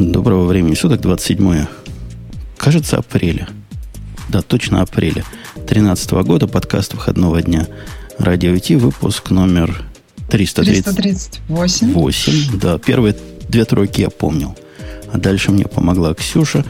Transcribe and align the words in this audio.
Доброго 0.00 0.46
времени 0.46 0.74
суток, 0.74 1.00
27 1.00 1.66
кажется, 2.56 2.98
апреля. 2.98 3.48
Да, 4.28 4.42
точно 4.42 4.80
апреля 4.80 5.24
2013 5.56 6.10
года, 6.12 6.46
подкаст 6.46 6.94
выходного 6.94 7.42
дня. 7.42 7.66
Радио 8.16 8.52
IT, 8.52 8.76
выпуск 8.76 9.30
номер 9.30 9.82
338. 10.30 11.92
8, 11.92 12.60
да, 12.60 12.78
первые 12.78 13.16
две 13.48 13.64
тройки 13.64 14.02
я 14.02 14.10
помнил. 14.10 14.56
А 15.12 15.18
дальше 15.18 15.50
мне 15.50 15.64
помогла 15.64 16.14
Ксюша. 16.14 16.64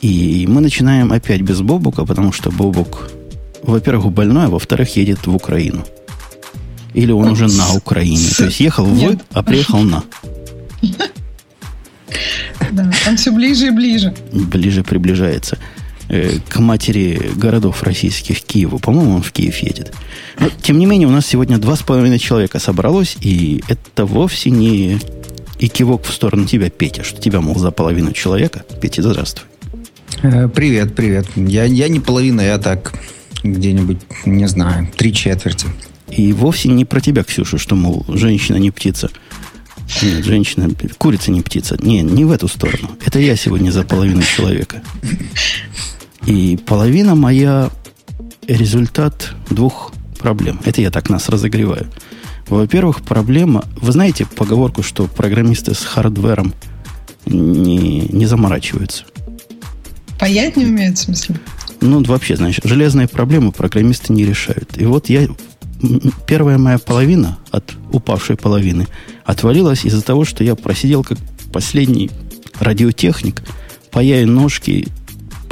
И 0.00 0.44
мы 0.48 0.60
начинаем 0.60 1.12
опять 1.12 1.42
без 1.42 1.60
Бобука, 1.60 2.04
потому 2.04 2.32
что 2.32 2.50
Бобук, 2.50 3.12
во-первых, 3.62 4.10
больной, 4.10 4.46
а 4.46 4.50
во-вторых, 4.50 4.96
едет 4.96 5.24
в 5.24 5.34
Украину. 5.36 5.84
Или 6.94 7.12
он 7.12 7.28
уже 7.28 7.46
на 7.46 7.74
Украине. 7.74 8.28
То 8.36 8.46
есть 8.46 8.58
ехал 8.58 8.86
в, 8.86 9.18
а 9.32 9.42
приехал 9.44 9.82
на. 9.82 10.02
Да, 12.72 12.90
он 13.08 13.16
все 13.16 13.32
ближе 13.32 13.68
и 13.68 13.70
ближе. 13.70 14.14
Ближе 14.32 14.82
приближается 14.84 15.58
э, 16.08 16.38
к 16.48 16.58
матери 16.58 17.30
городов 17.36 17.82
российских, 17.82 18.42
Киеву. 18.42 18.78
По-моему, 18.78 19.16
он 19.16 19.22
в 19.22 19.32
Киев 19.32 19.58
едет. 19.58 19.92
Но, 20.38 20.48
тем 20.62 20.78
не 20.78 20.86
менее, 20.86 21.08
у 21.08 21.12
нас 21.12 21.26
сегодня 21.26 21.58
два 21.58 21.76
с 21.76 21.82
половиной 21.82 22.18
человека 22.18 22.58
собралось, 22.58 23.16
и 23.20 23.62
это 23.68 24.06
вовсе 24.06 24.50
не 24.50 24.98
и 25.58 25.68
кивок 25.68 26.04
в 26.04 26.12
сторону 26.12 26.46
тебя, 26.46 26.70
Петя, 26.70 27.04
что 27.04 27.20
тебя, 27.20 27.40
мол, 27.42 27.56
за 27.56 27.70
половину 27.70 28.12
человека. 28.12 28.64
Петя, 28.80 29.02
здравствуй. 29.02 29.46
Э, 30.22 30.48
привет, 30.48 30.94
привет. 30.94 31.26
Я, 31.36 31.64
я 31.64 31.88
не 31.88 32.00
половина, 32.00 32.40
я 32.40 32.58
так 32.58 32.94
где-нибудь, 33.42 33.98
не 34.24 34.46
знаю, 34.48 34.88
три 34.96 35.12
четверти. 35.12 35.66
И 36.08 36.32
вовсе 36.32 36.68
не 36.68 36.84
про 36.84 37.00
тебя, 37.00 37.22
Ксюша, 37.24 37.58
что, 37.58 37.76
мол, 37.76 38.04
женщина 38.08 38.56
не 38.56 38.70
птица. 38.70 39.10
Нет, 40.02 40.24
женщина, 40.24 40.70
курица 40.98 41.30
не 41.30 41.42
птица. 41.42 41.76
Не, 41.82 42.02
не 42.02 42.24
в 42.24 42.30
эту 42.30 42.48
сторону. 42.48 42.90
Это 43.04 43.18
я 43.18 43.36
сегодня 43.36 43.70
за 43.70 43.82
половину 43.82 44.22
человека. 44.22 44.82
И 46.26 46.58
половина 46.66 47.14
моя 47.14 47.70
результат 48.46 49.34
двух 49.50 49.92
проблем. 50.18 50.60
Это 50.64 50.80
я 50.80 50.90
так 50.90 51.10
нас 51.10 51.28
разогреваю. 51.28 51.90
Во-первых, 52.48 53.02
проблема... 53.02 53.64
Вы 53.80 53.92
знаете 53.92 54.26
поговорку, 54.26 54.82
что 54.82 55.06
программисты 55.06 55.74
с 55.74 55.84
хардвером 55.84 56.52
не, 57.26 58.00
не 58.08 58.26
заморачиваются? 58.26 59.04
Паять 60.18 60.56
не 60.56 60.66
умеют, 60.66 60.98
в 60.98 61.02
смысле? 61.02 61.36
Ну, 61.80 62.02
вообще, 62.04 62.36
значит, 62.36 62.64
железные 62.64 63.08
проблемы 63.08 63.52
программисты 63.52 64.12
не 64.12 64.24
решают. 64.24 64.76
И 64.76 64.84
вот 64.84 65.08
я 65.08 65.28
первая 66.26 66.58
моя 66.58 66.78
половина 66.78 67.38
от 67.50 67.72
упавшей 67.92 68.36
половины 68.36 68.86
отвалилась 69.24 69.84
из-за 69.84 70.02
того, 70.02 70.24
что 70.24 70.44
я 70.44 70.54
просидел 70.54 71.04
как 71.04 71.18
последний 71.52 72.10
радиотехник, 72.58 73.42
паяя 73.90 74.26
ножки 74.26 74.88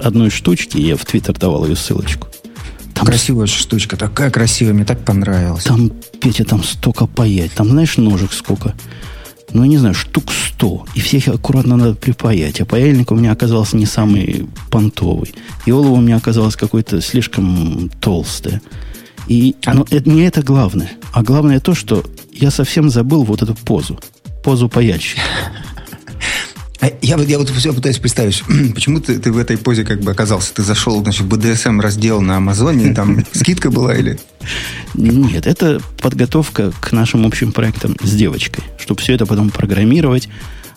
одной 0.02 0.30
штучки, 0.30 0.78
я 0.78 0.96
в 0.96 1.04
Твиттер 1.04 1.36
давал 1.36 1.66
ее 1.66 1.76
ссылочку. 1.76 2.28
Там 2.94 3.06
Красивая 3.06 3.46
штучка, 3.46 3.96
такая 3.96 4.30
красивая, 4.30 4.74
мне 4.74 4.84
так 4.84 5.04
понравилось. 5.04 5.64
Там, 5.64 5.90
Петя, 6.20 6.44
там 6.44 6.64
столько 6.64 7.06
паять. 7.06 7.52
Там, 7.52 7.68
знаешь, 7.68 7.96
ножек 7.96 8.32
сколько? 8.32 8.74
Ну, 9.52 9.64
не 9.64 9.78
знаю, 9.78 9.94
штук 9.94 10.32
сто. 10.32 10.84
И 10.94 11.00
всех 11.00 11.28
аккуратно 11.28 11.76
надо 11.76 11.94
припаять. 11.94 12.60
А 12.60 12.64
паяльник 12.64 13.12
у 13.12 13.14
меня 13.14 13.32
оказался 13.32 13.76
не 13.76 13.86
самый 13.86 14.48
понтовый. 14.70 15.32
И 15.64 15.70
олово 15.70 15.92
у 15.92 16.00
меня 16.00 16.16
оказалось 16.16 16.56
какое-то 16.56 17.00
слишком 17.00 17.88
толстое. 18.00 18.60
И, 19.26 19.56
но 19.66 19.86
это, 19.90 20.08
не 20.08 20.22
это 20.22 20.42
главное. 20.42 20.92
А 21.12 21.22
главное 21.22 21.60
то, 21.60 21.74
что 21.74 22.04
я 22.32 22.50
совсем 22.50 22.90
забыл 22.90 23.24
вот 23.24 23.42
эту 23.42 23.54
позу. 23.54 23.98
Позу 24.42 24.68
паяльщика. 24.68 25.20
Я, 27.02 27.16
я 27.16 27.38
вот 27.38 27.50
все 27.50 27.72
пытаюсь 27.72 27.98
представить, 27.98 28.44
почему 28.74 29.00
ты, 29.00 29.18
ты 29.18 29.32
в 29.32 29.38
этой 29.38 29.58
позе 29.58 29.84
как 29.84 30.00
бы 30.00 30.12
оказался? 30.12 30.54
Ты 30.54 30.62
зашел, 30.62 31.02
значит, 31.02 31.22
в 31.22 31.28
BDSM 31.28 31.80
раздел 31.80 32.20
на 32.20 32.36
Амазоне, 32.36 32.94
там 32.94 33.24
скидка 33.32 33.70
была 33.70 33.96
или? 33.96 34.18
Нет, 34.94 35.46
это 35.46 35.80
подготовка 36.00 36.72
к 36.80 36.92
нашим 36.92 37.26
общим 37.26 37.52
проектам 37.52 37.96
с 38.02 38.12
девочкой, 38.12 38.64
чтобы 38.78 39.00
все 39.00 39.14
это 39.14 39.26
потом 39.26 39.50
программировать. 39.50 40.28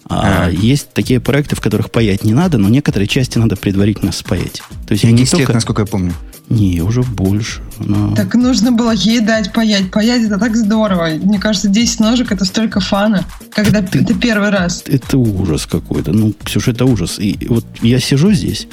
А, 0.08 0.46
а 0.46 0.50
есть 0.50 0.94
такие 0.94 1.20
проекты, 1.20 1.56
в 1.56 1.62
которых 1.62 1.92
паять 1.92 2.24
не 2.24 2.34
надо, 2.34 2.58
но 2.58 2.70
некоторые 2.70 3.08
части 3.08 3.38
надо 3.38 3.56
предварительно 3.56 4.12
спаять. 4.12 4.62
То 4.88 4.94
есть 4.94 5.04
я 5.04 5.12
не 5.12 5.26
только... 5.26 5.38
лет, 5.38 5.54
насколько 5.54 5.84
я 5.84 5.86
помню. 5.86 6.14
Не, 6.50 6.82
уже 6.82 7.02
больше. 7.04 7.62
Но... 7.80 8.14
Так 8.14 8.36
нужно 8.36 8.74
было 8.74 8.92
ей 8.92 9.22
дать 9.22 9.54
паять. 9.54 9.90
Паять 9.90 10.24
это 10.24 10.38
так 10.38 10.58
здорово. 10.58 11.12
Мне 11.22 11.40
кажется, 11.40 11.70
10 11.70 12.02
ножек 12.02 12.32
это 12.32 12.44
столько 12.44 12.82
фана, 12.82 13.24
когда 13.52 13.82
ты, 13.82 14.00
это 14.02 14.14
первый 14.14 14.50
раз. 14.50 14.84
Это 14.86 15.18
ужас 15.18 15.66
какой-то. 15.66 16.12
Ну, 16.12 16.34
Ксюша, 16.44 16.72
это 16.72 16.84
ужас. 16.84 17.20
И 17.20 17.48
вот 17.48 17.66
я 17.82 18.02
сижу 18.02 18.34
здесь, 18.34 18.68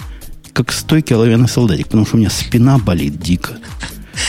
как 0.52 0.72
стойкий 0.72 1.14
оловянный 1.14 1.48
солдатик, 1.48 1.86
потому 1.86 2.04
что 2.04 2.16
у 2.16 2.18
меня 2.18 2.30
спина 2.30 2.78
болит 2.78 3.20
дико. 3.20 3.58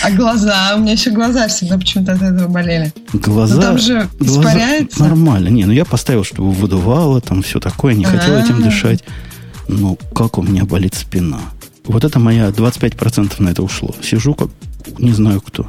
А 0.03 0.11
глаза? 0.11 0.75
У 0.75 0.79
меня 0.79 0.94
еще 0.94 1.11
глаза 1.11 1.47
всегда 1.47 1.77
почему-то 1.77 2.13
от 2.13 2.22
этого 2.22 2.47
болели. 2.47 2.94
Глаза? 3.13 3.55
Но 3.55 3.61
там 3.61 3.77
же 3.77 4.09
глаза 4.19 4.41
испаряется. 4.41 5.03
Нормально. 5.03 5.50
Не, 5.50 5.66
ну 5.66 5.72
я 5.72 5.85
поставил, 5.85 6.23
чтобы 6.23 6.51
выдувало, 6.51 7.22
там 7.22 7.41
все 7.41 7.59
такое. 7.59 7.94
Не 7.94 8.05
хотел 8.05 8.38
этим 8.38 8.61
дышать. 8.61 9.03
Но 9.67 9.95
как 10.16 10.38
у 10.38 10.41
меня 10.41 10.66
болит 10.66 10.95
спина. 10.95 11.39
Вот 11.85 12.03
это 12.03 12.19
моя 12.19 12.49
25% 12.49 13.33
на 13.39 13.49
это 13.49 13.63
ушло. 13.63 13.95
Сижу 14.01 14.33
как 14.33 14.49
не 14.97 15.13
знаю 15.13 15.41
кто. 15.41 15.67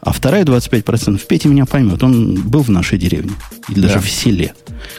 А 0.00 0.12
вторая 0.12 0.44
25% 0.44 1.20
Петя 1.26 1.48
меня 1.48 1.66
поймет. 1.66 2.02
Он 2.02 2.34
был 2.34 2.62
в 2.62 2.70
нашей 2.70 2.98
деревне. 2.98 3.32
Или 3.68 3.80
даже 3.80 4.00
в 4.00 4.08
селе. 4.08 4.54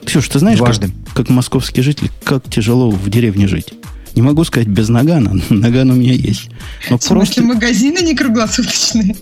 Ксюш, 0.06 0.28
ты 0.28 0.40
знаешь, 0.40 0.60
как, 0.60 0.76
как 1.14 1.30
московский 1.30 1.82
житель, 1.82 2.12
как 2.24 2.50
тяжело 2.50 2.90
в 2.92 3.10
деревне 3.10 3.48
жить? 3.48 3.74
Не 4.20 4.24
могу 4.24 4.44
сказать 4.44 4.68
без 4.68 4.90
нагана. 4.90 5.42
Наган 5.50 5.92
у 5.92 5.96
меня 5.96 6.12
есть. 6.12 6.50
Но 6.90 6.98
в 6.98 7.04
смысле, 7.04 7.16
просто... 7.16 7.42
магазины 7.42 8.00
не 8.00 8.14
круглосуточные? 8.14 9.16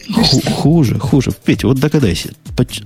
хуже, 0.56 0.97
хуже. 0.97 1.31
Петя, 1.46 1.68
вот 1.68 1.80
догадайся, 1.80 2.34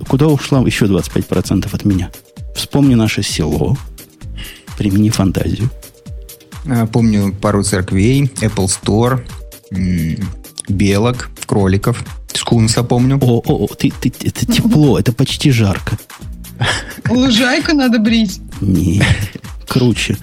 куда 0.09 0.27
ушла 0.27 0.59
еще 0.59 0.87
25% 0.87 1.69
от 1.71 1.85
меня? 1.85 2.11
Вспомни 2.53 2.95
наше 2.95 3.23
село. 3.23 3.77
Примени 4.77 5.09
фантазию. 5.09 5.69
А, 6.65 6.85
помню 6.85 7.33
пару 7.33 7.63
церквей, 7.63 8.23
Apple 8.41 8.67
Store, 8.67 9.23
белок, 10.67 11.29
кроликов, 11.45 12.03
скунса 12.33 12.83
помню. 12.83 13.19
О, 13.21 13.41
о, 13.45 13.63
о 13.63 13.67
ты, 13.67 13.89
ты, 13.89 14.11
это 14.21 14.45
тепло, 14.45 14.99
это 14.99 15.13
почти 15.13 15.49
жарко. 15.49 15.97
Лужайку 17.09 17.73
надо 17.73 17.99
брить. 17.99 18.41
Нет, 18.59 19.05
круче. 19.65 20.17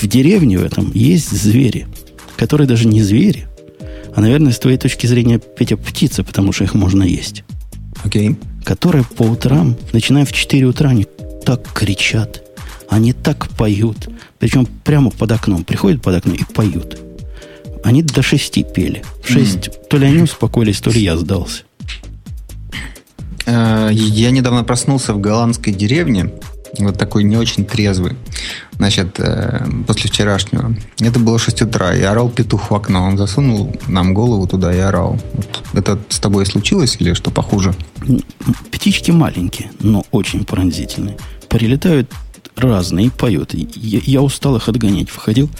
В 0.00 0.06
деревне 0.06 0.58
в 0.58 0.64
этом 0.64 0.90
есть 0.92 1.30
звери, 1.30 1.86
которые 2.36 2.66
даже 2.66 2.86
не 2.86 3.02
звери, 3.02 3.46
а, 4.14 4.20
наверное, 4.20 4.52
с 4.52 4.58
твоей 4.58 4.78
точки 4.78 5.06
зрения, 5.06 5.38
Петя, 5.38 5.76
птицы, 5.76 6.22
потому 6.22 6.52
что 6.52 6.64
их 6.64 6.74
можно 6.74 7.02
есть. 7.02 7.44
Окей. 8.02 8.30
Okay. 8.30 8.36
Которые 8.64 9.04
по 9.04 9.22
утрам, 9.22 9.76
начиная 9.92 10.24
в 10.24 10.32
4 10.32 10.66
утра, 10.66 10.90
они 10.90 11.06
так 11.44 11.72
кричат, 11.72 12.42
они 12.88 13.12
так 13.12 13.48
поют, 13.50 14.08
причем 14.38 14.66
прямо 14.84 15.10
под 15.10 15.32
окном. 15.32 15.64
Приходят 15.64 16.02
под 16.02 16.16
окно 16.16 16.34
и 16.34 16.44
поют. 16.44 16.98
Они 17.84 18.02
до 18.02 18.22
шести 18.22 18.64
пели. 18.64 19.04
В 19.22 19.30
шесть 19.30 19.68
mm. 19.68 19.86
то 19.88 19.98
ли 19.98 20.06
они 20.06 20.22
успокоились, 20.22 20.80
то 20.80 20.90
ли 20.90 21.00
я 21.00 21.16
сдался. 21.16 21.62
Э, 23.44 23.90
я 23.92 24.30
недавно 24.30 24.64
проснулся 24.64 25.14
в 25.14 25.20
голландской 25.20 25.72
деревне, 25.72 26.32
вот 26.78 26.98
такой 26.98 27.22
не 27.22 27.36
очень 27.36 27.64
трезвый, 27.64 28.16
значит, 28.78 29.18
э, 29.18 29.66
после 29.86 30.10
вчерашнего. 30.10 30.74
Это 31.00 31.18
было 31.18 31.38
6 31.38 31.62
утра, 31.62 31.94
и 31.94 32.02
орал 32.02 32.28
петух 32.28 32.70
в 32.70 32.74
окно. 32.74 33.04
Он 33.04 33.16
засунул 33.16 33.74
нам 33.86 34.14
голову 34.14 34.46
туда 34.46 34.74
и 34.74 34.78
орал. 34.78 35.18
Вот 35.72 35.88
это 35.88 35.98
с 36.08 36.18
тобой 36.18 36.46
случилось 36.46 36.96
или 36.98 37.14
что 37.14 37.30
похуже? 37.30 37.74
Птички 38.70 39.10
маленькие, 39.10 39.70
но 39.80 40.04
очень 40.10 40.44
пронзительные. 40.44 41.16
Прилетают 41.48 42.10
разные, 42.56 43.10
поют. 43.10 43.54
Я, 43.54 44.00
я 44.04 44.22
устал 44.22 44.56
их 44.56 44.68
отгонять. 44.68 45.14
Выходил, 45.14 45.50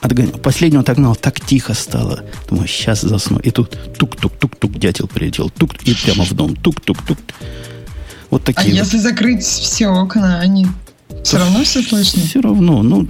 отгонял. 0.00 0.38
Последнего 0.38 0.82
отогнал, 0.82 1.16
так 1.16 1.40
тихо 1.40 1.74
стало. 1.74 2.24
Думаю, 2.48 2.68
сейчас 2.68 3.02
засну. 3.02 3.38
И 3.38 3.50
тут 3.50 3.78
тук-тук-тук-тук, 3.98 4.78
дятел 4.78 5.08
прилетел. 5.08 5.50
Тук, 5.50 5.74
и 5.82 5.94
прямо 5.94 6.24
в 6.24 6.32
дом. 6.32 6.56
Тук-тук-тук. 6.56 7.18
Вот 8.30 8.44
такие. 8.44 8.60
А 8.60 8.70
вот. 8.70 8.84
если 8.84 8.98
закрыть 8.98 9.42
все 9.42 9.88
окна, 9.88 10.40
они 10.40 10.66
все 11.24 11.38
равно 11.38 11.62
все 11.64 11.82
слышно? 11.82 12.22
Все 12.22 12.40
равно. 12.40 12.82
Ну, 12.82 13.06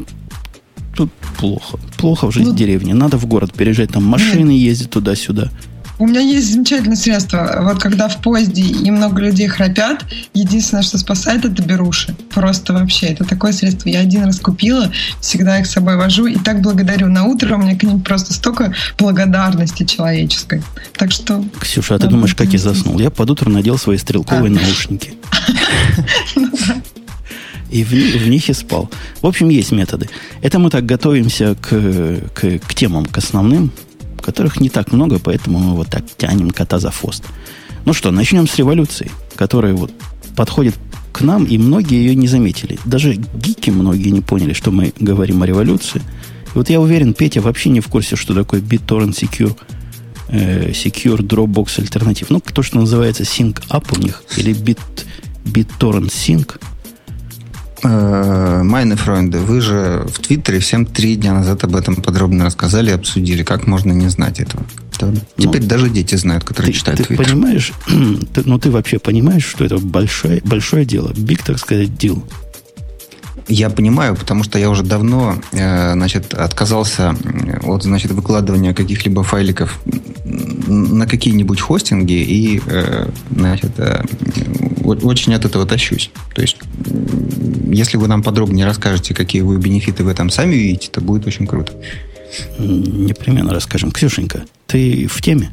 тут 0.94 1.10
плохо. 1.38 1.78
Плохо 1.98 2.26
в 2.28 2.32
жизни 2.32 2.50
ну, 2.50 2.56
деревни. 2.56 2.92
Надо 2.92 3.16
в 3.16 3.26
город 3.26 3.52
переезжать. 3.54 3.92
Там 3.92 4.04
машины 4.04 4.50
ездят 4.50 4.90
туда-сюда. 4.90 5.50
У 5.98 6.06
меня 6.08 6.20
есть 6.20 6.52
замечательное 6.52 6.96
средство. 6.96 7.60
Вот 7.62 7.80
когда 7.80 8.08
в 8.08 8.20
поезде 8.20 8.62
и 8.62 8.90
много 8.90 9.22
людей 9.22 9.46
храпят, 9.46 10.04
единственное, 10.34 10.82
что 10.82 10.98
спасает, 10.98 11.44
это 11.44 11.62
беруши. 11.62 12.16
Просто 12.30 12.72
вообще. 12.72 13.06
Это 13.06 13.24
такое 13.24 13.52
средство. 13.52 13.88
Я 13.88 14.00
один 14.00 14.24
раз 14.24 14.40
купила, 14.40 14.90
всегда 15.20 15.60
их 15.60 15.66
с 15.66 15.70
собой 15.70 15.96
вожу 15.96 16.26
и 16.26 16.36
так 16.36 16.60
благодарю. 16.60 17.06
На 17.06 17.24
утро 17.24 17.54
у 17.54 17.58
меня 17.58 17.76
к 17.76 17.84
ним 17.84 18.00
просто 18.00 18.32
столько 18.32 18.74
благодарности 18.98 19.84
человеческой. 19.84 20.64
Так 20.96 21.12
что... 21.12 21.44
Ксюша, 21.60 21.94
а 21.94 21.98
ты 22.00 22.08
думаешь, 22.08 22.34
как 22.34 22.48
я 22.48 22.58
заснул? 22.58 22.98
Я 22.98 23.10
под 23.10 23.30
утро 23.30 23.48
надел 23.48 23.78
свои 23.78 23.96
стрелковые 23.96 24.50
а. 24.50 24.60
наушники. 24.60 25.14
И 27.72 27.84
в, 27.84 27.90
в 27.90 28.28
них 28.28 28.50
и 28.50 28.52
спал. 28.52 28.90
В 29.22 29.26
общем, 29.26 29.48
есть 29.48 29.72
методы. 29.72 30.08
Это 30.42 30.58
мы 30.58 30.68
так 30.68 30.84
готовимся 30.84 31.54
к, 31.54 31.68
к, 32.34 32.58
к 32.58 32.74
темам, 32.74 33.06
к 33.06 33.16
основным, 33.16 33.72
которых 34.20 34.60
не 34.60 34.68
так 34.68 34.92
много, 34.92 35.18
поэтому 35.18 35.58
мы 35.58 35.74
вот 35.74 35.88
так 35.88 36.04
тянем 36.18 36.50
кота 36.50 36.78
за 36.78 36.90
хвост. 36.90 37.24
Ну 37.86 37.94
что, 37.94 38.10
начнем 38.10 38.46
с 38.46 38.56
революции, 38.56 39.10
которая 39.36 39.72
вот 39.72 39.90
подходит 40.36 40.74
к 41.12 41.22
нам, 41.22 41.44
и 41.44 41.56
многие 41.56 41.96
ее 41.96 42.14
не 42.14 42.28
заметили. 42.28 42.78
Даже 42.84 43.14
гики 43.14 43.70
многие 43.70 44.10
не 44.10 44.20
поняли, 44.20 44.52
что 44.52 44.70
мы 44.70 44.92
говорим 45.00 45.42
о 45.42 45.46
революции. 45.46 46.02
И 46.54 46.58
вот 46.58 46.68
я 46.68 46.78
уверен, 46.78 47.14
Петя 47.14 47.40
вообще 47.40 47.70
не 47.70 47.80
в 47.80 47.88
курсе, 47.88 48.16
что 48.16 48.34
такое 48.34 48.60
BitTorrent 48.60 49.14
Secure, 49.18 49.56
э, 50.28 50.72
Secure 50.72 51.18
Dropbox 51.18 51.80
альтернатив. 51.80 52.28
Ну, 52.28 52.40
то, 52.40 52.62
что 52.62 52.78
называется 52.78 53.22
Sync 53.22 53.62
Up 53.68 53.86
у 53.96 54.00
них, 54.00 54.22
или 54.36 54.54
Bit, 54.54 55.06
BitTorrent 55.44 56.10
Sync– 56.10 56.60
Майны 57.82 58.96
Фройнды, 58.96 59.38
вы 59.38 59.60
же 59.60 60.06
в 60.12 60.20
Твиттере 60.20 60.60
всем 60.60 60.86
три 60.86 61.16
дня 61.16 61.32
назад 61.34 61.64
об 61.64 61.74
этом 61.76 61.96
подробно 61.96 62.44
рассказали 62.44 62.90
и 62.90 62.94
обсудили. 62.94 63.42
Как 63.42 63.66
можно 63.66 63.92
не 63.92 64.08
знать 64.08 64.40
этого? 64.40 64.64
Ну, 65.00 65.20
теперь 65.36 65.64
даже 65.64 65.88
дети 65.90 66.14
знают, 66.14 66.44
которые 66.44 66.72
ты, 66.72 66.78
читают 66.78 67.00
ты 67.00 67.06
Твиттер. 67.06 67.26
понимаешь, 67.26 67.72
ты, 68.34 68.42
ну 68.44 68.58
ты 68.58 68.70
вообще 68.70 68.98
понимаешь, 68.98 69.44
что 69.44 69.64
это 69.64 69.78
большое, 69.78 70.40
большое 70.44 70.84
дело. 70.84 71.12
Биг, 71.16 71.42
так 71.42 71.58
сказать, 71.58 71.96
дел. 71.96 72.22
Я 73.48 73.70
понимаю, 73.70 74.14
потому 74.14 74.44
что 74.44 74.58
я 74.58 74.70
уже 74.70 74.84
давно 74.84 75.36
э, 75.52 75.92
значит, 75.94 76.32
отказался 76.34 77.16
от 77.64 77.82
значит, 77.82 78.12
выкладывания 78.12 78.72
каких-либо 78.72 79.24
файликов 79.24 79.80
на 80.72 81.06
какие-нибудь 81.06 81.60
хостинги 81.60 82.12
и 82.12 82.60
э, 82.66 83.08
значит, 83.30 83.78
э, 83.78 84.04
очень 84.84 85.34
от 85.34 85.44
этого 85.44 85.66
тащусь. 85.66 86.10
То 86.34 86.42
есть, 86.42 86.58
если 87.70 87.96
вы 87.96 88.08
нам 88.08 88.22
подробнее 88.22 88.66
расскажете, 88.66 89.14
какие 89.14 89.42
вы 89.42 89.58
бенефиты 89.58 90.04
в 90.04 90.08
этом 90.08 90.30
сами 90.30 90.54
видите, 90.54 90.88
то 90.90 91.00
будет 91.00 91.26
очень 91.26 91.46
круто. 91.46 91.72
Непременно 92.58 93.52
расскажем. 93.52 93.90
Ксюшенька, 93.90 94.44
ты 94.66 95.06
в 95.06 95.20
теме? 95.20 95.50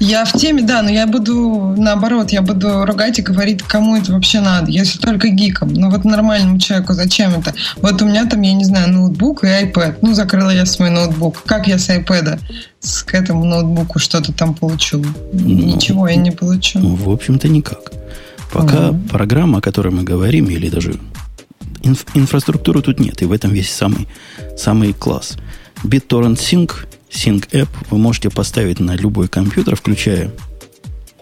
Я 0.00 0.24
в 0.24 0.32
теме, 0.32 0.62
да, 0.62 0.82
но 0.82 0.90
я 0.90 1.06
буду, 1.06 1.74
наоборот, 1.76 2.30
я 2.30 2.42
буду 2.42 2.84
ругать 2.84 3.18
и 3.18 3.22
говорить, 3.22 3.62
кому 3.62 3.96
это 3.96 4.12
вообще 4.12 4.40
надо, 4.40 4.70
если 4.70 4.98
только 4.98 5.28
гикам. 5.28 5.72
Но 5.72 5.90
вот 5.90 6.04
нормальному 6.04 6.58
человеку 6.58 6.94
зачем 6.94 7.32
это? 7.34 7.54
Вот 7.76 8.00
у 8.02 8.06
меня 8.06 8.26
там, 8.26 8.40
я 8.42 8.52
не 8.52 8.64
знаю, 8.64 8.92
ноутбук 8.92 9.44
и 9.44 9.46
iPad. 9.46 9.98
Ну, 10.02 10.14
закрыла 10.14 10.50
я 10.50 10.66
свой 10.66 10.90
ноутбук. 10.90 11.42
Как 11.44 11.66
я 11.66 11.78
с 11.78 11.88
iPad 11.88 12.40
с, 12.80 13.02
к 13.02 13.14
этому 13.14 13.44
ноутбуку 13.44 13.98
что-то 13.98 14.32
там 14.32 14.54
получу? 14.54 15.04
Ну, 15.32 15.48
Ничего 15.48 16.08
я 16.08 16.16
не 16.16 16.30
получу. 16.30 16.78
Ну, 16.78 16.94
в 16.94 17.10
общем-то, 17.10 17.48
никак. 17.48 17.92
Пока 18.52 18.88
mm-hmm. 18.88 19.08
программа, 19.08 19.58
о 19.58 19.60
которой 19.60 19.92
мы 19.92 20.02
говорим, 20.02 20.50
или 20.50 20.68
даже 20.68 20.96
инф- 21.82 22.06
инфраструктуры 22.14 22.82
тут 22.82 22.98
нет, 22.98 23.22
и 23.22 23.26
в 23.26 23.32
этом 23.32 23.52
весь 23.52 23.70
самый, 23.70 24.08
самый 24.56 24.92
класс. 24.92 25.36
BitTorrent 25.84 26.36
Sync 26.36 26.72
Sync 27.10 27.50
App 27.50 27.68
вы 27.90 27.98
можете 27.98 28.30
поставить 28.30 28.80
на 28.80 28.94
любой 28.94 29.28
компьютер, 29.28 29.76
включая 29.76 30.30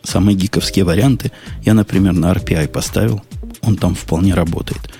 самые 0.05 0.37
гиковские 0.37 0.85
варианты. 0.85 1.33
Я, 1.65 1.75
например, 1.75 2.13
на 2.13 2.33
RPI 2.33 2.69
поставил. 2.69 3.23
Он 3.63 3.77
там 3.77 3.95
вполне 3.95 4.35
работает. 4.35 4.91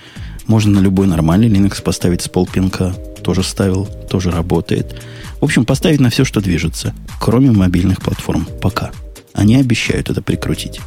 Можно 0.47 0.81
на 0.81 0.85
любой 0.85 1.07
нормальный 1.07 1.49
Linux 1.49 1.83
поставить 1.83 2.23
с 2.23 2.29
полпинка. 2.29 2.95
Тоже 3.23 3.43
ставил, 3.43 3.87
тоже 4.11 4.31
работает. 4.31 5.01
В 5.41 5.45
общем, 5.45 5.65
поставить 5.65 6.01
на 6.01 6.11
все, 6.11 6.25
что 6.25 6.41
движется, 6.41 6.95
кроме 7.21 7.51
мобильных 7.51 8.01
платформ. 8.01 8.47
Пока. 8.61 8.91
Они 9.35 9.57
обещают 9.57 10.11
это 10.11 10.23
прикрутить. 10.23 10.81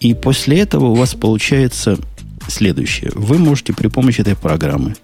И 0.00 0.14
после 0.14 0.60
этого 0.60 0.86
у 0.86 0.94
вас 0.94 1.14
получается 1.14 1.98
следующее. 2.48 3.12
Вы 3.14 3.38
можете 3.38 3.72
при 3.72 3.86
помощи 3.86 4.20
этой 4.20 4.34
программы 4.34 4.96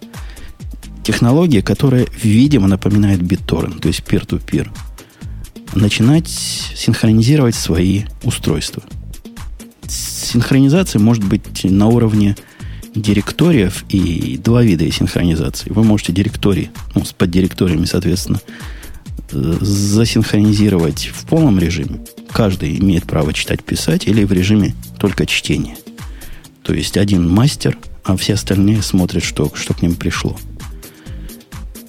технология, 1.08 1.62
которая, 1.62 2.06
видимо, 2.22 2.69
напоминает 2.69 3.20
BitTorrent, 3.20 3.81
то 3.81 3.88
есть 3.88 4.00
peer-to-peer, 4.00 4.69
начинать 5.75 6.28
синхронизировать 6.28 7.55
свои 7.55 8.02
устройства. 8.25 8.82
Синхронизация 9.87 11.00
может 11.00 11.25
быть 11.25 11.64
на 11.64 11.87
уровне 11.87 12.37
директориев 12.94 13.87
и 13.88 14.38
два 14.44 14.62
вида 14.62 14.93
синхронизации. 14.93 15.70
Вы 15.70 15.82
можете 15.82 16.12
директории, 16.12 16.70
ну, 16.94 17.06
с 17.06 17.14
поддиректориями, 17.14 17.87
соответственно, 17.87 18.43
засинхронизировать 19.31 21.06
в 21.06 21.25
полном 21.25 21.58
режиме. 21.58 22.00
Каждый 22.31 22.78
имеет 22.81 23.05
право 23.05 23.32
читать, 23.32 23.64
писать, 23.64 24.06
или 24.06 24.25
в 24.25 24.32
режиме 24.32 24.75
только 24.99 25.25
чтения. 25.25 25.78
То 26.62 26.75
есть 26.75 26.99
один 26.99 27.26
мастер, 27.31 27.78
а 28.05 28.14
все 28.19 28.34
остальные 28.34 28.82
смотрят, 28.82 29.25
что, 29.25 29.50
что 29.55 29.72
к 29.72 29.81
ним 29.81 29.94
пришло. 29.94 30.37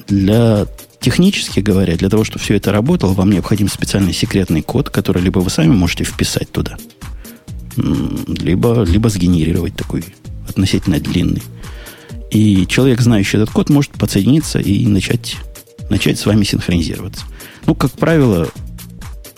Для 0.09 0.65
технически 0.99 1.59
говоря, 1.59 1.95
для 1.95 2.09
того, 2.09 2.23
чтобы 2.23 2.43
все 2.43 2.55
это 2.55 2.71
работало, 2.71 3.13
вам 3.13 3.31
необходим 3.31 3.67
специальный 3.67 4.13
секретный 4.13 4.61
код, 4.61 4.89
который 4.89 5.21
либо 5.21 5.39
вы 5.39 5.49
сами 5.49 5.73
можете 5.73 6.03
вписать 6.03 6.51
туда, 6.51 6.77
либо, 7.75 8.83
либо 8.83 9.09
сгенерировать 9.09 9.75
такой 9.75 10.03
относительно 10.47 10.99
длинный. 10.99 11.43
И 12.31 12.67
человек, 12.67 13.01
знающий 13.01 13.37
этот 13.37 13.49
код, 13.49 13.69
может 13.69 13.91
подсоединиться 13.91 14.59
и 14.59 14.85
начать, 14.85 15.37
начать 15.89 16.19
с 16.19 16.25
вами 16.25 16.43
синхронизироваться. 16.43 17.25
Ну, 17.65 17.75
как 17.75 17.91
правило, 17.91 18.49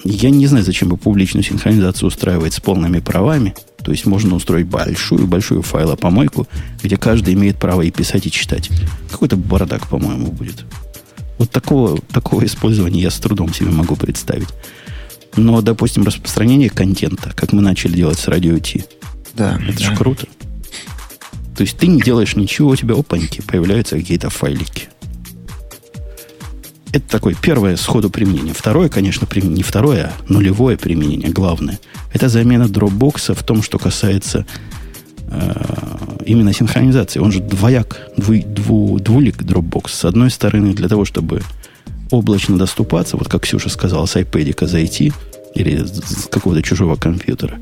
я 0.04 0.30
не 0.30 0.48
знаю, 0.48 0.66
зачем 0.66 0.90
бы 0.90 0.98
публичную 0.98 1.44
синхронизацию 1.44 2.08
устраивать 2.08 2.54
с 2.54 2.60
полными 2.60 3.00
правами. 3.00 3.54
То 3.84 3.92
есть 3.92 4.06
можно 4.06 4.36
устроить 4.36 4.68
большую-большую 4.68 5.62
файлопомойку, 5.62 6.48
где 6.84 6.98
каждый 6.98 7.34
имеет 7.34 7.58
право 7.58 7.82
и 7.82 7.92
писать, 7.92 8.28
и 8.28 8.32
читать. 8.32 8.70
Какой-то 9.10 9.38
бардак, 9.38 9.88
по-моему, 9.88 10.32
будет. 10.32 10.66
Вот 11.38 11.50
такого, 11.50 12.00
такого 12.12 12.46
использования 12.46 13.02
я 13.02 13.10
с 13.10 13.20
трудом 13.20 13.54
себе 13.54 13.72
могу 13.72 13.96
представить. 13.96 14.50
Но, 15.36 15.62
допустим, 15.62 16.04
распространение 16.04 16.70
контента, 16.70 17.32
как 17.36 17.54
мы 17.54 17.62
начали 17.62 17.94
делать 17.94 18.20
с 18.20 18.28
радио 18.28 18.60
Ти. 18.60 18.86
Да. 19.34 19.60
Это 19.68 19.80
да. 19.80 19.86
же 19.86 19.96
круто. 19.96 20.28
То 21.56 21.62
есть 21.64 21.78
ты 21.78 21.88
не 21.88 22.02
делаешь 22.02 22.36
ничего, 22.36 22.70
у 22.70 22.76
тебя 22.76 22.96
опаньки, 22.96 23.42
появляются 23.42 23.98
какие-то 23.98 24.30
файлики. 24.30 24.90
Это 26.94 27.08
такое 27.08 27.36
первое 27.36 27.78
сходу 27.78 28.10
применение. 28.10 28.54
Второе, 28.54 28.90
конечно, 28.90 29.26
применение, 29.26 29.58
не 29.58 29.64
второе, 29.64 30.08
а 30.08 30.32
нулевое 30.32 30.78
применение, 30.78 31.30
главное. 31.30 31.80
Это 32.14 32.28
замена 32.28 32.68
дропбокса 32.68 33.34
в 33.34 33.44
том, 33.44 33.64
что 33.64 33.80
касается 33.80 34.46
э, 35.28 35.52
именно 36.26 36.52
синхронизации. 36.54 37.20
Он 37.20 37.32
же 37.32 37.40
двояк, 37.40 38.12
дву, 38.18 38.36
дву, 38.44 39.00
двулик 39.00 39.42
Dropbox. 39.42 39.90
С 39.90 40.06
одной 40.06 40.30
стороны, 40.30 40.74
для 40.74 40.90
того, 40.90 41.06
чтобы 41.06 41.44
облачно 42.10 42.58
доступаться, 42.58 43.16
вот 43.16 43.30
как 43.30 43.44
Ксюша 43.44 43.70
сказала, 43.70 44.06
с 44.06 44.18
iPad 44.18 44.68
зайти 44.68 45.14
или 45.56 45.86
с 45.86 46.28
какого-то 46.30 46.62
чужого 46.62 46.98
компьютера. 46.98 47.60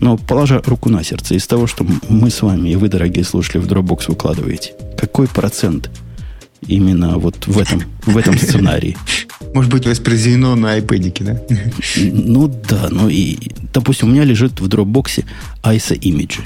Но 0.00 0.18
положа 0.18 0.60
руку 0.66 0.90
на 0.90 1.02
сердце, 1.02 1.34
из 1.34 1.46
того, 1.46 1.66
что 1.66 1.86
мы 2.10 2.28
с 2.28 2.42
вами 2.42 2.68
и 2.68 2.76
вы, 2.76 2.88
дорогие 2.90 3.24
слушатели, 3.24 3.62
в 3.62 3.66
Dropbox 3.66 4.04
выкладываете, 4.08 4.74
какой 4.98 5.28
процент– 5.28 5.90
именно 6.68 7.18
вот 7.18 7.46
в 7.46 7.58
этом, 7.58 7.82
в 8.04 8.16
этом 8.16 8.38
сценарии. 8.38 8.96
Может 9.54 9.70
быть, 9.70 9.86
воспроизведено 9.86 10.54
на 10.54 10.78
iPad, 10.78 11.24
да? 11.24 11.40
Ну 12.12 12.48
да, 12.68 12.88
ну 12.90 13.08
и, 13.08 13.36
допустим, 13.72 14.08
у 14.08 14.10
меня 14.12 14.24
лежит 14.24 14.60
в 14.60 14.68
дропбоксе 14.68 15.24
ISA 15.62 15.96
имиджи. 15.96 16.42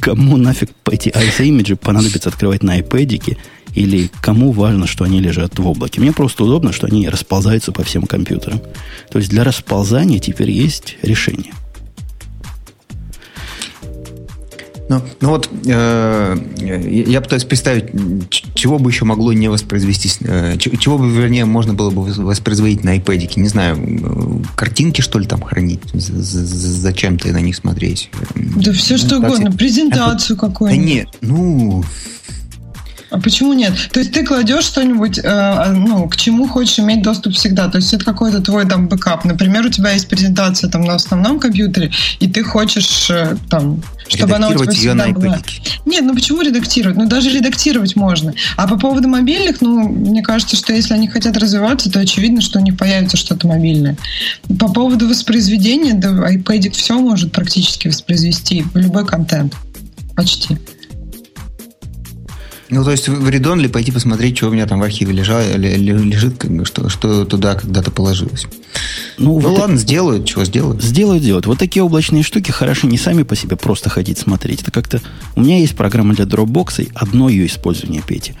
Кому 0.00 0.36
нафиг 0.36 0.70
эти 0.90 1.08
ISA 1.10 1.46
имиджи 1.46 1.76
понадобится 1.76 2.28
открывать 2.28 2.62
на 2.62 2.78
iPad 2.78 3.36
или 3.74 4.10
кому 4.20 4.52
важно, 4.52 4.86
что 4.86 5.04
они 5.04 5.20
лежат 5.20 5.58
в 5.58 5.66
облаке. 5.66 6.00
Мне 6.00 6.12
просто 6.12 6.44
удобно, 6.44 6.72
что 6.72 6.86
они 6.86 7.08
расползаются 7.08 7.72
по 7.72 7.82
всем 7.84 8.02
компьютерам. 8.02 8.60
То 9.10 9.18
есть 9.18 9.30
для 9.30 9.44
расползания 9.44 10.18
теперь 10.18 10.50
есть 10.50 10.96
решение. 11.02 11.52
Ну, 14.92 15.02
ну 15.20 15.28
вот 15.30 15.48
э, 15.66 16.36
я 17.06 17.20
пытаюсь 17.20 17.44
представить, 17.44 17.86
чего 18.54 18.78
бы 18.78 18.90
еще 18.90 19.04
могло 19.04 19.32
не 19.32 19.48
воспроизвестись, 19.48 20.18
э, 20.20 20.58
чего 20.58 20.98
бы, 20.98 21.10
вернее, 21.10 21.46
можно 21.46 21.72
было 21.72 21.90
бы 21.90 22.02
воспроизводить 22.02 22.84
на 22.84 22.98
iPad. 22.98 23.32
Не 23.36 23.48
знаю, 23.48 23.78
э, 23.78 24.44
картинки, 24.54 25.00
что 25.00 25.18
ли, 25.18 25.26
там 25.26 25.42
хранить? 25.42 25.80
Зачем 25.94 27.18
ты 27.18 27.32
на 27.32 27.40
них 27.40 27.56
смотреть? 27.56 28.10
Да 28.34 28.72
все 28.72 28.98
что 28.98 29.18
ну, 29.18 29.26
угодно, 29.26 29.52
презентацию 29.52 30.36
какую-нибудь. 30.36 30.86
Да 30.86 30.92
нет, 30.94 31.08
ну, 31.22 31.84
а 33.12 33.20
почему 33.20 33.52
нет? 33.52 33.74
То 33.92 34.00
есть 34.00 34.12
ты 34.12 34.24
кладешь 34.24 34.64
что-нибудь, 34.64 35.20
э, 35.22 35.72
ну, 35.72 36.08
к 36.08 36.16
чему 36.16 36.48
хочешь 36.48 36.78
иметь 36.78 37.02
доступ 37.02 37.34
всегда. 37.34 37.68
То 37.68 37.76
есть 37.76 37.92
это 37.92 38.04
какой-то 38.06 38.40
твой 38.40 38.66
там 38.66 38.88
бэкап. 38.88 39.26
Например, 39.26 39.66
у 39.66 39.68
тебя 39.68 39.90
есть 39.90 40.08
презентация 40.08 40.70
там 40.70 40.82
на 40.82 40.94
основном 40.94 41.38
компьютере, 41.38 41.92
и 42.20 42.28
ты 42.28 42.42
хочешь 42.42 43.10
э, 43.10 43.36
там, 43.50 43.82
чтобы 44.08 44.36
она 44.36 44.48
у 44.48 44.54
тебя 44.54 44.72
всегда 44.72 45.08
была. 45.08 45.38
Нет, 45.84 46.04
ну 46.04 46.14
почему 46.14 46.40
редактировать? 46.40 46.96
Ну 46.96 47.06
даже 47.06 47.30
редактировать 47.30 47.96
можно. 47.96 48.32
А 48.56 48.66
по 48.66 48.78
поводу 48.78 49.08
мобильных, 49.08 49.60
ну, 49.60 49.88
мне 49.88 50.22
кажется, 50.22 50.56
что 50.56 50.72
если 50.72 50.94
они 50.94 51.06
хотят 51.06 51.36
развиваться, 51.36 51.90
то 51.90 52.00
очевидно, 52.00 52.40
что 52.40 52.60
у 52.60 52.62
них 52.62 52.78
появится 52.78 53.18
что-то 53.18 53.46
мобильное. 53.46 53.98
По 54.58 54.72
поводу 54.72 55.06
воспроизведения, 55.06 55.92
да, 55.92 56.08
iPad 56.32 56.70
все 56.70 56.98
может 56.98 57.32
практически 57.32 57.88
воспроизвести, 57.88 58.64
любой 58.74 59.04
контент. 59.06 59.54
почти. 60.16 60.56
Ну, 62.72 62.84
то 62.84 62.90
есть 62.90 63.06
в 63.06 63.28
Read 63.28 63.68
пойти 63.68 63.92
посмотреть, 63.92 64.38
что 64.38 64.48
у 64.48 64.50
меня 64.50 64.66
там 64.66 64.80
в 64.80 64.82
архиве 64.82 65.12
лежало, 65.12 65.42
лежит, 65.56 66.42
что, 66.64 66.88
что 66.88 67.26
туда 67.26 67.54
когда-то 67.54 67.90
положилось. 67.90 68.46
Ну, 69.18 69.34
ну 69.34 69.38
вот 69.40 69.58
ладно, 69.58 69.74
это... 69.74 69.82
сделают, 69.82 70.26
чего 70.26 70.42
сделают. 70.46 70.82
Сделают, 70.82 71.22
делают. 71.22 71.44
Вот 71.44 71.58
такие 71.58 71.82
облачные 71.82 72.22
штуки 72.22 72.50
хороши 72.50 72.86
не 72.86 72.96
сами 72.96 73.24
по 73.24 73.36
себе 73.36 73.56
просто 73.56 73.90
ходить 73.90 74.16
смотреть. 74.16 74.62
Это 74.62 74.70
как-то... 74.70 75.02
У 75.36 75.42
меня 75.42 75.58
есть 75.58 75.76
программа 75.76 76.14
для 76.14 76.24
Dropbox, 76.24 76.84
и 76.84 76.88
одно 76.94 77.28
ее 77.28 77.44
использование, 77.44 78.00
Пети. 78.00 78.32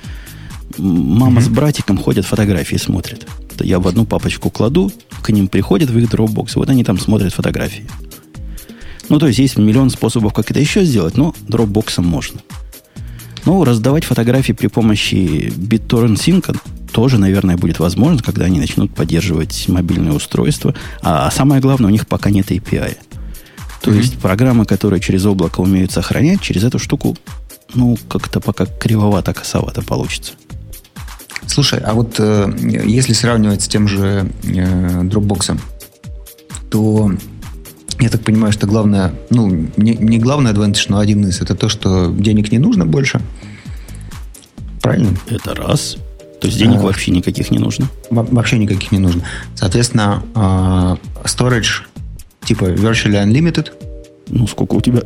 Мама 0.78 1.42
mm-hmm. 1.42 1.44
с 1.44 1.48
братиком 1.48 1.98
ходят, 1.98 2.24
фотографии 2.24 2.76
смотрят. 2.76 3.26
Это 3.54 3.64
я 3.64 3.80
в 3.80 3.86
одну 3.86 4.06
папочку 4.06 4.48
кладу, 4.48 4.90
к 5.20 5.28
ним 5.28 5.46
приходят 5.46 5.90
в 5.90 5.98
их 5.98 6.10
Dropbox, 6.10 6.52
вот 6.54 6.70
они 6.70 6.84
там 6.84 6.98
смотрят 6.98 7.34
фотографии. 7.34 7.86
Ну, 9.10 9.18
то 9.18 9.26
есть 9.26 9.38
есть 9.38 9.58
миллион 9.58 9.90
способов, 9.90 10.32
как 10.32 10.50
это 10.50 10.58
еще 10.58 10.84
сделать, 10.84 11.18
но 11.18 11.34
Dropbox 11.48 12.00
можно. 12.00 12.40
Ну, 13.44 13.64
раздавать 13.64 14.04
фотографии 14.04 14.52
при 14.52 14.68
помощи 14.68 15.52
BitTorrent 15.56 16.16
Sync 16.16 16.56
тоже, 16.92 17.18
наверное, 17.18 17.56
будет 17.56 17.78
возможно, 17.80 18.22
когда 18.22 18.44
они 18.44 18.60
начнут 18.60 18.94
поддерживать 18.94 19.68
мобильные 19.68 20.12
устройства. 20.12 20.74
А 21.00 21.30
самое 21.30 21.60
главное, 21.60 21.88
у 21.88 21.92
них 21.92 22.06
пока 22.06 22.30
нет 22.30 22.50
API. 22.50 22.96
То 23.80 23.90
mm-hmm. 23.90 23.96
есть 23.96 24.18
программы, 24.18 24.64
которые 24.64 25.00
через 25.00 25.26
облако 25.26 25.60
умеют 25.60 25.90
сохранять, 25.90 26.40
через 26.40 26.62
эту 26.62 26.78
штуку, 26.78 27.16
ну, 27.74 27.98
как-то 28.08 28.40
пока 28.40 28.66
кривовато, 28.66 29.34
косовато 29.34 29.82
получится. 29.82 30.34
Слушай, 31.46 31.80
а 31.80 31.94
вот 31.94 32.14
э, 32.18 32.54
если 32.86 33.12
сравнивать 33.12 33.62
с 33.62 33.68
тем 33.68 33.88
же 33.88 34.30
э, 34.44 35.02
Dropbox, 35.02 35.58
то 36.70 37.12
я 38.00 38.08
так 38.08 38.22
понимаю, 38.22 38.52
что 38.52 38.66
главное, 38.66 39.12
ну, 39.30 39.48
не, 39.76 39.94
не 39.94 40.18
главный 40.18 40.52
advantage, 40.52 40.86
но 40.88 40.98
один 40.98 41.26
из, 41.26 41.40
это 41.40 41.54
то, 41.54 41.68
что 41.68 42.10
денег 42.10 42.52
не 42.52 42.58
нужно 42.58 42.86
больше. 42.86 43.20
Правильно? 44.80 45.16
Это 45.28 45.54
раз. 45.54 45.96
То 46.40 46.48
есть 46.48 46.58
денег 46.58 46.80
а, 46.80 46.82
вообще 46.82 47.12
никаких 47.12 47.50
не 47.50 47.58
нужно? 47.58 47.88
Вообще 48.10 48.58
никаких 48.58 48.90
не 48.90 48.98
нужно. 48.98 49.22
Соответственно, 49.54 50.24
а, 50.34 50.98
storage 51.24 51.82
типа 52.44 52.64
virtually 52.64 53.22
unlimited. 53.24 53.68
Ну, 54.28 54.46
сколько 54.48 54.74
у 54.74 54.80
тебя 54.80 55.02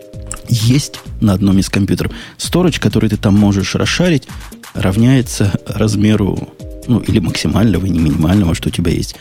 есть 0.48 1.00
на 1.20 1.34
одном 1.34 1.58
из 1.58 1.68
компьютеров. 1.68 2.12
Storage, 2.38 2.80
который 2.80 3.08
ты 3.08 3.16
там 3.16 3.34
можешь 3.34 3.76
расшарить, 3.76 4.26
равняется 4.74 5.52
размеру, 5.66 6.48
ну, 6.88 6.98
или 6.98 7.20
максимального, 7.20 7.86
не 7.86 7.98
минимального, 8.00 8.54
что 8.54 8.68
у 8.68 8.72
тебя 8.72 8.90
есть, 8.90 9.14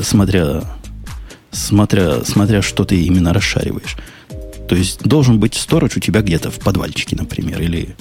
смотря 0.00 0.62
смотря, 1.52 2.24
смотря 2.24 2.62
что 2.62 2.84
ты 2.84 3.02
именно 3.02 3.32
расшариваешь. 3.32 3.96
То 4.68 4.74
есть 4.74 5.02
должен 5.02 5.38
быть 5.38 5.54
сторож 5.54 5.96
у 5.96 6.00
тебя 6.00 6.22
где-то 6.22 6.50
в 6.50 6.58
подвальчике, 6.58 7.16
например, 7.16 7.60
или 7.60 7.94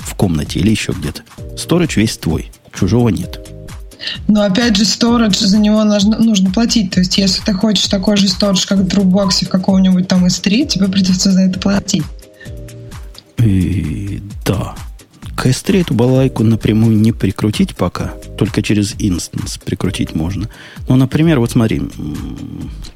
в 0.00 0.14
комнате, 0.14 0.60
или 0.60 0.70
еще 0.70 0.92
где-то. 0.92 1.22
Сторож 1.56 1.96
весь 1.96 2.18
твой, 2.18 2.50
чужого 2.74 3.08
нет. 3.08 3.40
Но 4.28 4.42
опять 4.42 4.76
же, 4.76 4.84
сторож 4.84 5.38
за 5.38 5.58
него 5.58 5.84
нужно, 5.84 6.18
нужно 6.18 6.50
платить. 6.50 6.90
То 6.90 7.00
есть, 7.00 7.16
если 7.18 7.42
ты 7.42 7.52
хочешь 7.54 7.86
такой 7.86 8.16
же 8.16 8.28
сторож, 8.28 8.66
как 8.66 8.78
в 8.78 8.86
Dropbox 8.86 9.46
в 9.46 9.48
каком-нибудь 9.48 10.08
там 10.08 10.26
S3, 10.26 10.66
тебе 10.66 10.88
придется 10.88 11.32
за 11.32 11.42
это 11.42 11.58
платить. 11.58 12.04
И, 13.38 14.20
да. 14.44 14.74
К 15.36 15.46
S3 15.46 15.82
эту 15.82 15.94
балалайку 15.94 16.42
напрямую 16.42 16.96
не 16.96 17.12
прикрутить 17.12 17.76
пока, 17.76 18.14
только 18.38 18.62
через 18.62 18.94
инстанс 18.98 19.58
прикрутить 19.58 20.14
можно. 20.14 20.48
Ну, 20.88 20.96
например, 20.96 21.40
вот 21.40 21.50
смотри, 21.50 21.82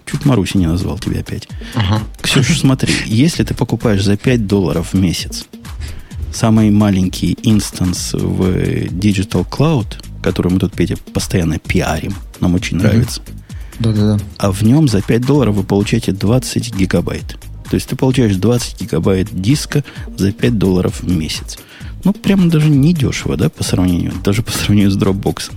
чуть 0.06 0.24
Марусей 0.24 0.56
не 0.56 0.66
назвал 0.66 0.98
тебя 0.98 1.20
опять. 1.20 1.48
Ага. 1.74 2.02
Ксюша, 2.22 2.58
смотри, 2.58 2.94
если 3.04 3.44
ты 3.44 3.54
покупаешь 3.54 4.02
за 4.02 4.16
5 4.16 4.46
долларов 4.46 4.94
в 4.94 4.96
месяц 4.96 5.46
самый 6.32 6.70
маленький 6.70 7.36
инстанс 7.42 8.14
в 8.14 8.42
Digital 8.42 9.46
Cloud, 9.46 10.02
который 10.22 10.50
мы 10.50 10.58
тут, 10.58 10.72
Петя, 10.72 10.96
постоянно 11.12 11.58
пиарим, 11.58 12.14
нам 12.40 12.54
очень 12.54 12.78
нравится. 12.78 13.20
Да-да-да. 13.78 14.22
А 14.38 14.50
в 14.50 14.62
нем 14.62 14.88
за 14.88 15.02
5 15.02 15.20
долларов 15.22 15.56
вы 15.56 15.64
получаете 15.64 16.12
20 16.12 16.74
гигабайт. 16.74 17.36
То 17.68 17.74
есть 17.74 17.88
ты 17.88 17.96
получаешь 17.96 18.36
20 18.36 18.80
гигабайт 18.80 19.28
диска 19.30 19.84
за 20.16 20.32
5 20.32 20.58
долларов 20.58 21.00
в 21.00 21.10
месяц. 21.10 21.58
Ну, 22.04 22.12
прямо 22.12 22.48
даже 22.48 22.68
не 22.70 22.94
дешево, 22.94 23.36
да, 23.36 23.48
по 23.48 23.62
сравнению, 23.62 24.12
даже 24.24 24.42
по 24.42 24.52
сравнению 24.52 24.90
с 24.90 24.96
Dropbox. 24.96 25.52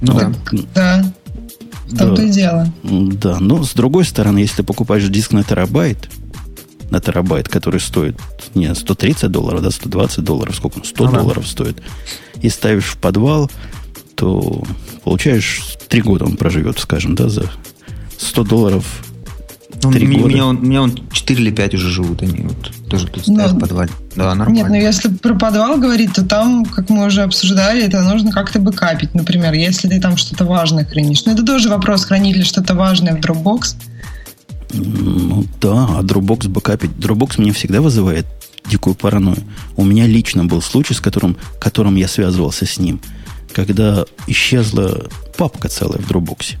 Ну, 0.00 0.18
да. 0.18 0.32
да. 0.74 1.12
В 1.86 1.96
том-то 1.96 2.16
да. 2.16 2.22
и 2.22 2.30
дело. 2.30 2.72
Да, 2.82 3.38
но 3.38 3.62
с 3.62 3.74
другой 3.74 4.04
стороны, 4.04 4.38
если 4.38 4.56
ты 4.56 4.62
покупаешь 4.62 5.06
диск 5.08 5.32
на 5.32 5.44
терабайт, 5.44 6.08
на 6.90 7.00
терабайт, 7.00 7.48
который 7.48 7.80
стоит 7.80 8.18
не 8.54 8.74
130 8.74 9.30
долларов, 9.30 9.62
да, 9.62 9.70
120 9.70 10.24
долларов, 10.24 10.56
сколько 10.56 10.78
он, 10.78 10.84
100 10.84 11.04
ага. 11.04 11.18
долларов 11.18 11.46
стоит, 11.46 11.82
и 12.40 12.48
ставишь 12.48 12.86
в 12.86 12.96
подвал, 12.96 13.50
то 14.14 14.62
получаешь 15.04 15.76
3 15.88 16.02
года 16.02 16.24
он 16.24 16.36
проживет, 16.36 16.78
скажем, 16.78 17.14
да, 17.14 17.28
за 17.28 17.50
100 18.18 18.44
долларов 18.44 19.04
ну, 19.06 19.11
Три 19.90 20.06
года. 20.06 20.28
Меня, 20.28 20.46
он, 20.46 20.62
меня 20.62 20.82
он 20.82 20.98
4 21.10 21.42
или 21.42 21.50
5 21.50 21.74
уже 21.74 21.88
живут, 21.88 22.22
они 22.22 22.42
вот 22.42 22.70
тоже 22.88 23.08
тут 23.08 23.24
стоят 23.24 23.52
но, 23.52 23.56
в 23.56 23.60
подвале. 23.60 23.90
Да, 24.14 24.34
нормально. 24.34 24.54
Нет, 24.54 24.68
ну 24.68 24.74
если 24.74 25.08
про 25.08 25.34
подвал 25.34 25.78
говорить, 25.78 26.12
то 26.12 26.24
там, 26.24 26.64
как 26.64 26.88
мы 26.88 27.06
уже 27.06 27.22
обсуждали, 27.22 27.82
это 27.82 28.02
нужно 28.02 28.30
как-то 28.30 28.60
бэкапить, 28.60 29.14
например, 29.14 29.52
если 29.54 29.88
ты 29.88 30.00
там 30.00 30.16
что-то 30.16 30.44
важное 30.44 30.84
хранишь. 30.84 31.24
Но 31.24 31.32
это 31.32 31.44
тоже 31.44 31.68
вопрос, 31.68 32.04
хранить 32.04 32.36
ли 32.36 32.44
что-то 32.44 32.74
важное 32.74 33.16
в 33.16 33.20
Dropbox. 33.20 33.74
Ну 34.72 35.44
да, 35.60 35.88
а 35.98 36.02
Dropbox 36.02 36.48
бэкапить. 36.48 36.90
Dropbox 36.92 37.40
меня 37.40 37.52
всегда 37.52 37.80
вызывает 37.80 38.26
дикую 38.70 38.94
паранойю. 38.94 39.42
У 39.76 39.84
меня 39.84 40.06
лично 40.06 40.44
был 40.44 40.62
случай, 40.62 40.94
с 40.94 41.00
которым, 41.00 41.36
которым 41.58 41.96
я 41.96 42.06
связывался 42.06 42.66
с 42.66 42.78
ним, 42.78 43.00
когда 43.52 44.04
исчезла 44.26 45.06
папка 45.36 45.68
целая 45.68 45.98
в 45.98 46.08
Dropbox 46.08 46.56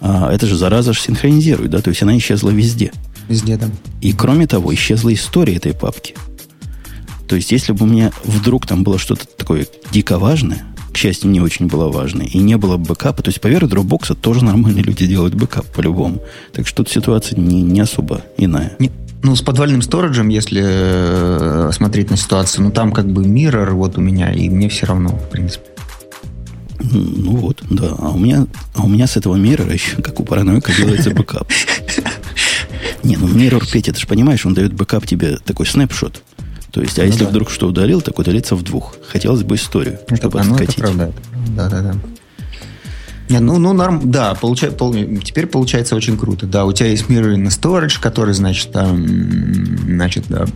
а, 0.00 0.32
это 0.32 0.46
же 0.46 0.56
зараза 0.56 0.92
же 0.92 1.00
синхронизирует, 1.00 1.70
да, 1.70 1.80
то 1.80 1.90
есть 1.90 2.02
она 2.02 2.16
исчезла 2.16 2.50
везде. 2.50 2.92
Везде, 3.28 3.56
да. 3.56 3.68
И 4.00 4.12
кроме 4.12 4.46
того, 4.46 4.72
исчезла 4.74 5.12
история 5.12 5.56
этой 5.56 5.74
папки. 5.74 6.14
То 7.28 7.36
есть, 7.36 7.50
если 7.50 7.72
бы 7.72 7.84
у 7.84 7.88
меня 7.88 8.12
вдруг 8.24 8.66
там 8.66 8.84
было 8.84 8.98
что-то 8.98 9.26
такое 9.26 9.66
дико 9.90 10.18
важное, 10.18 10.64
к 10.92 10.96
счастью, 10.96 11.30
не 11.30 11.40
очень 11.40 11.66
было 11.66 11.88
важное, 11.88 12.26
и 12.26 12.38
не 12.38 12.56
было 12.56 12.76
бэкапа, 12.76 13.22
то 13.22 13.28
есть, 13.28 13.40
поверх 13.40 13.68
Dropbox 13.68 14.14
тоже 14.14 14.44
нормальные 14.44 14.84
люди 14.84 15.06
делают 15.06 15.34
бэкап 15.34 15.66
по-любому. 15.66 16.22
Так 16.52 16.66
что 16.66 16.78
тут 16.84 16.90
ситуация 16.90 17.38
не, 17.38 17.62
не 17.62 17.80
особо 17.80 18.22
иная. 18.38 18.76
Не, 18.78 18.90
ну, 19.22 19.34
с 19.34 19.42
подвальным 19.42 19.82
storage 19.82 20.14
ем, 20.14 20.28
если 20.28 20.62
э, 20.64 21.70
смотреть 21.72 22.10
на 22.10 22.16
ситуацию, 22.16 22.64
ну, 22.64 22.70
там 22.70 22.92
как 22.92 23.10
бы 23.10 23.24
mirror 23.24 23.72
вот 23.72 23.98
у 23.98 24.00
меня, 24.00 24.32
и 24.32 24.48
мне 24.48 24.68
все 24.68 24.86
равно, 24.86 25.10
в 25.10 25.28
принципе. 25.30 25.66
Ну 26.92 27.36
вот, 27.36 27.62
да. 27.70 27.94
А 27.98 28.10
у 28.10 28.18
меня, 28.18 28.46
а 28.74 28.84
у 28.84 28.88
меня 28.88 29.06
с 29.06 29.16
этого 29.16 29.36
mirror 29.36 29.60
а 29.60 29.64
еще, 29.72 29.96
как 30.02 30.20
у 30.20 30.24
параноика, 30.24 30.72
делается 30.72 31.10
бэкап. 31.10 31.50
Не, 33.02 33.16
ну 33.16 33.28
Mirror, 33.28 33.70
Петя, 33.70 33.92
ты 33.92 34.00
же 34.00 34.06
понимаешь, 34.06 34.44
он 34.46 34.54
дает 34.54 34.72
бэкап 34.72 35.06
тебе 35.06 35.38
такой 35.44 35.66
снапшот. 35.66 36.22
То 36.72 36.82
есть, 36.82 36.98
а 36.98 37.02
ну, 37.02 37.08
если 37.08 37.24
да. 37.24 37.30
вдруг 37.30 37.50
что 37.50 37.68
удалил, 37.68 38.00
так 38.02 38.18
удалится 38.18 38.54
в 38.54 38.62
двух. 38.62 38.96
Хотелось 39.08 39.42
бы 39.42 39.56
историю, 39.56 39.98
это, 40.06 40.16
чтобы 40.16 40.42
ну, 40.42 40.52
откатить. 40.52 40.78
Это 40.78 40.80
правда. 40.80 41.12
Да, 41.56 41.68
да, 41.68 41.80
да. 41.82 41.94
Не, 43.28 43.40
ну, 43.40 43.58
ну, 43.58 43.72
норм, 43.72 44.10
да, 44.10 44.34
получай, 44.34 44.70
пол, 44.70 44.94
теперь 45.24 45.46
получается 45.46 45.96
очень 45.96 46.16
круто. 46.16 46.46
Да, 46.46 46.64
у 46.64 46.72
тебя 46.72 46.90
есть 46.90 47.06
Mirroring 47.06 47.46
Storage, 47.46 48.00
который, 48.00 48.34
значит, 48.34 48.70
там, 48.70 49.04
значит, 49.84 50.26
да, 50.28 50.46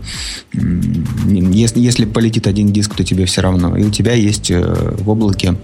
если, 0.53 1.81
если 1.81 2.05
полетит 2.05 2.47
один 2.47 2.73
диск, 2.73 2.95
то 2.95 3.03
тебе 3.03 3.25
все 3.25 3.41
равно. 3.41 3.77
И 3.77 3.83
у 3.83 3.91
тебя 3.91 4.13
есть 4.13 4.51
э, 4.51 4.63
в 4.63 5.09
облаке 5.11 5.57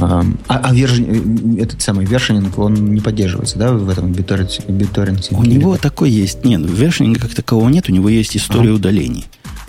а, 0.00 0.24
а 0.48 0.74
вершин, 0.74 1.58
этот 1.58 1.82
самый 1.82 2.06
вершининг, 2.06 2.58
он 2.58 2.94
не 2.94 3.00
поддерживается, 3.00 3.58
да, 3.58 3.72
в 3.72 3.88
этом 3.88 4.12
BitTorrent? 4.12 5.28
У 5.30 5.44
него 5.44 5.76
такой 5.76 6.10
есть. 6.10 6.44
Нет, 6.44 6.62
вершининга 6.64 7.20
как 7.20 7.34
такового 7.34 7.68
нет, 7.68 7.88
у 7.88 7.92
него 7.92 8.08
есть 8.08 8.36
история 8.36 8.70
ага. 8.70 8.76
удалений. 8.76 9.26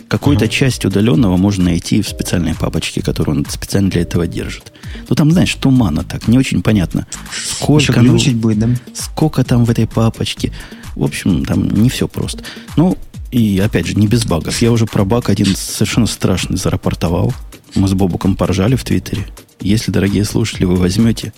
Какую-то 0.08 0.46
ага. 0.46 0.54
часть 0.54 0.86
удаленного 0.86 1.38
можно 1.38 1.66
найти 1.66 2.02
в 2.02 2.08
специальной 2.08 2.54
папочке, 2.54 3.02
которую 3.02 3.40
он 3.40 3.46
специально 3.50 3.90
для 3.90 4.02
этого 4.02 4.28
держит. 4.28 4.72
Ну, 5.10 5.16
там, 5.16 5.32
знаешь, 5.32 5.54
туманно 5.56 6.04
так, 6.04 6.28
не 6.28 6.38
очень 6.38 6.62
понятно. 6.62 7.08
Сколько, 7.32 8.02
ну, 8.02 8.14
будет, 8.14 8.60
да? 8.60 8.70
сколько 8.94 9.44
там 9.44 9.66
в 9.66 9.72
этой 9.72 9.88
папочке. 9.88 10.52
В 10.96 11.04
общем, 11.04 11.46
там 11.46 11.68
не 11.70 11.90
все 11.90 12.08
просто. 12.08 12.44
Ну, 12.78 12.98
и 13.32 13.60
опять 13.60 13.88
же, 13.88 13.96
не 13.96 14.08
без 14.08 14.26
багов. 14.26 14.62
Я 14.62 14.72
уже 14.72 14.86
про 14.86 15.04
баг 15.04 15.30
один 15.30 15.56
совершенно 15.56 16.06
страшный 16.06 16.58
зарапортовал. 16.58 17.34
Мы 17.74 17.88
с 17.88 17.94
Бобуком 17.94 18.36
поржали 18.36 18.76
в 18.76 18.84
Твиттере. 18.84 19.26
Если, 19.60 19.92
дорогие 19.92 20.26
слушатели, 20.26 20.66
вы 20.66 20.76
возьмете 20.76 21.34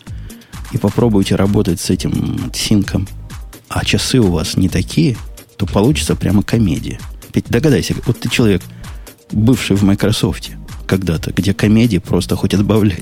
и 0.72 0.78
попробуете 0.78 1.36
работать 1.36 1.80
с 1.80 1.90
этим 1.90 2.52
синком, 2.54 3.08
а 3.70 3.86
часы 3.86 4.20
у 4.20 4.32
вас 4.32 4.58
не 4.58 4.70
такие, 4.70 5.18
то 5.58 5.66
получится 5.66 6.16
прямо 6.16 6.44
комедия. 6.44 7.00
Ведь 7.34 7.46
догадайся, 7.48 7.96
вот 8.06 8.20
ты 8.20 8.30
человек, 8.30 8.62
бывший 9.32 9.76
в 9.76 9.84
Microsoft 9.84 10.52
когда-то, 10.88 11.32
где 11.32 11.54
комедии 11.54 11.98
просто 11.98 12.36
хоть 12.36 12.54
отбавляй. 12.54 13.00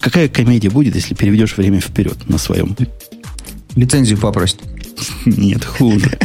Какая 0.00 0.28
комедия 0.28 0.70
будет, 0.70 0.94
если 0.94 1.14
переведешь 1.14 1.56
время 1.56 1.80
вперед 1.80 2.28
на 2.28 2.38
своем? 2.38 2.76
Лицензию 3.74 4.18
попросит. 4.18 4.60
Нет, 5.24 5.64
хуже. 5.64 6.18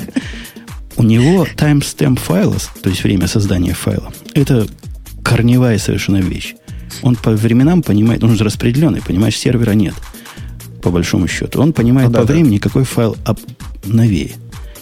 У 0.95 1.03
него 1.03 1.45
timestamp 1.45 2.19
файла, 2.19 2.57
то 2.81 2.89
есть 2.89 3.03
время 3.03 3.27
создания 3.27 3.73
файла, 3.73 4.11
это 4.33 4.67
корневая 5.23 5.77
совершенно 5.77 6.17
вещь. 6.17 6.55
Он 7.01 7.15
по 7.15 7.31
временам 7.31 7.81
понимает, 7.81 8.23
он 8.23 8.35
же 8.35 8.43
распределенный, 8.43 9.01
понимаешь, 9.01 9.37
сервера 9.37 9.71
нет, 9.71 9.95
по 10.81 10.89
большому 10.89 11.27
счету. 11.27 11.61
Он 11.61 11.73
понимает 11.73 12.09
ну, 12.09 12.13
да, 12.13 12.19
по 12.21 12.25
да. 12.25 12.33
времени, 12.33 12.57
какой 12.57 12.83
файл 12.83 13.17
новее. 13.85 14.31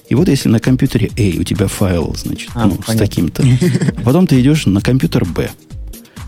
И 0.10 0.16
вот 0.16 0.30
если 0.30 0.50
на 0.50 0.60
компьютере 0.60 1.10
A 1.18 1.40
у 1.40 1.44
тебя 1.44 1.68
файл, 1.68 2.16
значит, 2.18 2.50
а, 2.56 2.66
ну, 2.66 2.80
с 2.86 2.96
таким-то, 2.96 3.44
потом 4.04 4.26
ты 4.26 4.40
идешь 4.40 4.66
на 4.66 4.82
компьютер 4.82 5.26
B 5.26 5.50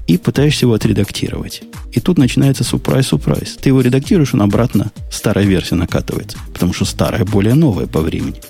и 0.08 0.18
пытаешься 0.18 0.66
его 0.66 0.74
отредактировать. 0.74 1.62
И 1.92 2.00
тут 2.00 2.18
начинается 2.18 2.64
сюрприз-сюрприз. 2.64 3.58
Ты 3.62 3.70
его 3.70 3.82
редактируешь, 3.82 4.34
он 4.34 4.42
обратно 4.42 4.92
старая 5.12 5.46
версия 5.46 5.76
накатывается, 5.76 6.38
потому 6.54 6.74
что 6.74 6.86
старая 6.86 7.26
более 7.26 7.54
новая 7.54 7.88
по 7.88 8.02
времени. 8.02 8.42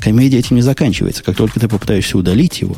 Комедия 0.00 0.38
этим 0.38 0.56
не 0.56 0.62
заканчивается. 0.62 1.22
Как 1.22 1.36
только 1.36 1.60
ты 1.60 1.68
попытаешься 1.68 2.16
удалить 2.18 2.60
его, 2.60 2.76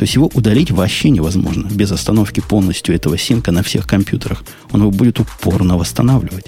то 0.00 0.04
есть 0.04 0.14
его 0.14 0.30
удалить 0.32 0.70
вообще 0.70 1.10
невозможно. 1.10 1.68
Без 1.70 1.92
остановки 1.92 2.40
полностью 2.40 2.94
этого 2.94 3.18
синка 3.18 3.52
на 3.52 3.62
всех 3.62 3.86
компьютерах. 3.86 4.44
Он 4.70 4.80
его 4.80 4.90
будет 4.90 5.20
упорно 5.20 5.76
восстанавливать. 5.76 6.46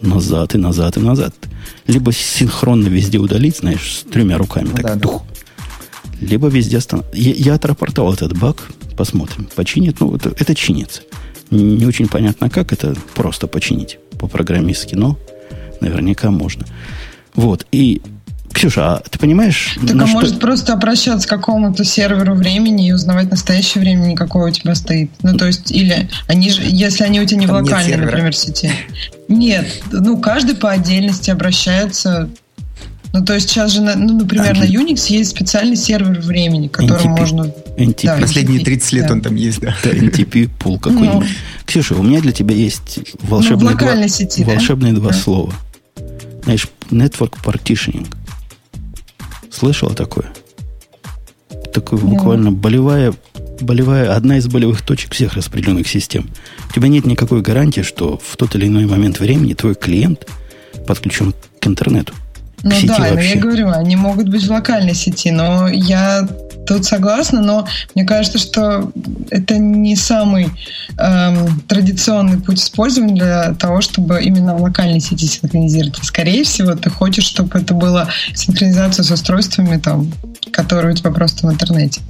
Назад 0.00 0.54
и 0.54 0.58
назад 0.58 0.96
и 0.96 1.00
назад. 1.00 1.34
Либо 1.86 2.12
синхронно 2.14 2.88
везде 2.88 3.18
удалить, 3.18 3.58
знаешь, 3.58 3.98
с 3.98 4.10
тремя 4.10 4.38
руками. 4.38 4.68
Ну, 4.70 4.76
так, 4.76 4.84
да, 4.86 4.98
тух. 4.98 5.22
Да. 5.22 6.26
Либо 6.26 6.48
везде 6.48 6.78
остановить. 6.78 7.14
Я, 7.14 7.32
я 7.34 7.54
отрапортовал 7.56 8.14
этот 8.14 8.38
баг. 8.38 8.70
Посмотрим. 8.96 9.50
Починит. 9.54 10.00
Ну, 10.00 10.16
это, 10.16 10.30
это 10.38 10.54
чинится. 10.54 11.02
Не 11.50 11.84
очень 11.84 12.08
понятно, 12.08 12.48
как 12.48 12.72
это 12.72 12.96
просто 13.14 13.48
починить 13.48 13.98
по-программистски, 14.18 14.94
но 14.94 15.18
наверняка 15.82 16.30
можно. 16.30 16.64
Вот. 17.34 17.66
И 17.70 18.00
Ксюша, 18.54 18.94
а 18.94 19.02
ты 19.10 19.18
понимаешь... 19.18 19.76
Так 19.86 19.96
а 19.96 20.06
что... 20.06 20.14
может 20.14 20.40
просто 20.40 20.72
обращаться 20.72 21.26
к 21.26 21.30
какому-то 21.30 21.84
серверу 21.84 22.34
времени 22.34 22.88
и 22.88 22.92
узнавать 22.92 23.30
настоящее 23.30 23.82
время, 23.82 24.14
какое 24.14 24.50
у 24.50 24.54
тебя 24.54 24.74
стоит? 24.76 25.10
Ну, 25.22 25.36
то 25.36 25.46
есть, 25.46 25.72
или 25.72 26.08
они 26.28 26.50
же, 26.50 26.62
если 26.64 27.02
они 27.02 27.20
у 27.20 27.26
тебя 27.26 27.40
не 27.40 27.46
Там 27.46 27.56
в 27.56 27.62
локальной, 27.64 27.96
например, 27.96 28.34
сети. 28.34 28.70
Нет, 29.28 29.66
ну, 29.90 30.18
каждый 30.18 30.54
по 30.54 30.70
отдельности 30.70 31.30
обращается 31.30 32.30
ну, 33.12 33.24
то 33.24 33.32
есть 33.32 33.48
сейчас 33.48 33.70
же, 33.70 33.80
ну, 33.80 34.18
например, 34.18 34.56
а, 34.56 34.58
на 34.58 34.64
Unix 34.64 35.06
есть 35.08 35.30
специальный 35.30 35.76
сервер 35.76 36.18
времени, 36.20 36.66
который 36.66 37.04
NTP. 37.04 37.08
можно... 37.08 37.42
NTP. 37.76 38.06
Да, 38.06 38.16
Последние 38.20 38.64
30 38.64 38.92
лет 38.92 39.06
да. 39.06 39.12
он 39.12 39.20
там 39.20 39.36
есть, 39.36 39.60
да. 39.60 39.76
Да, 39.84 39.90
NTP 39.90 40.50
пул 40.58 40.80
какой-нибудь. 40.80 41.28
Ну, 41.28 41.34
Ксюша, 41.64 41.94
у 41.94 42.02
меня 42.02 42.20
для 42.20 42.32
тебя 42.32 42.56
есть 42.56 42.98
волшебные, 43.22 43.70
ну, 43.70 43.78
два, 43.78 44.08
сети, 44.08 44.42
волшебные 44.42 44.92
да? 44.94 44.98
два 44.98 45.10
да. 45.12 45.16
слова. 45.16 45.54
Знаешь, 46.42 46.66
Network 46.90 47.36
Partitioning. 47.44 48.08
Слышала 49.54 49.94
такое? 49.94 50.32
Такое 51.72 52.00
yeah. 52.00 52.08
буквально 52.08 52.50
болевая, 52.50 53.14
болевая, 53.60 54.14
одна 54.14 54.38
из 54.38 54.48
болевых 54.48 54.82
точек 54.82 55.12
всех 55.12 55.34
распределенных 55.34 55.86
систем. 55.86 56.28
У 56.70 56.72
тебя 56.72 56.88
нет 56.88 57.06
никакой 57.06 57.40
гарантии, 57.40 57.82
что 57.82 58.18
в 58.18 58.36
тот 58.36 58.56
или 58.56 58.66
иной 58.66 58.86
момент 58.86 59.20
времени 59.20 59.54
твой 59.54 59.76
клиент 59.76 60.26
подключен 60.86 61.34
к 61.60 61.66
интернету. 61.66 62.14
Ну 62.64 62.70
да, 62.84 62.96
вообще. 62.98 63.14
но 63.14 63.20
я 63.20 63.36
говорю, 63.36 63.70
они 63.70 63.94
могут 63.94 64.28
быть 64.28 64.44
в 64.44 64.50
локальной 64.50 64.94
сети, 64.94 65.30
но 65.30 65.68
я 65.68 66.26
тут 66.66 66.86
согласна, 66.86 67.42
но 67.42 67.66
мне 67.94 68.04
кажется, 68.04 68.38
что 68.38 68.90
это 69.30 69.58
не 69.58 69.96
самый 69.96 70.48
эм, 70.96 71.60
традиционный 71.68 72.38
путь 72.38 72.58
использования 72.58 73.14
для 73.14 73.54
того, 73.54 73.82
чтобы 73.82 74.22
именно 74.22 74.56
в 74.56 74.62
локальной 74.62 75.00
сети 75.00 75.26
синхронизировать. 75.26 75.98
Скорее 76.02 76.44
всего, 76.44 76.74
ты 76.74 76.88
хочешь, 76.88 77.24
чтобы 77.24 77.58
это 77.58 77.74
было 77.74 78.08
синхронизация 78.34 79.04
с 79.04 79.10
устройствами, 79.10 79.76
там, 79.78 80.10
которые 80.50 80.94
у 80.94 80.96
тебя 80.96 81.10
просто 81.10 81.46
в 81.46 81.52
интернете. 81.52 82.00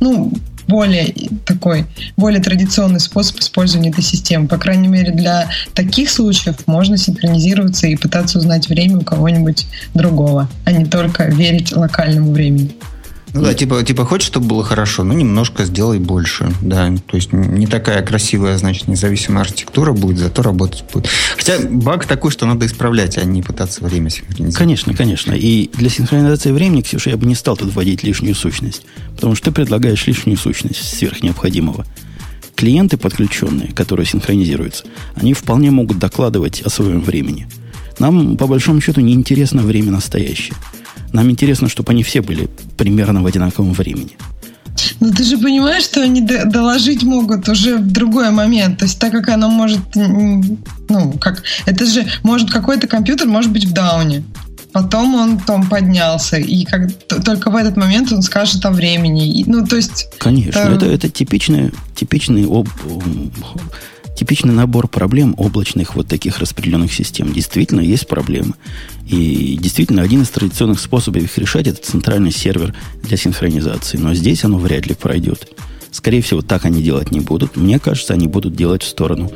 Ну, 0.00 0.32
более 0.66 1.14
такой, 1.44 1.86
более 2.16 2.42
традиционный 2.42 3.00
способ 3.00 3.38
использования 3.38 3.90
этой 3.90 4.02
системы. 4.02 4.48
По 4.48 4.58
крайней 4.58 4.88
мере, 4.88 5.12
для 5.12 5.48
таких 5.74 6.10
случаев 6.10 6.56
можно 6.66 6.96
синхронизироваться 6.96 7.86
и 7.86 7.96
пытаться 7.96 8.38
узнать 8.38 8.68
время 8.68 8.98
у 8.98 9.02
кого-нибудь 9.02 9.66
другого, 9.94 10.48
а 10.64 10.72
не 10.72 10.84
только 10.84 11.24
верить 11.24 11.72
локальному 11.72 12.32
времени. 12.32 12.72
Ну 13.32 13.42
да, 13.42 13.54
типа, 13.54 13.82
типа 13.84 14.04
хочешь, 14.04 14.26
чтобы 14.26 14.46
было 14.46 14.64
хорошо, 14.64 15.04
ну 15.04 15.12
немножко 15.14 15.64
сделай 15.64 15.98
больше, 15.98 16.52
да. 16.60 16.92
То 17.06 17.16
есть 17.16 17.32
не 17.32 17.66
такая 17.66 18.02
красивая, 18.02 18.58
значит, 18.58 18.88
независимая 18.88 19.42
архитектура 19.42 19.92
будет, 19.92 20.18
зато 20.18 20.42
работать 20.42 20.84
будет. 20.92 21.08
Хотя 21.36 21.58
баг 21.60 22.06
такой, 22.06 22.30
что 22.30 22.46
надо 22.46 22.66
исправлять, 22.66 23.18
а 23.18 23.24
не 23.24 23.42
пытаться 23.42 23.84
время 23.84 24.10
синхронизировать. 24.10 24.56
Конечно, 24.56 24.94
конечно. 24.94 25.32
И 25.32 25.70
для 25.74 25.90
синхронизации 25.90 26.50
времени, 26.50 26.82
Ксюша, 26.82 27.10
я 27.10 27.16
бы 27.16 27.26
не 27.26 27.34
стал 27.34 27.56
тут 27.56 27.72
вводить 27.72 28.02
лишнюю 28.02 28.34
сущность. 28.34 28.82
Потому 29.14 29.34
что 29.34 29.46
ты 29.46 29.52
предлагаешь 29.52 30.06
лишнюю 30.06 30.36
сущность 30.36 30.96
сверх 30.96 31.22
необходимого. 31.22 31.86
Клиенты 32.56 32.96
подключенные, 32.96 33.72
которые 33.72 34.06
синхронизируются, 34.06 34.84
они 35.14 35.34
вполне 35.34 35.70
могут 35.70 35.98
докладывать 35.98 36.62
о 36.62 36.68
своем 36.68 37.00
времени. 37.00 37.46
Нам, 37.98 38.36
по 38.36 38.46
большому 38.46 38.80
счету, 38.80 39.00
не 39.00 39.12
интересно 39.12 39.62
время 39.62 39.92
настоящее. 39.92 40.56
Нам 41.12 41.30
интересно, 41.30 41.68
чтобы 41.68 41.92
они 41.92 42.02
все 42.02 42.22
были 42.22 42.48
примерно 42.76 43.22
в 43.22 43.26
одинаковом 43.26 43.72
времени. 43.72 44.16
Ну 45.00 45.12
ты 45.12 45.24
же 45.24 45.38
понимаешь, 45.38 45.84
что 45.84 46.02
они 46.02 46.20
доложить 46.20 47.02
могут 47.02 47.48
уже 47.48 47.76
в 47.76 47.92
другой 47.92 48.30
момент. 48.30 48.78
То 48.78 48.84
есть 48.84 48.98
так 48.98 49.12
как 49.12 49.28
оно 49.28 49.48
может, 49.48 49.80
ну 49.94 51.12
как, 51.20 51.42
это 51.66 51.86
же 51.86 52.06
может 52.22 52.50
какой-то 52.50 52.86
компьютер 52.86 53.26
может 53.26 53.50
быть 53.50 53.64
в 53.64 53.72
дауне. 53.72 54.22
Потом 54.72 55.14
он 55.16 55.40
там 55.40 55.68
поднялся, 55.68 56.36
и 56.36 56.64
как, 56.64 56.92
только 57.08 57.50
в 57.50 57.56
этот 57.56 57.76
момент 57.76 58.12
он 58.12 58.22
скажет 58.22 58.64
о 58.64 58.70
времени. 58.70 59.42
Ну, 59.46 59.66
то 59.66 59.74
есть... 59.74 60.08
Конечно, 60.18 60.60
это, 60.60 60.74
это, 60.74 60.86
это 60.86 61.08
типичный, 61.08 61.72
типичный 61.96 62.44
об, 62.44 62.68
типичный 64.20 64.52
набор 64.52 64.86
проблем 64.86 65.34
облачных 65.38 65.94
вот 65.94 66.06
таких 66.06 66.40
распределенных 66.40 66.92
систем. 66.92 67.32
Действительно, 67.32 67.80
есть 67.80 68.06
проблемы. 68.06 68.52
И 69.08 69.56
действительно, 69.58 70.02
один 70.02 70.20
из 70.20 70.28
традиционных 70.28 70.78
способов 70.78 71.22
их 71.22 71.38
решать 71.38 71.66
это 71.66 71.82
центральный 71.82 72.30
сервер 72.30 72.74
для 73.02 73.16
синхронизации. 73.16 73.96
Но 73.96 74.12
здесь 74.12 74.44
оно 74.44 74.58
вряд 74.58 74.86
ли 74.86 74.94
пройдет. 74.94 75.48
Скорее 75.90 76.20
всего, 76.20 76.42
так 76.42 76.66
они 76.66 76.82
делать 76.82 77.10
не 77.12 77.20
будут. 77.20 77.56
Мне 77.56 77.78
кажется, 77.78 78.12
они 78.12 78.26
будут 78.26 78.54
делать 78.54 78.82
в 78.82 78.88
сторону 78.88 79.32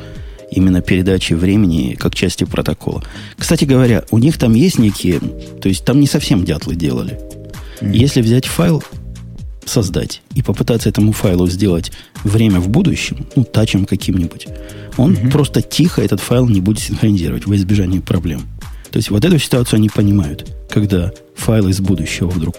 именно 0.51 0.81
передачи 0.81 1.33
времени 1.33 1.97
как 1.99 2.13
части 2.13 2.43
протокола. 2.43 3.03
Кстати 3.39 3.65
говоря, 3.65 4.03
у 4.11 4.19
них 4.19 4.37
там 4.37 4.53
есть 4.53 4.77
некие... 4.77 5.19
То 5.19 5.67
есть 5.67 5.83
там 5.83 5.99
не 5.99 6.05
совсем 6.05 6.45
дятлы 6.45 6.75
делали. 6.75 7.19
Mm-hmm. 7.81 7.91
Если 7.91 8.21
взять 8.21 8.45
файл, 8.45 8.83
создать 9.65 10.21
и 10.33 10.41
попытаться 10.41 10.89
этому 10.89 11.11
файлу 11.11 11.47
сделать 11.47 11.91
время 12.23 12.59
в 12.59 12.69
будущем, 12.69 13.25
ну, 13.35 13.43
тачем 13.43 13.85
каким-нибудь, 13.85 14.47
он 14.97 15.13
mm-hmm. 15.13 15.31
просто 15.31 15.61
тихо 15.61 16.01
этот 16.01 16.21
файл 16.21 16.47
не 16.47 16.61
будет 16.61 16.79
синхронизировать 16.79 17.45
во 17.45 17.55
избежание 17.55 18.01
проблем. 18.01 18.43
То 18.91 18.97
есть 18.97 19.09
вот 19.09 19.25
эту 19.25 19.37
ситуацию 19.39 19.77
они 19.77 19.89
понимают, 19.89 20.49
когда 20.69 21.11
файл 21.35 21.67
из 21.67 21.81
будущего 21.81 22.29
вдруг 22.29 22.55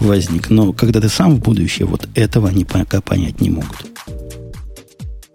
возник. 0.00 0.50
Но 0.50 0.72
когда 0.72 1.00
ты 1.00 1.08
сам 1.08 1.36
в 1.36 1.40
будущее, 1.40 1.86
вот 1.86 2.08
этого 2.14 2.48
они 2.48 2.64
пока 2.64 3.00
понять 3.00 3.40
не 3.40 3.50
могут. 3.50 3.86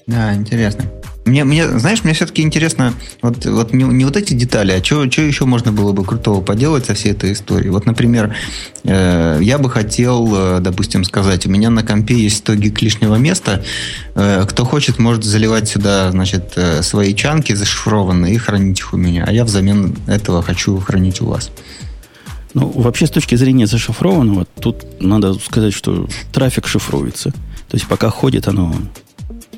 Да, 0.05 0.35
интересно. 0.35 0.85
Мне, 1.29 1.43
мне, 1.43 1.67
знаешь, 1.79 2.03
мне 2.03 2.13
все-таки 2.13 2.41
интересно, 2.41 2.93
вот, 3.21 3.45
вот 3.45 3.71
не, 3.71 3.83
не 3.83 4.03
вот 4.03 4.17
эти 4.17 4.33
детали, 4.33 4.71
а 4.71 4.83
что 4.83 5.03
еще 5.03 5.45
можно 5.45 5.71
было 5.71 5.91
бы 5.91 6.03
крутого 6.03 6.41
поделать 6.41 6.87
со 6.87 6.95
всей 6.95 7.11
этой 7.11 7.33
историей. 7.33 7.69
Вот, 7.69 7.85
например, 7.85 8.35
э, 8.83 9.39
я 9.41 9.59
бы 9.59 9.69
хотел, 9.69 10.27
э, 10.35 10.59
допустим, 10.59 11.03
сказать, 11.03 11.45
у 11.45 11.49
меня 11.51 11.69
на 11.69 11.83
компе 11.83 12.15
есть 12.15 12.37
100 12.37 12.55
гиг 12.55 12.81
лишнего 12.81 13.15
места, 13.15 13.63
э, 14.15 14.43
кто 14.47 14.65
хочет, 14.65 14.97
может 14.97 15.23
заливать 15.23 15.69
сюда, 15.69 16.09
значит, 16.11 16.53
э, 16.55 16.81
свои 16.81 17.13
чанки 17.13 17.53
зашифрованные 17.53 18.33
и 18.33 18.37
хранить 18.37 18.79
их 18.79 18.93
у 18.93 18.97
меня, 18.97 19.25
а 19.27 19.31
я 19.31 19.45
взамен 19.45 19.95
этого 20.07 20.41
хочу 20.41 20.79
хранить 20.79 21.21
у 21.21 21.27
вас. 21.27 21.51
Ну, 22.55 22.69
вообще, 22.69 23.05
с 23.05 23.11
точки 23.11 23.35
зрения 23.35 23.67
зашифрованного, 23.67 24.47
тут 24.59 24.99
надо 24.99 25.35
сказать, 25.35 25.73
что 25.75 26.07
трафик 26.33 26.65
шифруется. 26.67 27.29
То 27.29 27.77
есть, 27.77 27.85
пока 27.85 28.09
ходит 28.09 28.47
оно 28.47 28.73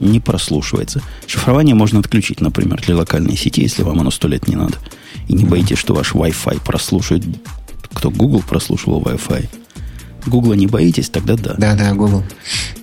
не 0.01 0.19
прослушивается. 0.19 1.01
Шифрование 1.27 1.75
можно 1.75 1.99
отключить, 1.99 2.41
например, 2.41 2.81
для 2.81 2.95
локальной 2.95 3.37
сети, 3.37 3.61
если 3.61 3.83
вам 3.83 3.99
оно 3.99 4.11
сто 4.11 4.27
лет 4.27 4.47
не 4.47 4.55
надо. 4.55 4.75
И 5.27 5.33
не 5.33 5.45
боитесь, 5.45 5.77
что 5.77 5.93
ваш 5.93 6.13
Wi-Fi 6.13 6.61
прослушает. 6.65 7.23
Кто 7.93 8.09
Google 8.09 8.41
прослушивал 8.41 9.01
Wi-Fi? 9.01 9.47
Гугла 10.25 10.53
не 10.53 10.67
боитесь, 10.67 11.09
тогда 11.09 11.35
да. 11.35 11.55
Да, 11.57 11.75
да, 11.75 11.93
Google. 11.93 12.23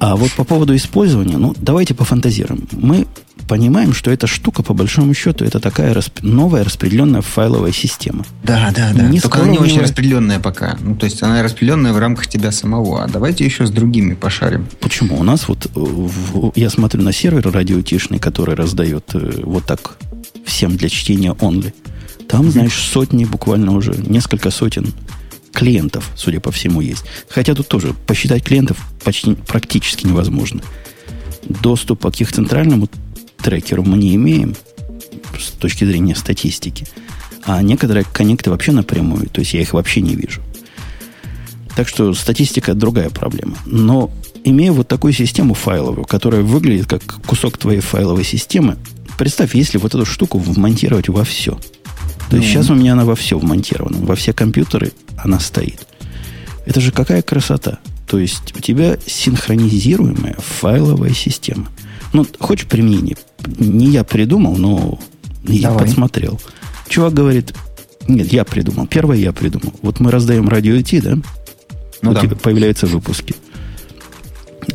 А 0.00 0.16
вот 0.16 0.32
по 0.32 0.44
поводу 0.44 0.74
использования, 0.74 1.36
ну, 1.36 1.54
давайте 1.56 1.94
пофантазируем. 1.94 2.66
Мы 2.72 3.06
понимаем, 3.48 3.92
что 3.94 4.10
эта 4.10 4.26
штука, 4.26 4.62
по 4.62 4.74
большому 4.74 5.14
счету, 5.14 5.44
это 5.44 5.58
такая 5.58 5.94
расп... 5.94 6.22
новая 6.22 6.62
распределенная 6.62 7.22
файловая 7.22 7.72
система. 7.72 8.24
Да, 8.44 8.70
да, 8.76 8.92
да. 8.94 9.08
Не 9.08 9.20
Только 9.20 9.40
она 9.40 9.50
не 9.50 9.58
очень 9.58 9.80
распределенная 9.80 10.38
пока. 10.38 10.76
Ну, 10.80 10.94
то 10.94 11.06
есть 11.06 11.22
она 11.22 11.42
распределенная 11.42 11.92
в 11.92 11.98
рамках 11.98 12.28
тебя 12.28 12.52
самого. 12.52 13.02
А 13.02 13.08
давайте 13.08 13.44
еще 13.44 13.66
с 13.66 13.70
другими 13.70 14.14
пошарим. 14.14 14.68
Почему? 14.80 15.18
У 15.18 15.24
нас 15.24 15.48
вот, 15.48 15.68
в, 15.74 16.52
я 16.54 16.70
смотрю 16.70 17.02
на 17.02 17.12
сервер 17.12 17.50
радиотишный, 17.50 18.18
который 18.18 18.54
раздает 18.54 19.10
э, 19.14 19.40
вот 19.42 19.64
так 19.64 19.96
всем 20.44 20.76
для 20.76 20.88
чтения 20.88 21.32
only. 21.32 21.72
Там, 22.28 22.50
знаешь, 22.50 22.74
сотни, 22.74 23.24
буквально 23.24 23.72
уже 23.72 23.94
несколько 23.96 24.50
сотен 24.50 24.92
клиентов, 25.52 26.10
судя 26.14 26.40
по 26.40 26.52
всему, 26.52 26.82
есть. 26.82 27.04
Хотя 27.28 27.54
тут 27.54 27.68
тоже 27.68 27.94
посчитать 28.06 28.44
клиентов 28.44 28.76
почти 29.02 29.34
практически 29.34 30.06
невозможно. 30.06 30.60
Доступа 31.48 32.10
к 32.10 32.20
их 32.20 32.30
центральному 32.30 32.88
трекеру 33.42 33.82
мы 33.82 33.98
не 33.98 34.14
имеем 34.14 34.54
с 35.38 35.50
точки 35.50 35.84
зрения 35.84 36.14
статистики. 36.14 36.86
А 37.44 37.62
некоторые 37.62 38.04
коннекты 38.04 38.50
вообще 38.50 38.72
напрямую, 38.72 39.28
то 39.30 39.40
есть 39.40 39.54
я 39.54 39.60
их 39.60 39.72
вообще 39.72 40.00
не 40.00 40.14
вижу. 40.14 40.42
Так 41.76 41.88
что 41.88 42.12
статистика 42.12 42.74
другая 42.74 43.08
проблема. 43.08 43.56
Но 43.64 44.10
имея 44.44 44.72
вот 44.72 44.88
такую 44.88 45.12
систему 45.12 45.54
файловую, 45.54 46.04
которая 46.04 46.42
выглядит 46.42 46.86
как 46.86 47.02
кусок 47.24 47.56
твоей 47.56 47.80
файловой 47.80 48.24
системы, 48.24 48.76
представь, 49.16 49.54
если 49.54 49.78
вот 49.78 49.94
эту 49.94 50.04
штуку 50.04 50.38
вмонтировать 50.38 51.08
во 51.08 51.24
все. 51.24 51.58
То 52.30 52.36
есть 52.36 52.48
сейчас 52.48 52.68
у 52.68 52.74
меня 52.74 52.92
она 52.92 53.04
во 53.04 53.14
все 53.14 53.38
вмонтирована, 53.38 53.98
во 54.04 54.14
все 54.14 54.32
компьютеры 54.32 54.92
она 55.16 55.40
стоит. 55.40 55.86
Это 56.66 56.80
же 56.80 56.92
какая 56.92 57.22
красота. 57.22 57.78
То 58.06 58.18
есть 58.18 58.54
у 58.56 58.60
тебя 58.60 58.98
синхронизируемая 59.06 60.36
файловая 60.38 61.14
система. 61.14 61.68
Ну, 62.18 62.26
хочешь 62.40 62.66
применение? 62.66 63.16
Не 63.46 63.90
я 63.90 64.02
придумал, 64.02 64.56
но 64.56 64.98
я 65.44 65.68
Давай. 65.68 65.84
подсмотрел. 65.84 66.40
Чувак 66.88 67.14
говорит, 67.14 67.54
нет, 68.08 68.32
я 68.32 68.44
придумал. 68.44 68.88
Первое 68.88 69.18
я 69.18 69.32
придумал. 69.32 69.72
Вот 69.82 70.00
мы 70.00 70.10
раздаем 70.10 70.48
радио 70.48 70.74
IT, 70.74 71.00
да? 71.00 71.14
Ну, 72.02 72.12
вот 72.12 72.28
да. 72.28 72.34
появляются 72.34 72.88
выпуски. 72.88 73.36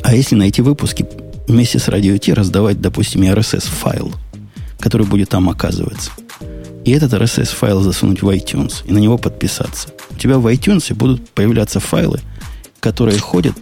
А 0.03 0.15
если 0.15 0.35
на 0.35 0.43
эти 0.43 0.61
выпуски 0.61 1.05
вместе 1.45 1.79
с 1.79 1.89
радио 1.89 2.13
IT 2.13 2.33
раздавать, 2.33 2.79
допустим, 2.79 3.23
RSS-файл, 3.23 4.13
который 4.79 5.05
будет 5.05 5.27
там 5.27 5.49
оказываться, 5.49 6.11
и 6.85 6.91
этот 6.91 7.11
RSS-файл 7.11 7.81
засунуть 7.81 8.21
в 8.21 8.29
iTunes, 8.29 8.85
и 8.85 8.93
на 8.93 8.99
него 8.99 9.17
подписаться. 9.17 9.89
У 10.11 10.15
тебя 10.15 10.37
в 10.37 10.47
iTunes 10.47 10.95
будут 10.95 11.29
появляться 11.31 11.81
файлы, 11.81 12.21
которые 12.79 13.19
ходят 13.19 13.57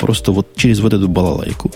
просто 0.00 0.32
вот 0.32 0.56
через 0.56 0.80
вот 0.80 0.92
эту 0.92 1.06
балалайку, 1.06 1.70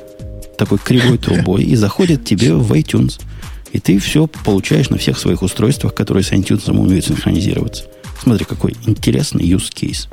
такой 0.57 0.79
кривой 0.79 1.19
трубой, 1.19 1.63
и 1.63 1.77
заходят 1.77 2.25
тебе 2.25 2.55
в 2.55 2.73
iTunes– 2.73 3.21
и 3.77 3.79
ты 3.79 3.99
все 3.99 4.27
получаешь 4.27 4.89
на 4.89 4.97
всех 4.97 5.19
своих 5.19 5.43
устройствах, 5.43 5.95
которые 5.95 6.25
с 6.25 6.33
iTunes 6.33 6.71
умеют 6.71 7.05
синхронизироваться. 7.05 7.85
Смотри, 8.23 8.47
какой 8.47 8.75
интересный 8.87 9.45
use 9.45 9.71
case. 9.71 10.09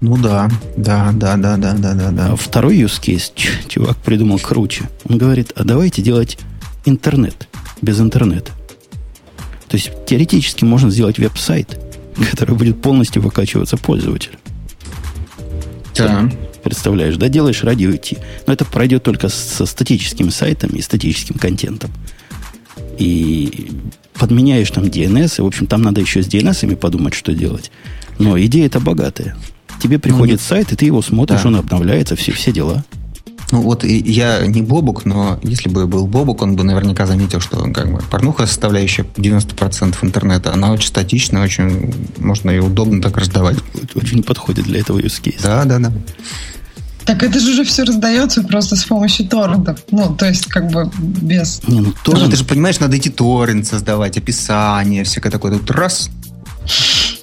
Ну 0.00 0.16
да, 0.16 0.50
да, 0.76 1.12
да, 1.12 1.36
да, 1.36 1.56
да, 1.56 1.74
да, 1.74 1.94
да, 1.94 2.10
да. 2.10 2.32
А 2.32 2.36
второй 2.36 2.76
use 2.76 3.00
case 3.00 3.30
чувак 3.68 3.96
придумал 3.98 4.40
круче. 4.40 4.88
Он 5.08 5.16
говорит, 5.16 5.52
а 5.54 5.62
давайте 5.62 6.02
делать 6.02 6.38
интернет 6.84 7.48
без 7.82 8.00
интернета. 8.00 8.50
То 9.68 9.76
есть 9.76 9.92
теоретически 10.06 10.64
можно 10.64 10.90
сделать 10.90 11.18
веб-сайт, 11.18 11.78
который 12.30 12.56
будет 12.56 12.80
полностью 12.82 13.22
выкачиваться 13.22 13.76
пользователя. 13.76 14.38
Да. 15.96 16.28
Представляешь, 16.68 17.16
да, 17.16 17.30
делаешь 17.30 17.64
радио 17.64 17.90
идти. 17.96 18.18
Но 18.46 18.52
это 18.52 18.66
пройдет 18.66 19.02
только 19.02 19.30
со 19.30 19.64
статическими 19.64 20.28
сайтами 20.28 20.76
и 20.76 20.82
статическим 20.82 21.36
контентом. 21.36 21.90
И 22.98 23.70
подменяешь 24.12 24.70
там 24.70 24.84
DNS, 24.84 25.36
и, 25.38 25.40
в 25.40 25.46
общем, 25.46 25.66
там 25.66 25.80
надо 25.80 26.02
еще 26.02 26.22
с 26.22 26.28
DNS 26.28 26.76
подумать, 26.76 27.14
что 27.14 27.32
делать. 27.32 27.70
Но 28.18 28.38
идея 28.38 28.66
это 28.66 28.80
богатая. 28.80 29.34
Тебе 29.82 29.98
приходит 29.98 30.40
ну, 30.40 30.46
сайт, 30.46 30.72
и 30.72 30.76
ты 30.76 30.84
его 30.84 31.00
смотришь, 31.00 31.40
да. 31.42 31.48
он 31.48 31.56
обновляется, 31.56 32.16
все, 32.16 32.32
все 32.32 32.52
дела. 32.52 32.84
Ну 33.50 33.62
вот 33.62 33.82
я 33.82 34.46
не 34.46 34.60
Бобук, 34.60 35.06
но 35.06 35.40
если 35.42 35.70
бы 35.70 35.86
был 35.86 36.06
Бобук, 36.06 36.42
он 36.42 36.54
бы 36.54 36.64
наверняка 36.64 37.06
заметил, 37.06 37.40
что 37.40 37.56
как 37.72 37.90
бы 37.90 38.02
порнуха, 38.10 38.46
составляющая 38.46 39.06
90% 39.16 39.96
интернета, 40.02 40.52
она 40.52 40.70
очень 40.70 40.88
статичная, 40.88 41.42
очень 41.42 41.94
можно 42.18 42.50
ее 42.50 42.60
удобно 42.60 43.00
так 43.00 43.16
раздавать. 43.16 43.56
Очень 43.94 44.22
подходит 44.22 44.66
для 44.66 44.80
этого 44.80 44.98
use 44.98 45.22
case. 45.22 45.40
Да, 45.42 45.64
да, 45.64 45.78
да. 45.78 45.92
Так 47.08 47.22
это 47.22 47.40
же 47.40 47.52
уже 47.52 47.64
все 47.64 47.84
раздается 47.84 48.42
просто 48.42 48.76
с 48.76 48.84
помощью 48.84 49.26
торрентов. 49.26 49.78
Ну, 49.90 50.14
то 50.14 50.26
есть, 50.26 50.44
как 50.44 50.70
бы 50.70 50.90
без... 50.98 51.62
Не, 51.66 51.80
ну, 51.80 51.94
торрент... 52.04 52.30
ты 52.30 52.36
же 52.36 52.44
понимаешь, 52.44 52.80
надо 52.80 52.98
идти 52.98 53.08
торрент 53.08 53.66
создавать, 53.66 54.18
описание, 54.18 55.04
всякое 55.04 55.30
такое. 55.30 55.52
Тут 55.52 55.70
раз, 55.70 56.10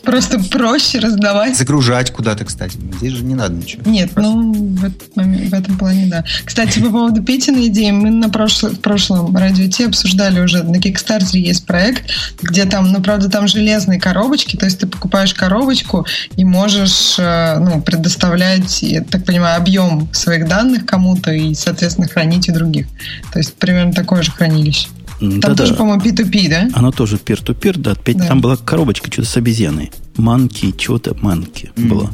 Просто 0.05 0.39
проще 0.39 0.99
раздавать. 0.99 1.57
Загружать 1.57 2.11
куда-то, 2.11 2.45
кстати. 2.45 2.77
Здесь 2.97 3.13
же 3.13 3.23
не 3.23 3.35
надо 3.35 3.55
ничего. 3.55 3.83
Нет, 3.89 4.11
Просто. 4.11 4.31
ну, 4.31 4.53
в, 4.53 5.15
момент, 5.15 5.49
в 5.49 5.53
этом 5.53 5.77
плане, 5.77 6.05
да. 6.07 6.23
Кстати, 6.43 6.79
по 6.79 6.89
поводу 6.89 7.23
Петиной 7.23 7.67
идеи, 7.67 7.91
мы 7.91 8.09
на 8.11 8.29
прошло, 8.29 8.69
в 8.69 8.79
прошлом 8.79 9.35
радио 9.35 9.67
Ти 9.69 9.83
обсуждали 9.85 10.39
уже, 10.39 10.63
на 10.63 10.79
Кикстартере 10.79 11.43
есть 11.43 11.65
проект, 11.65 12.09
где 12.41 12.65
там, 12.65 12.91
ну, 12.91 13.01
правда, 13.01 13.29
там 13.29 13.47
железные 13.47 13.99
коробочки, 13.99 14.55
то 14.55 14.65
есть 14.65 14.79
ты 14.79 14.87
покупаешь 14.87 15.33
коробочку 15.33 16.05
и 16.35 16.45
можешь, 16.45 17.15
э, 17.17 17.57
ну, 17.59 17.81
предоставлять, 17.81 18.81
я 18.83 19.01
так 19.01 19.25
понимаю, 19.25 19.57
объем 19.57 20.07
своих 20.13 20.47
данных 20.47 20.85
кому-то 20.85 21.31
и, 21.31 21.53
соответственно, 21.55 22.07
хранить 22.07 22.49
у 22.49 22.53
других. 22.53 22.87
То 23.33 23.39
есть 23.39 23.55
примерно 23.55 23.93
такое 23.93 24.21
же 24.21 24.31
хранилище. 24.31 24.87
Там 25.19 25.39
да, 25.39 25.55
тоже, 25.55 25.71
да. 25.71 25.77
по-моему, 25.77 26.01
P2P, 26.01 26.49
да? 26.49 26.69
Оно 26.73 26.91
тоже 26.91 27.15
peer-to-peer, 27.17 27.77
да. 27.77 27.95
да. 27.95 28.27
Там 28.27 28.41
была 28.41 28.57
коробочка 28.57 29.11
что-то 29.11 29.27
с 29.27 29.37
обезьяной. 29.37 29.91
Манки, 30.17 30.73
что-то 30.77 31.15
манки 31.21 31.71
mm. 31.75 31.87
была. 31.87 32.11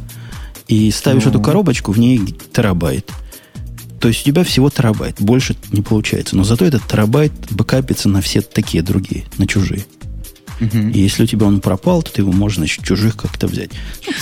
И 0.68 0.90
ставишь 0.92 1.24
oh. 1.24 1.30
эту 1.30 1.42
коробочку, 1.42 1.92
в 1.92 2.00
ней 2.00 2.20
терабайт. 2.54 3.12
То 4.00 4.08
есть 4.08 4.22
у 4.22 4.26
тебя 4.26 4.44
всего 4.44 4.70
терабайт. 4.70 5.16
Больше 5.20 5.56
не 5.72 5.82
получается. 5.82 6.36
Но 6.36 6.44
зато 6.44 6.66
этот 6.66 6.88
терабайт 6.88 7.32
бэкапится 7.52 8.10
на 8.10 8.22
все 8.22 8.42
такие 8.42 8.84
другие, 8.84 9.26
на 9.38 9.48
чужие. 9.48 9.86
И 10.60 11.00
если 11.00 11.24
у 11.24 11.26
тебя 11.26 11.48
он 11.48 11.60
пропал, 11.60 12.04
то 12.04 12.12
ты 12.12 12.22
его 12.22 12.32
можно 12.32 12.62
значит, 12.62 12.84
чужих 12.84 13.18
как-то 13.18 13.48
взять. 13.48 13.72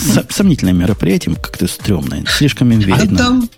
Ну, 0.06 0.24
сомнительное 0.30 0.74
мероприятие, 0.74 1.36
как-то 1.36 1.68
стрёмное. 1.68 2.24
Слишком 2.28 2.72
им 2.72 2.80
верить. 2.80 3.12
А 3.12 3.15
там 3.15 3.50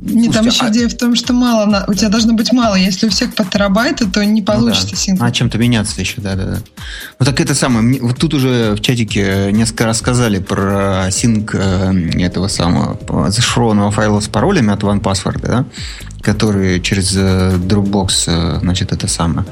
не, 0.00 0.30
там 0.30 0.46
еще 0.46 0.64
а... 0.66 0.70
идея 0.70 0.88
в 0.88 0.96
том, 0.96 1.16
что 1.16 1.32
мало, 1.32 1.84
у 1.88 1.94
тебя 1.94 2.08
должно 2.08 2.32
быть 2.34 2.52
мало. 2.52 2.74
Если 2.74 3.06
у 3.06 3.10
всех 3.10 3.34
по 3.34 3.44
терабайту, 3.44 4.10
то 4.10 4.24
не 4.24 4.42
получится 4.42 4.86
ну, 4.86 4.92
да. 4.92 4.96
синк. 4.96 5.22
А 5.22 5.30
чем-то 5.30 5.58
меняться 5.58 6.00
еще, 6.00 6.20
да-да-да. 6.20 6.58
Ну 7.18 7.26
так 7.26 7.40
это 7.40 7.54
самое, 7.54 8.00
вот 8.00 8.18
тут 8.18 8.34
уже 8.34 8.74
в 8.74 8.80
чатике 8.80 9.50
несколько 9.52 9.86
рассказали 9.86 10.38
про 10.38 11.08
синк 11.10 11.54
э, 11.54 12.10
этого 12.20 12.48
самого 12.48 13.30
зашифрованного 13.30 13.90
файла 13.90 14.20
с 14.20 14.28
паролями 14.28 14.72
от 14.72 14.82
OnePassword, 14.82 15.40
да? 15.42 15.64
Который 16.24 16.80
через 16.80 17.14
э, 17.16 17.56
Dropbox, 17.56 18.08
э, 18.26 18.58
значит, 18.60 18.92
это 18.92 19.06
самое, 19.06 19.46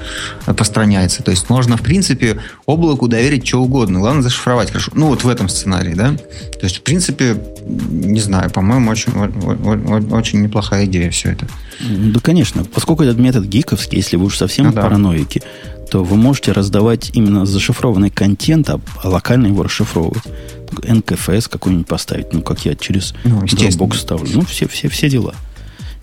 постраняется. 0.56 1.22
То 1.22 1.30
есть 1.30 1.48
можно, 1.48 1.76
в 1.76 1.82
принципе, 1.82 2.40
облаку 2.66 3.08
доверить 3.08 3.46
что 3.46 3.62
угодно. 3.62 4.00
Главное 4.00 4.22
зашифровать 4.22 4.70
хорошо. 4.70 4.90
Ну, 4.94 5.08
вот 5.08 5.24
в 5.24 5.28
этом 5.28 5.48
сценарии, 5.48 5.94
да? 5.94 6.14
То 6.14 6.64
есть, 6.64 6.78
в 6.78 6.82
принципе, 6.82 7.36
не 7.66 8.20
знаю, 8.20 8.50
по-моему, 8.50 8.90
очень, 8.90 9.12
очень, 9.12 10.12
очень 10.12 10.42
неплохая 10.42 10.86
идея 10.86 11.10
все 11.10 11.32
это. 11.32 11.46
Да, 11.80 12.20
конечно. 12.20 12.64
Поскольку 12.64 13.04
этот 13.04 13.18
метод 13.18 13.44
гиковский, 13.44 13.98
если 13.98 14.16
вы 14.16 14.26
уж 14.26 14.38
совсем 14.38 14.66
ну, 14.66 14.72
да. 14.72 14.82
параноики, 14.82 15.42
то 15.90 16.02
вы 16.02 16.16
можете 16.16 16.52
раздавать 16.52 17.10
именно 17.12 17.44
зашифрованный 17.44 18.10
контент, 18.10 18.70
а 18.70 18.80
локально 19.04 19.48
его 19.48 19.62
расшифровывать. 19.62 20.22
НКФС 20.82 21.48
какой-нибудь 21.48 21.86
поставить, 21.86 22.32
ну, 22.32 22.40
как 22.40 22.64
я 22.64 22.74
через 22.74 23.12
ну, 23.24 23.42
Dropbox 23.42 23.96
ставлю. 23.96 24.30
Ну, 24.32 24.40
все, 24.46 24.66
все, 24.68 24.88
все 24.88 25.10
дела. 25.10 25.34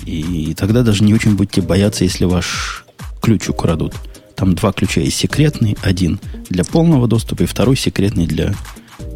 И 0.06 0.54
тогда 0.58 0.84
даже 0.84 1.04
не 1.04 1.14
очень 1.14 1.36
будете 1.36 1.62
бояться, 1.62 2.04
если 2.04 2.26
ваш 2.26 2.86
ключ 3.22 3.50
украдут. 3.50 3.94
Там 4.36 4.56
два 4.56 4.72
ключа 4.72 5.02
есть 5.02 5.18
секретный, 5.18 5.78
один 5.82 6.20
для 6.50 6.64
полного 6.64 7.08
доступа 7.08 7.44
и 7.44 7.46
второй 7.46 7.76
секретный 7.76 8.26
для 8.26 8.56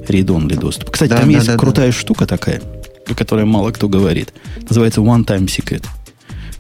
read-only 0.08 0.60
доступа. 0.60 0.92
Кстати, 0.92 1.12
да, 1.12 1.18
там 1.20 1.30
да, 1.30 1.36
есть 1.36 1.48
да, 1.48 1.58
крутая 1.58 1.88
да. 1.88 1.98
штука 1.98 2.28
такая, 2.28 2.62
о 3.08 3.14
которой 3.14 3.46
мало 3.46 3.72
кто 3.72 3.88
говорит. 3.88 4.34
Называется 4.70 5.02
one-time 5.02 5.46
secret. 5.46 5.86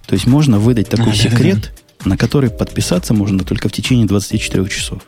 То 0.07 0.13
есть 0.13 0.27
можно 0.27 0.59
выдать 0.59 0.89
такой 0.89 1.11
а, 1.11 1.15
секрет, 1.15 1.61
да, 1.61 1.69
да. 2.05 2.09
на 2.11 2.17
который 2.17 2.49
подписаться 2.49 3.13
можно 3.13 3.43
только 3.43 3.67
в 3.67 3.73
течение 3.73 4.05
24 4.05 4.67
часов. 4.69 5.01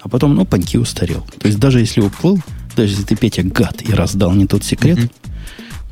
А 0.00 0.08
потом, 0.08 0.34
ну, 0.34 0.46
паньки 0.46 0.78
устарел. 0.78 1.26
То 1.40 1.48
есть 1.48 1.58
даже 1.58 1.80
если 1.80 2.00
уплыл, 2.00 2.38
даже 2.76 2.92
если 2.92 3.04
ты, 3.04 3.16
Петя, 3.16 3.42
гад 3.42 3.82
и 3.82 3.92
раздал 3.92 4.32
не 4.32 4.46
тот 4.46 4.64
секрет, 4.64 4.98
mm-hmm 4.98 5.29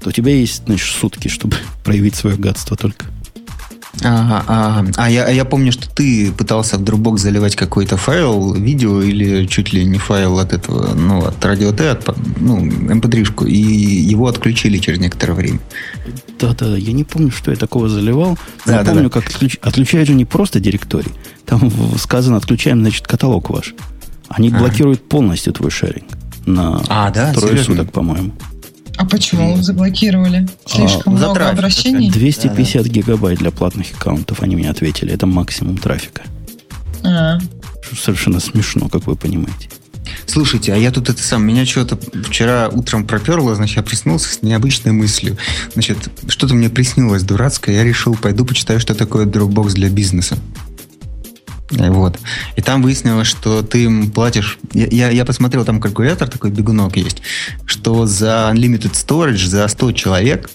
то 0.00 0.08
у 0.10 0.12
тебя 0.12 0.34
есть, 0.34 0.64
значит, 0.66 0.94
сутки, 0.94 1.28
чтобы 1.28 1.56
проявить 1.84 2.14
свое 2.14 2.36
гадство 2.36 2.76
только. 2.76 3.06
Ага, 4.02 4.44
ага. 4.46 4.90
А 4.96 5.10
я, 5.10 5.28
я 5.28 5.44
помню, 5.44 5.72
что 5.72 5.90
ты 5.90 6.30
пытался 6.30 6.78
в 6.78 6.82
Dropbox 6.82 7.18
заливать 7.18 7.56
какой-то 7.56 7.96
файл, 7.96 8.54
видео 8.54 9.02
или 9.02 9.46
чуть 9.46 9.72
ли 9.72 9.84
не 9.84 9.98
файл 9.98 10.38
от 10.38 10.52
этого, 10.52 10.94
ну, 10.94 11.24
от 11.24 11.44
радио 11.44 11.72
Т, 11.72 11.90
от, 11.90 12.06
ну, 12.38 12.64
mp3-шку, 12.64 13.48
и 13.48 13.56
его 13.56 14.28
отключили 14.28 14.78
через 14.78 15.00
некоторое 15.00 15.32
время. 15.32 15.58
Да-да, 16.38 16.76
я 16.76 16.92
не 16.92 17.02
помню, 17.02 17.32
что 17.32 17.50
я 17.50 17.56
такого 17.56 17.88
заливал. 17.88 18.38
Да, 18.64 18.76
я 18.76 18.82
да, 18.84 18.92
помню, 18.92 19.08
да. 19.08 19.20
как 19.20 19.30
отключ... 19.30 19.56
отключают 19.62 20.08
же 20.08 20.14
не 20.14 20.24
просто 20.24 20.60
директорий. 20.60 21.12
Там 21.44 21.72
сказано, 21.98 22.36
отключаем, 22.36 22.80
значит, 22.80 23.06
каталог 23.06 23.50
ваш. 23.50 23.74
Они 24.28 24.48
ага. 24.48 24.58
блокируют 24.58 25.08
полностью 25.08 25.52
твой 25.52 25.70
шеринг 25.70 26.06
на 26.48 26.82
а, 26.88 27.10
да? 27.10 27.32
трое 27.32 27.52
Серьезно? 27.52 27.76
суток, 27.76 27.92
по-моему. 27.92 28.32
А 28.98 29.04
почему 29.04 29.56
заблокировали? 29.62 30.48
Слишком 30.66 31.14
а, 31.14 31.16
много 31.16 31.34
трафик, 31.34 31.58
обращений? 31.58 32.10
250 32.10 32.82
да, 32.82 32.82
да. 32.82 32.94
гигабайт 32.94 33.38
для 33.38 33.52
платных 33.52 33.92
аккаунтов, 33.92 34.42
они 34.42 34.56
мне 34.56 34.68
ответили. 34.68 35.12
Это 35.12 35.26
максимум 35.26 35.78
трафика. 35.78 36.22
А. 37.04 37.38
Совершенно 37.96 38.40
смешно, 38.40 38.88
как 38.88 39.06
вы 39.06 39.14
понимаете. 39.14 39.68
Слушайте, 40.26 40.74
а 40.74 40.76
я 40.76 40.90
тут 40.90 41.08
это 41.08 41.22
сам, 41.22 41.44
меня 41.44 41.64
что-то 41.64 41.98
вчера 42.24 42.68
утром 42.68 43.06
проперло, 43.06 43.54
значит, 43.54 43.76
я 43.76 43.82
проснулся 43.82 44.34
с 44.34 44.42
необычной 44.42 44.92
мыслью. 44.92 45.36
Значит, 45.72 46.10
что-то 46.26 46.54
мне 46.54 46.68
приснилось 46.68 47.22
дурацкое, 47.22 47.76
я 47.76 47.84
решил, 47.84 48.14
пойду 48.14 48.44
почитаю, 48.44 48.80
что 48.80 48.94
такое 48.94 49.26
Dropbox 49.26 49.74
для 49.74 49.88
бизнеса. 49.88 50.36
Вот. 51.70 52.18
И 52.56 52.62
там 52.62 52.82
выяснилось, 52.82 53.28
что 53.28 53.62
ты 53.62 54.08
платишь... 54.08 54.58
Я, 54.72 54.86
я, 54.86 55.10
я 55.10 55.24
посмотрел, 55.24 55.64
там 55.64 55.80
калькулятор 55.80 56.28
такой, 56.28 56.50
бегунок 56.50 56.96
есть, 56.96 57.22
что 57.66 58.06
за 58.06 58.50
Unlimited 58.54 58.92
Storage, 58.92 59.46
за 59.46 59.68
100 59.68 59.92
человек, 59.92 60.50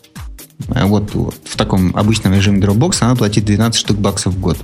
э, 0.69 0.85
вот, 0.85 1.13
вот 1.13 1.35
в 1.45 1.55
таком 1.55 1.95
обычном 1.95 2.33
режиме 2.33 2.59
Dropbox, 2.59 2.97
она 3.01 3.15
платит 3.15 3.45
12 3.45 3.79
штук 3.79 3.97
баксов 3.97 4.33
в 4.33 4.39
год. 4.39 4.57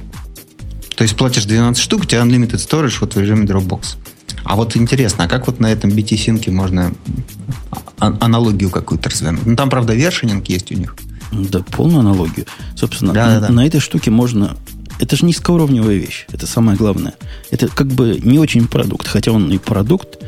То 0.95 1.03
есть 1.03 1.15
платишь 1.15 1.45
12 1.45 1.81
штук, 1.81 2.01
у 2.01 2.05
тебя 2.05 2.21
Unlimited 2.21 2.55
Storage 2.55 2.97
вот 2.99 3.15
в 3.15 3.19
режиме 3.19 3.45
Dropbox. 3.45 3.97
А 4.43 4.55
вот 4.55 4.75
интересно, 4.75 5.25
а 5.25 5.27
как 5.27 5.47
вот 5.47 5.59
на 5.59 5.71
этом 5.71 5.91
BT-синке 5.91 6.51
можно 6.51 6.91
а- 7.99 8.17
аналогию 8.19 8.69
какую-то 8.69 9.09
развернуть? 9.09 9.45
Ну, 9.45 9.55
там, 9.55 9.69
правда, 9.69 9.93
вершининг 9.93 10.47
есть 10.49 10.71
у 10.71 10.75
них. 10.75 10.95
Да, 11.31 11.59
полную 11.59 11.99
аналогию. 11.99 12.45
Собственно, 12.75 13.13
да, 13.13 13.27
на, 13.27 13.39
да. 13.41 13.49
на 13.49 13.65
этой 13.65 13.79
штуке 13.79 14.09
можно 14.09 14.57
это 14.99 15.15
же 15.15 15.25
низкоуровневая 15.25 15.95
вещь. 15.95 16.25
Это 16.31 16.45
самое 16.45 16.77
главное. 16.77 17.13
Это 17.49 17.67
как 17.67 17.87
бы 17.87 18.19
не 18.21 18.37
очень 18.37 18.67
продукт. 18.67 19.07
Хотя 19.07 19.31
он 19.31 19.51
и 19.51 19.57
продукт, 19.57 20.19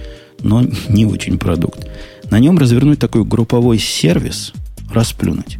но 0.41 0.63
не 0.89 1.05
очень 1.05 1.37
продукт. 1.37 1.87
На 2.29 2.39
нем 2.39 2.57
развернуть 2.57 2.99
такой 2.99 3.25
групповой 3.25 3.77
сервис, 3.77 4.53
расплюнуть. 4.89 5.57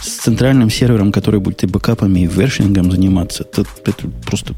С 0.00 0.22
центральным 0.22 0.70
сервером, 0.70 1.12
который 1.12 1.40
будет 1.40 1.64
и 1.64 1.66
бэкапами, 1.66 2.20
и 2.20 2.26
вершингом 2.26 2.90
заниматься, 2.90 3.44
это, 3.44 3.64
это 3.84 4.08
просто, 4.26 4.54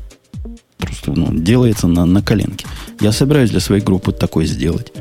просто 0.78 1.12
ну, 1.12 1.34
делается 1.34 1.86
на, 1.86 2.04
на 2.04 2.22
коленке. 2.22 2.66
Я 3.00 3.12
собираюсь 3.12 3.50
для 3.50 3.60
своей 3.60 3.82
группы 3.82 4.12
такой 4.12 4.46
сделать. 4.46 4.92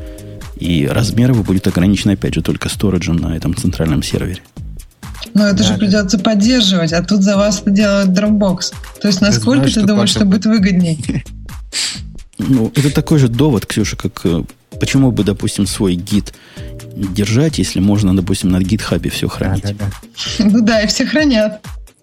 И 0.56 0.86
размер 0.86 1.30
его 1.32 1.42
будет 1.42 1.66
ограничен, 1.66 2.10
опять 2.10 2.34
же, 2.34 2.42
только 2.42 2.68
сториджем 2.68 3.16
на 3.16 3.36
этом 3.36 3.54
центральном 3.54 4.02
сервере. 4.02 4.40
Но 5.32 5.46
это 5.46 5.58
да, 5.58 5.64
же 5.64 5.74
придется 5.74 6.18
поддерживать, 6.18 6.92
а 6.92 7.02
тут 7.02 7.22
за 7.22 7.36
вас 7.36 7.60
это 7.60 7.70
делает 7.70 8.08
Dropbox. 8.08 8.74
То 9.00 9.08
есть 9.08 9.20
насколько 9.20 9.64
ты, 9.64 9.70
знаешь, 9.70 9.74
ты 9.74 9.82
думаешь, 9.82 10.10
что 10.10 10.24
будет 10.24 10.46
выгоднее? 10.46 11.24
Ну, 12.36 12.72
это 12.74 12.90
такой 12.90 13.20
же 13.20 13.28
довод, 13.28 13.64
Ксюша, 13.64 13.96
как 13.96 14.20
э, 14.24 14.42
почему 14.80 15.12
бы, 15.12 15.22
допустим, 15.22 15.66
свой 15.66 15.94
гид 15.94 16.34
держать, 16.96 17.58
если 17.58 17.78
можно, 17.78 18.14
допустим, 18.14 18.50
на 18.50 18.60
гитхабе 18.60 19.08
все 19.08 19.28
хранить. 19.28 19.62
Да, 19.62 19.72
да, 19.72 19.84
да. 20.38 20.44
Ну 20.50 20.60
да, 20.62 20.80
и 20.80 20.86
все 20.88 21.06
хранят. 21.06 21.60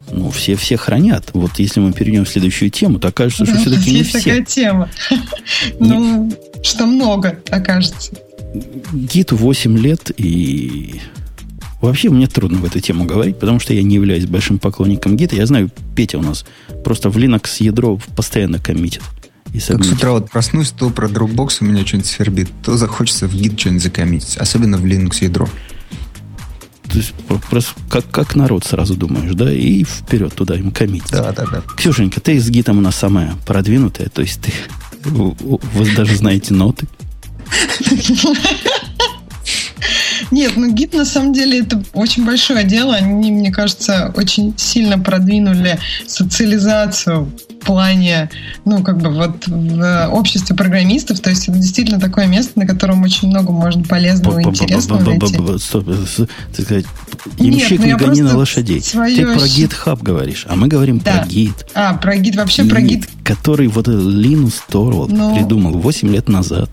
Ну, 0.10 0.31
все 0.31 0.55
все 0.55 0.77
хранят. 0.77 1.29
Вот 1.34 1.60
если 1.60 1.79
мы 1.79 1.93
перейдем 1.93 2.25
в 2.25 2.29
следующую 2.29 2.71
тему, 2.71 2.99
то 2.99 3.10
окажется, 3.10 3.45
что 3.45 3.55
все-таки 3.60 3.91
не 3.91 4.03
все. 4.03 4.17
Есть 4.17 4.25
такая 4.25 4.45
тема. 4.45 4.89
Ну, 5.79 6.31
что 6.63 6.86
много, 6.86 7.39
окажется. 7.49 8.12
Гид 8.93 9.31
8 9.31 9.77
лет, 9.77 10.12
и 10.17 11.01
Вообще 11.81 12.09
мне 12.09 12.27
трудно 12.27 12.59
в 12.59 12.65
эту 12.65 12.79
тему 12.79 13.05
говорить, 13.05 13.39
потому 13.39 13.59
что 13.59 13.73
я 13.73 13.81
не 13.81 13.95
являюсь 13.95 14.27
большим 14.27 14.59
поклонником 14.59 15.17
гита. 15.17 15.35
Я 15.35 15.47
знаю, 15.47 15.71
Петя 15.95 16.19
у 16.19 16.21
нас 16.21 16.45
просто 16.83 17.09
в 17.09 17.17
Linux 17.17 17.57
ядро 17.59 17.99
постоянно 18.15 18.59
коммитит. 18.59 19.01
И 19.53 19.59
как 19.59 19.83
с 19.83 19.91
утра 19.91 20.11
вот 20.11 20.29
проснусь, 20.29 20.69
то 20.69 20.89
про 20.91 21.07
Dropbox 21.07 21.57
у 21.61 21.65
меня 21.65 21.85
что-нибудь 21.85 22.09
свербит, 22.09 22.49
то 22.63 22.77
захочется 22.77 23.27
в 23.27 23.35
гид 23.35 23.59
что-нибудь 23.59 23.83
закоммитить, 23.83 24.37
особенно 24.37 24.77
в 24.77 24.85
Linux 24.85 25.23
ядро. 25.23 25.49
То 26.83 26.97
есть 26.97 27.13
просто 27.49 27.73
как, 27.89 28.09
как 28.11 28.35
народ 28.35 28.63
сразу 28.65 28.95
думаешь, 28.95 29.33
да, 29.33 29.51
и 29.51 29.83
вперед 29.83 30.33
туда 30.33 30.55
им 30.55 30.71
коммитить. 30.71 31.11
Да, 31.11 31.31
да, 31.31 31.45
да. 31.45 31.63
Ксюшенька, 31.75 32.21
ты 32.21 32.39
с 32.39 32.49
гитом 32.49 32.77
у 32.77 32.81
нас 32.81 32.95
самая 32.95 33.33
продвинутая, 33.45 34.09
то 34.09 34.21
есть 34.21 34.41
ты 34.41 34.53
вы 35.09 35.95
даже 35.95 36.15
знаете 36.15 36.53
ноты. 36.53 36.87
Нет, 40.31 40.53
ну 40.55 40.71
гид 40.71 40.93
на 40.93 41.05
самом 41.05 41.33
деле 41.33 41.59
это 41.59 41.83
очень 41.93 42.25
большое 42.25 42.63
дело. 42.63 42.95
Они, 42.95 43.31
мне 43.31 43.51
кажется, 43.51 44.13
очень 44.15 44.53
сильно 44.57 44.97
продвинули 44.97 45.77
социализацию 46.07 47.31
в 47.49 47.65
плане, 47.65 48.29
ну, 48.65 48.81
как 48.81 48.97
бы 48.97 49.09
вот 49.09 49.47
в 49.47 50.09
обществе 50.11 50.55
программистов. 50.55 51.19
То 51.19 51.29
есть 51.29 51.47
это 51.47 51.57
действительно 51.57 51.99
такое 51.99 52.25
место, 52.27 52.57
на 52.59 52.65
котором 52.65 53.03
очень 53.03 53.27
много 53.27 53.51
можно 53.51 53.83
полезного 53.83 54.39
и 54.39 54.43
интересного 54.43 55.01
найти. 55.01 55.37
Стоп, 55.59 55.85
ты 56.55 56.63
сказать, 56.63 56.85
не 57.37 57.95
гони 57.95 58.21
на 58.21 58.37
лошадей. 58.37 58.81
Ты 58.81 59.25
про 59.25 59.45
GitHub 59.45 60.01
говоришь, 60.01 60.45
а 60.49 60.55
мы 60.55 60.67
говорим 60.67 60.99
про 60.99 61.25
гид. 61.25 61.67
А, 61.73 61.93
про 61.93 62.15
гид, 62.17 62.35
вообще 62.35 62.63
про 62.63 62.81
гид. 62.81 63.07
Который 63.23 63.67
вот 63.67 63.87
Линус 63.87 64.63
Торвалд 64.69 65.11
придумал 65.35 65.73
8 65.73 66.09
лет 66.09 66.29
назад. 66.29 66.69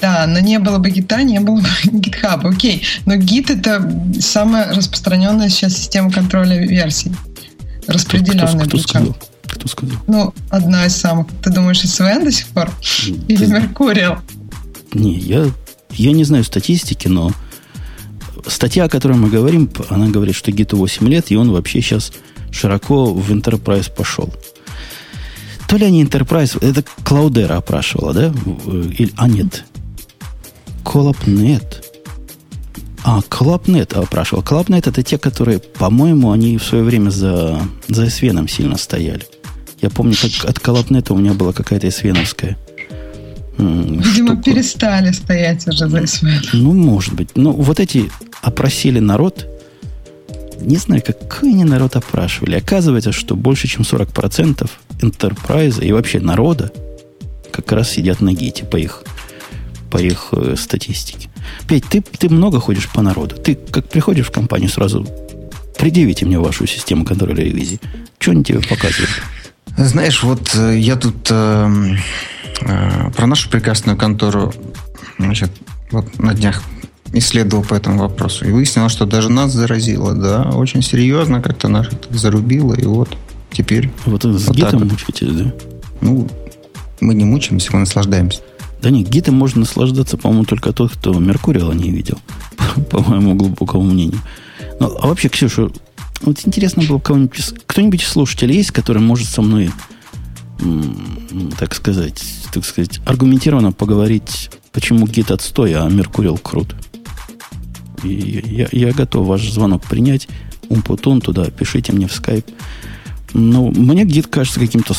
Да, 0.00 0.26
но 0.26 0.40
не 0.40 0.58
было 0.58 0.78
бы 0.78 0.90
гита, 0.90 1.22
не 1.22 1.40
было 1.40 1.60
бы 1.60 1.68
GitHub. 1.84 2.46
Окей, 2.46 2.82
но 3.06 3.16
гит 3.16 3.50
это 3.50 3.90
самая 4.20 4.74
распространенная 4.74 5.48
сейчас 5.48 5.74
система 5.74 6.10
контроля 6.10 6.58
версий. 6.58 7.12
Распределенная. 7.86 8.46
Кто, 8.46 8.58
кто, 8.58 8.68
кто 8.68 8.78
сказал? 8.78 9.16
Кто 9.46 9.68
сказал? 9.68 9.96
Ну, 10.06 10.34
одна 10.50 10.86
из 10.86 10.96
самых. 10.96 11.28
Ты 11.42 11.50
думаешь, 11.50 11.82
SVN 11.84 12.24
до 12.24 12.32
сих 12.32 12.46
пор? 12.48 12.70
Или 13.28 13.46
Mercurial? 13.46 14.18
Не, 14.92 15.14
я, 15.14 15.46
я 15.92 16.12
не 16.12 16.24
знаю 16.24 16.44
статистики, 16.44 17.08
но 17.08 17.32
статья, 18.46 18.84
о 18.84 18.88
которой 18.88 19.16
мы 19.16 19.28
говорим, 19.28 19.70
она 19.88 20.08
говорит, 20.08 20.34
что 20.34 20.50
гиту 20.50 20.76
8 20.76 21.08
лет, 21.08 21.30
и 21.30 21.36
он 21.36 21.50
вообще 21.50 21.80
сейчас 21.80 22.12
широко 22.50 23.12
в 23.12 23.30
Enterprise 23.32 23.90
пошел. 23.90 24.32
То 25.68 25.76
ли 25.76 25.86
они 25.86 26.04
Enterprise, 26.04 26.58
это 26.60 26.84
Cloudera 27.02 27.54
опрашивала, 27.54 28.12
да? 28.12 28.32
Или, 28.98 29.12
а 29.16 29.28
нет, 29.28 29.64
Коллапнет. 30.86 31.84
А, 33.04 33.20
Коллапнет 33.28 33.92
опрашивал. 33.92 34.42
Коллапнет 34.42 34.86
это 34.86 35.02
те, 35.02 35.18
которые, 35.18 35.58
по-моему, 35.58 36.30
они 36.30 36.58
в 36.58 36.62
свое 36.64 36.84
время 36.84 37.10
за, 37.10 37.60
за 37.88 38.08
Свеном 38.08 38.46
сильно 38.46 38.78
стояли. 38.78 39.26
Я 39.82 39.90
помню, 39.90 40.14
как 40.14 40.48
от 40.48 40.60
Коллапнета 40.60 41.12
у 41.12 41.18
меня 41.18 41.34
была 41.34 41.52
какая-то 41.52 41.90
свеновская 41.90 42.56
Видимо, 43.58 44.02
штука. 44.34 44.42
перестали 44.42 45.10
стоять 45.10 45.66
уже 45.66 45.88
за 45.88 46.06
СВН. 46.06 46.40
Ну, 46.52 46.72
может 46.72 47.14
быть. 47.14 47.30
Ну, 47.34 47.52
вот 47.52 47.80
эти 47.80 48.10
опросили 48.42 49.00
народ. 49.00 49.46
Не 50.60 50.76
знаю, 50.76 51.02
какой 51.04 51.50
они 51.50 51.64
народ 51.64 51.96
опрашивали. 51.96 52.56
Оказывается, 52.56 53.12
что 53.12 53.34
больше, 53.34 53.66
чем 53.66 53.82
40% 53.82 54.70
Enterprise 55.00 55.84
и 55.84 55.92
вообще 55.92 56.20
народа 56.20 56.72
как 57.50 57.72
раз 57.72 57.90
сидят 57.90 58.20
на 58.20 58.32
гите 58.32 58.64
по 58.64 58.76
их 58.76 59.02
по 59.90 59.98
их 59.98 60.28
э, 60.32 60.54
статистике. 60.56 61.28
Петь, 61.68 61.84
ты, 61.86 62.02
ты 62.02 62.28
много 62.28 62.60
ходишь 62.60 62.88
по 62.88 63.02
народу. 63.02 63.36
Ты 63.36 63.54
как 63.54 63.88
приходишь 63.88 64.26
в 64.26 64.30
компанию, 64.30 64.68
сразу 64.68 65.06
предъявите 65.78 66.26
мне 66.26 66.38
вашу 66.38 66.66
систему 66.66 67.04
контроля 67.04 67.44
ревизии. 67.44 67.80
Что 68.18 68.32
они 68.32 68.44
тебе 68.44 68.60
показывают? 68.60 69.10
Знаешь, 69.76 70.22
вот 70.22 70.54
э, 70.54 70.78
я 70.78 70.96
тут 70.96 71.28
э, 71.30 71.96
э, 72.62 73.10
про 73.10 73.26
нашу 73.26 73.50
прекрасную 73.50 73.98
контору 73.98 74.54
значит, 75.18 75.50
вот 75.90 76.18
на 76.18 76.34
днях 76.34 76.62
исследовал 77.12 77.62
по 77.62 77.74
этому 77.74 77.98
вопросу. 77.98 78.46
И 78.46 78.50
выяснилось, 78.50 78.92
что 78.92 79.06
даже 79.06 79.30
нас 79.30 79.52
заразило, 79.52 80.14
да, 80.14 80.50
очень 80.50 80.82
серьезно 80.82 81.42
как-то 81.42 81.68
нас 81.68 81.88
зарубило, 82.10 82.74
и 82.74 82.84
вот 82.84 83.16
теперь... 83.52 83.90
Вот 84.04 84.24
с 84.24 84.46
вот 84.46 84.56
гитом 84.56 84.88
мучаетесь, 84.88 85.32
да? 85.32 85.52
Ну, 86.00 86.28
мы 87.00 87.14
не 87.14 87.24
мучаемся, 87.24 87.70
мы 87.72 87.80
наслаждаемся. 87.80 88.40
Да 88.82 88.90
нет, 88.90 89.08
гитом 89.08 89.34
можно 89.34 89.60
наслаждаться, 89.60 90.16
по-моему, 90.16 90.44
только 90.44 90.72
тот, 90.72 90.92
кто 90.92 91.12
Меркурила 91.14 91.72
не 91.72 91.90
видел, 91.90 92.18
по 92.90 93.00
моему 93.00 93.34
глубокому 93.34 93.84
мнению. 93.84 94.20
Ну, 94.80 94.96
а 95.00 95.06
вообще, 95.06 95.28
Ксюша, 95.28 95.70
вот 96.22 96.40
интересно 96.44 96.82
было 96.84 96.98
кого-нибудь, 96.98 97.54
кто-нибудь 97.66 98.02
из 98.02 98.08
слушателей 98.08 98.56
есть, 98.56 98.70
который 98.70 99.02
может 99.02 99.28
со 99.28 99.42
мной, 99.42 99.70
так 101.58 101.74
сказать, 101.74 102.22
так 102.52 102.64
сказать, 102.64 103.00
аргументированно 103.04 103.72
поговорить, 103.72 104.50
почему 104.72 105.06
гит 105.06 105.30
отстой, 105.30 105.74
а 105.74 105.88
Меркурил 105.88 106.38
крут. 106.38 106.74
И 108.02 108.42
я, 108.46 108.68
я 108.72 108.92
готов 108.92 109.26
ваш 109.26 109.50
звонок 109.50 109.82
принять. 109.84 110.28
Умпутун 110.68 111.20
туда, 111.20 111.46
пишите 111.46 111.92
мне 111.92 112.08
в 112.08 112.12
скайп. 112.12 112.46
Ну, 113.32 113.70
мне 113.70 114.04
гид 114.04 114.26
кажется 114.26 114.60
каким-то 114.60 114.94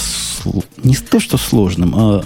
не 0.84 0.96
то, 0.96 1.20
что 1.20 1.38
сложным, 1.38 1.96
а 1.96 2.24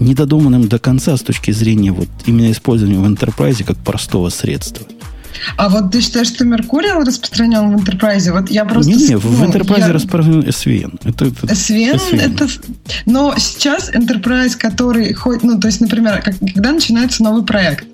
недодуманным 0.00 0.68
до 0.68 0.78
конца 0.78 1.16
с 1.16 1.22
точки 1.22 1.50
зрения 1.50 1.92
вот 1.92 2.08
именно 2.26 2.50
использования 2.50 2.98
в 2.98 3.04
Enterprise 3.04 3.62
как 3.64 3.76
простого 3.78 4.30
средства. 4.30 4.86
А 5.56 5.68
вот 5.68 5.92
ты 5.92 6.00
считаешь, 6.00 6.28
что 6.28 6.44
Меркурий 6.44 6.90
распространен 6.90 7.76
в 7.76 7.80
Enterprise? 7.80 8.30
Вот 8.32 8.50
я 8.50 8.64
просто... 8.64 8.90
Не, 8.90 9.08
не, 9.08 9.16
в 9.16 9.24
ну, 9.24 9.46
Enterprise 9.46 9.80
я... 9.80 9.92
распространен 9.92 10.40
SVN. 10.40 11.00
Это, 11.04 11.26
это 11.26 11.46
SVN, 11.46 11.94
SVN, 11.94 12.34
это... 12.34 12.48
Но 13.06 13.34
сейчас 13.38 13.90
Enterprise, 13.90 14.56
который 14.56 15.12
хоть... 15.14 15.42
Ну, 15.42 15.58
то 15.58 15.68
есть, 15.68 15.80
например, 15.80 16.22
как, 16.22 16.34
когда 16.38 16.72
начинается 16.72 17.22
новый 17.22 17.44
проект, 17.44 17.86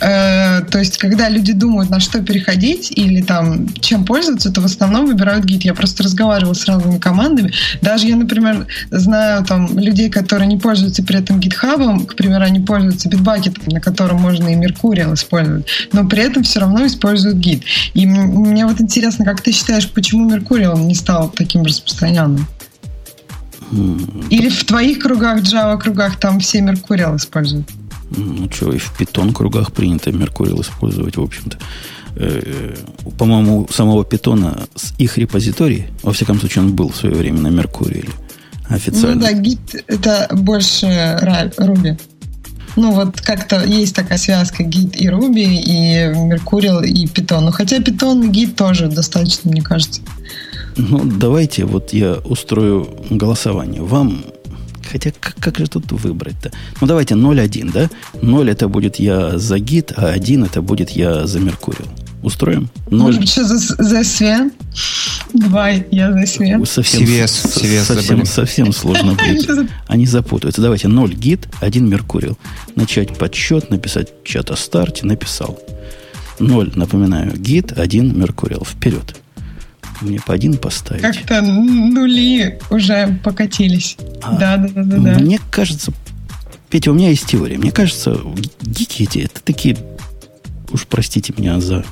э, 0.00 0.62
то 0.62 0.78
есть 0.78 0.98
когда 0.98 1.28
люди 1.28 1.52
думают, 1.52 1.90
на 1.90 2.00
что 2.00 2.22
переходить 2.22 2.90
или 2.90 3.22
там 3.22 3.68
чем 3.74 4.04
пользоваться, 4.04 4.52
то 4.52 4.60
в 4.60 4.64
основном 4.64 5.06
выбирают 5.06 5.44
гид. 5.44 5.64
Я 5.64 5.74
просто 5.74 6.02
разговаривала 6.02 6.54
с 6.54 6.64
разными 6.66 6.98
командами. 6.98 7.52
Даже 7.80 8.06
я, 8.06 8.16
например, 8.16 8.66
знаю 8.90 9.44
там 9.44 9.78
людей, 9.78 10.10
которые 10.10 10.46
не 10.46 10.56
пользуются 10.56 11.02
при 11.02 11.18
этом 11.18 11.40
гитхабом, 11.40 12.06
к 12.06 12.14
примеру, 12.14 12.44
они 12.44 12.60
пользуются 12.60 13.08
битбакетом, 13.08 13.64
на 13.66 13.80
котором 13.80 14.20
можно 14.20 14.48
и 14.48 14.54
Меркуриал 14.54 15.14
использовать, 15.14 15.66
но 15.92 16.06
при 16.06 16.22
этом 16.22 16.42
все 16.42 16.60
равно 16.60 16.86
используют 16.86 17.36
гид. 17.36 17.62
И 17.94 18.06
мне 18.06 18.66
вот 18.66 18.80
интересно, 18.80 19.24
как 19.24 19.40
ты 19.40 19.52
считаешь, 19.52 19.90
почему 19.90 20.28
Меркуриал 20.28 20.78
не 20.78 20.94
стал 20.94 21.28
таким 21.30 21.62
распространенным? 21.62 22.46
Или 24.30 24.48
в 24.48 24.64
твоих 24.64 25.00
кругах, 25.00 25.40
Java 25.42 25.78
кругах, 25.78 26.18
там 26.18 26.40
все 26.40 26.60
Меркуриал 26.60 27.16
используют? 27.16 27.68
Ну 28.10 28.48
что, 28.52 28.72
и 28.72 28.78
в 28.78 28.96
питон 28.96 29.32
кругах 29.32 29.72
принято 29.72 30.12
Меркуриал 30.12 30.60
использовать, 30.60 31.16
в 31.16 31.22
общем-то. 31.22 31.58
Э, 32.16 32.74
по-моему, 33.18 33.68
самого 33.70 34.04
питона 34.04 34.66
с 34.74 34.94
их 34.98 35.18
репозиторий, 35.18 35.88
во 36.02 36.12
всяком 36.12 36.38
случае, 36.38 36.64
он 36.64 36.74
был 36.74 36.90
в 36.90 36.96
свое 36.96 37.14
время 37.14 37.40
на 37.40 37.48
Меркуриале 37.48 38.08
официально. 38.68 39.14
Ну 39.14 39.20
да, 39.20 39.32
Git 39.32 39.84
это 39.86 40.28
больше 40.32 40.86
Ruby. 40.86 41.98
Ну, 42.76 42.92
вот 42.92 43.20
как-то 43.20 43.64
есть 43.64 43.94
такая 43.94 44.18
связка 44.18 44.62
Git 44.62 44.96
и 44.96 45.08
Ruby, 45.08 45.44
и 45.44 46.12
Mercurial, 46.14 46.86
и 46.86 47.06
Python. 47.06 47.40
Ну, 47.40 47.50
хотя 47.50 47.76
и 47.76 47.80
Git 47.80 48.54
тоже 48.54 48.88
достаточно, 48.88 49.50
мне 49.50 49.62
кажется. 49.62 50.02
Ну, 50.76 51.04
давайте 51.04 51.64
вот 51.64 51.92
я 51.94 52.16
устрою 52.24 52.88
голосование. 53.08 53.82
Вам 53.82 54.24
Хотя 54.90 55.12
как, 55.18 55.34
как 55.36 55.58
же 55.58 55.66
тут 55.66 55.92
выбрать-то? 55.92 56.50
Ну, 56.80 56.86
давайте 56.86 57.14
0-1, 57.14 57.72
да? 57.72 57.90
0 58.22 58.50
это 58.50 58.68
будет 58.68 58.96
я 58.96 59.38
за 59.38 59.58
гид, 59.58 59.92
а 59.96 60.08
1 60.08 60.44
это 60.44 60.62
будет 60.62 60.90
я 60.90 61.26
за 61.26 61.40
Меркурил. 61.40 61.86
Устроим? 62.22 62.68
0. 62.90 63.02
Может 63.02 63.20
быть, 63.20 63.34
за, 63.34 63.56
за 63.56 64.04
свет? 64.04 64.52
Давай, 65.32 65.86
я 65.90 66.12
за 66.12 66.26
свет. 66.26 66.68
Совсем, 66.68 67.02
CVS, 67.02 67.24
CVS 67.24 67.84
совсем, 67.84 68.24
совсем 68.26 68.72
сложно 68.72 69.14
будет. 69.14 69.70
Они 69.86 70.06
запутаются. 70.06 70.62
Давайте 70.62 70.88
0 70.88 71.14
гид, 71.14 71.46
1 71.60 71.88
Меркурил. 71.88 72.38
Начать 72.74 73.16
подсчет, 73.16 73.70
написать 73.70 74.12
чат 74.24 74.50
о 74.50 74.56
старте, 74.56 75.06
написал. 75.06 75.60
0, 76.38 76.72
напоминаю, 76.74 77.36
гид, 77.36 77.72
1 77.76 78.18
Меркурил. 78.18 78.64
Вперед. 78.64 79.16
Мне 80.00 80.20
по 80.20 80.34
один 80.34 80.56
поставить. 80.56 81.02
Как-то 81.02 81.40
нули 81.42 82.58
уже 82.70 83.18
покатились. 83.24 83.96
А, 84.22 84.36
да, 84.36 84.56
да, 84.56 84.68
да, 84.68 84.82
да, 84.82 84.96
да. 84.98 85.18
Мне 85.18 85.40
кажется, 85.50 85.92
Петя, 86.70 86.90
у 86.90 86.94
меня 86.94 87.10
есть 87.10 87.26
теория. 87.26 87.58
Мне 87.58 87.70
кажется, 87.70 88.18
гики 88.62 89.04
эти, 89.04 89.20
это 89.20 89.40
такие, 89.42 89.76
уж 90.72 90.86
простите 90.86 91.32
меня 91.36 91.60
за, 91.60 91.84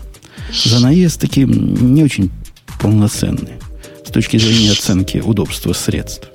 за 0.53 0.81
наезд, 0.81 1.21
такие 1.21 1.47
не 1.47 2.03
очень 2.03 2.31
полноценные 2.81 3.59
с 4.05 4.11
точки 4.11 4.37
зрения 4.37 4.73
оценки 4.73 5.19
удобства 5.19 5.73
средств. 5.73 6.29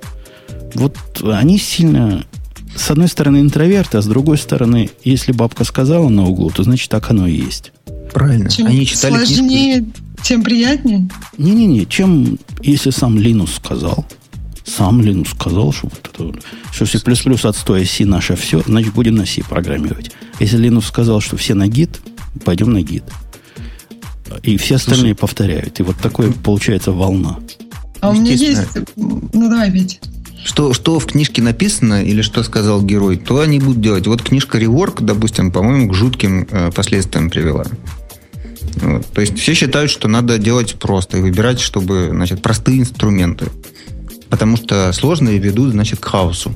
Вот 0.73 0.97
они 1.23 1.57
сильно, 1.57 2.25
с 2.75 2.89
одной 2.89 3.07
стороны, 3.07 3.41
интроверты, 3.41 3.97
а 3.97 4.01
с 4.01 4.05
другой 4.05 4.37
стороны, 4.37 4.89
если 5.03 5.31
бабка 5.31 5.63
сказала 5.63 6.09
на 6.09 6.25
углу, 6.25 6.49
то 6.49 6.63
значит 6.63 6.89
так 6.89 7.09
оно 7.11 7.27
и 7.27 7.35
есть. 7.35 7.71
Правильно. 8.13 8.49
Чем 8.49 8.67
они 8.67 8.85
читали 8.85 9.13
сложнее, 9.25 9.79
книжку 9.79 10.08
тем 10.23 10.43
приятнее? 10.43 11.09
Не-не-не, 11.37 11.85
чем, 11.85 12.37
если 12.61 12.89
сам 12.89 13.17
Линус 13.17 13.55
сказал, 13.55 14.05
сам 14.65 15.01
Линус 15.01 15.29
сказал, 15.29 15.71
что 15.71 15.89
вот 15.89 16.09
это, 16.13 16.39
что 16.71 16.85
C++ 16.85 17.47
отстой, 17.47 17.85
C 17.85 18.05
наше 18.05 18.35
все, 18.35 18.61
значит, 18.65 18.93
будем 18.93 19.15
на 19.15 19.25
C 19.25 19.41
программировать. 19.43 20.11
Если 20.39 20.57
Линус 20.57 20.85
сказал, 20.85 21.21
что 21.21 21.37
все 21.37 21.53
на 21.53 21.67
гид, 21.67 21.99
пойдем 22.45 22.71
на 22.71 22.81
гид. 22.81 23.03
И 24.43 24.57
все 24.57 24.75
остальные 24.75 25.13
Слушай, 25.13 25.15
повторяют. 25.15 25.79
И 25.79 25.83
вот 25.83 25.97
такое 25.97 26.31
получается 26.31 26.91
волна. 26.91 27.39
А 27.99 28.11
у 28.11 28.13
меня 28.13 28.31
есть... 28.31 28.61
Ну, 28.95 29.49
давай, 29.49 29.69
Витя. 29.71 29.99
Что, 30.43 30.73
что 30.73 30.99
в 30.99 31.05
книжке 31.05 31.41
написано 31.41 32.03
или 32.03 32.21
что 32.21 32.43
сказал 32.43 32.81
герой, 32.81 33.17
то 33.17 33.41
они 33.41 33.59
будут 33.59 33.81
делать. 33.81 34.07
Вот 34.07 34.21
книжка 34.21 34.57
Реворк, 34.57 35.01
допустим, 35.01 35.51
по-моему, 35.51 35.89
к 35.89 35.93
жутким 35.93 36.47
э, 36.49 36.71
последствиям 36.71 37.29
привела. 37.29 37.65
То 39.13 39.21
есть 39.21 39.37
все 39.37 39.53
считают, 39.53 39.91
что 39.91 40.07
надо 40.07 40.37
делать 40.37 40.75
просто 40.75 41.17
и 41.17 41.21
выбирать, 41.21 41.59
чтобы, 41.59 42.09
значит, 42.11 42.41
простые 42.41 42.79
инструменты. 42.79 43.47
Потому 44.29 44.57
что 44.57 44.91
сложные 44.93 45.39
ведут, 45.39 45.71
значит, 45.71 45.99
к 45.99 46.05
хаосу. 46.05 46.55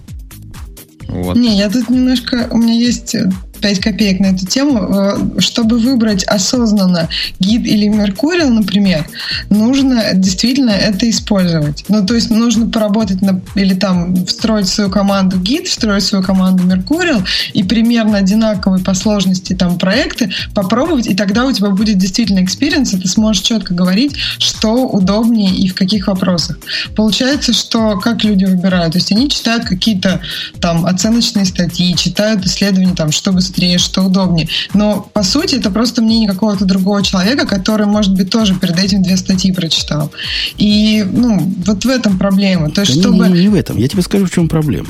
Вот. 1.08 1.36
Не, 1.36 1.58
я 1.58 1.69
тут 1.69 1.89
немножко... 1.89 2.47
У 2.52 2.58
меня 2.58 2.73
есть 2.73 3.15
5 3.63 3.80
копеек 3.80 4.19
на 4.19 4.28
эту 4.28 4.45
тему. 4.45 4.80
Э, 4.93 5.39
чтобы 5.39 5.78
выбрать 5.78 6.26
осознанно 6.26 7.08
Git 7.39 7.65
или 7.65 7.88
Mercurial, 7.88 8.50
например, 8.49 9.08
нужно 9.49 10.13
действительно 10.13 10.71
это 10.71 11.10
использовать. 11.10 11.86
Ну, 11.88 12.06
то 12.06 12.13
есть 12.13 12.30
нужно 12.30 12.69
поработать 12.69 13.21
на, 13.21 13.41
или 13.56 13.73
там 13.73 14.26
встроить 14.26 14.67
свою 14.67 14.89
команду 14.89 15.39
Git, 15.39 15.67
встроить 15.67 16.04
свою 16.04 16.23
команду 16.23 16.63
Mercurial 16.63 17.24
и 17.54 17.63
примерно 17.63 18.17
одинаковые 18.17 18.84
по 18.84 18.93
сложности 18.93 19.54
там 19.54 19.78
проекты 19.78 20.30
попробовать, 20.54 21.08
и 21.08 21.15
тогда 21.15 21.45
у 21.45 21.52
тебя 21.54 21.69
будет 21.69 21.97
действительно 21.97 22.43
experience, 22.43 22.93
и 22.93 22.97
ты 22.97 23.08
сможешь 23.08 23.43
четко 23.43 23.73
говорить, 23.73 24.15
что 24.39 24.86
удобнее 24.88 25.56
и 25.56 25.69
в 25.69 25.76
каких 25.76 26.08
вопросах. 26.08 26.58
Получается, 26.97 27.54
что 27.54 27.97
как 27.97 28.26
люди 28.26 28.43
выбирают? 28.43 28.91
То 28.91 28.97
есть 28.97 29.12
они 29.13 29.30
читают 29.30 29.63
какие-то 29.63 30.19
там 30.60 30.86
оценочные 30.86 31.45
статьи, 31.45 31.95
читают 31.95 32.45
исследования, 32.45 32.93
там, 32.93 33.12
чтобы 33.12 33.41
быстрее, 33.54 33.78
что 33.78 34.02
удобнее. 34.02 34.48
Но, 34.74 35.10
по 35.13 35.24
сути, 35.24 35.56
это 35.56 35.70
просто 35.70 36.02
мнение 36.02 36.28
какого-то 36.28 36.66
другого 36.66 37.04
человека, 37.04 37.46
который, 37.46 37.86
может 37.86 38.13
быть, 38.13 38.30
тоже 38.30 38.56
перед 38.56 38.80
этим 38.80 39.04
две 39.04 39.16
статьи 39.18 39.52
прочитал. 39.52 40.12
И, 40.58 41.06
ну, 41.10 41.39
вот 41.66 41.86
в 41.86 41.89
этом 41.89 42.18
проблема. 42.18 42.72
То 42.72 42.82
есть, 42.82 42.96
да 42.96 43.02
чтобы... 43.02 43.28
не, 43.28 43.34
не, 43.34 43.42
не 43.42 43.50
в 43.50 43.56
этом. 43.56 43.78
Я 43.78 43.88
тебе 43.88 44.02
скажу, 44.02 44.26
в 44.26 44.32
чем 44.32 44.50
проблема. 44.50 44.89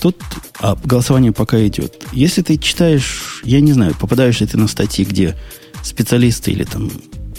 Тут 0.00 0.16
а, 0.60 0.76
голосование 0.84 1.32
пока 1.32 1.66
идет. 1.66 1.94
Если 2.12 2.42
ты 2.42 2.58
читаешь, 2.58 3.40
я 3.44 3.60
не 3.60 3.72
знаю, 3.72 3.94
попадаешь 3.98 4.40
ли 4.40 4.46
ты 4.46 4.58
на 4.58 4.68
статьи, 4.68 5.04
где 5.04 5.34
специалисты 5.82 6.50
или 6.50 6.64
там 6.64 6.90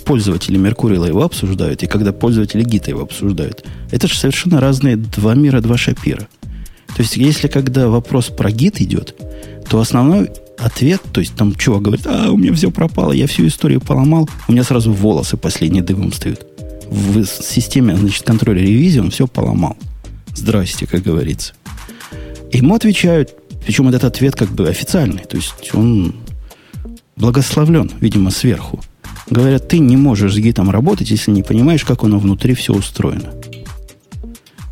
пользователи 0.06 0.58
Меркурила 0.58 1.06
его 1.06 1.24
обсуждают, 1.24 1.84
и 1.84 1.88
когда 1.88 2.14
пользователи 2.14 2.64
Гита 2.64 2.90
его 2.92 3.02
обсуждают, 3.02 3.66
это 3.92 4.08
же 4.08 4.18
совершенно 4.18 4.60
разные 4.62 4.96
два 4.96 5.36
мира, 5.36 5.60
два 5.62 5.78
шапира. 5.78 6.28
То 6.96 7.04
есть, 7.04 7.18
если 7.18 7.48
когда 7.48 7.90
вопрос 7.90 8.28
про 8.28 8.50
гид 8.50 8.82
идет, 8.82 9.14
то 9.70 9.80
основной 9.80 10.32
ответ, 10.58 11.02
то 11.12 11.20
есть 11.20 11.36
там 11.36 11.56
чувак 11.56 11.84
говорит, 11.84 12.08
а, 12.08 12.32
у 12.32 12.38
меня 12.38 12.54
все 12.54 12.72
пропало, 12.72 13.12
я 13.12 13.28
всю 13.28 13.48
историю 13.48 13.82
поломал, 13.82 14.30
у 14.48 14.52
меня 14.52 14.64
сразу 14.64 14.92
волосы 14.92 15.38
последние 15.38 15.84
дымом 15.84 16.12
встают. 16.12 16.46
В 16.90 17.26
системе, 17.26 17.96
значит, 17.96 18.24
контроля 18.24 18.62
ревизии 18.62 19.00
он 19.00 19.12
все 19.12 19.28
поломал. 19.28 19.78
Здрасте, 20.34 20.88
как 20.88 21.04
говорится. 21.04 21.54
Ему 22.52 22.76
отвечают, 22.76 23.36
причем 23.66 23.90
этот 23.90 24.06
ответ 24.06 24.36
как 24.36 24.50
бы 24.50 24.68
официальный, 24.68 25.24
то 25.24 25.36
есть 25.38 25.74
он 25.74 26.16
благословлен, 27.18 27.92
видимо, 28.00 28.32
сверху. 28.32 28.80
Говорят, 29.30 29.68
ты 29.68 29.80
не 29.80 29.98
можешь 29.98 30.34
с 30.34 30.38
гитом 30.38 30.70
работать, 30.70 31.12
если 31.12 31.32
не 31.32 31.44
понимаешь, 31.44 31.84
как 31.84 32.04
оно 32.04 32.18
внутри 32.20 32.54
все 32.54 32.74
устроено. 32.74 33.34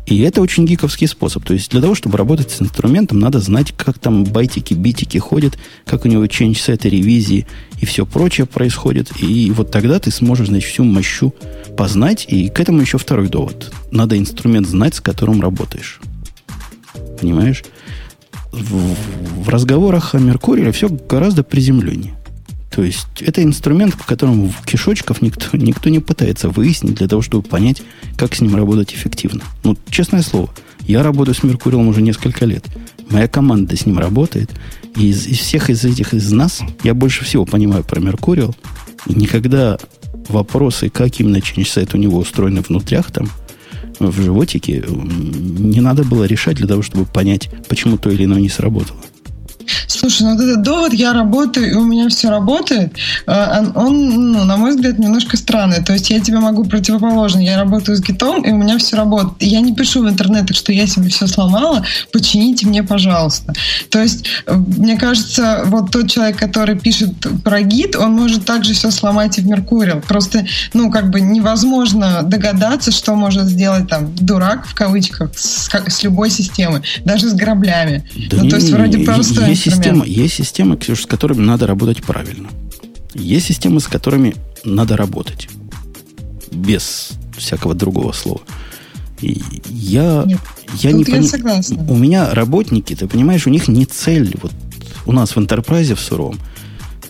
И 0.06 0.20
это 0.20 0.40
очень 0.40 0.64
гиковский 0.64 1.08
способ. 1.08 1.44
То 1.44 1.52
есть 1.52 1.70
для 1.72 1.80
того, 1.80 1.96
чтобы 1.96 2.16
работать 2.16 2.50
с 2.52 2.62
инструментом, 2.62 3.18
надо 3.18 3.40
знать, 3.40 3.72
как 3.76 3.98
там 3.98 4.22
байтики, 4.24 4.72
битики 4.72 5.18
ходят, 5.18 5.58
как 5.84 6.04
у 6.04 6.08
него 6.08 6.24
change 6.26 6.54
сеты, 6.54 6.88
ревизии 6.88 7.46
и 7.80 7.86
все 7.86 8.06
прочее 8.06 8.46
происходит. 8.46 9.10
И 9.20 9.50
вот 9.50 9.72
тогда 9.72 9.98
ты 9.98 10.12
сможешь, 10.12 10.46
значит, 10.46 10.70
всю 10.70 10.84
мощу 10.84 11.34
познать. 11.76 12.24
И 12.28 12.48
к 12.48 12.60
этому 12.60 12.80
еще 12.80 12.98
второй 12.98 13.28
довод. 13.28 13.72
Надо 13.90 14.16
инструмент 14.16 14.68
знать, 14.68 14.94
с 14.94 15.00
которым 15.00 15.40
работаешь. 15.40 16.00
Понимаешь? 17.20 17.64
В, 18.52 18.94
в 19.42 19.48
разговорах 19.48 20.14
о 20.14 20.18
Меркурии 20.18 20.70
все 20.70 20.88
гораздо 20.88 21.42
приземленнее. 21.42 22.14
То 22.76 22.82
есть 22.82 23.06
это 23.20 23.42
инструмент, 23.42 23.94
в 23.94 24.04
котором 24.04 24.52
кишочков 24.66 25.22
никто, 25.22 25.56
никто 25.56 25.88
не 25.88 25.98
пытается 25.98 26.50
выяснить 26.50 26.96
для 26.96 27.08
того, 27.08 27.22
чтобы 27.22 27.48
понять, 27.48 27.82
как 28.18 28.34
с 28.34 28.42
ним 28.42 28.54
работать 28.54 28.92
эффективно. 28.92 29.42
Ну, 29.64 29.78
честное 29.88 30.20
слово, 30.20 30.50
я 30.82 31.02
работаю 31.02 31.34
с 31.34 31.42
Меркурием 31.42 31.88
уже 31.88 32.02
несколько 32.02 32.44
лет. 32.44 32.66
Моя 33.08 33.28
команда 33.28 33.74
с 33.74 33.86
ним 33.86 33.98
работает. 33.98 34.50
И 34.94 35.08
из, 35.08 35.26
из 35.26 35.38
всех 35.38 35.70
из 35.70 35.86
этих 35.86 36.12
из 36.12 36.30
нас 36.32 36.60
я 36.84 36.92
больше 36.92 37.24
всего 37.24 37.46
понимаю 37.46 37.82
про 37.82 37.98
Меркуриал. 37.98 38.54
И 39.06 39.14
никогда 39.14 39.78
вопросы, 40.28 40.90
как 40.90 41.18
именно 41.18 41.38
change 41.38 41.88
у 41.94 41.96
него 41.96 42.18
устроены 42.18 42.60
внутрях 42.60 43.10
там, 43.10 43.30
в 44.00 44.20
животике, 44.20 44.84
не 44.86 45.80
надо 45.80 46.04
было 46.04 46.24
решать 46.24 46.56
для 46.56 46.66
того, 46.66 46.82
чтобы 46.82 47.06
понять, 47.06 47.48
почему 47.70 47.96
то 47.96 48.10
или 48.10 48.24
иное 48.24 48.42
не 48.42 48.50
сработало. 48.50 49.00
Слушай, 49.86 50.22
ну 50.22 50.34
вот 50.34 50.40
этот 50.42 50.62
довод 50.62 50.92
«я 50.92 51.12
работаю, 51.12 51.70
и 51.70 51.74
у 51.74 51.84
меня 51.84 52.08
все 52.08 52.30
работает», 52.30 52.94
э, 53.26 53.64
он, 53.74 54.32
ну, 54.32 54.44
на 54.44 54.56
мой 54.56 54.70
взгляд, 54.70 54.98
немножко 54.98 55.36
странный. 55.36 55.82
То 55.84 55.92
есть 55.92 56.10
я 56.10 56.20
тебе 56.20 56.38
могу 56.38 56.64
противоположно. 56.64 57.40
Я 57.40 57.56
работаю 57.56 57.96
с 57.96 58.00
гитом, 58.00 58.42
и 58.42 58.50
у 58.50 58.56
меня 58.56 58.78
все 58.78 58.96
работает. 58.96 59.42
Я 59.42 59.60
не 59.60 59.74
пишу 59.74 60.02
в 60.02 60.08
интернетах, 60.08 60.56
что 60.56 60.72
я 60.72 60.86
себе 60.86 61.08
все 61.08 61.26
сломала, 61.26 61.84
почините 62.12 62.66
мне, 62.66 62.82
пожалуйста. 62.82 63.54
То 63.90 64.00
есть, 64.00 64.26
э, 64.46 64.54
мне 64.54 64.96
кажется, 64.96 65.62
вот 65.66 65.90
тот 65.90 66.10
человек, 66.10 66.38
который 66.38 66.78
пишет 66.78 67.14
про 67.44 67.62
гит, 67.62 67.96
он 67.96 68.12
может 68.12 68.44
также 68.44 68.74
все 68.74 68.90
сломать 68.90 69.38
и 69.38 69.40
в 69.40 69.46
Меркурил. 69.46 70.00
Просто, 70.00 70.46
ну, 70.74 70.90
как 70.90 71.10
бы 71.10 71.20
невозможно 71.20 72.22
догадаться, 72.22 72.90
что 72.90 73.14
может 73.14 73.46
сделать 73.46 73.88
там 73.88 74.14
дурак, 74.14 74.66
в 74.66 74.74
кавычках, 74.74 75.30
с, 75.36 75.68
с 75.68 76.02
любой 76.02 76.30
системой, 76.30 76.82
даже 77.04 77.28
с 77.28 77.34
граблями. 77.34 78.08
Да 78.30 78.38
ну, 78.38 78.44
не, 78.44 78.50
то 78.50 78.56
есть, 78.56 78.70
вроде 78.70 78.98
просто 78.98 79.55
есть 79.64 79.76
система, 79.76 80.04
есть 80.04 80.34
системы, 80.34 80.76
Ксюша, 80.76 81.02
с 81.02 81.06
которыми 81.06 81.40
надо 81.40 81.66
работать 81.66 82.02
правильно. 82.02 82.48
Есть 83.14 83.46
системы, 83.46 83.80
с 83.80 83.86
которыми 83.86 84.34
надо 84.64 84.96
работать. 84.96 85.48
Без 86.52 87.10
всякого 87.36 87.74
другого 87.74 88.12
слова. 88.12 88.40
И 89.20 89.42
я, 89.68 90.24
Нет, 90.26 90.40
я 90.74 90.92
не 90.92 91.00
я 91.04 91.16
пони- 91.16 91.26
согласна. 91.26 91.84
У 91.88 91.96
меня 91.96 92.34
работники, 92.34 92.94
ты 92.94 93.06
понимаешь, 93.08 93.46
у 93.46 93.50
них 93.50 93.68
не 93.68 93.86
цель. 93.86 94.34
Вот 94.42 94.52
у 95.06 95.12
нас 95.12 95.34
в 95.34 95.38
Enterprise 95.38 95.94
в 95.94 96.00
суровом. 96.00 96.38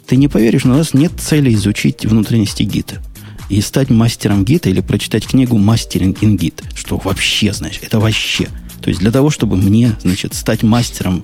Ты 0.06 0.16
не 0.16 0.28
поверишь, 0.28 0.64
но 0.64 0.74
у 0.74 0.78
нас 0.78 0.94
нет 0.94 1.12
цели 1.18 1.52
изучить 1.54 2.06
внутренности 2.06 2.62
гита. 2.62 3.02
И 3.48 3.60
стать 3.60 3.90
мастером 3.90 4.44
гита 4.44 4.70
или 4.70 4.80
прочитать 4.80 5.26
книгу 5.26 5.56
«Мастеринг 5.56 6.22
ин 6.22 6.36
гит». 6.36 6.62
Что 6.74 6.96
вообще, 6.98 7.52
знаешь, 7.52 7.78
это 7.82 7.98
вообще. 8.00 8.48
То 8.82 8.88
есть 8.88 9.00
для 9.00 9.10
того, 9.10 9.30
чтобы 9.30 9.56
мне, 9.56 9.96
значит, 10.02 10.34
стать 10.34 10.62
мастером 10.62 11.22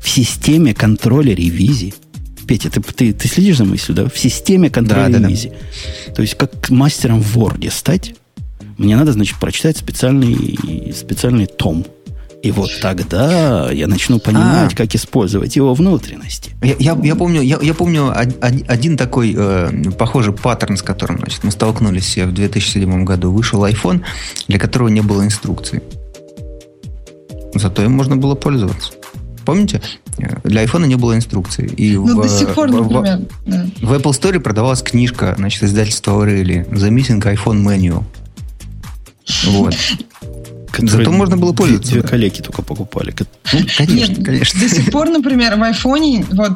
в 0.00 0.08
системе 0.08 0.74
контроля 0.74 1.34
ревизии. 1.34 1.94
Петя, 2.48 2.70
ты, 2.70 2.80
ты, 2.80 3.12
ты 3.12 3.28
следишь 3.28 3.58
за 3.58 3.64
мыслью, 3.64 3.94
да? 3.96 4.08
В 4.08 4.18
системе 4.18 4.70
контроля 4.70 5.06
Да, 5.06 5.12
да, 5.12 5.18
да. 5.20 5.28
ревизии. 5.28 5.52
То 6.16 6.22
есть 6.22 6.34
как 6.36 6.70
мастером 6.70 7.20
в 7.22 7.36
Word 7.36 7.70
стать, 7.70 8.14
мне 8.78 8.96
надо, 8.96 9.12
значит, 9.12 9.38
прочитать 9.38 9.76
специальный, 9.76 10.92
специальный 10.96 11.46
том. 11.46 11.84
И 12.42 12.50
вот 12.52 12.70
тогда 12.80 13.70
я 13.70 13.86
начну 13.86 14.18
понимать, 14.18 14.72
А. 14.72 14.76
как 14.76 14.94
использовать 14.94 15.56
его 15.56 15.74
внутренности. 15.74 16.52
Я, 16.62 16.74
я, 16.78 16.98
я 17.04 17.14
помню, 17.14 17.42
я, 17.42 17.58
я 17.60 17.74
помню 17.74 18.06
од- 18.06 18.42
од- 18.42 18.64
один 18.70 18.96
такой 18.96 19.34
э, 19.36 19.90
похожий 19.98 20.32
паттерн, 20.32 20.78
с 20.78 20.82
которым 20.82 21.18
значит, 21.18 21.44
мы 21.44 21.50
столкнулись 21.50 22.16
в 22.16 22.32
2007 22.32 23.04
году. 23.04 23.30
Вышел 23.30 23.62
iPhone, 23.66 24.00
для 24.48 24.58
которого 24.58 24.88
не 24.88 25.02
было 25.02 25.22
инструкции. 25.22 25.82
Зато 27.54 27.82
им 27.84 27.92
можно 27.92 28.16
было 28.16 28.34
пользоваться. 28.34 28.92
Помните? 29.50 29.80
Для 30.44 30.64
iPhone 30.64 30.86
не 30.86 30.94
было 30.96 31.16
инструкции. 31.16 31.66
И 31.66 31.96
Ну, 31.96 32.18
в, 32.18 32.22
до 32.22 32.28
сих 32.28 32.54
пор, 32.54 32.68
в- 32.68 32.72
в- 32.72 32.90
например. 32.92 33.20
да. 33.46 33.66
В 33.82 33.92
Apple 33.94 34.12
Store 34.12 34.38
продавалась 34.38 34.82
книжка, 34.82 35.34
значит, 35.36 35.62
издательства 35.64 36.12
Aureli 36.12 36.68
The 36.70 36.90
Missing 36.90 37.20
iPhone 37.22 37.64
Manual. 37.64 38.04
Вот. 39.46 39.74
Зато 40.88 41.10
можно 41.10 41.36
было 41.36 41.52
две- 41.52 41.58
пользоваться, 41.58 41.92
Две 41.92 42.02
да. 42.02 42.08
коллеги 42.08 42.40
только 42.42 42.62
покупали. 42.62 43.10
Ко- 43.10 43.26
Ну, 43.52 43.60
конечно, 43.76 44.12
Нет, 44.14 44.24
конечно. 44.24 44.60
До 44.60 44.68
сих 44.68 44.90
пор, 44.90 45.08
например, 45.08 45.56
в 45.56 45.62
айфоне, 45.62 46.24
вот 46.30 46.52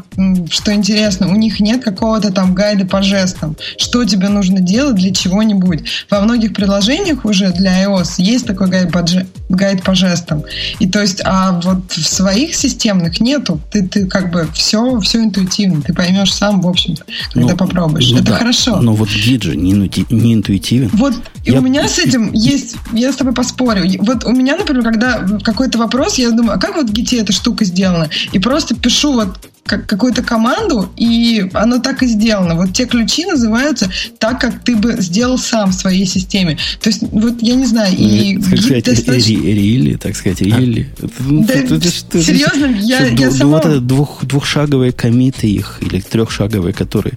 что 0.51 0.73
интересно, 0.73 1.29
у 1.29 1.35
них 1.37 1.61
нет 1.61 1.83
какого-то 1.83 2.33
там 2.33 2.55
гайда 2.55 2.87
по 2.87 3.03
жестам, 3.03 3.57
что 3.79 4.05
тебе 4.05 4.29
нужно 4.29 4.61
делать 4.61 4.97
для 4.97 5.13
чего-нибудь. 5.13 5.81
Во 6.11 6.21
многих 6.21 6.55
приложениях 6.55 7.25
уже 7.25 7.53
для 7.53 7.85
iOS 7.85 8.15
есть 8.19 8.47
такой 8.47 8.69
гайд 8.69 8.93
по, 8.93 9.05
гайд 9.49 9.83
по 9.83 9.95
жестам. 9.95 10.43
И 10.79 10.89
то 10.89 11.01
есть, 11.01 11.21
а 11.25 11.61
вот 11.63 11.91
в 11.93 12.07
своих 12.07 12.55
системных 12.55 13.21
нету. 13.21 13.61
Ты, 13.71 13.87
ты 13.87 14.07
как 14.07 14.31
бы 14.31 14.49
все, 14.55 15.01
все 15.01 15.19
интуитивно. 15.25 15.83
Ты 15.83 15.93
поймешь 15.93 16.33
сам, 16.33 16.61
в 16.61 16.69
общем 16.69 16.95
когда 17.33 17.51
Ну, 17.53 17.57
попробуешь. 17.57 18.11
ну 18.11 18.19
Это 18.19 18.27
да. 18.33 18.37
хорошо. 18.37 18.77
Но 18.81 18.93
вот 18.95 19.09
гид 19.09 19.43
же 19.43 19.57
не, 19.57 19.73
не 20.11 20.35
интуитивен. 20.35 20.91
Вот 20.93 21.15
и 21.45 21.51
Я- 21.51 21.59
у 21.59 21.63
меня 21.63 21.89
с 21.89 21.99
этим 21.99 22.33
есть, 22.33 22.77
я 22.93 23.13
с 23.13 23.17
тобой 23.17 23.33
поспорю. 23.35 23.85
Вот 24.01 24.14
у 24.25 24.33
меня, 24.33 24.57
например, 24.57 24.83
когда 24.85 25.27
какой-то 25.43 25.79
вопрос, 25.79 26.19
я 26.19 26.31
думаю, 26.31 26.57
а 26.57 26.59
как 26.59 26.77
вот 26.77 26.91
в 26.91 26.93
гите 26.93 27.19
эта 27.19 27.33
штука 27.33 27.65
сделана? 27.65 28.09
И 28.33 28.39
просто 28.39 28.75
пишу 28.77 29.13
вот 29.15 29.29
как- 29.67 29.87
какую-то 29.87 30.23
команду, 30.23 30.91
и 30.95 31.49
оно 31.55 31.79
так 31.79 32.03
и 32.03 32.07
сделано. 32.07 32.55
Вот 32.55 32.75
те 32.75 32.85
ключи 32.85 33.25
называются 33.25 33.91
так, 34.19 34.39
как 34.39 34.63
ты 34.63 34.77
бы 34.77 34.97
сделал 34.99 35.39
сам 35.39 35.71
в 35.71 35.75
своей 35.75 36.05
системе. 36.05 36.59
То 36.83 36.91
есть, 36.91 37.03
вот 37.11 37.41
я 37.43 37.55
не 37.55 37.65
знаю, 37.67 37.95
и 37.97 38.39
сказать, 38.43 38.85
достаточно- 38.85 39.31
ри- 39.33 39.55
рили, 39.55 39.95
так 39.97 40.15
сказать, 40.17 40.43
рили. 40.43 40.91
Это, 40.99 41.09
ну, 41.21 41.45
Да, 41.47 41.55
это- 41.55 41.75
это 41.77 42.23
серьезно, 42.23 42.67
я- 42.81 43.07
я 43.07 43.31
ду- 43.31 43.35
сама- 43.35 43.51
Вот 43.57 43.65
это 43.65 43.81
двух, 43.81 44.25
двухшаговые 44.27 44.93
комиты 44.93 45.47
их, 45.49 45.79
или 45.81 45.99
трехшаговые, 46.01 46.75
которые, 46.75 47.15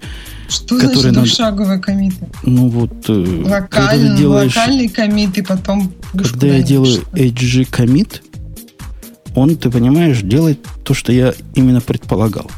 Что 0.47 0.77
которые 0.77 1.11
значит 1.11 1.37
двухшаговые 1.37 1.79
комиты? 1.79 2.29
ну 2.43 2.69
вот, 2.69 2.91
э, 3.09 3.23
когда 3.69 3.91
ты 3.91 3.97
Локальный, 3.97 4.17
делаешь, 4.17 4.55
локальный 4.55 4.87
комит, 4.87 5.37
и 5.37 5.41
потом... 5.41 5.93
когда 6.13 6.47
я 6.47 6.61
делаю. 6.61 7.03
HG 7.13 7.69
commit, 7.69 8.21
он, 9.35 9.55
ты 9.55 9.69
понимаешь, 9.69 10.21
делает 10.21 10.65
то, 10.83 10.93
что 10.93 11.11
я 11.11 11.33
именно 11.53 11.81
предполагал. 11.81 12.49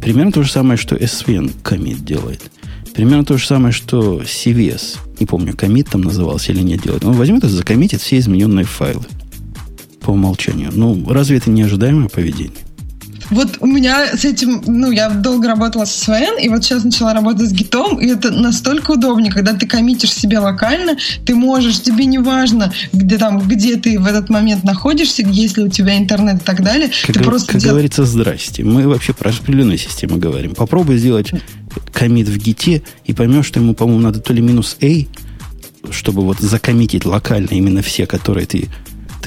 Примерно 0.00 0.32
то 0.32 0.42
же 0.42 0.50
самое, 0.50 0.76
что 0.76 0.96
SVN 0.96 1.52
commit 1.62 2.04
делает. 2.04 2.42
Примерно 2.94 3.24
то 3.24 3.38
же 3.38 3.46
самое, 3.46 3.72
что 3.72 4.20
CVS, 4.22 4.98
не 5.20 5.26
помню, 5.26 5.52
commit 5.52 5.88
там 5.90 6.02
назывался 6.02 6.52
или 6.52 6.62
нет, 6.62 6.82
делает. 6.82 7.04
Он 7.04 7.14
возьмет 7.14 7.44
и 7.44 7.48
закоммитит 7.48 8.00
все 8.00 8.18
измененные 8.18 8.64
файлы 8.64 9.04
по 10.00 10.10
умолчанию. 10.10 10.70
Ну, 10.72 11.04
разве 11.08 11.36
это 11.36 11.50
не 11.50 11.62
ожидаемое 11.62 12.08
поведение? 12.08 12.67
Вот 13.30 13.58
у 13.60 13.66
меня 13.66 14.16
с 14.16 14.24
этим, 14.24 14.62
ну, 14.66 14.90
я 14.90 15.10
долго 15.10 15.48
работала 15.48 15.84
с 15.84 16.08
SVN, 16.08 16.40
и 16.40 16.48
вот 16.48 16.64
сейчас 16.64 16.84
начала 16.84 17.12
работать 17.12 17.48
с 17.48 17.52
гитом, 17.52 17.98
и 18.00 18.06
это 18.06 18.30
настолько 18.30 18.92
удобнее, 18.92 19.30
когда 19.30 19.52
ты 19.52 19.66
коммитишь 19.66 20.12
себе 20.12 20.38
локально, 20.38 20.96
ты 21.24 21.34
можешь, 21.34 21.80
тебе 21.80 22.06
не 22.06 22.18
важно, 22.18 22.72
где 22.92 23.18
там, 23.18 23.40
где 23.46 23.76
ты 23.76 23.98
в 23.98 24.06
этот 24.06 24.30
момент 24.30 24.64
находишься, 24.64 25.22
есть 25.22 25.56
ли 25.56 25.64
у 25.64 25.68
тебя 25.68 25.98
интернет 25.98 26.36
и 26.42 26.44
так 26.44 26.62
далее, 26.62 26.90
Как, 27.06 27.16
ты 27.16 27.22
просто 27.22 27.52
как 27.52 27.60
дел- 27.60 27.72
говорится, 27.72 28.04
здрасте. 28.04 28.64
Мы 28.64 28.88
вообще 28.88 29.12
про 29.12 29.30
распределенные 29.30 29.78
системы 29.78 30.16
говорим. 30.18 30.54
Попробуй 30.54 30.98
сделать 30.98 31.30
комит 31.92 32.28
в 32.28 32.36
гите 32.38 32.82
и 33.04 33.12
поймешь, 33.12 33.46
что 33.46 33.60
ему, 33.60 33.74
по-моему, 33.74 34.00
надо 34.00 34.20
то 34.20 34.32
ли 34.32 34.40
минус 34.40 34.76
A, 34.82 35.06
чтобы 35.90 36.22
вот 36.22 36.38
закоммитить 36.38 37.04
локально 37.04 37.50
именно 37.50 37.82
все, 37.82 38.06
которые 38.06 38.46
ты, 38.46 38.68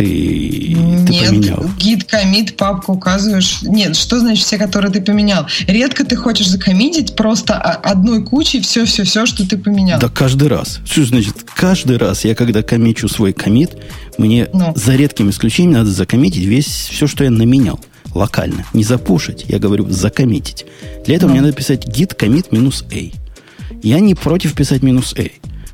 ты, 0.06 0.76
ты 1.06 1.12
Нет, 1.12 1.30
поменял. 1.30 1.66
гид, 1.78 2.04
комит, 2.06 2.58
папку 2.58 2.94
указываешь. 2.94 3.62
Нет, 3.62 3.96
что 3.96 4.20
значит 4.20 4.46
все, 4.46 4.58
которые 4.58 4.92
ты 4.92 5.02
поменял? 5.02 5.46
Редко 5.68 6.04
ты 6.04 6.16
хочешь 6.16 6.48
закоммитить 6.48 7.16
просто 7.16 7.56
одной 7.58 8.24
кучей 8.24 8.62
все-все-все, 8.62 9.26
что 9.26 9.48
ты 9.48 9.58
поменял. 9.58 10.00
Да 10.00 10.10
каждый 10.10 10.48
раз. 10.48 10.80
Что 10.86 11.06
значит 11.06 11.36
каждый 11.56 11.98
раз? 11.98 12.26
Я 12.26 12.36
когда 12.36 12.64
комичу 12.64 13.08
свой 13.08 13.34
комит, 13.34 13.72
мне 14.18 14.48
Ну. 14.54 14.74
за 14.76 14.96
редким 14.96 15.30
исключением 15.30 15.74
надо 15.74 15.92
закоммитить 15.92 16.46
весь 16.46 16.66
все, 16.68 17.08
что 17.08 17.24
я 17.24 17.30
наменял 17.30 17.80
локально. 18.14 18.66
Не 18.74 18.84
запушить, 18.84 19.46
я 19.48 19.60
говорю 19.60 19.90
закоммитить. 19.90 20.66
Для 21.06 21.16
этого 21.16 21.30
Ну. 21.30 21.34
мне 21.36 21.42
надо 21.42 21.54
писать 21.54 21.86
git 21.88 22.18
commit 22.18 22.48
минус 22.52 22.84
A. 22.92 23.12
Я 23.84 24.00
не 24.00 24.16
против 24.16 24.54
писать 24.54 24.84
минус 24.84 25.14
A. 25.18 25.30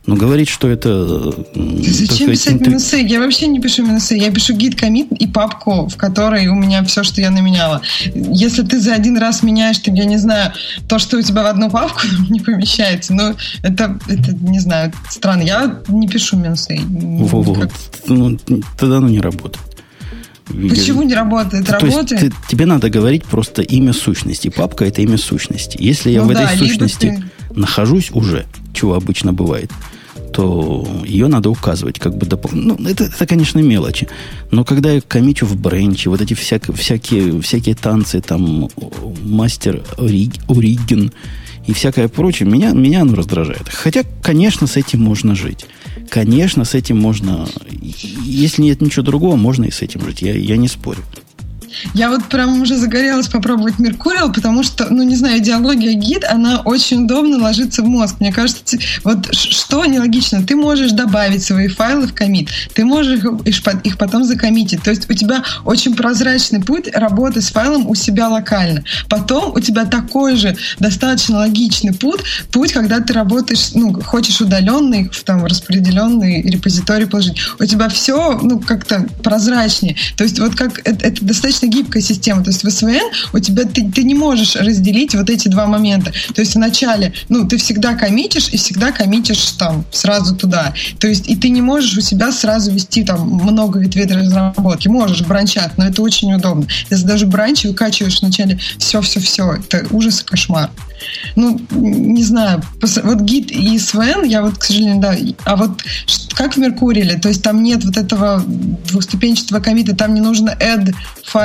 Но 0.07 0.15
говорить, 0.15 0.47
что 0.47 0.69
это... 0.69 1.31
так 1.33 1.45
Зачем 1.53 2.31
писать 2.31 2.53
инту- 2.53 2.69
минусы? 2.69 2.97
Я 2.97 3.19
вообще 3.19 3.47
не 3.47 3.59
пишу 3.59 3.85
минусы. 3.85 4.15
Я 4.15 4.31
пишу 4.31 4.53
гид, 4.55 4.79
комит 4.79 5.11
и 5.11 5.27
папку, 5.27 5.87
в 5.87 5.97
которой 5.97 6.47
у 6.47 6.55
меня 6.55 6.81
все, 6.85 7.03
что 7.03 7.19
я 7.19 7.29
наменяла. 7.29 7.81
Если 8.15 8.63
ты 8.63 8.79
за 8.79 8.93
один 8.93 9.17
раз 9.17 9.43
меняешь, 9.43 9.77
ты, 9.79 9.91
я 9.91 10.05
не 10.05 10.15
знаю, 10.17 10.53
то, 10.87 10.97
что 10.97 11.17
у 11.17 11.21
тебя 11.21 11.43
в 11.43 11.47
одну 11.47 11.69
папку 11.69 12.01
не 12.29 12.39
помещается, 12.39 13.13
ну, 13.13 13.35
это, 13.63 13.99
это 14.07 14.33
не 14.33 14.59
знаю, 14.59 14.93
странно. 15.09 15.41
Я 15.43 15.81
не 15.89 16.07
пишу 16.07 16.37
минусы. 16.37 16.79
Во- 16.87 17.41
во- 17.41 17.53
Как- 17.55 17.71
ну, 18.07 18.37
тогда 18.79 18.97
оно 18.97 19.09
не 19.09 19.19
работает. 19.19 19.65
Почему 20.47 21.01
не 21.03 21.13
работает? 21.13 21.65
То 21.67 21.73
есть 21.73 21.83
Работает? 21.97 22.21
ты- 22.21 22.33
тебе 22.47 22.65
надо 22.65 22.89
говорить 22.89 23.25
просто 23.25 23.61
имя 23.61 23.91
сущности. 23.91 24.47
Папка 24.47 24.85
это 24.85 25.01
имя 25.01 25.17
сущности. 25.17 25.77
Если 25.81 26.11
я 26.11 26.21
Ну 26.23 26.29
в 26.29 26.33
да, 26.33 26.43
этой 26.43 26.57
сущности 26.57 27.21
нахожусь 27.53 28.11
уже, 28.11 28.45
чего 28.73 28.93
обычно 28.93 29.33
бывает, 29.33 29.69
то 30.38 30.88
ее 31.03 31.25
надо 31.29 31.49
указывать 31.49 31.97
как 31.97 32.15
бы 32.15 32.27
дополнительно. 32.27 32.75
Ну, 32.77 32.88
это, 32.88 33.05
это, 33.05 33.25
конечно, 33.25 33.57
мелочи. 33.57 34.07
Но 34.51 34.63
когда 34.63 34.91
я 34.91 35.01
комичу 35.01 35.47
в 35.47 35.55
бренче, 35.59 36.11
вот 36.11 36.21
эти 36.21 36.35
всяк- 36.35 36.71
всякие, 36.75 37.41
всякие 37.41 37.73
танцы, 37.73 38.21
там, 38.21 38.69
мастер 39.23 39.83
Ориг- 39.97 41.11
и 41.65 41.73
всякое 41.73 42.07
прочее, 42.07 42.47
меня, 42.47 42.73
меня 42.73 43.01
оно 43.01 43.15
раздражает. 43.15 43.67
Хотя, 43.67 44.03
конечно, 44.21 44.67
с 44.67 44.77
этим 44.77 45.01
можно 45.01 45.33
жить. 45.33 45.65
Конечно, 46.07 46.65
с 46.65 46.75
этим 46.75 46.99
можно... 46.99 47.47
Если 48.23 48.61
нет 48.61 48.79
ничего 48.79 49.03
другого, 49.03 49.38
можно 49.38 49.65
и 49.65 49.71
с 49.71 49.81
этим 49.81 50.05
жить. 50.05 50.21
Я, 50.21 50.35
я 50.35 50.57
не 50.57 50.67
спорю. 50.67 51.03
Я 51.93 52.09
вот 52.09 52.26
прям 52.26 52.61
уже 52.61 52.78
загорелась 52.78 53.28
попробовать 53.28 53.80
Меркуриал, 53.80 54.32
потому 54.32 54.63
что, 54.63 54.88
ну, 54.89 55.03
не 55.03 55.15
знаю, 55.15 55.39
идеология 55.39 55.93
гид, 55.93 56.24
она 56.30 56.61
очень 56.61 57.05
удобно 57.05 57.38
ложится 57.38 57.82
в 57.82 57.88
мозг. 57.88 58.15
Мне 58.20 58.32
кажется, 58.32 58.78
вот 59.03 59.34
что 59.34 59.86
нелогично, 59.86 60.43
ты 60.43 60.55
можешь 60.55 60.91
добавить 60.91 61.43
свои 61.43 61.68
файлы 61.68 62.07
в 62.07 62.13
комит, 62.13 62.49
ты 62.74 62.86
можешь 62.86 63.20
их 63.84 63.97
потом 63.97 64.24
закоммитить. 64.24 64.84
То 64.84 64.91
есть 64.91 65.09
у 65.09 65.13
тебя 65.13 65.43
очень 65.65 65.95
прозрачный 65.95 66.61
путь 66.61 66.89
работы 66.93 67.41
с 67.41 67.49
файлом 67.49 67.88
у 67.88 67.95
себя 67.95 68.30
локально. 68.30 68.84
Потом 69.09 69.53
у 69.53 69.59
тебя 69.59 69.86
такой 69.86 70.36
же 70.36 70.55
достаточно 70.80 71.38
логичный 71.38 71.93
путь, 71.93 72.22
путь, 72.51 72.74
когда 72.74 72.99
ты 72.99 73.13
работаешь, 73.13 73.72
ну, 73.74 74.01
хочешь 74.01 74.41
удаленный, 74.41 75.09
там 75.26 75.45
распределенный 75.45 76.41
репозиторий 76.41 77.07
положить. 77.07 77.38
У 77.59 77.65
тебя 77.65 77.89
все, 77.89 78.39
ну, 78.41 78.59
как-то 78.59 79.07
прозрачнее. 79.24 79.95
То 80.15 80.24
есть 80.24 80.39
вот 80.39 80.55
как 80.55 80.80
это, 80.86 81.05
это 81.05 81.26
достаточно 81.26 81.56
гибкая 81.65 82.03
система. 82.03 82.43
То 82.43 82.51
есть 82.51 82.63
в 82.63 82.69
СВН 82.69 83.09
у 83.33 83.39
тебя 83.39 83.63
ты, 83.63 83.89
ты 83.89 84.03
не 84.03 84.13
можешь 84.13 84.55
разделить 84.55 85.15
вот 85.15 85.29
эти 85.29 85.47
два 85.47 85.65
момента. 85.65 86.11
То 86.35 86.41
есть 86.41 86.53
вначале, 86.55 87.13
ну, 87.29 87.47
ты 87.47 87.57
всегда 87.57 87.95
коммитишь 87.95 88.49
и 88.49 88.57
всегда 88.57 88.91
коммитишь 88.91 89.51
там 89.57 89.83
сразу 89.91 90.35
туда. 90.35 90.73
То 90.99 91.07
есть 91.07 91.27
и 91.27 91.35
ты 91.35 91.49
не 91.49 91.61
можешь 91.61 91.97
у 91.97 92.01
себя 92.01 92.31
сразу 92.31 92.71
вести 92.71 93.03
там 93.03 93.27
много 93.27 93.79
ветвей 93.79 94.05
разработки. 94.05 94.87
Можешь 94.87 95.21
бранчать, 95.21 95.77
но 95.77 95.85
это 95.85 96.01
очень 96.01 96.33
удобно. 96.33 96.67
Если 96.89 97.05
даже 97.05 97.25
бранч 97.25 97.65
выкачиваешь 97.65 98.21
вначале 98.21 98.59
все-все-все, 98.77 99.53
это 99.53 99.85
ужас 99.91 100.21
и 100.21 100.25
кошмар. 100.25 100.69
Ну, 101.35 101.59
не 101.71 102.23
знаю, 102.23 102.63
вот 103.03 103.21
гид 103.21 103.51
и 103.51 103.77
СВН, 103.77 104.23
я 104.25 104.41
вот, 104.41 104.57
к 104.57 104.63
сожалению, 104.63 104.99
да, 104.99 105.15
а 105.45 105.55
вот 105.55 105.81
как 106.33 106.55
в 106.55 106.57
Меркуриле, 106.57 107.17
то 107.17 107.29
есть 107.29 107.43
там 107.43 107.63
нет 107.63 107.83
вот 107.83 107.97
этого 107.97 108.43
двухступенчатого 108.45 109.59
комита, 109.59 109.95
там 109.95 110.13
не 110.13 110.21
нужно 110.21 110.55
add 110.59 110.93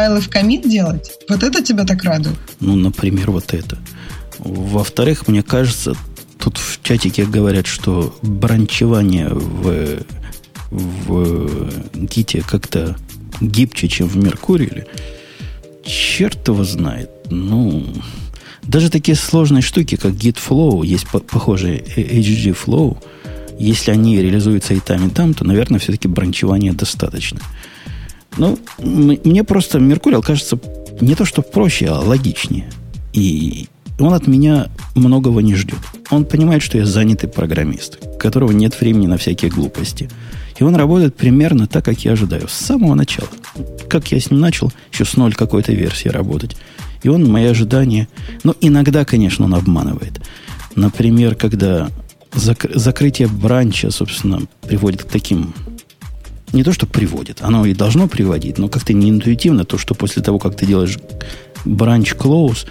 файлы 0.03 0.21
в 0.21 0.29
комит 0.29 0.69
делать? 0.69 1.13
Вот 1.29 1.43
это 1.43 1.63
тебя 1.63 1.85
так 1.85 2.03
радует? 2.03 2.37
Ну, 2.61 2.75
например, 2.75 3.31
вот 3.31 3.55
это. 3.55 3.79
Во-вторых, 4.39 5.29
мне 5.29 5.43
кажется, 5.43 5.95
тут 6.39 6.59
в 6.59 6.83
чатике 6.83 7.25
говорят, 7.25 7.67
что 7.69 8.17
бранчевание 8.23 9.29
в, 9.29 10.03
в 10.71 11.71
гите 11.95 12.43
как-то 12.43 12.97
гибче, 13.41 13.89
чем 13.89 14.09
в 14.09 14.17
Меркуриле. 14.17 14.87
Черт 15.85 16.49
его 16.49 16.65
знает. 16.65 17.11
Ну, 17.31 17.87
даже 18.63 18.91
такие 18.91 19.17
сложные 19.17 19.63
штуки, 19.63 19.97
как 19.97 20.13
Git 20.13 20.39
Flow, 20.49 20.85
есть 20.85 21.07
похожие 21.09 21.79
HG 21.79 22.57
Flow, 22.67 22.99
если 23.59 23.93
они 23.93 24.21
реализуются 24.21 24.75
и 24.75 24.81
там, 24.81 25.07
и 25.07 25.11
там, 25.11 25.35
то, 25.35 25.45
наверное, 25.45 25.79
все-таки 25.79 26.09
бранчевания 26.09 26.73
достаточно. 26.73 27.41
Ну, 28.37 28.59
мне 28.79 29.45
просто 29.45 29.79
Меркуриал 29.79 30.23
кажется 30.23 30.59
не 31.01 31.15
то, 31.15 31.25
что 31.25 31.43
проще, 31.43 31.87
а 31.87 32.01
логичнее. 32.01 32.71
И 33.13 33.69
он 33.99 34.15
от 34.15 34.27
меня 34.27 34.69
многого 34.95 35.41
не 35.41 35.55
ждет. 35.55 35.79
Он 36.11 36.25
понимает, 36.25 36.63
что 36.63 36.79
я 36.79 36.87
занятый 36.87 37.29
программист, 37.29 37.99
которого 38.19 38.53
нет 38.53 38.81
времени 38.81 39.07
на 39.07 39.17
всякие 39.17 39.51
глупости. 39.51 40.11
И 40.59 40.65
он 40.65 40.77
работает 40.77 41.17
примерно 41.17 41.67
так, 41.67 41.85
как 41.85 42.05
я 42.05 42.13
ожидаю, 42.13 42.49
с 42.49 42.53
самого 42.53 42.95
начала. 42.95 43.29
Как 43.89 44.13
я 44.13 44.21
с 44.21 44.31
ним 44.31 44.41
начал, 44.41 44.73
еще 44.93 45.05
с 45.05 45.17
ноль 45.17 45.35
какой-то 45.35 45.73
версии 45.73 46.09
работать. 46.09 46.57
И 47.03 47.09
он 47.09 47.31
мои 47.31 47.47
ожидания... 47.47 48.09
Ну, 48.45 48.55
иногда, 48.61 49.05
конечно, 49.05 49.45
он 49.45 49.55
обманывает. 49.55 50.21
Например, 50.75 51.35
когда 51.35 51.91
зак- 52.33 52.71
закрытие 52.79 53.29
бранча, 53.29 53.91
собственно, 53.91 54.43
приводит 54.63 55.05
к 55.05 55.09
таким... 55.09 55.53
Не 56.53 56.63
то, 56.63 56.73
что 56.73 56.87
приводит, 56.87 57.39
оно 57.41 57.65
и 57.65 57.75
должно 57.75 58.09
приводить, 58.09 58.59
но 58.59 58.69
как-то 58.69 58.93
не 58.93 59.09
интуитивно, 59.09 59.65
то, 59.65 59.79
что 59.79 59.95
после 59.95 60.23
того, 60.23 60.39
как 60.39 60.57
ты 60.57 60.67
делаешь 60.67 60.99
бранч 61.65 62.13
close, 62.13 62.67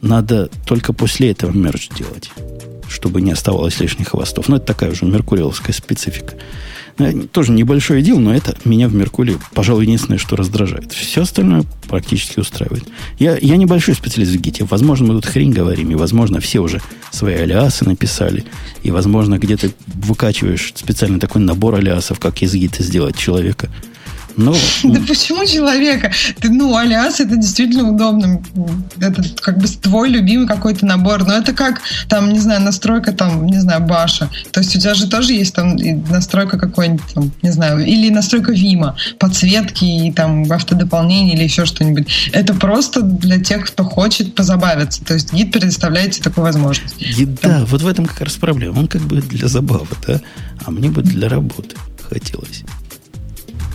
надо 0.00 0.48
только 0.66 0.92
после 0.92 1.32
этого 1.32 1.50
мерч 1.50 1.88
делать, 1.88 2.30
чтобы 2.88 3.20
не 3.20 3.32
оставалось 3.32 3.80
лишних 3.80 4.10
хвостов. 4.10 4.48
Но 4.48 4.56
это 4.56 4.66
такая 4.66 4.92
уже 4.92 5.04
меркуриалская 5.04 5.74
специфика. 5.74 6.34
Э, 6.98 7.12
тоже 7.32 7.52
небольшое 7.52 8.02
дело, 8.02 8.18
но 8.18 8.34
это 8.34 8.56
меня 8.64 8.88
в 8.88 8.94
Меркурии, 8.94 9.38
пожалуй, 9.54 9.84
единственное, 9.84 10.18
что 10.18 10.36
раздражает. 10.36 10.92
Все 10.92 11.22
остальное 11.22 11.64
практически 11.88 12.40
устраивает. 12.40 12.84
Я, 13.18 13.38
я 13.40 13.56
небольшой 13.56 13.94
специалист 13.94 14.32
в 14.32 14.40
гите. 14.40 14.64
Возможно, 14.64 15.06
мы 15.06 15.14
тут 15.14 15.26
хрень 15.26 15.52
говорим, 15.52 15.90
и, 15.90 15.94
возможно, 15.94 16.40
все 16.40 16.60
уже 16.60 16.80
свои 17.10 17.34
алиасы 17.34 17.84
написали, 17.84 18.44
и, 18.82 18.90
возможно, 18.90 19.38
где-то 19.38 19.70
выкачиваешь 19.86 20.72
специальный 20.74 21.20
такой 21.20 21.42
набор 21.42 21.76
алиасов, 21.76 22.18
как 22.18 22.42
из 22.42 22.54
гита 22.54 22.82
сделать 22.82 23.16
человека– 23.16 23.68
ну, 24.38 24.54
да 24.84 25.00
почему 25.06 25.44
человека? 25.44 26.12
Ты, 26.40 26.48
ну, 26.48 26.76
алиас 26.76 27.18
это 27.18 27.36
действительно 27.36 27.90
удобно. 27.90 28.40
Это 29.00 29.22
как 29.40 29.58
бы 29.58 29.66
твой 29.66 30.10
любимый 30.10 30.46
какой-то 30.46 30.86
набор. 30.86 31.26
Но 31.26 31.34
это 31.34 31.52
как, 31.52 31.80
там, 32.08 32.32
не 32.32 32.38
знаю, 32.38 32.62
настройка 32.62 33.12
там, 33.12 33.46
не 33.46 33.58
знаю, 33.58 33.80
баша. 33.82 34.30
То 34.52 34.60
есть 34.60 34.76
у 34.76 34.78
тебя 34.78 34.94
же 34.94 35.08
тоже 35.08 35.32
есть 35.32 35.54
там 35.54 35.76
настройка 36.08 36.56
какой-нибудь, 36.56 37.14
там, 37.14 37.32
не 37.42 37.50
знаю, 37.50 37.84
или 37.84 38.10
настройка 38.10 38.52
Вима, 38.52 38.96
подсветки 39.18 39.84
и 39.84 40.12
там 40.12 40.50
автодополнение 40.50 41.34
или 41.34 41.42
еще 41.42 41.66
что-нибудь. 41.66 42.30
Это 42.32 42.54
просто 42.54 43.02
для 43.02 43.42
тех, 43.42 43.66
кто 43.66 43.82
хочет 43.82 44.36
позабавиться. 44.36 45.04
То 45.04 45.14
есть 45.14 45.32
гид 45.32 45.52
предоставляет 45.52 46.12
тебе 46.12 46.22
такую 46.22 46.44
возможность. 46.44 46.96
Там... 47.40 47.50
Да, 47.50 47.64
вот 47.64 47.82
в 47.82 47.88
этом 47.88 48.06
как 48.06 48.20
раз 48.20 48.34
проблема. 48.34 48.78
Он 48.78 48.86
как 48.86 49.02
бы 49.02 49.20
для 49.20 49.48
забавы, 49.48 49.88
да? 50.06 50.20
А 50.64 50.70
мне 50.70 50.90
бы 50.90 51.02
для 51.02 51.28
работы 51.28 51.74
хотелось. 52.08 52.62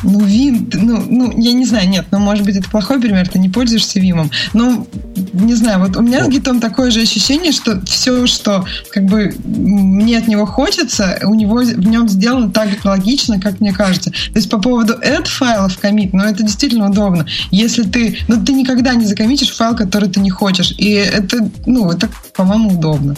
Ну, 0.03 0.19
Vim, 0.19 0.69
ну, 0.73 1.03
ну, 1.09 1.39
я 1.39 1.53
не 1.53 1.65
знаю, 1.65 1.89
нет, 1.89 2.05
ну, 2.11 2.19
может 2.19 2.45
быть, 2.45 2.55
это 2.55 2.69
плохой 2.69 2.99
пример, 2.99 3.27
ты 3.27 3.39
не 3.39 3.49
пользуешься 3.49 3.99
Vim. 3.99 4.29
Ну, 4.53 4.87
не 5.33 5.55
знаю, 5.55 5.79
вот 5.79 5.97
у 5.97 6.01
меня 6.01 6.25
с 6.25 6.29
гитом 6.29 6.59
такое 6.59 6.91
же 6.91 7.01
ощущение, 7.01 7.51
что 7.51 7.81
все, 7.85 8.27
что 8.27 8.65
как 8.91 9.05
бы 9.05 9.33
мне 9.43 10.17
от 10.17 10.27
него 10.27 10.45
хочется, 10.45 11.19
у 11.23 11.33
него 11.33 11.57
в 11.57 11.87
нем 11.87 12.07
сделано 12.09 12.51
так 12.51 12.83
логично, 12.83 13.39
как 13.39 13.59
мне 13.59 13.73
кажется. 13.73 14.11
То 14.11 14.35
есть 14.35 14.49
по 14.49 14.59
поводу 14.59 14.93
add 14.93 15.27
файлов 15.27 15.77
комит, 15.79 16.13
ну, 16.13 16.23
это 16.23 16.43
действительно 16.43 16.89
удобно. 16.89 17.25
Если 17.51 17.83
ты, 17.83 18.17
ну, 18.27 18.43
ты 18.43 18.53
никогда 18.53 18.93
не 18.95 19.05
закоммитишь 19.05 19.55
файл, 19.55 19.75
который 19.75 20.09
ты 20.09 20.19
не 20.19 20.29
хочешь. 20.29 20.73
И 20.77 20.91
это, 20.91 21.49
ну, 21.65 21.89
это, 21.89 22.09
по-моему, 22.35 22.71
удобно. 22.71 23.15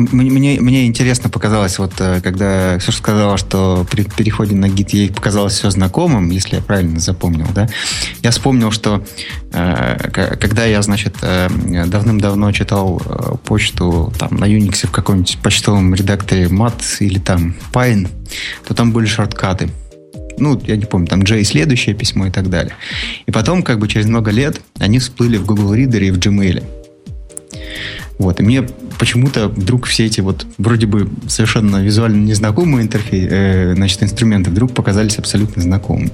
Мне, 0.00 0.58
мне 0.60 0.86
интересно 0.86 1.28
показалось, 1.28 1.78
вот 1.78 1.92
э, 2.00 2.22
когда 2.22 2.78
Ксюша 2.78 2.96
сказала, 2.96 3.36
что 3.36 3.86
при 3.90 4.04
переходе 4.04 4.56
на 4.56 4.68
гид 4.68 4.90
ей 4.90 5.10
показалось 5.10 5.52
все 5.52 5.70
знакомым, 5.70 6.30
если 6.30 6.56
я 6.56 6.62
правильно 6.62 7.00
запомнил, 7.00 7.46
да, 7.54 7.68
я 8.22 8.30
вспомнил, 8.30 8.70
что 8.70 9.04
э, 9.52 10.36
когда 10.40 10.64
я, 10.64 10.80
значит, 10.80 11.16
э, 11.20 11.48
давным-давно 11.86 12.50
читал 12.52 13.02
э, 13.04 13.34
почту 13.44 14.10
там 14.18 14.36
на 14.36 14.46
Unix 14.46 14.86
в 14.86 14.90
каком-нибудь 14.90 15.36
почтовом 15.42 15.94
редакторе 15.94 16.46
MAT 16.46 16.82
или 17.00 17.18
там 17.18 17.54
Pine, 17.72 18.08
то 18.66 18.72
там 18.72 18.92
были 18.92 19.06
шорткаты 19.06 19.68
ну, 20.38 20.58
я 20.64 20.76
не 20.76 20.86
помню, 20.86 21.06
там 21.06 21.22
J 21.22 21.44
следующее 21.44 21.94
письмо 21.94 22.28
и 22.28 22.30
так 22.30 22.48
далее. 22.48 22.72
И 23.26 23.30
потом, 23.30 23.62
как 23.62 23.78
бы 23.78 23.88
через 23.88 24.06
много 24.06 24.30
лет, 24.30 24.62
они 24.78 24.98
всплыли 24.98 25.36
в 25.36 25.44
Google 25.44 25.74
Reader 25.74 26.00
и 26.00 26.10
в 26.10 26.18
Gmail. 26.18 26.64
Вот, 28.18 28.40
и 28.40 28.42
мне 28.42 28.66
почему-то 29.00 29.48
вдруг 29.48 29.86
все 29.86 30.04
эти 30.04 30.20
вот 30.20 30.46
вроде 30.58 30.86
бы 30.86 31.10
совершенно 31.26 31.78
визуально 31.78 32.22
незнакомые 32.22 32.84
интерфей, 32.84 33.26
э, 33.28 33.72
значит, 33.74 34.02
инструменты 34.02 34.50
вдруг 34.50 34.74
показались 34.74 35.18
абсолютно 35.18 35.62
знакомыми. 35.62 36.12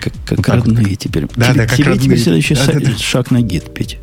Как, 0.00 0.12
как 0.24 0.38
вот 0.38 0.48
родные 0.48 0.86
так. 0.86 0.98
теперь. 0.98 1.26
Да, 1.36 1.48
тебе, 1.48 1.54
да, 1.54 1.66
как 1.66 1.76
тебе 1.76 1.88
родные. 1.90 2.04
теперь 2.04 2.18
следующий 2.18 2.54
да, 2.54 2.66
да, 2.66 2.80
да. 2.80 2.96
шаг 2.96 3.30
на 3.30 3.42
гид, 3.42 3.72
Петя. 3.74 3.98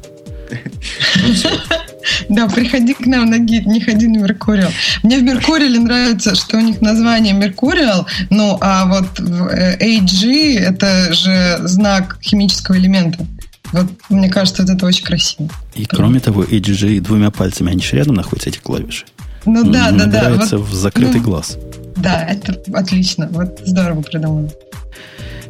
Да, 2.28 2.48
приходи 2.48 2.94
к 2.94 3.06
нам 3.06 3.30
на 3.30 3.40
гид, 3.40 3.66
не 3.66 3.82
ходи 3.82 4.08
на 4.08 4.20
Меркуриал. 4.20 4.72
Мне 5.04 5.20
в 5.20 5.24
Меркуриале 5.24 5.80
нравится, 5.80 6.34
что 6.34 6.58
у 6.58 6.62
них 6.62 6.82
название 6.82 7.34
Меркуриал, 7.34 8.08
ну 8.30 8.58
а 8.62 8.86
вот 8.86 9.20
AG 9.20 10.58
это 10.58 11.14
же 11.14 11.60
знак 11.64 12.18
химического 12.22 12.78
элемента. 12.78 13.28
Вот 13.72 13.88
мне 14.09 14.30
кажется, 14.30 14.63
это 14.63 14.86
очень 14.86 15.03
красиво. 15.03 15.49
И 15.76 15.86
кроме 15.86 16.20
того, 16.20 16.43
HG 16.43 17.01
двумя 17.01 17.32
пальцами, 17.32 17.72
они 17.72 17.82
же 17.82 17.95
рядом 17.95 18.15
находятся, 18.15 18.49
эти 18.49 18.59
клавиши. 18.59 19.05
Ну 19.45 19.63
да, 19.63 19.91
да, 19.91 19.91
да. 19.91 20.05
Набирается 20.05 20.57
вот, 20.57 20.70
в 20.70 20.74
закрытый 20.74 21.20
ну, 21.20 21.26
глаз. 21.26 21.57
Да, 21.95 22.24
это 22.24 22.59
отлично. 22.74 23.30
Вот 23.32 23.61
здорово 23.65 24.01
придумано. 24.01 24.49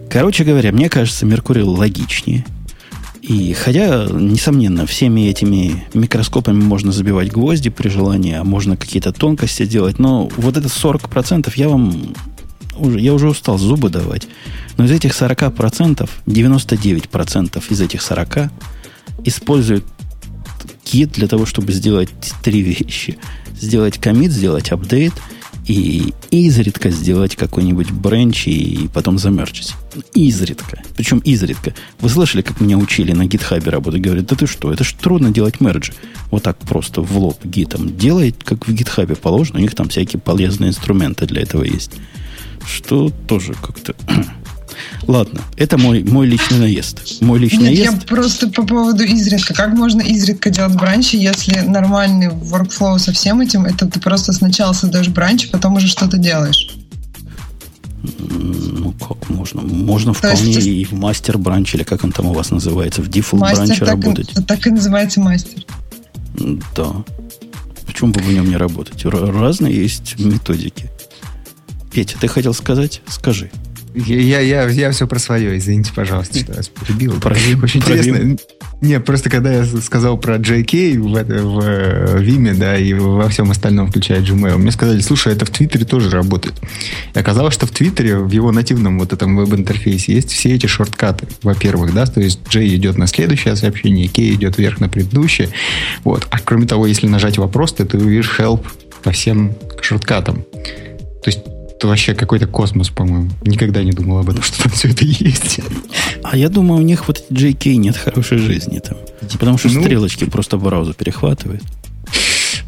Короче 0.10 0.44
говоря, 0.44 0.72
мне 0.72 0.90
кажется, 0.90 1.26
Меркурий 1.26 1.64
логичнее. 1.64 2.46
И 3.22 3.54
хотя, 3.54 4.08
несомненно, 4.12 4.86
всеми 4.86 5.28
этими 5.28 5.84
микроскопами 5.94 6.62
можно 6.62 6.92
забивать 6.92 7.32
гвозди 7.32 7.70
при 7.70 7.90
желании, 7.90 8.34
а 8.34 8.44
можно 8.44 8.78
какие-то 8.78 9.12
тонкости 9.12 9.66
делать, 9.66 10.00
но 10.00 10.30
вот 10.38 10.58
это 10.58 10.68
40% 10.68 11.52
я 11.56 11.70
вам 11.70 12.16
я 12.98 13.14
уже 13.14 13.30
устал 13.30 13.58
зубы 13.58 13.90
давать. 13.90 14.28
Но 14.78 14.86
из 14.86 14.92
этих 14.92 15.12
40%, 15.12 16.10
99% 16.26 17.64
из 17.70 17.82
этих 17.82 18.02
40 18.02 18.52
используют 19.26 19.86
кит 20.84 21.12
для 21.12 21.28
того, 21.28 21.46
чтобы 21.46 21.72
сделать 21.72 22.10
три 22.44 22.62
вещи. 22.62 23.18
Сделать 23.60 24.00
комит, 24.00 24.32
сделать 24.32 24.72
апдейт 24.72 25.14
и 25.70 26.16
изредка 26.32 26.90
сделать 26.90 27.36
какой-нибудь 27.36 27.92
бренч 27.92 28.48
и 28.48 28.90
потом 28.92 29.20
замерчить. 29.20 29.76
Изредка. 30.16 30.82
Причем 30.96 31.20
изредка. 31.20 31.76
Вы 32.00 32.10
слышали, 32.10 32.42
как 32.42 32.60
меня 32.60 32.78
учили 32.78 33.12
на 33.12 33.28
гитхабе 33.28 33.70
работать? 33.70 34.02
Говорят, 34.02 34.26
да 34.26 34.36
ты 34.36 34.48
что, 34.48 34.74
это 34.74 34.84
ж 34.84 34.94
трудно 35.00 35.32
делать 35.32 35.62
мерджи. 35.62 35.94
Вот 36.32 36.42
так 36.42 36.58
просто 36.58 37.02
в 37.02 37.16
лоб 37.18 37.46
гитом. 37.46 37.96
Делай, 37.96 38.34
как 38.44 38.68
в 38.68 38.74
гитхабе 38.74 39.16
положено. 39.16 39.60
У 39.60 39.62
них 39.62 39.76
там 39.76 39.90
всякие 39.90 40.20
полезные 40.20 40.70
инструменты 40.70 41.28
для 41.28 41.44
этого 41.44 41.64
есть. 41.64 41.92
Что 42.66 43.12
тоже 43.28 43.54
как-то 43.54 43.96
Ладно, 45.08 45.42
это 45.58 45.78
мой, 45.78 46.04
мой 46.04 46.28
личный 46.28 46.60
наезд. 46.60 47.22
Мой 47.22 47.40
личный 47.40 47.70
Нет, 47.70 47.78
наезд. 47.78 47.94
я 47.94 48.08
просто 48.08 48.50
по 48.50 48.64
поводу 48.64 49.04
изредка. 49.04 49.54
Как 49.54 49.74
можно 49.74 50.02
изредка 50.02 50.50
делать 50.50 50.76
бранчи, 50.76 51.18
если 51.18 51.60
нормальный 51.62 52.28
workflow 52.28 53.00
со 53.00 53.12
всем 53.12 53.42
этим, 53.42 53.66
это 53.66 53.88
ты 53.88 54.00
просто 54.00 54.34
сначала 54.34 54.74
создаешь 54.74 55.08
бранч, 55.08 55.50
потом 55.50 55.76
уже 55.76 55.88
что-то 55.88 56.18
делаешь. 56.18 56.70
Ну, 58.20 58.94
как 58.94 59.30
можно? 59.30 59.62
Можно 59.62 60.14
То 60.14 60.20
вполне 60.20 60.54
есть, 60.54 60.68
и 60.68 60.86
в 60.86 60.94
мастер 60.94 61.38
бранч, 61.38 61.76
или 61.76 61.84
как 61.84 62.04
он 62.04 62.12
там 62.12 62.28
у 62.28 62.34
вас 62.34 62.52
называется, 62.52 63.02
в 63.02 63.10
дефолт 63.10 63.42
бранче 63.42 63.84
работать. 63.84 64.32
И, 64.38 64.42
так 64.42 64.66
и 64.68 64.70
называется 64.70 65.20
мастер. 65.20 65.66
Да. 66.76 67.04
Почему 67.86 68.12
бы 68.12 68.22
в 68.22 68.32
нем 68.32 68.48
не 68.48 68.56
работать? 68.56 69.04
Разные 69.06 69.76
есть 69.76 70.18
методики. 70.20 70.90
Петя, 71.92 72.18
ты 72.20 72.28
хотел 72.28 72.54
сказать? 72.54 73.02
Скажи. 73.08 73.52
Я, 73.96 74.40
я, 74.40 74.70
я 74.70 74.92
все 74.92 75.08
про 75.08 75.18
свое, 75.18 75.58
извините, 75.58 75.92
пожалуйста, 75.96 76.40
что 76.40 76.54
вас 76.54 76.70
перебил. 76.70 77.20
Про, 77.20 77.32
Очень 77.32 77.82
про 77.82 77.98
интересно. 77.98 78.38
Не, 78.82 79.00
просто 79.02 79.30
когда 79.30 79.52
я 79.52 79.66
сказал 79.66 80.18
про 80.18 80.36
JK 80.36 81.00
в, 81.00 81.06
в, 81.06 81.26
в 81.26 82.22
Vime, 82.22 82.56
да, 82.56 82.78
и 82.78 82.94
во 82.94 83.28
всем 83.28 83.52
остальном, 83.52 83.90
включая 83.90 84.22
Gmail, 84.22 84.58
мне 84.58 84.72
сказали, 84.72 85.02
слушай, 85.02 85.34
это 85.34 85.46
в 85.46 85.50
Твиттере 85.50 85.86
тоже 85.86 86.10
работает. 86.12 86.56
И 87.14 87.20
оказалось, 87.20 87.54
что 87.56 87.66
в 87.66 87.72
Твиттере, 87.72 88.18
в 88.18 88.32
его 88.32 88.52
нативном 88.52 89.00
вот 89.00 89.12
этом 89.12 89.36
веб-интерфейсе 89.36 90.14
есть 90.14 90.32
все 90.32 90.54
эти 90.54 90.68
шорткаты, 90.68 91.28
во-первых, 91.44 91.94
да, 91.94 92.06
то 92.06 92.22
есть 92.22 92.40
J 92.50 92.68
идет 92.68 92.98
на 92.98 93.08
следующее 93.08 93.56
сообщение, 93.58 94.08
K 94.08 94.22
идет 94.30 94.58
вверх 94.58 94.80
на 94.80 94.88
предыдущее. 94.88 95.50
Вот. 96.06 96.28
А 96.30 96.40
кроме 96.40 96.66
того, 96.66 96.88
если 96.88 97.08
нажать 97.08 97.38
вопрос, 97.38 97.74
то 97.74 97.86
ты 97.86 97.98
увидишь 97.98 98.32
help 98.38 98.66
по 99.04 99.12
всем 99.12 99.56
шорткатам. 99.82 100.46
То 100.54 101.26
есть 101.26 101.40
это 101.80 101.88
вообще 101.88 102.14
какой-то 102.14 102.46
космос, 102.46 102.90
по-моему. 102.90 103.30
Никогда 103.46 103.82
не 103.84 103.94
думал 103.94 104.20
об 104.20 104.30
этом, 104.30 104.44
что 104.44 104.64
там 104.64 104.72
все 104.74 104.90
это 104.90 105.06
есть. 105.06 105.62
А 106.24 106.36
я 106.36 106.50
думаю, 106.50 106.82
у 106.82 106.84
них 106.84 107.08
вот 107.08 107.24
JK 107.32 107.76
нет 107.76 107.96
хорошей 107.96 108.38
жизни 108.38 108.80
там. 108.80 108.98
Потому 109.40 109.58
что 109.58 109.70
ну, 109.70 109.82
стрелочки 109.82 110.26
просто 110.26 110.58
браузер 110.58 110.94
перехватывает. 110.94 111.64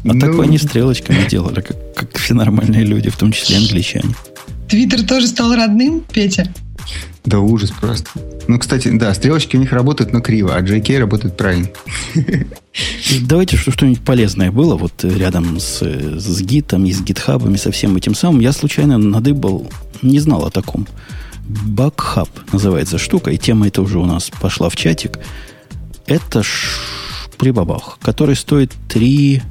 А 0.04 0.14
ну, 0.14 0.18
такое 0.18 0.46
они 0.46 0.56
стрелочками 0.56 1.28
делали, 1.28 1.60
как, 1.60 1.94
как 1.94 2.18
все 2.18 2.32
нормальные 2.32 2.84
люди, 2.84 3.10
в 3.10 3.16
том 3.16 3.32
числе 3.32 3.58
англичане. 3.58 4.14
Твиттер 4.68 5.02
тоже 5.02 5.26
стал 5.26 5.54
родным, 5.54 6.02
Петя? 6.10 6.50
Да 7.24 7.38
ужас 7.38 7.70
просто. 7.70 8.08
Ну, 8.48 8.58
кстати, 8.58 8.88
да, 8.88 9.14
стрелочки 9.14 9.56
у 9.56 9.60
них 9.60 9.72
работают, 9.72 10.12
но 10.12 10.20
криво, 10.20 10.56
а 10.56 10.60
JK 10.60 10.98
работает 10.98 11.36
правильно. 11.36 11.68
Давайте, 13.22 13.56
что 13.56 13.70
что-нибудь 13.70 14.00
полезное 14.00 14.50
было 14.50 14.74
вот 14.74 15.04
рядом 15.04 15.60
с, 15.60 15.82
с 15.82 16.40
гитом 16.40 16.84
и 16.84 16.92
с 16.92 17.00
гитхабами, 17.00 17.56
со 17.56 17.70
всем 17.70 17.96
этим 17.96 18.14
самым. 18.14 18.40
Я 18.40 18.52
случайно 18.52 18.98
надыбал, 18.98 19.70
не 20.02 20.18
знал 20.18 20.44
о 20.46 20.50
таком. 20.50 20.86
Бакхаб 21.46 22.28
называется 22.52 22.98
штука, 22.98 23.30
и 23.30 23.38
тема 23.38 23.68
эта 23.68 23.82
уже 23.82 23.98
у 23.98 24.06
нас 24.06 24.30
пошла 24.40 24.68
в 24.68 24.76
чатик. 24.76 25.18
Это 26.06 26.42
ш... 26.42 26.80
прибабах, 27.38 27.98
который 28.00 28.34
стоит 28.34 28.72
3 28.88 29.42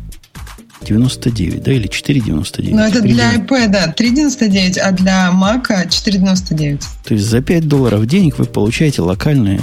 99, 0.86 1.64
да, 1.64 1.72
или 1.72 1.88
4,99? 1.88 2.70
Ну, 2.72 2.82
это 2.82 3.02
для 3.02 3.36
iPad 3.36 3.96
3,99, 3.96 4.80
а 4.80 4.92
для 4.92 5.32
Mac 5.32 5.68
4,99. 5.88 6.84
То 7.06 7.14
есть 7.14 7.26
за 7.26 7.42
5 7.42 7.68
долларов 7.68 8.06
денег 8.06 8.40
вы 8.40 8.46
получаете 8.46 9.02
локальные 9.02 9.62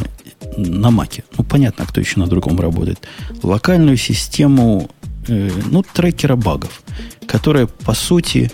на 0.56 0.90
Маке. 0.90 1.24
Ну, 1.36 1.44
понятно, 1.44 1.86
кто 1.86 2.00
еще 2.00 2.20
на 2.20 2.26
другом 2.26 2.60
работает. 2.60 2.98
Локальную 3.42 3.96
систему, 3.96 4.90
э, 5.26 5.50
ну, 5.70 5.82
трекера 5.82 6.36
багов, 6.36 6.82
которая, 7.26 7.66
по 7.66 7.94
сути, 7.94 8.50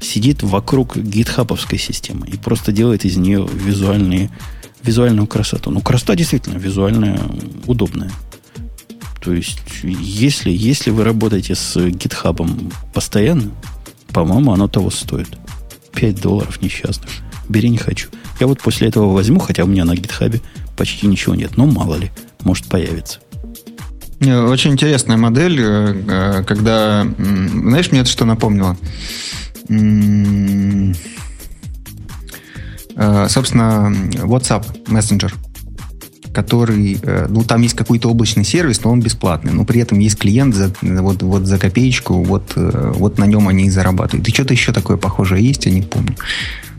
сидит 0.00 0.42
вокруг 0.42 0.96
гитхабовской 0.96 1.78
системы 1.78 2.26
и 2.28 2.36
просто 2.36 2.72
делает 2.72 3.04
из 3.04 3.16
нее 3.16 3.48
визуальные, 3.52 4.30
визуальную 4.82 5.26
красоту. 5.26 5.70
Ну, 5.70 5.80
красота 5.80 6.14
действительно 6.14 6.58
визуальная, 6.58 7.20
удобная. 7.66 8.10
То 9.28 9.34
есть, 9.34 9.60
если, 9.82 10.50
если 10.50 10.90
вы 10.90 11.04
работаете 11.04 11.54
с 11.54 11.76
GitHub 11.76 12.72
постоянно, 12.94 13.50
по-моему, 14.14 14.54
оно 14.54 14.68
того 14.68 14.88
стоит. 14.88 15.28
5 15.92 16.22
долларов 16.22 16.62
несчастных. 16.62 17.10
Бери 17.46 17.68
не 17.68 17.76
хочу. 17.76 18.08
Я 18.40 18.46
вот 18.46 18.62
после 18.62 18.88
этого 18.88 19.12
возьму, 19.12 19.38
хотя 19.38 19.64
у 19.64 19.66
меня 19.66 19.84
на 19.84 19.92
GitHub 19.92 20.40
почти 20.78 21.06
ничего 21.06 21.34
нет. 21.34 21.58
Но 21.58 21.66
мало 21.66 21.96
ли, 21.96 22.10
может 22.42 22.68
появиться. 22.68 23.18
Очень 24.22 24.72
интересная 24.72 25.18
модель, 25.18 25.60
э, 25.60 26.02
э, 26.08 26.42
когда... 26.44 27.06
Знаешь, 27.18 27.90
мне 27.90 28.00
это 28.00 28.08
что 28.08 28.24
напомнило? 28.24 28.78
Э, 32.96 33.28
собственно, 33.28 33.92
WhatsApp 34.24 34.86
Messenger– 34.86 35.34
который, 36.38 36.96
э, 37.02 37.26
ну, 37.28 37.42
там 37.42 37.62
есть 37.62 37.74
какой-то 37.74 38.08
облачный 38.08 38.44
сервис, 38.44 38.84
но 38.84 38.92
он 38.92 39.00
бесплатный, 39.00 39.52
но 39.52 39.64
при 39.64 39.80
этом 39.80 39.98
есть 39.98 40.16
клиент 40.16 40.54
за, 40.54 40.72
вот, 40.82 41.20
вот 41.22 41.46
за 41.46 41.58
копеечку, 41.58 42.22
вот, 42.22 42.52
э, 42.54 42.92
вот 42.94 43.18
на 43.18 43.24
нем 43.24 43.48
они 43.48 43.66
и 43.66 43.70
зарабатывают. 43.70 44.28
И 44.28 44.32
что-то 44.32 44.54
еще 44.54 44.72
такое 44.72 44.96
похожее 44.98 45.44
есть, 45.44 45.66
я 45.66 45.72
не 45.72 45.82
помню. 45.82 46.14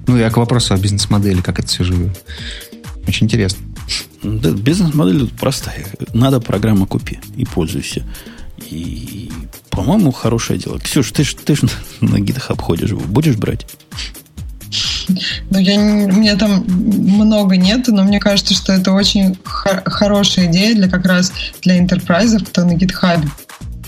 Ну, 0.07 0.15
я 0.15 0.29
к 0.29 0.37
вопросу 0.37 0.73
о 0.73 0.77
бизнес-модели, 0.77 1.41
как 1.41 1.59
это 1.59 1.67
все 1.67 1.83
живет. 1.83 2.23
Очень 3.05 3.25
интересно. 3.25 3.59
Да, 4.23 4.51
бизнес-модель 4.51 5.29
простая. 5.37 5.85
Надо 6.13 6.39
программу 6.39 6.87
купи 6.87 7.19
и 7.35 7.43
пользуйся. 7.43 8.05
И, 8.71 9.29
по-моему, 9.71 10.13
хорошее 10.13 10.57
дело. 10.57 10.79
Ксюш, 10.79 11.11
ты 11.11 11.25
ж, 11.25 11.33
ты 11.33 11.55
ж 11.57 11.63
на 11.99 12.15
GitHub 12.15 12.61
ходишь. 12.61 12.91
Будешь 12.91 13.35
брать? 13.35 13.67
Ну, 15.49 15.59
я, 15.59 15.75
у 15.79 16.11
меня 16.11 16.35
там 16.35 16.63
много 16.67 17.57
нет, 17.57 17.87
но 17.87 18.03
мне 18.03 18.19
кажется, 18.19 18.53
что 18.53 18.73
это 18.73 18.91
очень 18.91 19.37
хор- 19.43 19.83
хорошая 19.85 20.47
идея 20.47 20.75
для 20.75 20.89
как 20.89 21.05
раз 21.05 21.31
для 21.61 21.77
интерпрайзов, 21.77 22.43
кто 22.43 22.65
на 22.65 22.73
GitHub 22.73 23.25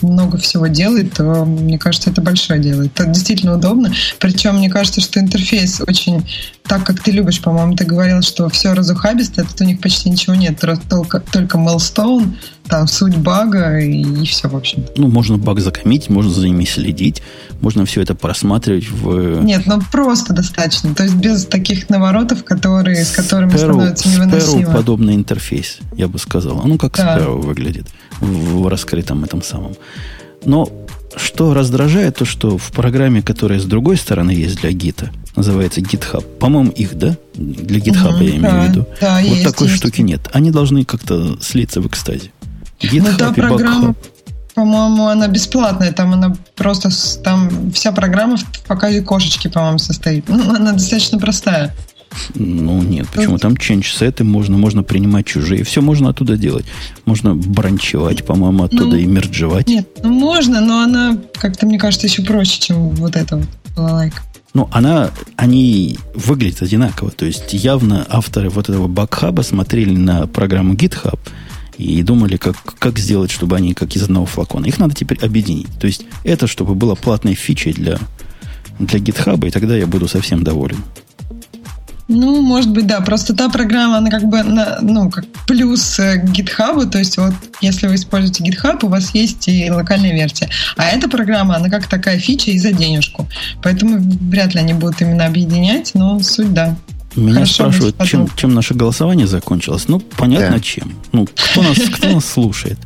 много 0.01 0.37
всего 0.37 0.67
делает, 0.67 1.13
то, 1.13 1.45
мне 1.45 1.77
кажется, 1.77 2.09
это 2.09 2.21
большое 2.21 2.59
дело. 2.59 2.83
Это 2.83 3.05
действительно 3.05 3.55
удобно. 3.55 3.93
Причем, 4.19 4.57
мне 4.57 4.69
кажется, 4.69 5.01
что 5.01 5.19
интерфейс 5.19 5.81
очень 5.87 6.27
так, 6.63 6.83
как 6.85 7.01
ты 7.01 7.11
любишь, 7.11 7.41
по-моему, 7.41 7.75
ты 7.75 7.85
говорил, 7.85 8.21
что 8.21 8.49
все 8.49 8.73
разухабисто, 8.73 9.43
тут 9.43 9.61
у 9.61 9.63
них 9.63 9.79
почти 9.79 10.09
ничего 10.09 10.35
нет, 10.35 10.59
только, 10.59 11.19
только 11.19 11.57
Milestone, 11.57 12.35
там 12.71 12.87
суть 12.87 13.17
бага 13.17 13.79
и, 13.79 14.01
и 14.01 14.25
все, 14.25 14.47
в 14.47 14.55
общем. 14.55 14.85
Ну, 14.95 15.09
можно 15.09 15.37
баг 15.37 15.59
закоммитить, 15.59 16.09
можно 16.09 16.31
за 16.31 16.47
ними 16.47 16.63
следить, 16.63 17.21
можно 17.59 17.85
все 17.85 18.01
это 18.01 18.15
просматривать 18.15 18.89
в... 18.89 19.43
Нет, 19.43 19.63
ну 19.65 19.81
просто 19.91 20.33
достаточно. 20.33 20.95
То 20.95 21.03
есть 21.03 21.15
без 21.15 21.45
таких 21.45 21.89
наворотов, 21.89 22.45
которые, 22.45 23.03
с 23.03 23.11
которыми 23.11 23.51
Sparrow, 23.51 23.57
становится 23.57 24.07
невыносимо. 24.07 24.61
Sparrow 24.61 24.73
подобный 24.73 25.15
интерфейс, 25.15 25.79
я 25.97 26.07
бы 26.07 26.17
сказал. 26.17 26.61
Ну, 26.63 26.77
как 26.77 26.95
да. 26.95 27.17
Sparrow 27.17 27.41
выглядит 27.41 27.87
в, 28.21 28.61
в 28.61 28.67
раскрытом 28.69 29.25
этом 29.25 29.43
самом. 29.43 29.75
Но 30.45 30.71
что 31.17 31.53
раздражает, 31.53 32.15
то 32.15 32.25
что 32.25 32.57
в 32.57 32.71
программе, 32.71 33.21
которая 33.21 33.59
с 33.59 33.65
другой 33.65 33.97
стороны 33.97 34.31
есть 34.31 34.61
для 34.61 34.71
гита, 34.71 35.11
называется 35.35 35.81
GitHub. 35.81 36.23
По-моему, 36.39 36.71
их, 36.71 36.95
да? 36.95 37.17
Для 37.33 37.79
GitHub 37.79 38.15
угу, 38.15 38.23
я 38.23 38.29
имею 38.29 38.41
да, 38.43 38.65
в 38.65 38.69
виду. 38.69 38.87
Да, 39.01 39.15
вот 39.15 39.23
есть, 39.23 39.43
такой 39.43 39.67
есть. 39.67 39.77
штуки 39.77 40.01
нет. 40.01 40.21
Они 40.31 40.51
должны 40.51 40.85
как-то 40.85 41.37
слиться 41.41 41.81
в 41.81 41.87
экстазе. 41.87 42.31
GitHub 42.81 43.11
ну, 43.11 43.17
та 43.17 43.31
программа, 43.31 43.95
по-моему, 44.53 45.07
она 45.07 45.27
бесплатная. 45.27 45.91
Там 45.91 46.13
она 46.13 46.35
просто 46.55 46.89
там 47.23 47.71
вся 47.71 47.91
программа 47.91 48.37
в 48.37 48.43
показе 48.67 49.01
кошечки, 49.01 49.47
по-моему, 49.47 49.79
состоит. 49.79 50.27
Ну, 50.27 50.55
она 50.55 50.73
достаточно 50.73 51.17
простая. 51.17 51.73
Ну, 52.35 52.81
нет, 52.81 53.07
почему? 53.13 53.37
Там 53.37 53.53
change 53.53 53.97
сеты 53.97 54.23
можно, 54.23 54.57
можно 54.57 54.83
принимать 54.83 55.25
чужие. 55.25 55.63
Все 55.63 55.81
можно 55.81 56.09
оттуда 56.09 56.37
делать. 56.37 56.65
Можно 57.05 57.35
бранчевать, 57.35 58.25
по-моему, 58.25 58.65
оттуда 58.65 58.83
ну, 58.85 58.95
и 58.95 59.05
мерджевать. 59.05 59.67
Нет, 59.67 59.87
ну 60.03 60.11
можно, 60.11 60.59
но 60.59 60.81
она, 60.81 61.17
как-то, 61.39 61.65
мне 61.65 61.79
кажется, 61.79 62.07
еще 62.07 62.21
проще, 62.23 62.59
чем 62.59 62.89
вот 62.89 63.15
эта 63.15 63.37
вот 63.37 63.47
балалайка. 63.75 64.21
Ну, 64.53 64.67
она, 64.73 65.11
они 65.37 65.97
выглядят 66.13 66.61
одинаково. 66.61 67.11
То 67.11 67.25
есть, 67.25 67.53
явно 67.53 68.05
авторы 68.09 68.49
вот 68.49 68.67
этого 68.67 68.87
бакхаба 68.87 69.41
смотрели 69.43 69.95
на 69.95 70.27
программу 70.27 70.73
GitHub 70.73 71.17
и 71.77 72.03
думали, 72.03 72.37
как, 72.37 72.55
как 72.79 72.99
сделать, 72.99 73.31
чтобы 73.31 73.55
они 73.55 73.73
как 73.73 73.95
из 73.95 74.03
одного 74.03 74.25
флакона. 74.25 74.65
Их 74.65 74.79
надо 74.79 74.93
теперь 74.93 75.19
объединить. 75.19 75.67
То 75.79 75.87
есть, 75.87 76.05
это 76.23 76.47
чтобы 76.47 76.75
было 76.75 76.95
платной 76.95 77.33
фичей 77.33 77.73
для, 77.73 77.97
для 78.79 78.99
GitHub, 78.99 79.47
и 79.47 79.51
тогда 79.51 79.75
я 79.75 79.87
буду 79.87 80.07
совсем 80.07 80.43
доволен. 80.43 80.77
Ну, 82.13 82.41
может 82.41 82.71
быть, 82.71 82.87
да. 82.87 82.99
Просто 82.99 83.33
та 83.33 83.47
программа, 83.47 83.97
она 83.97 84.09
как 84.09 84.25
бы, 84.25 84.43
на, 84.43 84.79
ну, 84.81 85.09
как 85.09 85.25
плюс 85.47 85.95
к 85.95 86.25
GitHub, 86.25 86.89
то 86.89 86.97
есть 86.97 87.17
вот 87.17 87.33
если 87.61 87.87
вы 87.87 87.95
используете 87.95 88.43
GitHub, 88.43 88.79
у 88.83 88.89
вас 88.89 89.15
есть 89.15 89.47
и 89.47 89.71
локальная 89.71 90.11
версия. 90.11 90.49
А 90.75 90.87
эта 90.87 91.07
программа, 91.07 91.55
она 91.55 91.69
как 91.69 91.87
такая 91.87 92.19
фича 92.19 92.51
и 92.51 92.59
за 92.59 92.73
денежку. 92.73 93.27
Поэтому 93.63 93.97
вряд 94.29 94.53
ли 94.53 94.59
они 94.59 94.73
будут 94.73 95.01
именно 95.01 95.25
объединять, 95.25 95.91
но 95.93 96.19
суть, 96.19 96.53
да. 96.53 96.75
Меня 97.15 97.33
Хорошо, 97.33 97.53
спрашивают, 97.53 97.95
чем, 98.05 98.29
чем 98.35 98.53
наше 98.53 98.73
голосование 98.73 99.27
закончилось. 99.27 99.85
Ну, 99.87 99.99
понятно, 99.99 100.57
да. 100.57 100.59
чем. 100.59 100.93
Ну, 101.11 101.27
кто 101.27 101.61
нас, 101.61 101.77
кто 101.77 102.09
нас 102.09 102.25
слушает? 102.25 102.79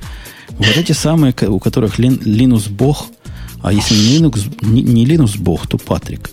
Вот 0.49 0.78
эти 0.78 0.93
самые, 0.93 1.34
у 1.47 1.59
которых 1.59 1.99
Linux 1.99 2.69
бог, 2.69 3.07
а 3.61 3.71
если 3.71 3.93
не 3.93 4.17
Linux, 4.17 4.41
не, 4.61 4.82
не 4.82 5.05
Linux 5.05 5.38
бог, 5.38 5.67
то 5.67 5.78
Патрик. 5.78 6.30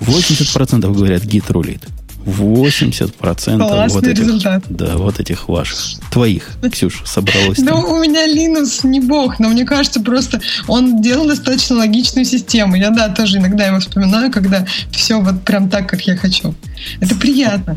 80% 0.00 0.92
говорят, 0.92 1.24
гид 1.24 1.50
рулит. 1.50 1.82
80% 2.24 3.58
Классный 3.58 3.94
вот 3.94 4.06
этих, 4.06 4.24
результат. 4.24 4.64
Да, 4.68 4.96
вот 4.96 5.20
этих 5.20 5.48
ваших, 5.48 5.78
твоих, 6.10 6.48
Ксюша, 6.70 7.06
собралось. 7.06 7.58
Ну, 7.58 7.78
у 7.78 8.02
меня 8.02 8.26
Linux 8.26 8.86
не 8.86 9.00
бог, 9.00 9.38
но 9.38 9.48
мне 9.48 9.64
кажется, 9.64 10.00
просто 10.00 10.40
он 10.68 11.02
делал 11.02 11.26
достаточно 11.26 11.76
логичную 11.76 12.24
систему. 12.24 12.76
Я, 12.76 12.90
да, 12.90 13.08
тоже 13.08 13.38
иногда 13.38 13.66
его 13.66 13.80
вспоминаю, 13.80 14.30
когда 14.30 14.66
все 14.90 15.20
вот 15.20 15.42
прям 15.42 15.68
так, 15.68 15.88
как 15.88 16.02
я 16.02 16.16
хочу. 16.16 16.54
Это 17.00 17.14
приятно. 17.14 17.76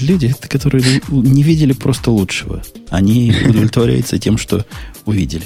Люди, 0.00 0.34
которые 0.48 1.00
не 1.08 1.42
видели 1.42 1.72
просто 1.72 2.10
лучшего. 2.10 2.62
Они 2.90 3.34
удовлетворяются 3.48 4.18
тем, 4.18 4.36
что 4.36 4.66
увидели. 5.06 5.44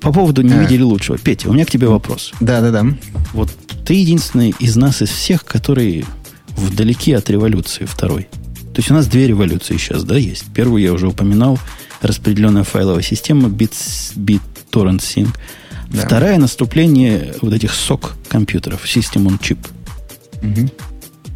По 0.00 0.12
поводу 0.12 0.42
не 0.42 0.54
видели 0.54 0.82
лучшего. 0.82 1.18
Петя, 1.18 1.48
у 1.48 1.52
меня 1.52 1.64
к 1.64 1.70
тебе 1.70 1.86
вопрос. 1.88 2.32
Да, 2.40 2.60
да, 2.60 2.70
да. 2.70 2.84
Вот 3.32 3.50
ты 3.86 3.94
единственный 3.94 4.54
из 4.58 4.76
нас, 4.76 5.02
из 5.02 5.10
всех, 5.10 5.44
который 5.44 6.04
вдалеке 6.56 7.16
от 7.16 7.30
революции 7.30 7.84
второй. 7.84 8.28
То 8.72 8.78
есть 8.78 8.90
у 8.90 8.94
нас 8.94 9.06
две 9.06 9.26
революции 9.26 9.76
сейчас, 9.76 10.04
да, 10.04 10.16
есть. 10.16 10.44
Первую 10.54 10.82
я 10.82 10.92
уже 10.92 11.08
упоминал, 11.08 11.58
распределенная 12.02 12.64
файловая 12.64 13.02
система 13.02 13.48
BitTorrent 13.48 15.00
Sync. 15.00 15.28
Да. 15.88 16.06
Вторая 16.06 16.38
наступление 16.38 17.34
вот 17.42 17.52
этих 17.52 17.74
сок 17.74 18.14
компьютеров, 18.28 18.84
System 18.84 19.26
on 19.26 19.40
Chip. 19.40 19.58
Угу. 20.42 20.70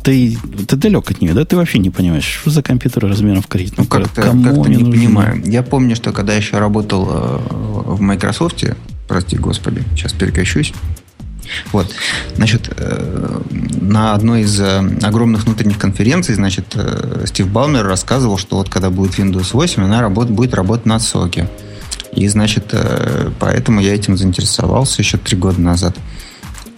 Ты, 0.04 0.38
ты 0.68 0.76
далек 0.76 1.10
от 1.10 1.20
нее, 1.22 1.32
да? 1.32 1.44
Ты 1.44 1.56
вообще 1.56 1.78
не 1.78 1.90
понимаешь, 1.90 2.24
что 2.24 2.50
за 2.50 2.62
компьютер 2.62 3.06
размером 3.06 3.42
в 3.42 3.46
кредит. 3.46 3.74
Ну, 3.78 3.86
как-то, 3.86 4.22
Кому 4.22 4.44
как 4.44 4.68
не 4.68 4.76
нужны? 4.76 4.92
понимаю. 4.92 5.42
Я 5.46 5.62
помню, 5.62 5.96
что 5.96 6.12
когда 6.12 6.34
еще 6.34 6.58
работал 6.58 7.08
э, 7.10 7.38
в 7.86 8.00
Microsoft, 8.00 8.64
прости 9.08 9.36
господи, 9.36 9.82
сейчас 9.96 10.12
перекрещусь, 10.12 10.74
вот. 11.72 11.94
Значит, 12.36 12.72
э, 12.76 13.40
на 13.80 14.14
одной 14.14 14.42
из 14.42 14.60
э, 14.60 14.78
огромных 15.02 15.44
внутренних 15.44 15.78
конференций, 15.78 16.34
значит, 16.34 16.66
э, 16.74 17.24
Стив 17.26 17.48
Балмер 17.48 17.84
рассказывал, 17.86 18.38
что 18.38 18.56
вот 18.56 18.68
когда 18.68 18.90
будет 18.90 19.18
Windows 19.18 19.50
8, 19.52 19.82
она 19.82 20.00
работ, 20.00 20.30
будет 20.30 20.54
работать 20.54 20.86
на 20.86 20.98
соке. 20.98 21.48
И, 22.12 22.28
значит, 22.28 22.72
поэтому 23.40 23.80
я 23.80 23.92
этим 23.92 24.16
заинтересовался 24.16 25.02
еще 25.02 25.18
три 25.18 25.36
года 25.36 25.60
назад. 25.60 25.96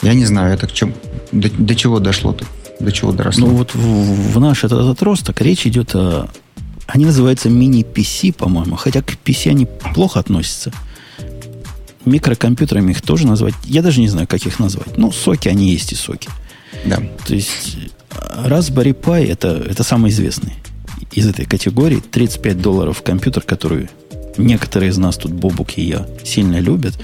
Я 0.01 0.15
не 0.15 0.25
знаю, 0.25 0.55
это 0.55 0.67
к 0.67 0.73
чем, 0.73 0.95
до, 1.31 1.51
до 1.51 1.75
чего 1.75 1.99
дошло-то, 1.99 2.47
до 2.81 2.91
чего 2.91 3.13
доросло. 3.13 3.47
Ну 3.47 3.57
вот 3.57 3.75
в, 3.75 4.33
в 4.33 4.41
наш 4.41 4.65
этот 4.65 4.81
отросток 4.89 5.41
речь 5.43 5.67
идет 5.67 5.95
о... 5.95 6.31
Они 6.87 7.05
называются 7.05 7.51
мини-PC, 7.51 8.33
по-моему, 8.33 8.77
хотя 8.77 9.03
к 9.03 9.19
PC 9.25 9.51
они 9.51 9.67
плохо 9.93 10.21
относятся 10.21 10.73
микрокомпьютерами 12.07 12.93
их 12.93 13.03
тоже 13.03 13.27
назвать. 13.27 13.55
Я 13.65 13.83
даже 13.83 14.01
не 14.01 14.09
знаю, 14.09 14.27
как 14.27 14.45
их 14.47 14.59
назвать. 14.59 14.97
Ну, 14.97 15.13
соки, 15.13 15.49
они 15.49 15.71
есть 15.71 15.93
и 15.93 15.95
соки. 15.95 16.29
Да. 16.85 17.03
То 17.27 17.35
есть 17.35 17.77
Raspberry 18.11 18.95
Pi 18.99 19.31
это, 19.31 19.49
это 19.49 19.83
самый 19.83 20.11
известный 20.11 20.55
из 21.13 21.27
этой 21.27 21.45
категории. 21.45 22.01
35 22.01 22.61
долларов 22.61 23.03
компьютер, 23.03 23.43
который 23.43 23.89
некоторые 24.37 24.91
из 24.91 24.99
нас 24.99 25.17
тут, 25.17 25.33
Бобук 25.33 25.79
и 25.79 25.83
я, 25.83 26.07
сильно 26.25 26.59
любят. 26.61 26.95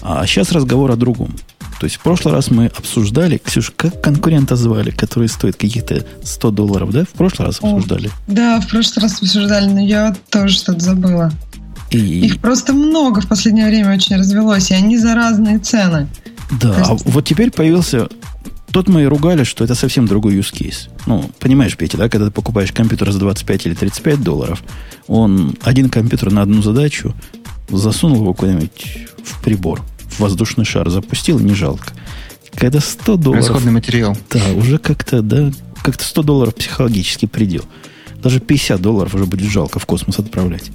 А 0.00 0.26
сейчас 0.26 0.52
разговор 0.52 0.90
о 0.90 0.96
другом. 0.96 1.34
То 1.80 1.84
есть 1.84 1.96
в 1.96 2.00
прошлый 2.00 2.34
раз 2.34 2.50
мы 2.50 2.66
обсуждали, 2.66 3.38
Ксюш, 3.38 3.72
как 3.76 4.00
конкурента 4.00 4.56
звали, 4.56 4.90
который 4.90 5.28
стоит 5.28 5.56
каких-то 5.56 6.04
100 6.24 6.50
долларов, 6.50 6.90
да? 6.90 7.04
В 7.04 7.10
прошлый 7.10 7.46
раз 7.46 7.58
обсуждали? 7.60 8.08
О, 8.08 8.12
да, 8.26 8.60
в 8.60 8.66
прошлый 8.66 9.04
раз 9.04 9.22
обсуждали, 9.22 9.66
но 9.66 9.80
я 9.80 10.16
тоже 10.28 10.56
что-то 10.56 10.80
забыла. 10.80 11.32
И... 11.90 12.26
Их 12.26 12.40
просто 12.40 12.72
много 12.72 13.20
в 13.20 13.28
последнее 13.28 13.66
время 13.66 13.94
очень 13.94 14.16
развелось, 14.16 14.70
и 14.70 14.74
они 14.74 14.98
за 14.98 15.14
разные 15.14 15.58
цены. 15.58 16.08
Да, 16.60 16.76
есть... 16.76 16.90
а 16.90 16.94
вот 17.10 17.24
теперь 17.24 17.50
появился... 17.50 18.08
Тут 18.70 18.86
мы 18.88 19.02
и 19.02 19.06
ругали, 19.06 19.44
что 19.44 19.64
это 19.64 19.74
совсем 19.74 20.06
другой 20.06 20.36
use 20.36 20.52
case. 20.52 20.90
Ну, 21.06 21.30
понимаешь, 21.38 21.74
Петя, 21.76 21.96
да, 21.96 22.10
когда 22.10 22.26
ты 22.26 22.32
покупаешь 22.32 22.70
компьютер 22.70 23.10
за 23.12 23.18
25 23.18 23.66
или 23.66 23.74
35 23.74 24.22
долларов, 24.22 24.62
он 25.06 25.56
один 25.62 25.88
компьютер 25.88 26.30
на 26.30 26.42
одну 26.42 26.60
задачу 26.60 27.14
засунул 27.70 28.20
его 28.20 28.34
куда-нибудь 28.34 29.08
в 29.24 29.42
прибор, 29.42 29.82
в 30.10 30.20
воздушный 30.20 30.66
шар 30.66 30.90
запустил, 30.90 31.38
не 31.38 31.54
жалко. 31.54 31.94
Когда 32.54 32.80
100 32.80 33.16
долларов... 33.16 33.46
Расходный 33.46 33.72
материал. 33.72 34.16
Да, 34.30 34.42
уже 34.54 34.78
как-то, 34.78 35.22
да, 35.22 35.50
как-то 35.82 36.04
100 36.04 36.22
долларов 36.22 36.54
психологический 36.54 37.26
предел. 37.26 37.64
Даже 38.22 38.40
50 38.40 38.80
долларов 38.82 39.14
уже 39.14 39.26
будет 39.26 39.48
жалко 39.48 39.78
в 39.78 39.86
космос 39.86 40.18
отправлять. 40.18 40.70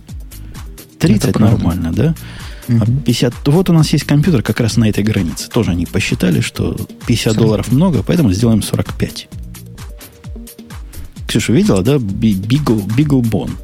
30 1.07 1.29
это 1.29 1.39
нормально, 1.39 1.91
да? 1.93 2.15
А 2.69 2.85
50... 2.85 3.33
Вот 3.47 3.69
у 3.69 3.73
нас 3.73 3.91
есть 3.91 4.05
компьютер 4.05 4.41
как 4.41 4.59
раз 4.59 4.77
на 4.77 4.89
этой 4.89 5.03
границе. 5.03 5.49
Тоже 5.49 5.71
они 5.71 5.85
посчитали, 5.85 6.41
что 6.41 6.77
50 7.07 7.35
долларов 7.35 7.71
много, 7.71 8.03
поэтому 8.03 8.31
сделаем 8.31 8.61
45. 8.61 9.27
Ксюша, 11.27 11.53
видела, 11.53 11.81
да? 11.83 11.97
Бигл, 11.97 12.81
Бигл 12.95 13.21
Бон. 13.21 13.57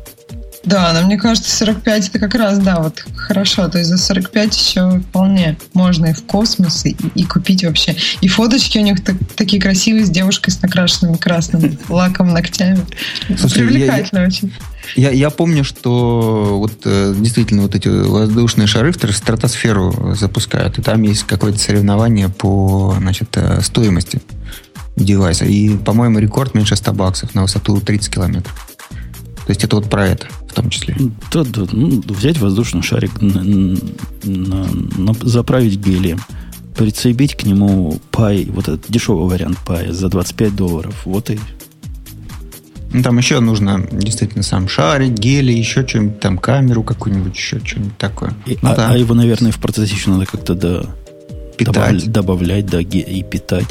Да, 0.65 0.91
но 0.93 1.05
мне 1.05 1.17
кажется, 1.17 1.55
45 1.55 2.09
это 2.09 2.19
как 2.19 2.35
раз, 2.35 2.59
да, 2.59 2.81
вот 2.81 3.05
хорошо. 3.15 3.69
То 3.69 3.77
есть 3.77 3.89
за 3.89 3.97
45 3.97 4.57
еще 4.57 4.99
вполне 4.99 5.57
можно 5.73 6.07
и 6.07 6.13
в 6.13 6.23
космос, 6.23 6.85
и, 6.85 6.95
и 7.15 7.23
купить 7.23 7.63
вообще. 7.63 7.95
И 8.21 8.27
фоточки 8.27 8.77
у 8.77 8.81
них 8.81 9.03
так, 9.03 9.15
такие 9.35 9.61
красивые 9.61 10.05
с 10.05 10.09
девушкой 10.09 10.51
с 10.51 10.61
накрашенными 10.61 11.15
красным 11.15 11.77
лаком 11.87 12.33
ногтями. 12.33 12.85
Слушай, 13.37 13.67
Привлекательно 13.67 14.19
я, 14.19 14.27
очень. 14.27 14.53
Я, 14.95 15.11
я 15.11 15.29
помню, 15.29 15.63
что 15.63 16.57
вот 16.59 16.73
э, 16.85 17.13
действительно 17.17 17.63
вот 17.63 17.75
эти 17.75 17.87
воздушные 17.87 18.67
шары 18.67 18.91
в 18.91 18.95
стратосферу 18.95 20.15
запускают, 20.15 20.79
и 20.79 20.81
там 20.81 21.01
есть 21.03 21.23
какое-то 21.23 21.59
соревнование 21.59 22.29
по 22.29 22.95
значит, 22.97 23.29
э, 23.35 23.61
стоимости 23.61 24.21
девайса. 24.95 25.45
И, 25.45 25.77
по-моему, 25.77 26.19
рекорд 26.19 26.53
меньше 26.55 26.75
100 26.75 26.93
баксов 26.93 27.35
на 27.35 27.43
высоту 27.43 27.79
30 27.79 28.13
километров. 28.13 28.69
То 29.45 29.51
есть 29.51 29.63
это 29.63 29.77
вот 29.77 29.89
про 29.89 30.07
это 30.07 30.27
в 30.47 30.53
том 30.53 30.69
числе. 30.69 30.95
Да, 31.31 31.43
да, 31.43 31.65
ну, 31.71 32.03
взять 32.07 32.39
воздушный 32.39 32.81
шарик, 32.81 33.21
на, 33.21 33.41
на, 33.43 34.67
на, 34.67 35.13
заправить 35.21 35.79
гелием, 35.79 36.19
прицепить 36.75 37.35
к 37.35 37.43
нему 37.43 37.99
пай, 38.11 38.45
вот 38.45 38.67
этот 38.67 38.85
дешевый 38.89 39.27
вариант 39.27 39.57
пая 39.65 39.91
за 39.91 40.09
25 40.09 40.55
долларов. 40.55 41.01
Вот 41.05 41.29
и 41.29 41.39
ну, 42.91 43.03
там 43.03 43.17
еще 43.17 43.39
нужно 43.39 43.85
действительно 43.91 44.43
сам 44.43 44.67
шарик, 44.67 45.13
гели, 45.13 45.51
еще 45.51 45.87
что-нибудь, 45.87 46.19
там 46.19 46.37
камеру 46.37 46.83
какую-нибудь, 46.83 47.35
еще 47.35 47.59
что-нибудь 47.63 47.97
такое. 47.97 48.33
И, 48.45 48.57
ну, 48.61 48.71
а, 48.71 48.75
да. 48.75 48.89
а 48.91 48.97
его, 48.97 49.13
наверное, 49.13 49.51
в 49.51 49.59
процессе 49.59 49.93
еще 49.93 50.09
надо 50.09 50.25
как-то 50.25 50.55
да, 50.55 50.85
питать. 51.57 52.11
добавлять, 52.11 52.65
да, 52.65 52.79
и 52.79 53.23
питать. 53.23 53.67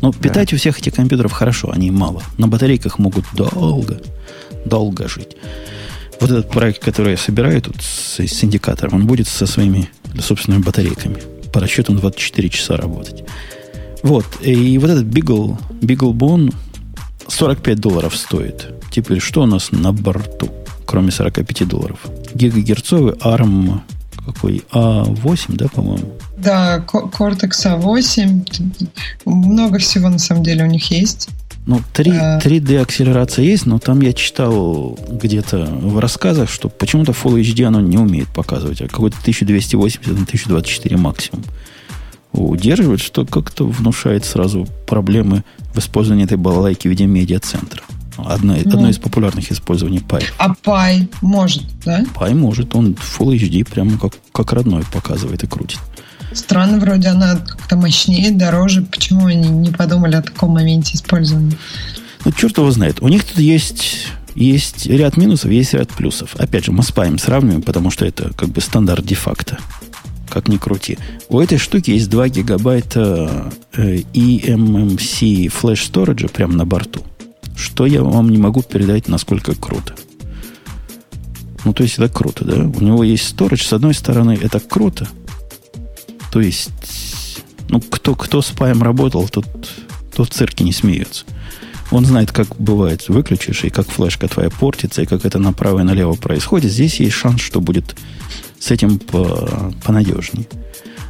Но 0.00 0.12
питать 0.12 0.50
да. 0.50 0.56
у 0.56 0.58
всех 0.58 0.78
этих 0.78 0.94
компьютеров 0.94 1.32
хорошо, 1.32 1.70
они 1.72 1.90
мало. 1.90 2.22
На 2.38 2.48
батарейках 2.48 2.98
могут 2.98 3.24
долго 3.34 4.00
долго 4.64 5.08
жить. 5.08 5.36
Вот 6.20 6.30
этот 6.30 6.50
проект, 6.50 6.82
который 6.82 7.12
я 7.12 7.16
собираю 7.16 7.60
тут 7.62 7.82
с, 7.82 8.20
с 8.20 8.44
индикатором, 8.44 8.94
он 8.94 9.06
будет 9.06 9.26
со 9.26 9.46
своими 9.46 9.88
собственными 10.20 10.62
батарейками. 10.62 11.18
По 11.52 11.60
расчету 11.60 11.92
24 11.92 12.48
часа 12.48 12.76
работать. 12.76 13.24
Вот. 14.02 14.26
И 14.40 14.78
вот 14.78 14.90
этот 14.90 15.04
Beagle, 15.04 15.58
Beagle 15.80 16.12
Bone 16.12 16.54
45 17.32 17.80
долларов 17.80 18.16
стоит. 18.16 18.68
Теперь 18.90 19.20
что 19.20 19.42
у 19.42 19.46
нас 19.46 19.72
на 19.72 19.92
борту, 19.92 20.50
кроме 20.86 21.10
45 21.10 21.66
долларов? 21.66 21.98
Гигагерцовый 22.34 23.14
ARM 23.14 23.80
какой? 24.24 24.62
А8, 24.72 25.56
да, 25.56 25.68
по-моему? 25.68 26.12
Да, 26.36 26.78
Cortex 26.86 27.50
A8. 27.66 28.88
Много 29.24 29.78
всего 29.78 30.08
на 30.08 30.18
самом 30.18 30.42
деле 30.42 30.64
у 30.64 30.68
них 30.68 30.90
есть. 30.90 31.28
Ну, 31.64 31.80
3, 31.92 32.10
3D 32.10 32.78
а. 32.78 32.82
акселерация 32.82 33.44
есть, 33.44 33.66
но 33.66 33.78
там 33.78 34.00
я 34.00 34.12
читал 34.12 34.98
где-то 35.08 35.64
в 35.64 35.98
рассказах, 36.00 36.50
что 36.50 36.68
почему-то 36.68 37.12
Full 37.12 37.40
HD 37.40 37.64
оно 37.64 37.80
не 37.80 37.98
умеет 37.98 38.28
показывать, 38.28 38.82
а 38.82 38.88
какой-то 38.88 39.16
1280 39.20 40.06
на 40.06 40.12
1024 40.24 40.96
максимум 40.96 41.44
удерживает, 42.32 43.00
что 43.00 43.24
как-то 43.24 43.66
внушает 43.66 44.24
сразу 44.24 44.66
проблемы 44.86 45.44
в 45.74 45.78
использовании 45.78 46.24
этой 46.24 46.36
балалайки 46.36 46.88
в 46.88 46.90
виде 46.90 47.06
медиацентра. 47.06 47.82
Одно, 48.16 48.54
ну, 48.54 48.60
одно 48.60 48.88
из 48.88 48.98
популярных 48.98 49.50
использований 49.50 49.98
Pi. 49.98 50.22
А 50.38 50.50
Pi 50.50 51.08
может, 51.22 51.64
да? 51.84 52.02
Pi 52.14 52.34
может, 52.34 52.74
он 52.74 52.92
Full 52.92 53.36
HD 53.36 53.64
прямо 53.68 53.98
как, 53.98 54.12
как 54.32 54.52
родной 54.52 54.84
показывает 54.92 55.42
и 55.42 55.46
крутит. 55.46 55.80
Странно, 56.34 56.78
вроде 56.78 57.08
она 57.08 57.36
как-то 57.36 57.76
мощнее, 57.76 58.30
дороже. 58.30 58.82
Почему 58.82 59.26
они 59.26 59.48
не 59.48 59.70
подумали 59.70 60.16
о 60.16 60.22
таком 60.22 60.50
моменте 60.50 60.96
использования? 60.96 61.56
Ну, 62.24 62.32
черт 62.32 62.56
его 62.56 62.70
знает. 62.70 63.00
У 63.00 63.08
них 63.08 63.24
тут 63.24 63.38
есть, 63.38 64.06
есть 64.34 64.86
ряд 64.86 65.16
минусов, 65.16 65.50
есть 65.50 65.74
ряд 65.74 65.90
плюсов. 65.90 66.34
Опять 66.36 66.66
же, 66.66 66.72
мы 66.72 66.82
с 66.82 66.92
Паем 66.92 67.18
сравниваем, 67.18 67.62
потому 67.62 67.90
что 67.90 68.04
это 68.04 68.32
как 68.34 68.50
бы 68.50 68.60
стандарт 68.60 69.04
де-факто. 69.04 69.58
Как 70.32 70.48
ни 70.48 70.56
крути. 70.56 70.96
У 71.28 71.40
этой 71.40 71.58
штуки 71.58 71.90
есть 71.90 72.08
2 72.08 72.30
гигабайта 72.30 73.52
э, 73.74 73.96
eMMC 74.14 75.48
флеш 75.48 75.84
сториджа 75.84 76.28
прямо 76.28 76.54
на 76.54 76.64
борту. 76.64 77.02
Что 77.54 77.84
я 77.84 78.02
вам 78.02 78.30
не 78.30 78.38
могу 78.38 78.62
передать, 78.62 79.08
насколько 79.08 79.54
круто. 79.54 79.94
Ну, 81.66 81.74
то 81.74 81.82
есть 81.82 81.98
это 81.98 82.08
круто, 82.08 82.46
да? 82.46 82.64
У 82.64 82.82
него 82.82 83.04
есть 83.04 83.28
сторож. 83.28 83.62
С 83.62 83.74
одной 83.74 83.92
стороны, 83.92 84.38
это 84.40 84.58
круто. 84.58 85.06
То 86.32 86.40
есть, 86.40 87.42
ну, 87.68 87.82
кто, 87.82 88.14
кто 88.14 88.40
с 88.40 88.52
паем 88.52 88.82
работал, 88.82 89.28
тот, 89.28 89.46
тот 90.16 90.30
в 90.30 90.32
цирке 90.32 90.64
не 90.64 90.72
смеется. 90.72 91.26
Он 91.92 92.06
знает, 92.06 92.32
как 92.32 92.56
бывает, 92.56 93.08
выключишь, 93.08 93.64
и 93.64 93.70
как 93.70 93.86
флешка 93.86 94.26
твоя 94.26 94.50
портится, 94.50 95.02
и 95.02 95.06
как 95.06 95.26
это 95.26 95.38
направо 95.38 95.80
и 95.80 95.84
налево 95.84 96.14
происходит. 96.14 96.72
Здесь 96.72 96.98
есть 97.00 97.14
шанс, 97.14 97.40
что 97.40 97.60
будет 97.60 97.94
с 98.58 98.70
этим 98.70 98.98
по, 98.98 99.72
понадежнее. 99.84 100.46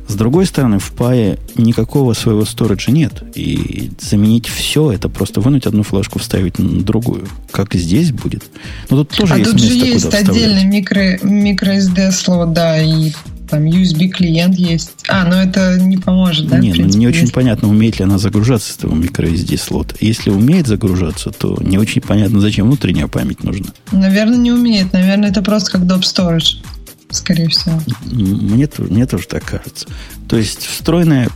С 0.09 0.15
другой 0.15 0.45
стороны, 0.45 0.79
в 0.79 0.91
пае 0.93 1.39
никакого 1.55 2.13
своего 2.13 2.45
сториджа 2.45 2.91
нет. 2.91 3.23
И 3.37 3.93
заменить 4.01 4.49
все, 4.49 4.91
это 4.91 5.09
просто 5.09 5.41
вынуть 5.41 5.67
одну 5.67 5.85
флешку, 5.85 6.19
вставить 6.19 6.59
на 6.59 6.83
другую. 6.83 7.29
Как 7.51 7.75
здесь 7.75 8.11
будет. 8.11 8.43
Но 8.91 8.99
тут 8.99 9.17
тоже 9.17 9.35
а 9.35 9.39
есть 9.39 9.53
тут 9.53 9.61
место, 9.61 9.79
же 9.79 9.87
есть 9.87 10.15
отдельный 10.15 10.65
микро, 10.65 11.19
микро 11.23 11.77
SD 11.77 12.11
слот, 12.11 12.53
да, 12.53 12.83
и 12.83 13.13
там 13.53 13.65
USB 13.67 14.09
клиент 14.09 14.55
есть. 14.57 14.93
А, 15.09 15.25
но 15.27 15.37
это 15.43 15.79
не 15.79 15.99
поможет, 15.99 16.49
да? 16.49 16.59
Не, 16.59 16.69
ну, 16.71 16.75
принципе, 16.75 16.99
не 16.99 17.07
очень 17.07 17.21
если- 17.21 17.33
понятно, 17.35 17.69
умеет 17.69 17.99
ли 17.99 18.05
она 18.05 18.17
загружаться 18.17 18.73
с 18.73 18.77
этого 18.79 18.95
microSD 18.95 19.59
слота. 19.59 19.95
Если 20.01 20.31
умеет 20.31 20.67
загружаться, 20.67 21.31
то 21.31 21.59
не 21.61 21.77
очень 21.77 22.01
понятно, 22.01 22.41
зачем 22.41 22.67
внутренняя 22.67 23.09
память 23.09 23.45
нужна. 23.45 23.67
Наверное, 23.93 24.39
не 24.39 24.53
умеет. 24.53 24.93
Наверное, 24.95 25.29
это 25.31 25.43
просто 25.43 25.73
как 25.73 25.87
доп. 25.87 26.01
storage. 26.03 26.63
Скорее 27.11 27.49
всего. 27.51 27.79
Мне, 28.11 28.67
мне 28.79 29.07
тоже 29.07 29.27
так 29.29 29.45
кажется. 29.45 29.87
То 30.29 30.39
есть 30.39 30.65
встроенная, 30.65 31.29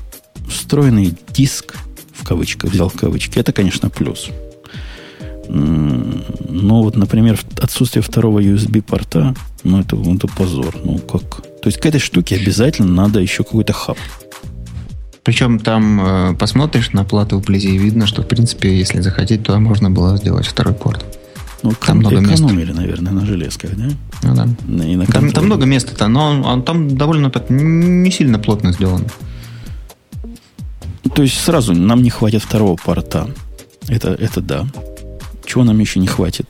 встроенный 0.48 1.14
диск, 1.34 1.74
в 2.14 2.24
кавычках, 2.24 2.72
взял 2.72 2.88
в 2.88 2.94
кавычки, 2.94 3.38
это, 3.38 3.52
конечно, 3.52 3.90
плюс. 3.90 4.30
Но 5.48 6.82
вот, 6.82 6.96
например, 6.96 7.38
отсутствие 7.60 8.02
второго 8.02 8.40
USB-порта, 8.40 9.34
ну, 9.64 9.80
это, 9.80 9.96
это 9.96 10.26
позор. 10.28 10.74
Ну, 10.84 10.98
как? 10.98 11.42
То 11.62 11.66
есть 11.68 11.78
к 11.78 11.86
этой 11.86 12.00
штуке 12.00 12.36
обязательно 12.36 12.92
надо 12.92 13.20
еще 13.20 13.44
какой-то 13.44 13.72
хаб. 13.72 13.98
Причем 15.22 15.58
там 15.58 16.00
э, 16.00 16.34
посмотришь 16.34 16.92
на 16.92 17.04
плату 17.04 17.38
вблизи, 17.38 17.74
и 17.74 17.78
видно, 17.78 18.06
что, 18.06 18.22
в 18.22 18.28
принципе, 18.28 18.78
если 18.78 19.00
захотеть, 19.00 19.42
то 19.42 19.58
можно 19.58 19.90
было 19.90 20.16
сделать 20.16 20.46
второй 20.46 20.74
порт. 20.74 21.04
Ну, 21.62 21.72
Там 21.84 21.98
много 21.98 22.20
места. 22.20 22.34
экономили, 22.36 22.72
наверное, 22.72 23.12
на 23.12 23.26
железках, 23.26 23.70
да? 23.76 23.88
Ну 24.22 24.34
да. 24.34 24.84
И 24.84 24.94
на 24.94 25.06
Там, 25.06 25.32
там 25.32 25.46
много 25.46 25.66
места-то, 25.66 26.06
но 26.06 26.26
он, 26.26 26.44
он 26.44 26.62
там 26.62 26.96
довольно 26.96 27.30
так 27.30 27.50
не 27.50 28.10
сильно 28.12 28.38
плотно 28.38 28.72
сделан. 28.72 29.04
То 31.14 31.22
есть 31.22 31.40
сразу 31.40 31.72
нам 31.72 32.02
не 32.02 32.10
хватит 32.10 32.42
второго 32.42 32.76
порта. 32.76 33.28
Это, 33.88 34.10
это 34.10 34.40
да. 34.40 34.66
Чего 35.46 35.64
нам 35.64 35.78
еще 35.78 36.00
не 36.00 36.06
хватит? 36.06 36.46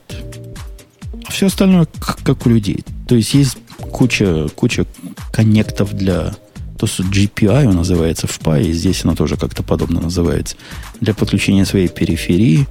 Все 1.29 1.47
остальное 1.47 1.87
как 2.23 2.45
у 2.45 2.49
людей. 2.49 2.83
То 3.07 3.15
есть 3.15 3.33
есть 3.33 3.57
куча, 3.79 4.47
куча 4.55 4.85
коннектов 5.31 5.93
для 5.93 6.35
то, 6.77 6.87
что 6.87 7.03
GPI 7.03 7.71
называется 7.71 8.27
в 8.27 8.39
PI, 8.39 8.71
здесь 8.71 9.03
оно 9.03 9.15
тоже 9.15 9.37
как-то 9.37 9.63
подобно 9.63 10.01
называется, 10.01 10.55
для 10.99 11.13
подключения 11.13 11.65
своей 11.65 11.87
периферии. 11.87 12.67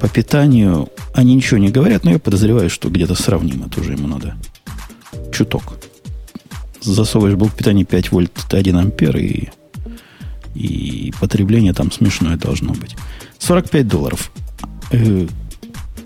По 0.00 0.08
питанию 0.08 0.88
они 1.14 1.34
ничего 1.34 1.58
не 1.58 1.70
говорят, 1.70 2.04
но 2.04 2.10
я 2.10 2.18
подозреваю, 2.18 2.68
что 2.68 2.90
где-то 2.90 3.14
сравнимо 3.14 3.68
тоже 3.68 3.92
ему 3.92 4.08
надо. 4.08 4.36
Чуток. 5.32 5.78
Засовываешь 6.80 7.36
блок 7.36 7.54
питания 7.54 7.84
5 7.84 8.12
вольт, 8.12 8.32
это 8.46 8.58
1 8.58 8.76
ампер, 8.76 9.16
и 9.16 9.48
и 10.54 11.12
потребление 11.20 11.72
там 11.72 11.90
смешное 11.90 12.36
должно 12.36 12.72
быть. 12.74 12.96
45 13.38 13.88
долларов. 13.88 14.30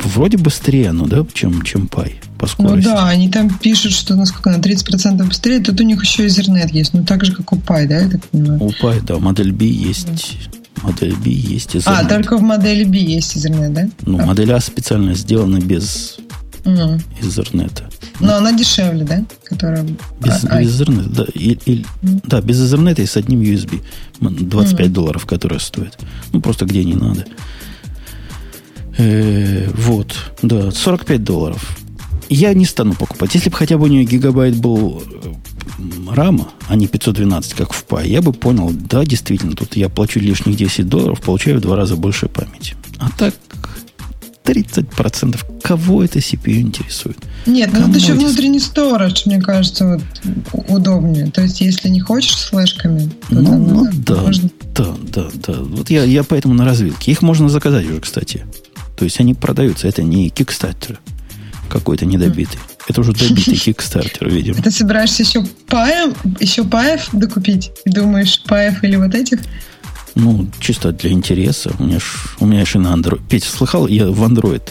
Вроде 0.04 0.36
быстрее 0.38 0.90
оно, 0.90 1.06
да, 1.06 1.24
чем, 1.34 1.62
чем 1.62 1.88
Пай 1.88 2.20
по 2.38 2.46
Ну 2.46 2.52
скорости. 2.52 2.84
да, 2.88 3.08
они 3.08 3.28
там 3.28 3.50
пишут, 3.58 3.92
что 3.92 4.14
насколько 4.14 4.50
на 4.50 4.56
30% 4.60 5.24
быстрее. 5.26 5.60
Тут 5.60 5.80
у 5.80 5.84
них 5.84 6.02
еще 6.02 6.26
Ethernet 6.26 6.70
есть. 6.72 6.94
Ну 6.94 7.04
так 7.04 7.24
же, 7.24 7.34
как 7.34 7.52
у 7.52 7.56
Pi, 7.56 7.86
да, 7.86 8.00
я 8.00 8.08
так 8.08 8.24
понимаю? 8.26 8.62
У 8.62 8.72
Пай, 8.80 9.00
да, 9.00 9.18
модель 9.18 9.52
B 9.52 9.66
есть. 9.66 10.36
Модель 10.82 11.14
B 11.16 11.30
есть 11.30 11.74
А, 11.74 11.78
Ethernet. 12.04 12.08
только 12.08 12.36
в 12.38 12.42
модели 12.42 12.84
B 12.84 12.96
есть 12.98 13.36
Ethernet, 13.36 13.70
да? 13.72 13.88
Ну, 14.06 14.20
А. 14.20 14.26
модель 14.26 14.52
А 14.52 14.60
специально 14.60 15.14
сделана 15.14 15.58
без 15.58 16.16
Мгм. 16.64 17.00
Ethernet. 17.20 17.82
Но 18.20 18.36
она 18.36 18.52
дешевле, 18.52 19.04
да? 19.04 19.24
Которая... 19.44 19.84
Без, 20.20 20.44
а, 20.44 20.60
без 20.60 20.80
Ethernet, 20.80 21.08
да. 21.08 21.24
И- 21.34 21.58
и- 21.66 21.84
да, 22.02 22.40
без 22.40 22.60
Ethernet 22.60 23.00
и 23.02 23.06
с 23.06 23.16
одним 23.16 23.40
USB. 23.40 23.80
М, 24.20 24.48
25 24.48 24.86
Мгм. 24.86 24.92
долларов, 24.94 25.26
которая 25.26 25.58
стоит. 25.58 25.96
Ну, 26.32 26.40
просто 26.40 26.64
где 26.66 26.84
не 26.84 26.94
надо. 26.94 27.24
Э, 28.98 29.68
вот, 29.76 30.14
да, 30.42 30.70
45 30.70 31.22
долларов. 31.24 31.78
Я 32.28 32.52
не 32.52 32.64
стану 32.66 32.94
покупать. 32.94 33.34
Если 33.34 33.48
бы 33.48 33.56
хотя 33.56 33.78
бы 33.78 33.84
у 33.84 33.86
нее 33.86 34.04
гигабайт 34.04 34.56
был 34.56 35.02
э, 35.02 36.14
рама, 36.14 36.48
а 36.68 36.74
не 36.76 36.86
512, 36.88 37.54
как 37.54 37.72
в 37.72 37.86
Pi, 37.88 38.06
я 38.08 38.20
бы 38.20 38.32
понял, 38.32 38.70
да, 38.72 39.04
действительно, 39.04 39.54
тут 39.54 39.76
я 39.76 39.88
плачу 39.88 40.20
лишних 40.20 40.56
10 40.56 40.88
долларов, 40.88 41.20
получаю 41.20 41.58
в 41.58 41.60
два 41.60 41.76
раза 41.76 41.96
больше 41.96 42.28
памяти. 42.28 42.74
А 42.98 43.08
так 43.16 43.34
30%. 44.44 45.38
Кого 45.62 46.02
это 46.02 46.18
CPU 46.18 46.60
интересует? 46.60 47.18
Нет, 47.46 47.70
ну 47.72 47.80
Кому 47.80 47.92
тут 47.92 48.02
еще 48.02 48.14
эти- 48.14 48.24
внутренний 48.24 48.60
сторож, 48.60 49.26
мне 49.26 49.40
кажется, 49.40 50.00
вот, 50.52 50.64
удобнее. 50.68 51.30
То 51.30 51.42
есть, 51.42 51.60
если 51.60 51.88
не 51.90 52.00
хочешь 52.00 52.36
с 52.36 52.44
флешками, 52.48 53.10
то 53.28 53.34
Ну, 53.34 53.44
там, 53.44 53.68
ну 53.68 53.84
да, 53.92 54.14
да, 54.14 54.22
можно- 54.22 54.50
да, 54.74 54.94
да, 55.12 55.26
да. 55.46 55.52
Вот 55.62 55.90
я, 55.90 56.04
я 56.04 56.24
поэтому 56.24 56.54
на 56.54 56.64
развилке. 56.64 57.12
Их 57.12 57.20
можно 57.22 57.48
заказать 57.48 57.84
уже, 57.86 58.00
кстати. 58.00 58.44
То 58.98 59.04
есть 59.04 59.20
они 59.20 59.34
продаются. 59.34 59.86
Это 59.88 60.02
не 60.02 60.28
кикстартер 60.28 60.98
какой-то 61.68 62.04
недобитый. 62.06 62.58
Это 62.88 63.00
уже 63.02 63.12
добитый 63.12 63.56
кикстартер, 63.64 64.28
видимо. 64.28 64.62
Ты 64.62 64.70
собираешься 64.70 65.22
еще 65.22 65.44
паев, 65.68 66.14
еще 66.40 66.64
паев 66.64 67.08
докупить? 67.12 67.70
И 67.84 67.90
думаешь, 67.90 68.42
паев 68.46 68.82
или 68.82 68.96
вот 68.96 69.14
этих? 69.14 69.38
Ну, 70.14 70.48
чисто 70.58 70.90
для 70.92 71.10
интереса. 71.12 71.70
У 71.78 71.84
меня 71.84 72.00
ж, 72.00 72.04
у 72.40 72.46
меня 72.46 72.64
же 72.64 72.78
и 72.78 72.80
на 72.80 72.88
Android. 72.94 73.20
Петя, 73.28 73.48
слыхал? 73.50 73.86
Я 73.86 74.06
в 74.08 74.20
Android 74.24 74.62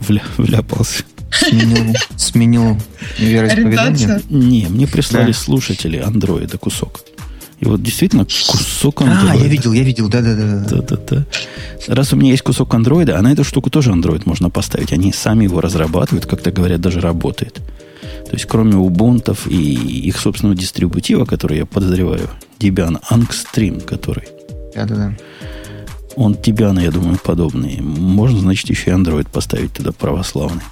вля- 0.00 0.22
вляпался. 0.36 1.04
Сменил, 1.32 1.94
сменил 2.16 2.76
вероисповедание. 3.18 4.20
Не, 4.28 4.66
мне 4.68 4.86
прислали 4.88 5.28
Да. 5.32 5.38
слушатели 5.38 5.96
андроида 5.98 6.58
кусок. 6.58 7.00
И 7.60 7.66
вот 7.66 7.82
действительно 7.82 8.24
кусок 8.24 9.02
А, 9.02 9.04
андроида. 9.04 9.44
я 9.44 9.48
видел, 9.50 9.72
я 9.72 9.82
видел, 9.82 10.08
да-да-да. 10.08 10.64
Да-да-да. 10.68 11.26
Раз 11.88 12.12
у 12.12 12.16
меня 12.16 12.30
есть 12.30 12.42
кусок 12.42 12.72
андроида, 12.74 13.18
а 13.18 13.22
на 13.22 13.32
эту 13.32 13.44
штуку 13.44 13.68
тоже 13.70 13.92
андроид 13.92 14.24
можно 14.26 14.48
поставить. 14.50 14.92
Они 14.92 15.12
сами 15.12 15.44
его 15.44 15.60
разрабатывают, 15.60 16.24
как-то 16.26 16.50
говорят, 16.52 16.80
даже 16.80 17.00
работает. 17.00 17.60
То 18.00 18.32
есть, 18.36 18.46
кроме 18.46 18.76
убунтов 18.76 19.46
и 19.46 19.74
их 20.08 20.16
собственного 20.16 20.56
дистрибутива, 20.56 21.24
который 21.26 21.58
я 21.58 21.66
подозреваю, 21.66 22.30
Debian 22.58 22.98
Angstream, 23.10 23.80
который 23.84 24.24
Да-да-да. 24.74 25.14
он 26.16 26.34
Debian, 26.34 26.80
я 26.82 26.90
думаю, 26.90 27.18
подобный. 27.22 27.78
Можно, 27.80 28.38
значит, 28.40 28.70
еще 28.70 28.90
и 28.90 28.94
Android 28.94 29.26
поставить 29.30 29.72
туда 29.72 29.92
православный. 29.92 30.62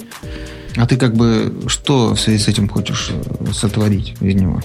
А 0.76 0.86
ты 0.86 0.97
как 0.97 1.16
бы 1.16 1.53
что 1.66 2.14
в 2.14 2.20
связи 2.20 2.39
с 2.39 2.47
этим 2.49 2.68
хочешь 2.68 3.11
сотворить 3.53 4.14
из 4.20 4.34
него? 4.36 4.62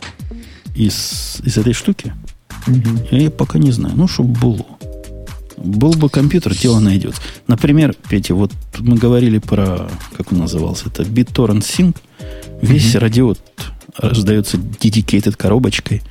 Из, 0.75 1.39
из 1.43 1.57
этой 1.57 1.73
штуки 1.73 2.13
я 3.11 3.29
пока 3.29 3.59
не 3.59 3.71
знаю. 3.71 3.95
Ну, 3.95 4.07
чтобы 4.07 4.39
было. 4.39 4.65
Был 5.57 5.91
бы 5.93 6.09
компьютер, 6.09 6.55
дело 6.55 6.79
найдется. 6.79 7.21
Например, 7.47 7.95
Петя, 8.09 8.33
вот 8.35 8.51
мы 8.79 8.97
говорили 8.97 9.37
про, 9.37 9.89
как 10.17 10.31
он 10.31 10.39
назывался, 10.39 10.87
это 10.87 11.03
BitTorrent 11.03 11.61
Sync. 11.61 11.97
Весь 12.61 12.95
радиот 12.95 13.39
раздается 13.97 14.57
dedicated 14.57 15.35
коробочкой. 15.37 16.01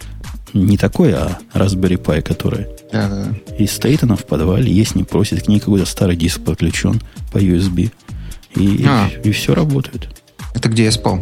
Не 0.55 0.77
такой, 0.77 1.13
а 1.15 1.39
Raspberry 1.55 1.97
Pi, 2.01 2.23
которая. 2.23 2.69
Да-да-да. 2.93 3.55
И 3.57 3.67
стоит 3.67 4.03
она 4.03 4.17
в 4.17 4.25
подвале, 4.27 4.71
есть 4.71 4.95
не 4.95 5.03
просит, 5.03 5.45
к 5.45 5.49
ней 5.49 5.61
какой-то 5.61 5.87
старый 5.87 6.15
диск 6.17 6.43
подключен 6.43 7.01
по 7.33 7.39
USB. 7.39 7.91
И, 8.55 8.85
А. 8.87 9.09
и 9.25 9.33
все 9.33 9.55
работает. 9.55 10.09
Это 10.55 10.69
где 10.69 10.85
я 10.85 10.93
спал? 10.93 11.21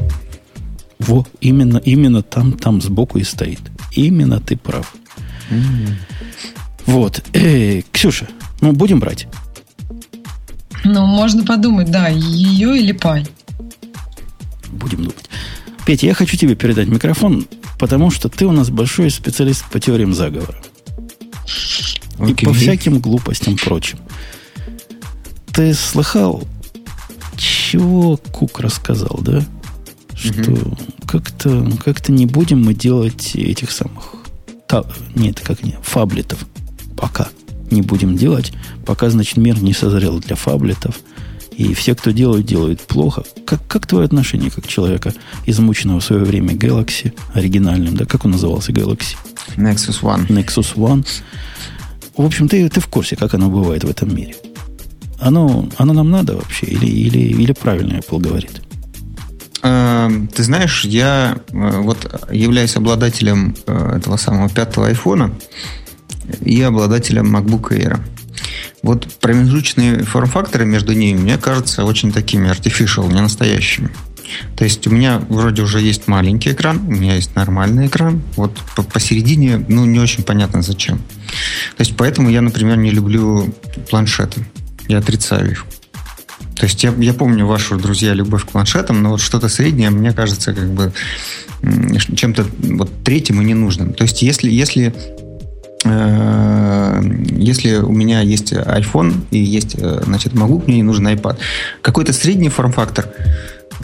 Во, 1.01 1.26
именно, 1.40 1.78
именно 1.78 2.22
там, 2.22 2.53
там 2.53 2.80
сбоку 2.80 3.18
и 3.18 3.24
стоит. 3.24 3.61
Именно 3.92 4.38
ты 4.40 4.57
прав. 4.57 4.94
Вот. 6.86 7.24
Эй, 7.32 7.84
Ксюша, 7.90 8.28
ну 8.61 8.72
будем 8.72 9.01
брать. 9.01 9.26
Ну, 10.84 11.05
можно 11.07 11.44
подумать, 11.44 11.90
да, 11.90 12.09
ее 12.09 12.78
или 12.78 12.92
пай. 12.92 13.26
Будем 14.68 14.98
думать. 14.98 15.28
Петя, 15.84 16.07
я 16.07 16.14
хочу 16.14 16.36
тебе 16.36 16.55
передать 16.55 16.88
микрофон, 16.88 17.46
потому 17.78 18.11
что 18.11 18.28
ты 18.28 18.46
у 18.46 18.53
нас 18.53 18.70
большой 18.70 19.11
специалист 19.11 19.64
по 19.70 19.80
теориям 19.80 20.14
заговора. 20.14 20.62
И 22.18 22.32
Окей. 22.32 22.46
по 22.46 22.53
всяким 22.53 22.98
глупостям 22.98 23.57
прочим. 23.57 23.98
Ты 25.53 25.74
слыхал, 25.74 26.46
чего 27.36 28.16
Кук 28.16 28.61
рассказал, 28.61 29.18
да? 29.22 29.44
Что 30.20 30.52
угу. 30.52 30.76
как-то 31.06 31.66
как 31.82 32.08
не 32.08 32.26
будем 32.26 32.62
мы 32.62 32.74
делать 32.74 33.34
этих 33.34 33.70
самых... 33.70 34.14
Та, 34.66 34.84
нет, 35.14 35.40
как 35.40 35.62
не, 35.64 35.76
фаблетов. 35.82 36.46
Пока 36.96 37.28
не 37.70 37.82
будем 37.82 38.16
делать. 38.16 38.52
Пока, 38.84 39.10
значит, 39.10 39.36
мир 39.36 39.62
не 39.62 39.72
созрел 39.72 40.18
для 40.20 40.36
фаблетов. 40.36 41.00
И 41.56 41.74
все, 41.74 41.94
кто 41.94 42.10
делают, 42.10 42.46
делают 42.46 42.80
плохо. 42.80 43.24
Как, 43.44 43.66
как 43.66 43.86
твое 43.86 44.04
отношение 44.04 44.50
как 44.50 44.66
человека, 44.66 45.12
измученного 45.46 46.00
в 46.00 46.04
свое 46.04 46.24
время 46.24 46.54
Galaxy, 46.54 47.12
оригинальным, 47.34 47.96
да? 47.96 48.06
Как 48.06 48.24
он 48.24 48.32
назывался, 48.32 48.72
Galaxy? 48.72 49.16
Nexus 49.56 50.02
One. 50.02 50.26
Nexus 50.28 50.74
One. 50.74 51.06
В 52.16 52.24
общем, 52.24 52.48
ты, 52.48 52.68
ты 52.68 52.80
в 52.80 52.86
курсе, 52.86 53.16
как 53.16 53.34
оно 53.34 53.50
бывает 53.50 53.84
в 53.84 53.90
этом 53.90 54.14
мире. 54.14 54.36
Оно, 55.18 55.68
оно 55.76 55.92
нам 55.92 56.10
надо 56.10 56.36
вообще? 56.36 56.66
Или, 56.66 56.86
или, 56.86 57.18
или 57.18 57.52
правильно 57.52 57.94
Apple 57.94 58.20
говорит? 58.20 58.62
Эм, 59.62 60.28
ты 60.28 60.42
знаешь, 60.42 60.84
я 60.84 61.38
э, 61.48 61.80
вот 61.80 62.28
являюсь 62.32 62.76
обладателем 62.76 63.54
э, 63.66 63.96
этого 63.98 64.16
самого 64.16 64.48
пятого 64.48 64.86
айфона 64.86 65.32
и 66.40 66.62
обладателем 66.62 67.36
MacBook 67.36 67.70
Air. 67.70 68.00
Вот 68.82 69.06
промежуточные 69.20 70.04
форм-факторы 70.04 70.64
между 70.64 70.94
ними, 70.94 71.18
мне 71.18 71.36
кажется, 71.36 71.84
очень 71.84 72.12
такими 72.12 72.50
artificial, 72.50 73.12
не 73.12 73.20
настоящими. 73.20 73.90
То 74.56 74.64
есть 74.64 74.86
у 74.86 74.90
меня 74.90 75.20
вроде 75.28 75.62
уже 75.62 75.80
есть 75.80 76.06
маленький 76.08 76.52
экран, 76.52 76.78
у 76.86 76.92
меня 76.92 77.16
есть 77.16 77.34
нормальный 77.34 77.88
экран. 77.88 78.22
Вот 78.36 78.56
посередине, 78.92 79.58
ну, 79.68 79.84
не 79.84 79.98
очень 79.98 80.22
понятно 80.22 80.62
зачем. 80.62 80.98
То 80.98 81.80
есть 81.80 81.96
поэтому 81.96 82.30
я, 82.30 82.40
например, 82.40 82.76
не 82.76 82.90
люблю 82.90 83.52
планшеты. 83.90 84.46
Я 84.88 84.98
отрицаю 84.98 85.50
их. 85.50 85.66
То 86.61 86.66
есть 86.66 86.84
я, 86.84 86.94
я 86.98 87.14
помню 87.14 87.46
вашу, 87.46 87.78
друзья, 87.78 88.12
любовь 88.12 88.44
к 88.44 88.48
планшетам, 88.48 89.02
но 89.02 89.11
вот 89.11 89.20
что-то 89.20 89.48
среднее, 89.48 89.90
мне 89.90 90.12
кажется, 90.12 90.52
как 90.52 90.70
бы 90.70 90.92
чем-то 91.62 92.46
вот 92.76 92.90
третьим 93.02 93.40
и 93.40 93.44
ненужным. 93.44 93.94
То 93.94 94.04
есть 94.04 94.22
если, 94.22 94.50
если 94.50 94.94
Э, 95.84 97.00
если 97.32 97.76
у 97.76 97.92
меня 97.92 98.20
есть 98.20 98.52
iPhone 98.52 99.14
и 99.30 99.38
есть, 99.38 99.76
э, 99.78 100.02
значит, 100.04 100.34
MacBook, 100.34 100.64
мне 100.66 100.76
не 100.76 100.82
нужен 100.82 101.08
iPad. 101.08 101.38
Какой-то 101.80 102.12
средний 102.12 102.50
форм-фактор, 102.50 103.06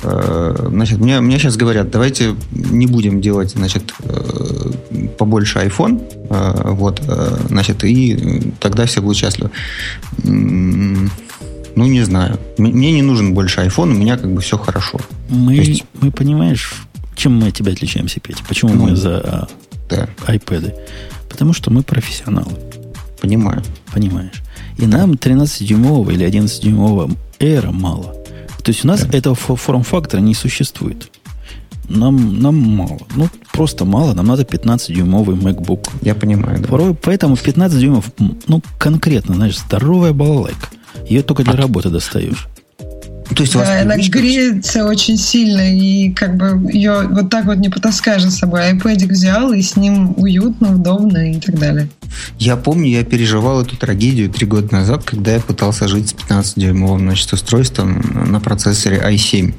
э, 0.02 0.68
значит, 0.68 0.98
мне, 0.98 1.20
мне 1.20 1.38
сейчас 1.38 1.56
говорят, 1.56 1.90
давайте 1.90 2.34
не 2.50 2.86
будем 2.86 3.20
делать, 3.20 3.52
значит, 3.52 3.94
побольше 5.18 5.58
iPhone, 5.60 6.02
вот, 6.74 7.00
значит, 7.48 7.84
и 7.84 8.52
тогда 8.60 8.84
все 8.84 9.00
будут 9.00 9.16
счастливы. 9.16 9.50
Ну, 11.76 11.84
не 11.84 12.02
знаю. 12.02 12.40
Мне 12.56 12.90
не 12.90 13.02
нужен 13.02 13.34
больше 13.34 13.60
iPhone, 13.60 13.90
у 13.90 13.98
меня 13.98 14.16
как 14.16 14.32
бы 14.32 14.40
все 14.40 14.56
хорошо. 14.56 14.98
Мы, 15.28 15.54
есть... 15.54 15.84
мы 16.00 16.10
понимаешь, 16.10 16.72
чем 17.14 17.38
мы 17.38 17.48
от 17.48 17.54
тебя 17.54 17.72
отличаемся, 17.72 18.18
Петя? 18.18 18.42
Почему 18.48 18.72
ну, 18.72 18.86
мы 18.86 18.96
за 18.96 19.18
а, 19.18 19.48
да. 19.90 20.08
iPad? 20.26 20.74
Потому 21.28 21.52
что 21.52 21.70
мы 21.70 21.82
профессионалы. 21.82 22.52
Понимаю. 23.20 23.62
Понимаешь. 23.92 24.42
И 24.78 24.86
нам 24.86 25.12
13-дюймового 25.12 26.10
или 26.12 26.26
11-дюймового 26.26 27.14
Air 27.40 27.70
мало. 27.72 28.14
То 28.62 28.70
есть 28.70 28.84
у 28.84 28.88
нас 28.88 29.04
да. 29.04 29.16
этого 29.16 29.36
форм-фактора 29.36 30.20
не 30.20 30.34
существует. 30.34 31.10
Нам, 31.90 32.40
нам 32.40 32.56
мало. 32.56 33.00
Ну, 33.14 33.28
просто 33.52 33.84
мало. 33.84 34.14
Нам 34.14 34.26
надо 34.26 34.42
15-дюймовый 34.42 35.36
MacBook. 35.36 35.90
Я 36.00 36.14
понимаю, 36.14 36.60
да. 36.60 36.68
Порой, 36.68 36.94
поэтому 36.94 37.36
15 37.36 37.78
дюймов, 37.78 38.10
ну, 38.18 38.62
конкретно, 38.78 39.34
знаешь, 39.34 39.58
здоровая 39.58 40.14
балалайка. 40.14 40.68
Ее 41.08 41.22
только 41.22 41.44
для 41.44 41.54
а 41.54 41.56
работы 41.56 41.90
достаешь. 41.90 42.48
То 43.34 43.42
есть 43.42 43.54
да, 43.54 43.82
она 43.82 43.96
греется 43.96 44.84
очень 44.84 45.16
сильно, 45.16 45.60
и 45.60 46.12
как 46.12 46.36
бы 46.36 46.70
ее 46.72 47.08
вот 47.10 47.28
так 47.28 47.46
вот 47.46 47.56
не 47.56 47.68
потаскаешь 47.68 48.22
за 48.22 48.30
собой. 48.30 48.72
iPad 48.72 49.08
взял, 49.08 49.52
и 49.52 49.62
с 49.62 49.76
ним 49.76 50.14
уютно, 50.16 50.76
удобно 50.76 51.32
и 51.32 51.40
так 51.40 51.58
далее. 51.58 51.88
Я 52.38 52.56
помню, 52.56 52.88
я 52.88 53.04
переживал 53.04 53.62
эту 53.62 53.76
трагедию 53.76 54.30
три 54.30 54.46
года 54.46 54.72
назад, 54.72 55.02
когда 55.04 55.34
я 55.34 55.40
пытался 55.40 55.88
жить 55.88 56.10
с 56.10 56.14
15-дюймовым 56.14 57.00
значит, 57.00 57.32
устройством 57.32 58.30
на 58.30 58.38
процессоре 58.40 58.98
i7 58.98 59.52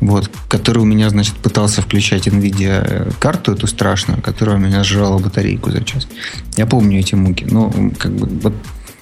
вот, 0.00 0.30
который 0.48 0.78
у 0.78 0.84
меня, 0.86 1.10
значит, 1.10 1.34
пытался 1.34 1.82
включать 1.82 2.26
NVIDIA 2.26 3.14
карту 3.18 3.52
эту 3.52 3.66
страшную, 3.66 4.22
которая 4.22 4.56
у 4.56 4.58
меня 4.58 4.82
сжала 4.82 5.18
батарейку 5.18 5.70
за 5.70 5.84
час. 5.84 6.08
Я 6.56 6.66
помню 6.66 7.00
эти 7.00 7.14
муки. 7.14 7.44
Но, 7.44 7.70
как 7.98 8.12
бы, 8.12 8.26
вот 8.26 8.54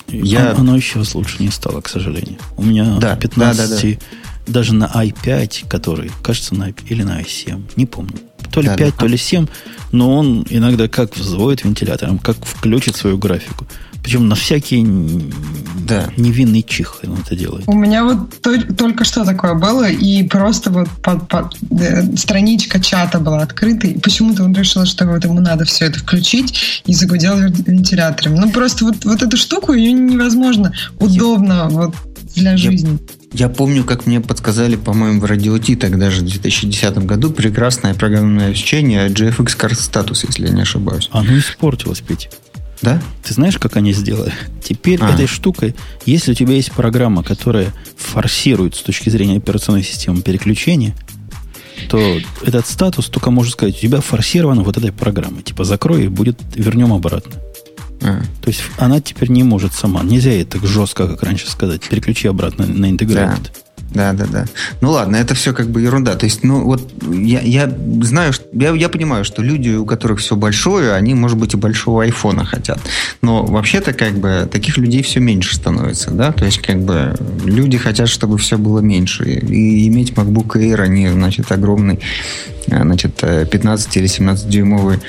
я... 0.09 0.53
Оно 0.53 0.77
еще 0.77 1.03
лучше 1.15 1.43
не 1.43 1.51
стало, 1.51 1.81
к 1.81 1.89
сожалению. 1.89 2.39
У 2.57 2.63
меня 2.63 2.97
да, 2.99 3.17
15, 3.17 3.57
да, 3.57 3.77
да, 3.77 3.83
да. 3.83 4.53
даже 4.53 4.75
на 4.75 4.87
i5, 4.87 5.69
который, 5.69 6.11
кажется, 6.23 6.55
на, 6.55 6.71
или 6.89 7.03
на 7.03 7.21
i7, 7.21 7.63
не 7.77 7.87
помню. 7.87 8.15
То 8.51 8.61
ли 8.61 8.69
да, 8.69 8.77
5, 8.77 8.91
да. 8.91 8.97
то 8.97 9.07
ли 9.07 9.17
7, 9.17 9.47
но 9.93 10.17
он 10.17 10.47
иногда 10.49 10.89
как 10.89 11.17
взводит 11.17 11.65
вентилятором, 11.65 12.19
как 12.19 12.45
включит 12.45 12.97
свою 12.97 13.19
графику. 13.19 13.67
Причем 14.09 14.27
на 14.27 14.37
всякие 14.37 14.87
да. 15.87 16.09
невинный 16.17 16.63
чих 16.63 16.97
он 17.05 17.19
это 17.19 17.37
делает. 17.37 17.65
У 17.67 17.75
меня 17.75 18.05
вот 18.05 18.41
только 18.79 19.05
что 19.05 19.23
такое 19.27 19.53
было, 19.53 19.87
и 19.87 20.23
просто 20.23 20.71
вот 20.71 20.89
под, 21.03 21.29
под, 21.29 21.55
э, 21.79 22.17
страничка 22.17 22.81
чата 22.81 23.19
была 23.19 23.43
открыта, 23.43 23.87
и 23.87 23.99
почему-то 23.99 24.45
он 24.45 24.55
решил, 24.55 24.87
что 24.87 25.07
вот 25.07 25.23
ему 25.25 25.41
надо 25.41 25.67
все 25.67 25.85
это 25.85 25.99
включить, 25.99 26.83
и 26.87 26.95
загудел 26.95 27.37
вентилятором. 27.37 28.37
Ну, 28.37 28.51
просто 28.51 28.87
вот, 28.87 29.05
вот 29.05 29.23
эту 29.23 29.37
штуку, 29.37 29.75
ее 29.75 29.93
невозможно 29.93 30.73
удобно 30.99 31.69
вот 31.69 31.95
для 32.35 32.57
жизни. 32.57 32.99
Я 33.35 33.51
помню, 33.51 33.85
как 33.85 34.07
мне 34.07 34.23
подсказали, 34.23 34.77
по-моему, 34.77 35.21
в 35.21 35.27
Радио 35.27 35.59
Ти 35.59 35.77
тогда 35.77 36.11
же, 36.11 36.23
в 36.23 36.31
2010 36.31 36.97
году, 37.05 37.31
прекрасное 37.31 37.93
программное 37.93 38.49
обеспечение 38.49 39.09
GFX 39.09 39.55
Card 39.59 39.77
Status, 39.77 40.25
если 40.27 40.47
я 40.47 40.53
не 40.55 40.63
ошибаюсь. 40.63 41.11
Оно 41.13 41.37
испортилось, 41.37 42.01
Петь. 42.01 42.31
Да? 42.81 43.03
Ты 43.23 43.35
знаешь, 43.35 43.59
как 43.59 43.77
они 43.77 43.93
сделали? 43.93 44.33
Теперь 44.63 45.01
а. 45.03 45.11
этой 45.11 45.27
штукой, 45.27 45.75
если 46.07 46.33
у 46.33 46.35
тебя 46.35 46.55
есть 46.55 46.73
программа, 46.73 47.23
которая 47.23 47.73
форсирует 47.97 48.77
с 48.77 48.83
точки 48.83 49.11
зрения 49.11 49.39
операционной 49.39 49.83
системы 49.83 50.23
переключения, 50.23 50.95
то 51.89 52.19
этот 52.43 52.67
статус 52.67 53.07
только 53.07 53.31
может 53.31 53.53
сказать, 53.53 53.77
у 53.77 53.81
тебя 53.81 54.01
форсировано 54.01 54.63
вот 54.63 54.77
этой 54.77 54.93
программой. 54.93 55.43
Типа 55.43 55.65
закрой 55.65 56.05
и 56.05 56.09
будет, 56.09 56.39
вернем 56.55 56.93
обратно. 56.93 57.35
А. 58.03 58.23
То 58.43 58.49
есть 58.49 58.63
она 58.77 59.01
теперь 59.01 59.31
не 59.31 59.43
может 59.43 59.73
сама. 59.73 60.03
Нельзя 60.03 60.31
ей 60.31 60.45
так 60.45 60.65
жестко, 60.65 61.09
как 61.09 61.23
раньше 61.23 61.51
сказать, 61.51 61.83
переключи 61.83 62.29
обратно 62.29 62.67
на 62.67 62.91
интеграцию. 62.91 63.45
Да. 63.45 63.68
Да, 63.91 64.13
да, 64.13 64.27
да. 64.27 64.45
Ну 64.81 64.91
ладно, 64.91 65.17
это 65.17 65.35
все 65.35 65.55
как 65.55 65.69
бы 65.69 65.81
ерунда. 65.81 66.15
То 66.15 66.27
есть, 66.27 66.45
ну 66.45 66.65
вот 66.65 66.93
я, 67.11 67.41
я 67.41 67.73
знаю, 68.03 68.33
что, 68.33 68.45
я, 68.53 68.71
я 68.71 68.89
понимаю, 68.89 69.25
что 69.25 69.43
люди, 69.43 69.71
у 69.71 69.87
которых 69.87 70.21
все 70.21 70.37
большое, 70.37 70.93
они, 70.93 71.15
может 71.15 71.39
быть, 71.39 71.55
и 71.55 71.57
большого 71.57 72.03
айфона 72.03 72.45
хотят. 72.45 72.79
Но 73.23 73.45
вообще-то 73.45 73.95
как 73.95 74.15
бы 74.19 74.49
таких 74.51 74.77
людей 74.77 75.03
все 75.03 75.21
меньше 75.21 75.55
становится, 75.57 76.11
да? 76.11 76.33
То 76.33 76.45
есть 76.45 76.59
как 76.59 76.81
бы 76.81 77.15
люди 77.45 77.79
хотят, 77.79 78.09
чтобы 78.09 78.37
все 78.39 78.59
было 78.59 78.81
меньше. 78.81 79.25
И 79.25 79.89
иметь 79.89 80.13
MacBook 80.13 80.57
Air, 80.57 80.83
они, 80.83 81.09
значит, 81.09 81.51
огромный, 81.51 82.01
значит, 82.67 83.17
15 83.51 83.97
или 83.97 84.07
17 84.07 84.49
дюймовый 84.49 85.01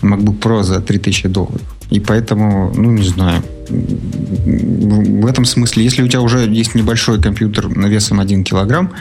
MacBook 0.00 0.38
Pro 0.38 0.62
за 0.62 0.80
3000 0.80 1.28
долларов. 1.28 1.77
И 1.90 2.00
поэтому, 2.00 2.72
ну, 2.74 2.90
не 2.90 3.04
знаю, 3.04 3.42
в 3.68 5.26
этом 5.26 5.44
смысле, 5.44 5.84
если 5.84 6.02
у 6.02 6.08
тебя 6.08 6.20
уже 6.20 6.40
есть 6.40 6.74
небольшой 6.74 7.20
компьютер 7.20 7.68
весом 7.68 8.20
1 8.20 8.44
килограмм, 8.44 8.92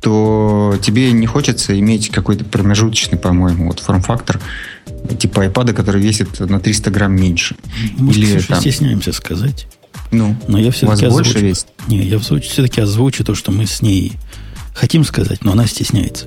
то 0.00 0.76
тебе 0.82 1.12
не 1.12 1.26
хочется 1.26 1.78
иметь 1.78 2.10
какой-то 2.10 2.44
промежуточный, 2.44 3.18
по-моему, 3.18 3.68
вот 3.68 3.80
форм-фактор 3.80 4.40
типа 5.18 5.46
iPad, 5.46 5.72
который 5.72 6.00
весит 6.00 6.40
на 6.40 6.60
300 6.60 6.90
грамм 6.90 7.14
меньше. 7.14 7.56
Мы 7.96 8.12
Или, 8.12 8.38
там... 8.40 8.60
стесняемся 8.60 9.12
сказать. 9.12 9.66
Ну, 10.10 10.36
но 10.46 10.58
я 10.58 10.70
все-таки 10.70 11.06
озвучу, 11.06 11.38
весит? 11.38 11.66
Не, 11.88 12.02
я 12.02 12.18
все-таки 12.18 12.80
озвучу 12.80 13.24
то, 13.24 13.34
что 13.34 13.50
мы 13.50 13.66
с 13.66 13.82
ней 13.82 14.12
хотим 14.74 15.04
сказать, 15.04 15.42
но 15.44 15.52
она 15.52 15.66
стесняется. 15.66 16.26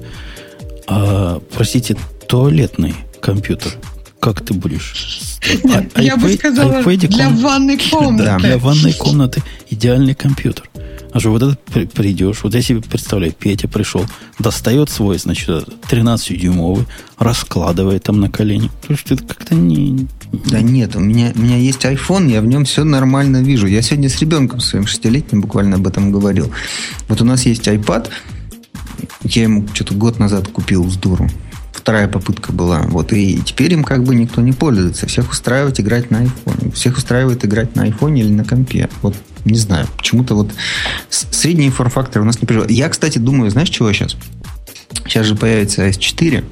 А, 0.88 1.40
простите, 1.56 1.96
туалетный 2.28 2.96
компьютер– 3.22 3.74
как 4.20 4.42
ты 4.42 4.54
будешь? 4.54 5.40
А, 5.66 5.86
я 6.02 6.18
бы 6.18 6.32
сказала, 6.34 6.84
для 6.84 7.30
ванной 7.30 7.78
комнаты. 7.78 8.24
Да, 8.24 8.38
для 8.38 8.58
ванной 8.58 8.94
комнаты 8.94 9.44
идеальный 9.70 10.16
компьютер. 10.16 10.70
А 11.14 11.20
что 11.20 11.32
вот 11.32 11.42
этот 11.42 11.94
придешь, 11.94 12.44
вот 12.44 12.54
я 12.54 12.62
себе 12.62 12.82
представляю, 12.82 13.34
Петя 13.34 13.68
пришел, 13.68 14.06
достает 14.40 14.90
свой, 14.90 15.18
значит, 15.18 15.50
13-дюймовый, 15.90 16.86
раскладывает 17.18 18.04
там 18.04 18.20
на 18.20 18.30
колени. 18.30 18.70
То 18.86 18.94
есть 18.94 19.10
это 19.12 19.24
как-то 19.24 19.56
не... 19.56 20.08
Да 20.32 20.62
нет, 20.62 20.96
у 20.96 21.00
меня, 21.00 21.32
у 21.34 21.40
меня 21.40 21.58
есть 21.58 21.86
iPhone, 21.86 22.30
я 22.30 22.42
в 22.42 22.46
нем 22.46 22.66
все 22.66 22.84
нормально 22.84 23.42
вижу. 23.42 23.68
Я 23.68 23.82
сегодня 23.82 24.10
с 24.10 24.20
ребенком 24.20 24.60
своим 24.60 24.86
шестилетним 24.86 25.42
буквально 25.42 25.78
об 25.78 25.88
этом 25.88 26.12
говорил. 26.12 26.52
Вот 27.08 27.22
у 27.22 27.26
нас 27.26 27.46
есть 27.46 27.68
iPad, 27.68 28.10
я 29.24 29.44
ему 29.44 29.66
что-то 29.74 29.94
год 29.94 30.20
назад 30.20 30.48
купил 30.50 30.90
с 30.90 30.98
дуру 30.98 31.30
вторая 31.88 32.10
попытка 32.10 32.52
была. 32.52 32.82
Вот, 32.82 33.14
и 33.14 33.42
теперь 33.46 33.72
им 33.72 33.86
как 33.86 34.04
бы 34.04 34.14
никто 34.14 34.42
не 34.42 34.52
пользуется. 34.52 35.08
Всех 35.08 35.32
устраивает 35.32 35.80
играть 35.80 36.12
на 36.12 36.24
iPhone. 36.24 36.74
Всех 36.74 36.98
устраивает 36.98 37.46
играть 37.46 37.78
на 37.78 37.88
iPhone 37.88 38.20
или 38.20 38.28
на 38.28 38.44
компе. 38.44 38.90
Вот 39.02 39.16
не 39.46 39.58
знаю, 39.58 39.88
почему-то 39.96 40.36
вот 40.36 40.52
средний 41.10 41.70
форм-фактор 41.70 42.24
у 42.24 42.26
нас 42.26 42.42
не 42.42 42.46
приживает. 42.46 42.72
Я, 42.72 42.90
кстати, 42.90 43.20
думаю, 43.20 43.52
знаешь, 43.52 43.70
чего 43.70 43.94
сейчас? 43.94 44.18
Сейчас 45.06 45.28
же 45.28 45.36
появится 45.36 45.88
S4. 45.88 46.44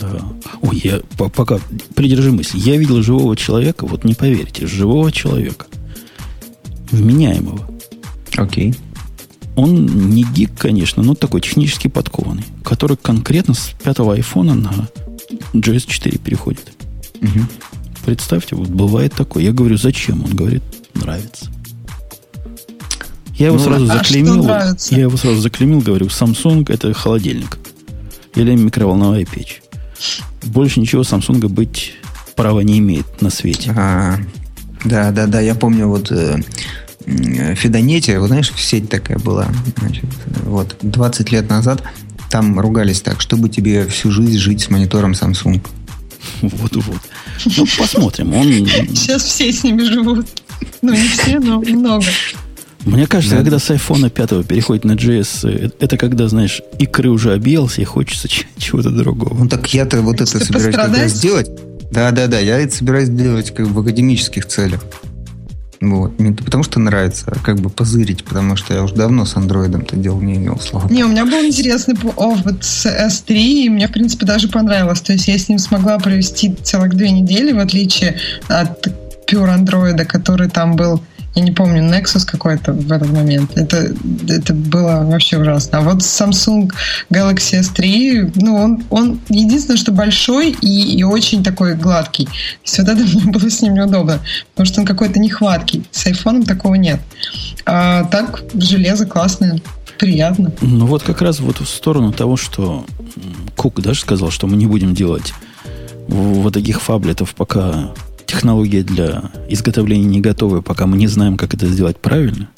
Да. 0.00 0.22
Ой, 0.62 0.80
я 0.82 1.00
пока 1.16 1.60
придержи 1.94 2.32
мысль. 2.32 2.58
Я 2.58 2.76
видел 2.76 3.00
живого 3.00 3.36
человека, 3.36 3.86
вот 3.86 4.02
не 4.02 4.14
поверите, 4.14 4.66
живого 4.66 5.12
человека. 5.12 5.66
Вменяемого. 6.90 7.60
Окей. 8.36 8.74
Он 9.56 10.10
не 10.10 10.22
гик, 10.22 10.50
конечно, 10.58 11.02
но 11.02 11.14
такой 11.14 11.40
технически 11.40 11.88
подкованный, 11.88 12.44
который 12.62 12.96
конкретно 12.96 13.54
с 13.54 13.72
пятого 13.82 14.14
айфона 14.14 14.54
на 14.54 14.88
JS4 15.54 16.18
переходит. 16.18 16.72
Угу. 17.22 17.46
Представьте, 18.04 18.54
вот 18.54 18.68
бывает 18.68 19.14
такое. 19.14 19.42
Я 19.42 19.52
говорю, 19.52 19.76
зачем? 19.78 20.24
Он 20.24 20.36
говорит, 20.36 20.62
нравится. 20.94 21.46
Я 23.36 23.46
его 23.46 23.56
ну, 23.56 23.64
сразу 23.64 23.84
а 23.84 23.96
заклеймил. 23.98 24.48
Я 24.90 25.00
его 25.00 25.16
сразу 25.16 25.40
заклеймил, 25.40 25.80
говорю, 25.80 26.06
Samsung 26.06 26.70
это 26.72 26.92
холодильник. 26.94 27.58
Или 28.34 28.54
микроволновая 28.54 29.24
печь. 29.24 29.62
Больше 30.44 30.80
ничего 30.80 31.02
Samsung 31.02 31.48
быть 31.48 31.94
права 32.34 32.60
не 32.60 32.78
имеет 32.78 33.20
на 33.22 33.30
свете. 33.30 33.72
А, 33.76 34.18
да, 34.84 35.10
да, 35.10 35.26
да, 35.26 35.40
я 35.40 35.54
помню 35.54 35.88
вот 35.88 36.12
э, 36.12 36.40
Фидонете, 37.06 38.18
вот 38.18 38.28
знаешь, 38.28 38.52
сеть 38.56 38.88
такая 38.88 39.18
была. 39.18 39.46
Значит, 39.78 40.06
вот 40.44 40.76
20 40.82 41.32
лет 41.32 41.48
назад 41.48 41.82
там 42.30 42.58
ругались 42.58 43.00
так, 43.00 43.20
чтобы 43.20 43.48
тебе 43.48 43.86
всю 43.86 44.10
жизнь 44.10 44.38
жить 44.38 44.62
с 44.62 44.70
монитором 44.70 45.12
Samsung. 45.12 45.64
Вот-вот. 46.42 47.00
Ну, 47.56 47.66
посмотрим. 47.78 48.34
Он... 48.34 48.46
Сейчас 48.46 49.22
все 49.22 49.52
с 49.52 49.62
ними 49.62 49.82
живут. 49.84 50.26
Ну, 50.82 50.92
не 50.92 51.08
все, 51.08 51.38
но 51.38 51.60
много. 51.60 52.04
Мне 52.84 53.06
кажется, 53.06 53.36
да. 53.36 53.42
когда 53.42 53.58
с 53.58 53.70
iPhone 53.70 54.08
5 54.10 54.46
переходит 54.46 54.84
на 54.84 54.92
JS, 54.92 55.48
э, 55.48 55.70
это 55.80 55.96
когда, 55.96 56.28
знаешь, 56.28 56.62
икры 56.78 57.10
уже 57.10 57.34
объелся 57.34 57.82
и 57.82 57.84
хочется 57.84 58.28
чего-то 58.58 58.90
другого. 58.90 59.34
Ну 59.34 59.48
так 59.48 59.74
я-то 59.74 60.02
вот 60.02 60.20
это 60.20 60.38
собираюсь 60.38 60.74
раз 60.74 61.12
сделать. 61.12 61.48
Да, 61.90 62.10
да, 62.12 62.28
да, 62.28 62.38
я 62.38 62.58
это 62.58 62.74
собираюсь 62.74 63.08
делать 63.08 63.52
как 63.52 63.66
в 63.66 63.78
академических 63.78 64.46
целях. 64.46 64.84
Вот. 65.80 66.18
Не 66.18 66.32
потому 66.32 66.62
что 66.62 66.80
нравится, 66.80 67.24
а 67.26 67.38
как 67.38 67.60
бы 67.60 67.70
позырить, 67.70 68.24
потому 68.24 68.56
что 68.56 68.74
я 68.74 68.82
уже 68.82 68.94
давно 68.94 69.24
с 69.24 69.36
андроидом-то 69.36 69.96
дел 69.96 70.20
не 70.20 70.36
имел, 70.36 70.58
слава 70.58 70.88
Не, 70.88 71.04
у 71.04 71.08
меня 71.08 71.24
был 71.24 71.44
интересный 71.44 71.94
опыт 72.16 72.64
с 72.64 72.86
S3, 72.86 73.34
и 73.34 73.68
мне, 73.68 73.88
в 73.88 73.92
принципе, 73.92 74.26
даже 74.26 74.48
понравилось. 74.48 75.00
То 75.00 75.12
есть 75.12 75.28
я 75.28 75.38
с 75.38 75.48
ним 75.48 75.58
смогла 75.58 75.98
провести 75.98 76.54
целых 76.54 76.94
две 76.94 77.10
недели, 77.10 77.52
в 77.52 77.58
отличие 77.58 78.16
от 78.48 78.88
Pure 79.26 79.48
андроида, 79.48 80.04
который 80.04 80.48
там 80.48 80.76
был 80.76 81.02
я 81.36 81.42
не 81.42 81.52
помню, 81.52 81.82
Nexus 81.82 82.24
какой-то 82.24 82.72
в 82.72 82.90
этот 82.90 83.12
момент. 83.12 83.56
Это, 83.58 83.94
это 84.26 84.54
было 84.54 85.04
вообще 85.04 85.38
ужасно. 85.38 85.78
А 85.78 85.80
вот 85.82 85.98
Samsung 85.98 86.70
Galaxy 87.10 87.60
S3, 87.60 88.32
ну, 88.36 88.56
он, 88.56 88.84
он 88.88 89.20
единственное, 89.28 89.76
что 89.76 89.92
большой 89.92 90.52
и, 90.52 90.98
и 90.98 91.04
очень 91.04 91.44
такой 91.44 91.74
гладкий. 91.74 92.24
То 92.24 92.32
есть 92.64 92.78
вот 92.78 92.88
это 92.88 93.02
мне 93.02 93.24
было 93.32 93.50
с 93.50 93.60
ним 93.60 93.74
неудобно, 93.74 94.20
потому 94.54 94.66
что 94.66 94.80
он 94.80 94.86
какой-то 94.86 95.20
нехваткий. 95.20 95.84
С 95.90 96.06
айфоном 96.06 96.44
такого 96.44 96.74
нет. 96.76 97.00
А 97.66 98.04
так, 98.04 98.42
железо 98.54 99.04
классное 99.04 99.60
приятно. 99.98 100.52
Ну 100.62 100.86
вот 100.86 101.02
как 101.02 101.20
раз 101.20 101.40
вот 101.40 101.60
в 101.60 101.68
сторону 101.68 102.12
того, 102.12 102.38
что 102.38 102.86
Кук 103.56 103.82
даже 103.82 104.00
сказал, 104.00 104.30
что 104.30 104.46
мы 104.46 104.56
не 104.56 104.66
будем 104.66 104.94
делать 104.94 105.34
вот 106.08 106.54
таких 106.54 106.80
фаблетов, 106.80 107.34
пока 107.34 107.92
технология 108.26 108.82
для 108.82 109.30
изготовления 109.48 110.06
не 110.06 110.20
готовы, 110.20 110.62
пока 110.62 110.86
мы 110.86 110.96
не 110.96 111.06
знаем, 111.06 111.36
как 111.36 111.54
это 111.54 111.66
сделать 111.66 111.98
правильно. 111.98 112.48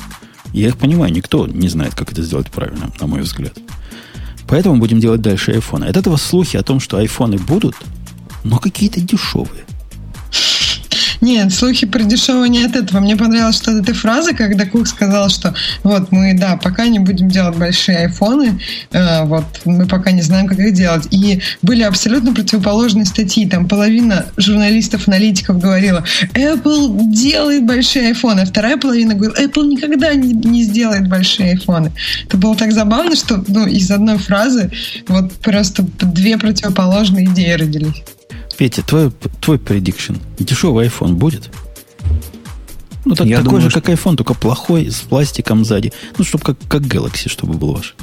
Я 0.52 0.68
их 0.68 0.78
понимаю, 0.78 1.12
никто 1.12 1.46
не 1.46 1.68
знает, 1.68 1.94
как 1.94 2.12
это 2.12 2.22
сделать 2.22 2.50
правильно, 2.50 2.90
на 3.00 3.06
мой 3.06 3.20
взгляд. 3.20 3.52
Поэтому 4.48 4.78
будем 4.78 4.98
делать 4.98 5.20
дальше 5.20 5.52
айфоны. 5.52 5.84
От 5.84 5.96
этого 5.96 6.16
слухи 6.16 6.56
о 6.56 6.62
том, 6.62 6.80
что 6.80 6.96
айфоны 6.96 7.36
будут, 7.36 7.76
но 8.44 8.58
какие-то 8.58 9.00
дешевые. 9.00 9.64
Нет, 11.20 11.52
слухи 11.52 11.86
про 11.86 12.02
дешевое 12.04 12.48
не 12.48 12.64
от 12.64 12.76
этого. 12.76 13.00
Мне 13.00 13.16
понравилась 13.16 13.56
что 13.56 13.72
эта 13.72 13.92
фраза, 13.92 14.34
когда 14.34 14.66
Кук 14.66 14.86
сказал, 14.86 15.28
что 15.28 15.54
вот 15.82 16.12
мы, 16.12 16.34
да, 16.34 16.56
пока 16.56 16.86
не 16.86 17.00
будем 17.00 17.28
делать 17.28 17.56
большие 17.56 17.98
айфоны, 17.98 18.60
э, 18.92 19.24
вот 19.24 19.44
мы 19.64 19.86
пока 19.86 20.12
не 20.12 20.22
знаем, 20.22 20.46
как 20.46 20.58
их 20.58 20.74
делать. 20.74 21.08
И 21.10 21.40
были 21.60 21.82
абсолютно 21.82 22.32
противоположные 22.32 23.04
статьи. 23.04 23.48
Там 23.48 23.66
половина 23.66 24.26
журналистов-аналитиков 24.36 25.58
говорила, 25.58 26.04
Apple 26.34 27.10
делает 27.12 27.66
большие 27.66 28.08
айфоны, 28.08 28.40
а 28.40 28.46
вторая 28.46 28.76
половина 28.76 29.14
говорила, 29.14 29.40
Apple 29.40 29.66
никогда 29.66 30.14
не, 30.14 30.32
не 30.32 30.62
сделает 30.62 31.08
большие 31.08 31.52
айфоны. 31.52 31.92
Это 32.26 32.36
было 32.36 32.54
так 32.54 32.72
забавно, 32.72 33.16
что 33.16 33.42
ну, 33.48 33.66
из 33.66 33.90
одной 33.90 34.18
фразы 34.18 34.70
вот 35.08 35.32
просто 35.34 35.84
две 36.00 36.38
противоположные 36.38 37.26
идеи 37.26 37.52
родились. 37.52 38.02
Петя, 38.58 38.82
твой, 38.82 39.12
твой 39.40 39.56
prediction. 39.56 40.20
Дешевый 40.38 40.88
iPhone 40.88 41.12
будет? 41.12 41.48
Ну, 43.04 43.14
так, 43.14 43.28
такой 43.28 43.44
думаю, 43.44 43.62
же, 43.62 43.70
что... 43.70 43.80
как 43.80 43.94
iPhone, 43.94 44.16
только 44.16 44.34
плохой, 44.34 44.90
с 44.90 44.96
пластиком 44.96 45.64
сзади. 45.64 45.92
Ну, 46.18 46.24
чтобы 46.24 46.44
как, 46.44 46.56
как 46.68 46.82
Galaxy, 46.82 47.28
чтобы 47.28 47.54
был 47.54 47.74
ваш. 47.74 47.94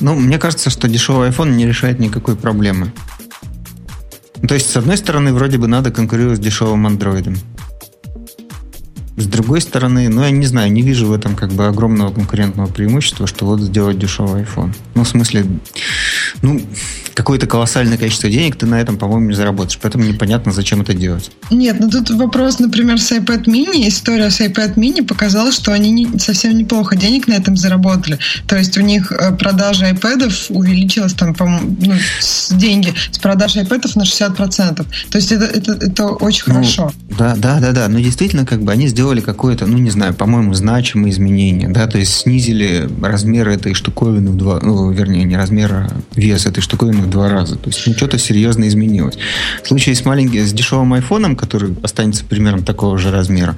Ну, 0.00 0.16
мне 0.16 0.38
кажется, 0.38 0.70
что 0.70 0.88
дешевый 0.88 1.30
iPhone 1.30 1.54
не 1.54 1.66
решает 1.66 2.00
никакой 2.00 2.34
проблемы. 2.34 2.92
То 4.46 4.54
есть, 4.54 4.68
с 4.68 4.76
одной 4.76 4.96
стороны, 4.96 5.32
вроде 5.32 5.56
бы 5.56 5.68
надо 5.68 5.92
конкурировать 5.92 6.38
с 6.38 6.42
дешевым 6.42 6.84
андроидом. 6.86 7.36
С 9.16 9.26
другой 9.26 9.60
стороны, 9.60 10.08
ну, 10.08 10.22
я 10.22 10.30
не 10.30 10.46
знаю, 10.46 10.70
не 10.72 10.82
вижу 10.82 11.06
в 11.06 11.12
этом 11.12 11.36
как 11.36 11.52
бы 11.52 11.66
огромного 11.66 12.12
конкурентного 12.12 12.66
преимущества, 12.66 13.26
что 13.28 13.46
вот 13.46 13.60
сделать 13.60 13.98
дешевый 13.98 14.42
iPhone. 14.42 14.74
Ну, 14.94 15.04
в 15.04 15.08
смысле, 15.08 15.46
ну, 16.42 16.60
какое-то 17.16 17.46
колоссальное 17.46 17.96
количество 17.96 18.28
денег 18.28 18.56
ты 18.56 18.66
на 18.66 18.78
этом, 18.78 18.98
по-моему, 18.98 19.30
не 19.30 19.34
заработаешь. 19.34 19.78
Поэтому 19.80 20.04
непонятно, 20.04 20.52
зачем 20.52 20.82
это 20.82 20.92
делать. 20.92 21.30
Нет, 21.50 21.80
ну 21.80 21.90
тут 21.90 22.10
вопрос, 22.10 22.58
например, 22.58 23.00
с 23.00 23.10
iPad 23.10 23.44
mini. 23.46 23.88
История 23.88 24.30
с 24.30 24.40
iPad 24.40 24.74
mini 24.74 25.02
показала, 25.02 25.50
что 25.50 25.72
они 25.72 25.90
не, 25.90 26.18
совсем 26.18 26.56
неплохо 26.56 26.94
денег 26.94 27.26
на 27.26 27.32
этом 27.32 27.56
заработали. 27.56 28.18
То 28.46 28.56
есть 28.56 28.76
у 28.76 28.82
них 28.82 29.10
э, 29.12 29.34
продажа 29.34 29.90
iPad 29.90 30.30
увеличилась 30.50 31.14
там, 31.14 31.34
по 31.34 31.46
ну, 31.46 31.94
с 32.20 32.52
деньги 32.52 32.92
с 33.10 33.18
продажи 33.18 33.60
iPad 33.60 33.92
на 33.94 34.02
60%. 34.02 34.86
То 35.10 35.18
есть 35.18 35.32
это, 35.32 35.46
это, 35.46 35.72
это 35.72 36.08
очень 36.08 36.44
ну, 36.48 36.54
хорошо. 36.54 36.92
Да, 37.18 37.34
да, 37.34 37.60
да, 37.60 37.72
да. 37.72 37.88
Но 37.88 37.98
действительно, 37.98 38.44
как 38.44 38.62
бы 38.62 38.72
они 38.72 38.88
сделали 38.88 39.22
какое-то, 39.22 39.64
ну, 39.64 39.78
не 39.78 39.90
знаю, 39.90 40.12
по-моему, 40.12 40.52
значимое 40.52 41.10
изменение. 41.10 41.70
Да, 41.70 41.86
то 41.86 41.96
есть 41.96 42.14
снизили 42.14 42.90
размер 43.00 43.48
этой 43.48 43.72
штуковины 43.72 44.32
в 44.32 44.36
два, 44.36 44.60
ну, 44.60 44.90
вернее, 44.90 45.24
не 45.24 45.36
размер, 45.36 45.72
а 45.72 45.88
вес 46.14 46.44
этой 46.44 46.60
штуковины 46.60 47.05
в 47.06 47.10
два 47.10 47.28
раза. 47.28 47.56
То 47.56 47.68
есть 47.70 47.86
ну, 47.86 47.94
что-то 47.94 48.18
серьезно 48.18 48.68
изменилось. 48.68 49.16
В 49.62 49.68
случае 49.68 49.94
с 49.94 50.04
маленьким, 50.04 50.46
с 50.46 50.52
дешевым 50.52 50.92
айфоном, 50.94 51.36
который 51.36 51.74
останется 51.82 52.24
примерно 52.24 52.62
такого 52.62 52.98
же 52.98 53.10
размера, 53.10 53.56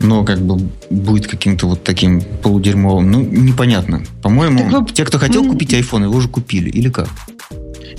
но 0.00 0.24
как 0.24 0.40
бы 0.40 0.68
будет 0.90 1.26
каким-то 1.26 1.66
вот 1.66 1.84
таким 1.84 2.20
полудерьмовым, 2.42 3.10
ну, 3.10 3.20
непонятно. 3.20 4.02
По-моему, 4.22 4.70
так, 4.70 4.92
те, 4.92 5.04
кто 5.04 5.18
хотел 5.18 5.44
купить 5.44 5.72
iPhone, 5.72 6.04
его 6.04 6.16
уже 6.16 6.28
купили. 6.28 6.68
Или 6.68 6.90
как? 6.90 7.08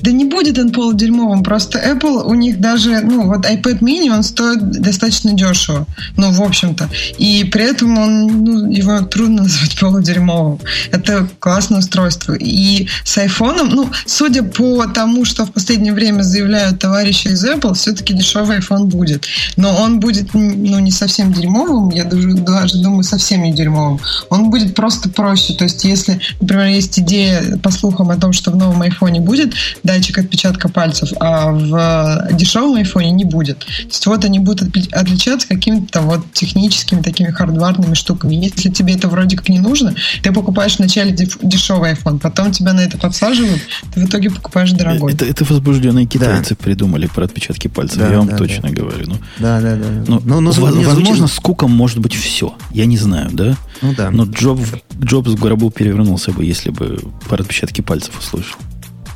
Да 0.01 0.11
не 0.11 0.25
будет 0.25 0.57
он 0.57 0.71
полудерьмовым, 0.71 1.43
просто 1.43 1.79
Apple 1.79 2.23
у 2.23 2.33
них 2.33 2.59
даже, 2.59 3.01
ну, 3.01 3.25
вот 3.27 3.45
iPad 3.45 3.79
mini, 3.79 4.09
он 4.09 4.23
стоит 4.23 4.69
достаточно 4.69 5.33
дешево, 5.33 5.85
ну, 6.15 6.31
в 6.31 6.41
общем-то. 6.41 6.89
И 7.17 7.43
при 7.45 7.63
этом 7.63 7.97
он, 7.97 8.43
ну, 8.43 8.71
его 8.71 9.01
трудно 9.01 9.43
назвать 9.43 9.79
полудерьмовым. 9.79 10.59
Это 10.91 11.27
классное 11.39 11.79
устройство. 11.79 12.33
И 12.33 12.87
с 13.03 13.17
iPhone, 13.17 13.69
ну, 13.71 13.89
судя 14.05 14.43
по 14.43 14.85
тому, 14.87 15.25
что 15.25 15.45
в 15.45 15.51
последнее 15.51 15.93
время 15.93 16.21
заявляют 16.21 16.79
товарищи 16.79 17.27
из 17.27 17.43
Apple, 17.45 17.73
все-таки 17.73 18.13
дешевый 18.13 18.59
iPhone 18.59 18.85
будет. 18.85 19.25
Но 19.55 19.75
он 19.75 19.99
будет, 19.99 20.33
ну, 20.33 20.79
не 20.79 20.91
совсем 20.91 21.33
дерьмовым, 21.33 21.89
я 21.89 22.03
даже, 22.03 22.33
даже 22.33 22.81
думаю, 22.81 23.03
совсем 23.03 23.43
не 23.43 23.53
дерьмовым. 23.53 23.99
Он 24.29 24.49
будет 24.49 24.75
просто 24.75 25.09
проще. 25.09 25.53
То 25.53 25.63
есть, 25.63 25.83
если, 25.83 26.19
например, 26.39 26.67
есть 26.67 26.99
идея, 26.99 27.57
по 27.63 27.71
слухам, 27.71 28.09
о 28.09 28.17
том, 28.17 28.33
что 28.33 28.51
в 28.51 28.55
новом 28.55 28.81
iPhone 28.83 29.19
будет 29.19 29.53
датчик 29.87 30.19
отпечатка 30.19 30.69
пальцев, 30.69 31.13
а 31.19 31.51
в 31.51 32.33
дешевом 32.33 32.75
айфоне 32.75 33.11
не 33.11 33.23
будет. 33.23 33.59
То 33.59 33.65
есть 33.85 34.05
вот 34.05 34.25
они 34.25 34.39
будут 34.39 34.75
отличаться 34.91 35.47
какими-то 35.47 36.01
вот 36.01 36.31
техническими 36.33 37.01
такими 37.01 37.31
хардварными 37.31 37.93
штуками. 37.93 38.35
Если 38.35 38.69
тебе 38.69 38.93
это 38.93 39.07
вроде 39.07 39.37
как 39.37 39.49
не 39.49 39.59
нужно, 39.59 39.95
ты 40.21 40.31
покупаешь 40.31 40.77
вначале 40.77 41.15
дешевый 41.41 41.93
iPhone, 41.93 42.19
потом 42.19 42.51
тебя 42.51 42.73
на 42.73 42.81
это 42.81 42.97
подсаживают, 42.97 43.61
ты 43.93 44.01
в 44.01 44.05
итоге 44.05 44.29
покупаешь 44.29 44.71
дорогой. 44.71 45.13
Это, 45.13 45.25
это 45.25 45.45
возбужденные 45.45 46.05
китайцы 46.05 46.55
да. 46.55 46.63
придумали 46.63 47.07
про 47.07 47.25
отпечатки 47.25 47.67
пальцев, 47.67 47.99
да, 47.99 48.09
я 48.09 48.17
вам 48.17 48.27
да, 48.27 48.37
точно 48.37 48.69
да. 48.69 48.75
говорю. 48.75 49.05
Ну, 49.07 49.15
да, 49.39 49.61
да, 49.61 49.75
да. 49.77 49.85
Ну, 50.07 50.21
ну, 50.23 50.41
ну, 50.41 50.51
возможно, 50.51 50.93
звучит... 50.93 51.31
с 51.31 51.39
Куком 51.39 51.71
может 51.71 51.99
быть 51.99 52.13
все. 52.13 52.53
Я 52.71 52.85
не 52.85 52.97
знаю, 52.97 53.29
да? 53.31 53.55
Ну 53.81 53.93
да. 53.95 54.11
Но 54.11 54.25
Джоб, 54.25 54.59
Джобс 54.99 55.31
в 55.31 55.39
гробу 55.39 55.71
перевернулся 55.71 56.31
бы, 56.31 56.43
если 56.43 56.71
бы 56.71 56.99
про 57.29 57.41
отпечатки 57.41 57.81
пальцев 57.81 58.19
услышал. 58.19 58.57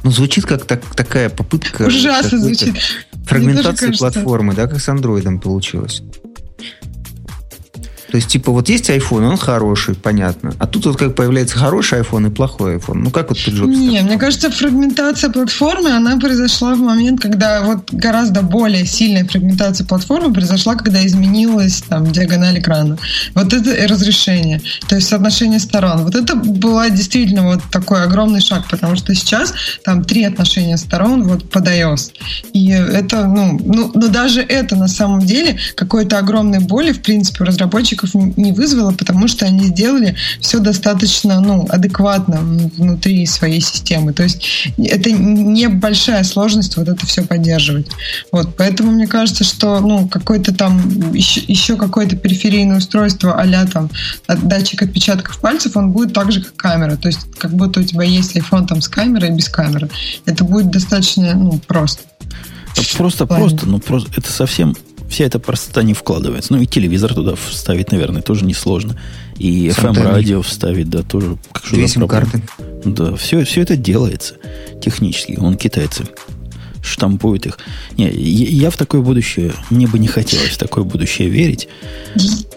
Ну, 0.04 0.12
звучит 0.12 0.46
как 0.46 0.66
так, 0.66 0.84
такая 0.96 1.30
попытка... 1.30 1.84
Ужасно 1.84 2.40
звучит. 2.40 2.76
Фрагментации 3.26 3.92
платформы, 3.92 4.54
да, 4.54 4.68
как 4.68 4.80
с 4.80 4.90
андроидом 4.90 5.40
получилось. 5.40 6.02
То 8.12 8.18
есть, 8.18 8.28
типа, 8.28 8.52
вот 8.52 8.68
есть 8.68 8.90
iPhone, 8.90 9.26
он 9.26 9.38
хороший, 9.38 9.96
понятно. 9.96 10.54
А 10.60 10.68
тут 10.68 10.86
вот 10.86 10.98
как 10.98 11.16
появляется 11.16 11.58
хороший 11.58 12.02
iPhone 12.02 12.28
и 12.28 12.30
плохой 12.30 12.76
iPhone. 12.76 12.96
Ну, 12.96 13.10
как 13.10 13.30
вот 13.30 13.40
ты 13.40 13.52
Джобс? 13.52 13.76
Не, 13.76 14.02
мне 14.02 14.18
кажется, 14.18 14.52
фрагментация 14.52 15.30
платформы, 15.30 15.92
она 15.92 16.18
произошла 16.18 16.76
в 16.76 16.80
момент, 16.80 17.22
когда 17.22 17.62
вот 17.62 17.90
гораздо 17.92 18.42
более 18.42 18.86
сильная 18.86 19.26
фрагментация 19.26 19.88
платформы 19.88 20.34
произошла, 20.34 20.76
когда 20.76 21.06
изменилась 21.06 21.84
там 21.88 22.12
диагональ 22.12 22.60
экрана. 22.60 22.98
Вот 23.34 23.54
это 23.54 23.88
разрешение. 23.88 24.62
То 24.90 24.96
есть 24.96 25.08
соотношение 25.08 25.60
сторон. 25.60 26.04
Вот 26.04 26.16
это 26.16 26.36
была 26.36 26.90
действительно 26.90 27.44
вот 27.44 27.62
такой 27.72 28.04
огромный 28.04 28.42
шаг, 28.42 28.66
потому 28.70 28.98
что 28.98 29.16
сейчас 29.16 29.54
там 29.86 30.04
три 30.04 30.26
отношения 30.26 30.76
сторон 30.76 31.24
вот 31.24 31.50
под 31.50 31.66
iOS. 31.66 32.12
И 32.52 32.72
это, 32.72 33.26
ну, 33.26 33.58
ну, 33.64 33.92
но 33.94 34.08
даже 34.10 34.42
это 34.42 34.76
на 34.76 34.90
самом 34.90 35.22
деле 35.22 35.58
какой-то 35.76 36.18
огромной 36.18 36.60
боли, 36.60 36.92
в 36.92 37.02
принципе, 37.02 37.44
у 37.44 37.48
разработчиков 37.48 38.01
не 38.14 38.52
вызвало, 38.52 38.92
потому 38.92 39.28
что 39.28 39.46
они 39.46 39.66
сделали 39.66 40.16
все 40.40 40.60
достаточно, 40.60 41.40
ну, 41.40 41.68
адекватно 41.70 42.40
внутри 42.42 43.26
своей 43.26 43.62
системы. 43.62 44.14
То 44.14 44.24
есть 44.24 44.74
это 44.78 45.12
небольшая 45.12 46.24
сложность 46.24 46.78
вот 46.78 46.88
это 46.88 47.06
все 47.06 47.24
поддерживать. 47.24 47.88
Вот, 48.32 48.56
поэтому 48.56 48.92
мне 48.92 49.08
кажется, 49.08 49.44
что, 49.44 49.80
ну, 49.80 50.08
какой-то 50.08 50.54
там 50.54 51.14
еще, 51.14 51.42
еще 51.42 51.76
какое-то 51.76 52.16
периферийное 52.16 52.78
устройство 52.78 53.40
а 53.42 53.68
там 53.68 53.90
датчик 54.28 54.84
отпечатков 54.84 55.40
пальцев, 55.40 55.76
он 55.76 55.92
будет 55.92 56.14
так 56.14 56.32
же, 56.32 56.42
как 56.42 56.56
камера. 56.56 56.96
То 56.96 57.08
есть 57.08 57.20
как 57.38 57.54
будто 57.54 57.82
у 57.82 57.84
тебя 57.84 58.04
есть 58.04 58.36
iPhone 58.36 58.68
там 58.68 58.82
с 58.82 58.88
камерой 58.88 59.30
и 59.30 59.34
без 59.34 59.50
камеры. 59.50 59.90
Это 60.26 60.44
будет 60.44 60.72
достаточно, 60.72 61.34
ну, 61.34 61.60
просто. 61.68 62.04
Просто, 62.98 63.26
просто, 63.26 63.66
ну 63.68 63.80
просто 63.80 64.10
это 64.16 64.32
совсем 64.32 64.76
вся 65.12 65.26
эта 65.26 65.40
простота 65.40 65.84
не 65.84 65.94
вкладывается. 65.94 66.54
Ну 66.54 66.62
и 66.62 66.66
телевизор 66.66 67.14
туда 67.14 67.36
вставить, 67.36 67.92
наверное, 67.92 68.22
тоже 68.22 68.46
несложно. 68.46 68.98
И 69.38 69.68
FM-радио 69.70 70.42
вставить, 70.42 70.90
да, 70.90 71.04
тоже 71.04 71.38
как 71.52 71.66
что 71.66 72.08
карты. 72.08 72.42
Да, 72.86 73.16
все, 73.16 73.44
все 73.44 73.62
это 73.62 73.76
делается 73.76 74.36
технически. 74.82 75.38
Он 75.40 75.58
китайцы 75.58 76.06
штампуют 76.82 77.46
их. 77.46 77.60
Не, 77.98 78.10
я 78.10 78.72
в 78.72 78.78
такое 78.78 79.02
будущее, 79.02 79.54
мне 79.70 79.86
бы 79.86 80.00
не 80.00 80.08
хотелось 80.08 80.50
в 80.50 80.58
такое 80.58 80.84
будущее 80.84 81.30
верить. 81.30 81.68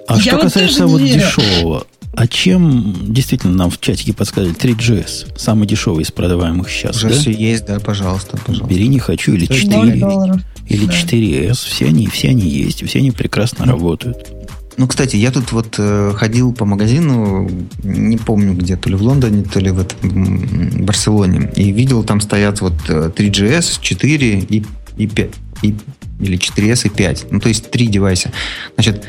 А 0.07 0.17
я 0.17 0.23
что 0.23 0.33
вот 0.37 0.43
касается 0.43 0.87
вот 0.87 1.01
верю. 1.01 1.21
дешевого, 1.21 1.87
а 2.15 2.27
чем 2.27 3.13
действительно 3.13 3.55
нам 3.55 3.71
в 3.71 3.81
чатике 3.81 4.13
подсказали 4.13 4.55
3GS, 4.55 5.37
самый 5.37 5.67
дешевый 5.67 6.05
из 6.05 6.11
продаваемых 6.11 6.71
сейчас? 6.71 6.97
Уже 6.97 7.09
да? 7.09 7.15
все 7.15 7.33
есть, 7.33 7.67
да, 7.67 7.81
пожалуйста, 7.81 8.39
пожалуйста. 8.39 8.73
Бери 8.73 8.89
не 8.89 8.99
хочу, 8.99 9.33
или 9.33 9.47
4, 9.47 9.83
или, 9.83 10.41
или 10.69 10.89
4S, 10.89 11.55
все 11.55 11.87
они, 11.87 12.07
все 12.07 12.31
они 12.31 12.49
есть, 12.49 12.87
все 12.87 12.99
они 12.99 13.11
прекрасно 13.11 13.67
ну, 13.67 13.73
работают. 13.73 14.35
Ну, 14.77 14.89
кстати, 14.89 15.17
я 15.17 15.31
тут 15.31 15.53
вот 15.53 15.77
э, 15.79 16.13
ходил 16.17 16.53
по 16.53 16.65
магазину, 16.65 17.49
не 17.83 18.17
помню 18.17 18.55
где, 18.55 18.77
то 18.77 18.89
ли 18.89 18.97
в 18.97 19.03
Лондоне, 19.03 19.45
то 19.45 19.61
ли 19.61 19.71
в, 19.71 19.79
этом, 19.79 20.85
Барселоне, 20.85 21.51
и 21.55 21.71
видел, 21.71 22.03
там 22.03 22.21
стоят 22.21 22.61
вот 22.61 22.75
3GS, 22.89 23.79
э, 23.79 23.83
4 23.83 24.39
и, 24.41 24.65
и 24.97 25.07
5, 25.07 25.31
и, 25.63 25.75
или 26.21 26.39
4S 26.39 26.87
и 26.87 26.89
5. 26.89 27.27
Ну, 27.31 27.41
то 27.41 27.49
есть 27.49 27.71
три 27.71 27.87
девайса. 27.87 28.33
Значит, 28.75 29.05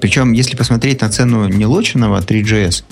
причем, 0.00 0.32
если 0.32 0.56
посмотреть 0.56 1.00
на 1.00 1.08
цену 1.08 1.48
нелоченного 1.48 2.20
3GS, 2.20 2.84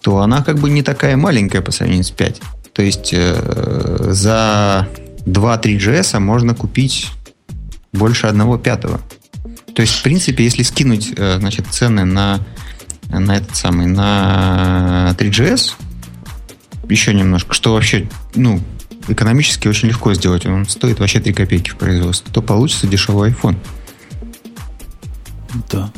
то 0.00 0.18
она 0.18 0.42
как 0.42 0.58
бы 0.58 0.70
не 0.70 0.82
такая 0.82 1.16
маленькая 1.16 1.60
по 1.60 1.72
сравнению 1.72 2.04
с 2.04 2.10
5. 2.10 2.40
То 2.72 2.82
есть 2.82 3.10
э, 3.12 4.06
за 4.10 4.88
2 5.26 5.60
3GS 5.60 6.18
можно 6.20 6.54
купить 6.54 7.08
больше 7.94 8.26
одного 8.26 8.58
пятого. 8.58 9.00
То 9.74 9.82
есть, 9.82 9.94
в 9.94 10.02
принципе, 10.02 10.44
если 10.44 10.62
скинуть 10.62 11.12
э, 11.16 11.38
значит, 11.38 11.66
цены 11.68 12.04
на, 12.04 12.40
на 13.08 13.36
этот 13.36 13.56
самый, 13.56 13.86
на 13.86 15.14
3GS, 15.18 15.72
еще 16.88 17.14
немножко, 17.14 17.54
что 17.54 17.72
вообще, 17.72 18.08
ну, 18.34 18.60
экономически 19.08 19.68
очень 19.68 19.88
легко 19.88 20.14
сделать. 20.14 20.46
Он 20.46 20.66
стоит 20.66 21.00
вообще 21.00 21.20
3 21.20 21.32
копейки 21.32 21.70
в 21.70 21.76
производстве. 21.76 22.32
То 22.32 22.42
получится 22.42 22.86
дешевый 22.86 23.30
iPhone. 23.30 23.56
Да. 25.70 25.90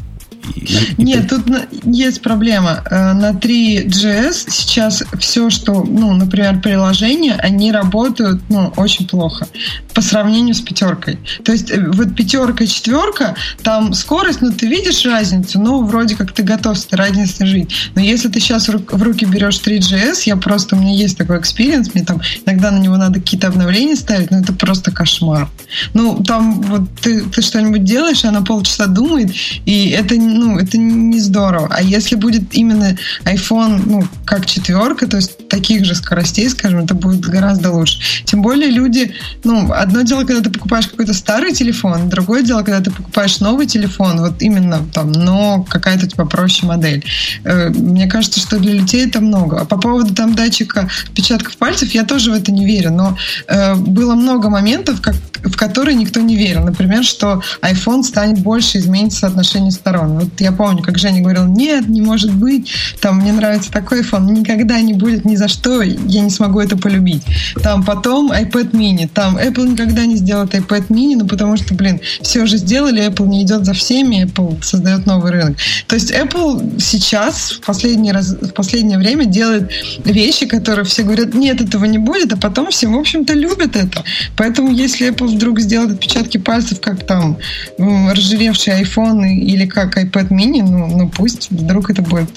Нет, 0.97 1.29
тут 1.29 1.43
есть 1.85 2.23
проблема. 2.23 2.83
Э, 2.91 3.13
на 3.13 3.33
3GS 3.33 4.47
сейчас 4.49 5.03
все, 5.19 5.51
что, 5.51 5.85
ну, 5.85 6.13
например, 6.15 6.61
приложения, 6.61 7.35
они 7.35 7.73
работают, 7.73 8.43
ну, 8.49 8.73
очень 8.77 9.07
плохо 9.07 9.47
по 9.95 10.03
сравнению 10.03 10.55
с 10.55 10.61
пятеркой. 10.61 11.19
То 11.45 11.53
есть 11.53 11.71
э, 11.71 11.81
вот 11.91 12.15
пятерка 12.15 12.65
и 12.65 12.67
четверка, 12.67 13.35
там 13.63 13.95
скорость, 13.95 14.43
ну, 14.43 14.53
ты 14.53 14.67
видишь 14.67 15.05
разницу, 15.05 15.59
ну, 15.59 15.85
вроде 15.85 16.17
как 16.17 16.33
ты 16.33 16.43
готов 16.43 16.79
с 16.79 16.87
этой 16.87 16.97
разницей 16.97 17.47
жить. 17.47 17.75
Но 17.95 18.03
если 18.03 18.29
ты 18.29 18.41
сейчас 18.41 18.69
в 18.69 19.03
руки 19.03 19.25
берешь 19.25 19.61
3GS, 19.65 20.23
я 20.27 20.37
просто, 20.37 20.77
у 20.77 20.79
меня 20.79 20.93
есть 20.93 21.17
такой 21.17 21.39
experience, 21.39 21.95
мне 21.95 22.05
там 22.05 22.21
иногда 22.45 22.71
на 22.71 22.79
него 22.79 22.97
надо 22.97 23.21
какие-то 23.21 23.49
обновления 23.49 23.97
ставить, 23.97 24.31
но 24.31 24.41
это 24.41 24.53
просто 24.53 24.91
кошмар. 24.91 25.49
Ну, 25.95 26.23
там 26.23 26.61
вот 26.63 26.83
ты, 27.01 27.23
ты 27.23 27.43
что-нибудь 27.43 27.85
делаешь, 27.85 28.25
она 28.25 28.43
полчаса 28.43 28.87
думает, 28.87 29.33
и 29.65 29.89
это 29.89 30.17
ну, 30.37 30.59
это 30.59 30.79
не 30.79 31.21
здорово. 31.21 31.69
А 31.71 31.83
если 31.83 32.17
будет 32.17 32.55
именно 32.55 32.97
iPhone, 33.25 33.83
ну, 33.87 34.07
как 34.25 34.47
четверка, 34.47 35.07
то 35.07 35.17
есть 35.17 35.49
таких 35.49 35.85
же 35.85 35.95
скоростей, 35.95 36.49
скажем, 36.49 36.81
это 36.81 36.95
будет 36.95 37.21
гораздо 37.21 37.73
лучше. 37.73 37.99
Тем 38.25 38.43
более 38.43 38.71
люди, 38.71 39.15
ну, 39.45 39.73
одно 39.73 40.03
дело, 40.03 40.25
когда 40.25 40.43
ты 40.43 40.51
покупаешь 40.51 40.87
какой-то 40.87 41.15
старый 41.15 41.53
телефон, 41.53 42.09
другое 42.09 42.43
дело, 42.43 42.63
когда 42.63 42.81
ты 42.81 42.91
покупаешь 42.91 43.41
новый 43.41 43.67
телефон, 43.67 44.21
вот 44.21 44.43
именно 44.43 44.81
там, 44.93 45.13
но 45.13 45.65
какая-то 45.69 46.07
типа 46.07 46.27
проще 46.27 46.67
модель. 46.67 47.05
Э, 47.45 47.71
мне 47.71 48.07
кажется, 48.07 48.41
что 48.41 48.59
для 48.59 48.75
людей 48.75 49.07
это 49.07 49.21
много. 49.21 49.61
А 49.61 49.65
по 49.65 49.79
поводу 49.79 50.15
там 50.15 50.35
датчика 50.35 50.89
отпечатков 51.07 51.57
пальцев, 51.57 51.93
я 51.95 52.05
тоже 52.05 52.31
в 52.31 52.35
это 52.35 52.53
не 52.53 52.67
верю, 52.67 52.93
но 52.93 53.17
э, 53.49 53.75
было 53.75 54.15
много 54.15 54.51
моментов, 54.51 55.01
как, 55.01 55.15
в 55.43 55.57
которые 55.57 55.95
никто 55.95 56.21
не 56.21 56.37
верил. 56.37 56.65
Например, 56.65 57.05
что 57.05 57.43
iPhone 57.63 58.03
станет 58.03 58.41
больше, 58.41 58.79
изменится 58.79 59.21
соотношение 59.21 59.73
сторон. 59.73 60.19
Вот 60.19 60.26
я 60.39 60.53
помню, 60.53 60.83
как 60.83 60.99
Женя 60.99 61.21
говорил, 61.21 61.47
нет, 61.47 61.89
не 61.89 62.01
может 62.01 62.33
быть, 62.33 62.73
там, 63.01 63.19
мне 63.19 63.33
нравится 63.33 63.71
такой 63.71 64.03
iPhone, 64.03 64.31
никогда 64.31 64.81
не 64.81 64.95
будет 64.95 65.25
ни 65.25 65.37
за 65.37 65.49
что, 65.49 65.83
я 65.83 66.21
не 66.21 66.31
смогу 66.31 66.61
это 66.61 66.77
полюбить. 66.77 67.23
Там 67.63 67.85
потом 67.85 68.33
iPad 68.33 68.73
mini, 68.73 69.09
там 69.13 69.37
Apple 69.37 69.71
никогда 69.71 70.07
не 70.07 70.17
сделает 70.17 70.55
iPad 70.55 70.89
mini, 70.89 71.17
ну, 71.17 71.27
потому 71.27 71.57
что, 71.57 71.75
блин, 71.75 72.01
все 72.23 72.43
уже 72.43 72.57
сделали, 72.57 73.07
Apple 73.07 73.27
не 73.27 73.43
идет 73.43 73.65
за 73.65 73.73
всеми, 73.73 74.25
Apple 74.25 74.63
создает 74.63 75.07
новый 75.07 75.33
рынок. 75.33 75.57
То 75.87 75.95
есть 75.95 76.13
Apple 76.13 76.81
сейчас, 76.81 77.53
в, 77.53 77.61
последний 77.61 78.13
раз, 78.13 78.31
в 78.31 78.53
последнее 78.53 78.99
время 78.99 79.25
делает 79.25 79.71
вещи, 80.05 80.47
которые 80.47 80.85
все 80.85 81.03
говорят, 81.03 81.35
нет, 81.35 81.61
этого 81.61 81.85
не 81.85 81.99
будет, 81.99 82.33
а 82.33 82.37
потом 82.37 82.71
все, 82.71 82.89
в 82.89 82.99
общем-то, 82.99 83.33
любят 83.35 83.77
это. 83.77 84.03
Поэтому, 84.37 84.73
если 84.73 85.09
Apple 85.09 85.27
вдруг 85.27 85.61
сделает 85.61 85.93
отпечатки 85.93 86.39
пальцев, 86.39 86.81
как 86.81 87.05
там 87.07 87.39
разжиревший 87.79 88.83
iPhone 88.83 89.27
или 89.27 89.67
как 89.67 89.97
iPad 89.97 90.16
mini, 90.25 90.63
ну, 90.63 90.87
ну 90.87 91.09
пусть 91.09 91.51
вдруг 91.51 91.91
это 91.91 92.03
будет 92.03 92.31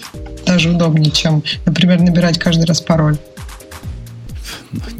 даже 0.45 0.71
удобнее, 0.71 1.11
чем, 1.11 1.43
например, 1.65 2.01
набирать 2.01 2.37
каждый 2.39 2.65
раз 2.65 2.81
пароль. 2.81 3.17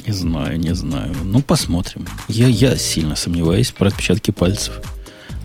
Не 0.06 0.14
знаю, 0.14 0.60
не 0.60 0.74
знаю. 0.74 1.16
Ну, 1.24 1.42
посмотрим. 1.42 2.08
Я, 2.28 2.48
я 2.48 2.76
сильно 2.78 3.16
сомневаюсь 3.16 3.72
про 3.72 3.90
отпечатки 3.90 4.32
пальцев. 4.32 4.80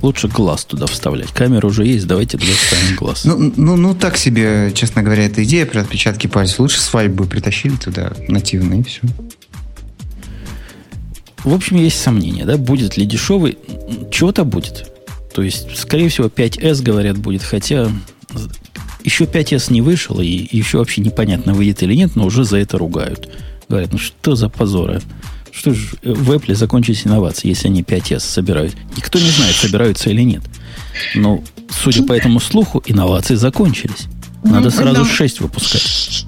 Лучше 0.01 0.29
глаз 0.29 0.65
туда 0.65 0.87
вставлять. 0.87 1.31
Камера 1.33 1.67
уже 1.67 1.87
есть, 1.87 2.07
давайте 2.07 2.39
туда 2.39 2.53
вставим 2.53 2.97
глаз. 2.97 3.25
Ну, 3.25 3.53
ну, 3.57 3.77
ну 3.77 3.95
так 3.95 4.17
себе, 4.17 4.73
честно 4.75 5.03
говоря, 5.03 5.25
эта 5.25 5.45
идея 5.45 5.67
про 5.67 5.81
отпечатки 5.81 6.27
пальцев. 6.27 6.61
Лучше 6.61 6.81
свайп 6.81 7.27
притащили 7.29 7.77
туда 7.77 8.13
нативно, 8.29 8.81
и 8.81 8.83
все. 8.83 9.01
В 11.43 11.53
общем, 11.53 11.77
есть 11.77 12.01
сомнения, 12.01 12.45
да, 12.45 12.57
будет 12.57 12.97
ли 12.97 13.05
дешевый. 13.07 13.59
Чего-то 14.11 14.45
будет. 14.45 14.94
То 15.35 15.43
есть, 15.43 15.77
скорее 15.77 16.09
всего, 16.09 16.29
5S, 16.29 16.83
говорят, 16.83 17.19
будет, 17.19 17.43
хотя 17.43 17.91
еще 19.03 19.25
5S 19.25 19.73
не 19.73 19.83
вышел, 19.83 20.21
и 20.21 20.49
еще 20.51 20.79
вообще 20.79 21.01
непонятно, 21.01 21.55
выйдет 21.55 21.83
или 21.83 21.95
нет, 21.95 22.15
но 22.15 22.25
уже 22.25 22.45
за 22.45 22.59
это 22.59 22.79
ругают. 22.79 23.29
Говорят, 23.69 23.93
ну 23.93 23.99
что 23.99 24.37
за 24.37 24.49
позоры? 24.49 25.03
Что 25.51 25.75
же 25.75 25.89
в 26.03 26.31
Apple 26.33 26.55
закончились 26.55 27.07
инновации, 27.07 27.49
если 27.49 27.67
они 27.69 27.83
5S 27.83 28.21
собирают? 28.21 28.75
Никто 28.97 29.19
не 29.19 29.29
знает, 29.29 29.55
собираются 29.57 30.11
или 30.11 30.23
нет. 30.23 30.43
Но, 31.17 31.43
судя 31.69 32.05
по 32.05 32.13
этому 32.13 32.41
слуху, 32.41 32.83
инновации 32.87 33.35
закончились. 33.35 34.07
Надо 34.45 34.65
ну, 34.65 34.71
сразу 34.71 35.05
6 35.05 35.41
выпускать. 35.41 36.27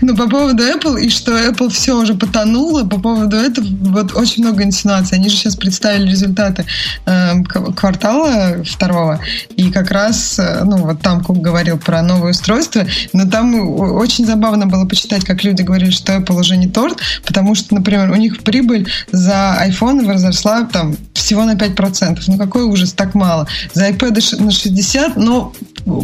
Ну, 0.00 0.16
по 0.16 0.28
поводу 0.28 0.62
Apple, 0.62 1.00
и 1.00 1.10
что 1.10 1.32
Apple 1.32 1.70
все 1.70 1.96
уже 1.96 2.14
потонуло, 2.14 2.84
по 2.84 3.00
поводу 3.00 3.36
этого 3.36 3.66
вот 3.80 4.14
очень 4.14 4.44
много 4.44 4.62
инсинуаций. 4.62 5.18
Они 5.18 5.28
же 5.28 5.36
сейчас 5.36 5.56
представили 5.56 6.10
результаты 6.10 6.64
э, 7.06 7.42
квартала 7.44 8.62
второго, 8.64 9.20
и 9.56 9.70
как 9.70 9.90
раз, 9.90 10.38
э, 10.38 10.64
ну, 10.64 10.78
вот 10.78 11.00
там 11.00 11.22
Кук 11.22 11.38
говорил 11.38 11.78
про 11.78 12.02
новое 12.02 12.30
устройство, 12.30 12.86
но 13.12 13.28
там 13.28 13.54
очень 13.54 14.26
забавно 14.26 14.66
было 14.66 14.84
почитать, 14.86 15.24
как 15.24 15.44
люди 15.44 15.62
говорили, 15.62 15.90
что 15.90 16.14
Apple 16.14 16.38
уже 16.38 16.56
не 16.56 16.68
торт, 16.68 16.98
потому 17.24 17.54
что, 17.54 17.74
например, 17.74 18.10
у 18.10 18.16
них 18.16 18.42
прибыль 18.42 18.88
за 19.12 19.58
iPhone 19.66 20.04
возросла 20.06 20.64
там 20.64 20.96
всего 21.14 21.44
на 21.44 21.54
5%. 21.54 22.18
Ну, 22.26 22.38
какой 22.38 22.64
ужас, 22.64 22.92
так 22.92 23.14
мало. 23.14 23.46
За 23.72 23.88
iPad 23.88 24.42
на 24.42 24.48
60%, 24.48 25.12
но 25.16 25.52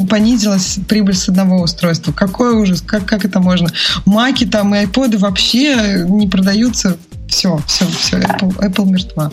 понизилась 0.08 0.78
прибыль 0.88 1.14
с 1.14 1.28
одного 1.28 1.62
устройства. 1.62 2.12
Какой 2.12 2.54
ужас, 2.54 2.80
как, 2.80 3.06
как 3.06 3.24
это 3.24 3.40
можно? 3.40 3.68
Маки 4.04 4.46
там 4.46 4.74
и 4.74 4.78
айподы 4.78 5.18
вообще 5.18 6.04
не 6.08 6.28
продаются 6.28 6.96
все, 7.28 7.60
все, 7.66 7.86
все, 7.86 8.18
Apple, 8.18 8.56
Apple 8.58 8.86
мертва. 8.86 9.32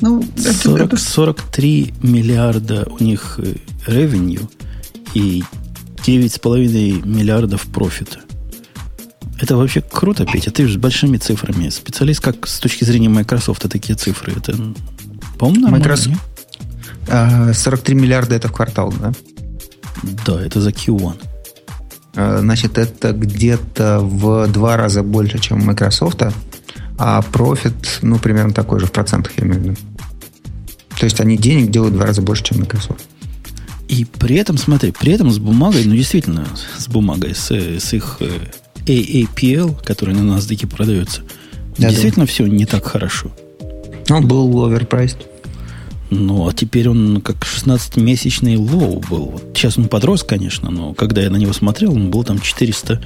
Ну, 0.00 0.24
это, 0.38 0.52
40, 0.52 0.86
это... 0.86 0.96
43 0.96 1.94
миллиарда 2.02 2.86
у 2.98 3.02
них 3.02 3.38
revenue 3.86 4.48
и 5.14 5.44
9,5 6.06 7.06
миллиардов 7.06 7.62
профита. 7.62 8.20
Это 9.40 9.56
вообще 9.56 9.82
круто, 9.82 10.24
Петя. 10.24 10.50
Ты 10.50 10.66
же 10.66 10.74
с 10.74 10.76
большими 10.76 11.18
цифрами. 11.18 11.68
Специалист 11.68 12.20
как 12.20 12.46
с 12.46 12.58
точки 12.58 12.84
зрения 12.84 13.10
Microsoft 13.10 13.68
такие 13.68 13.94
цифры. 13.94 14.32
Это, 14.34 14.56
по-моему, 15.38 15.68
Microsoft... 15.68 16.16
43 17.06 17.94
а, 17.94 17.98
миллиарда 17.98 18.34
это 18.34 18.48
в 18.48 18.52
квартал, 18.52 18.92
да? 18.92 19.12
Да, 20.02 20.40
это 20.40 20.60
за 20.60 20.70
Q1. 20.70 21.14
А, 22.16 22.38
значит, 22.40 22.78
это 22.78 23.12
где-то 23.12 24.00
в 24.00 24.48
два 24.48 24.76
раза 24.76 25.02
больше, 25.02 25.38
чем 25.38 25.62
у 25.62 25.64
Microsoft, 25.64 26.22
а 26.98 27.22
профит, 27.22 27.74
ну, 28.02 28.18
примерно 28.18 28.52
такой 28.52 28.80
же 28.80 28.86
в 28.86 28.92
процентах, 28.92 29.32
я 29.36 29.44
имею 29.44 29.60
в 29.60 29.64
виду. 29.64 29.76
То 30.98 31.04
есть 31.04 31.20
они 31.20 31.36
денег 31.36 31.70
делают 31.70 31.94
в 31.94 31.96
два 31.98 32.06
раза 32.06 32.22
больше, 32.22 32.44
чем 32.44 32.60
Microsoft. 32.60 33.04
И 33.88 34.04
при 34.04 34.36
этом, 34.36 34.58
смотри, 34.58 34.92
при 34.92 35.12
этом 35.12 35.30
с 35.30 35.38
бумагой, 35.38 35.84
ну, 35.84 35.94
действительно, 35.94 36.46
с 36.76 36.88
бумагой, 36.88 37.34
с, 37.34 37.50
с 37.50 37.92
их 37.92 38.16
э, 38.20 38.30
AAPL, 38.86 39.84
который 39.84 40.14
на 40.14 40.36
NASDAQ 40.36 40.66
продается, 40.66 41.22
да, 41.78 41.90
действительно 41.90 42.26
да. 42.26 42.32
все 42.32 42.46
не 42.46 42.66
так 42.66 42.84
хорошо. 42.84 43.30
Он 44.08 44.26
был 44.26 44.66
overpriced. 44.66 45.18
Ну, 46.10 46.48
а 46.48 46.52
теперь 46.52 46.88
он 46.88 47.20
как 47.20 47.44
16-месячный 47.44 48.56
low 48.56 49.00
был. 49.10 49.26
Вот 49.26 49.44
сейчас 49.54 49.76
он 49.76 49.88
подрос, 49.88 50.22
конечно, 50.22 50.70
но 50.70 50.94
когда 50.94 51.22
я 51.22 51.30
на 51.30 51.36
него 51.36 51.52
смотрел, 51.52 51.92
он 51.92 52.10
был 52.10 52.22
там 52.22 52.40
400, 52.40 53.02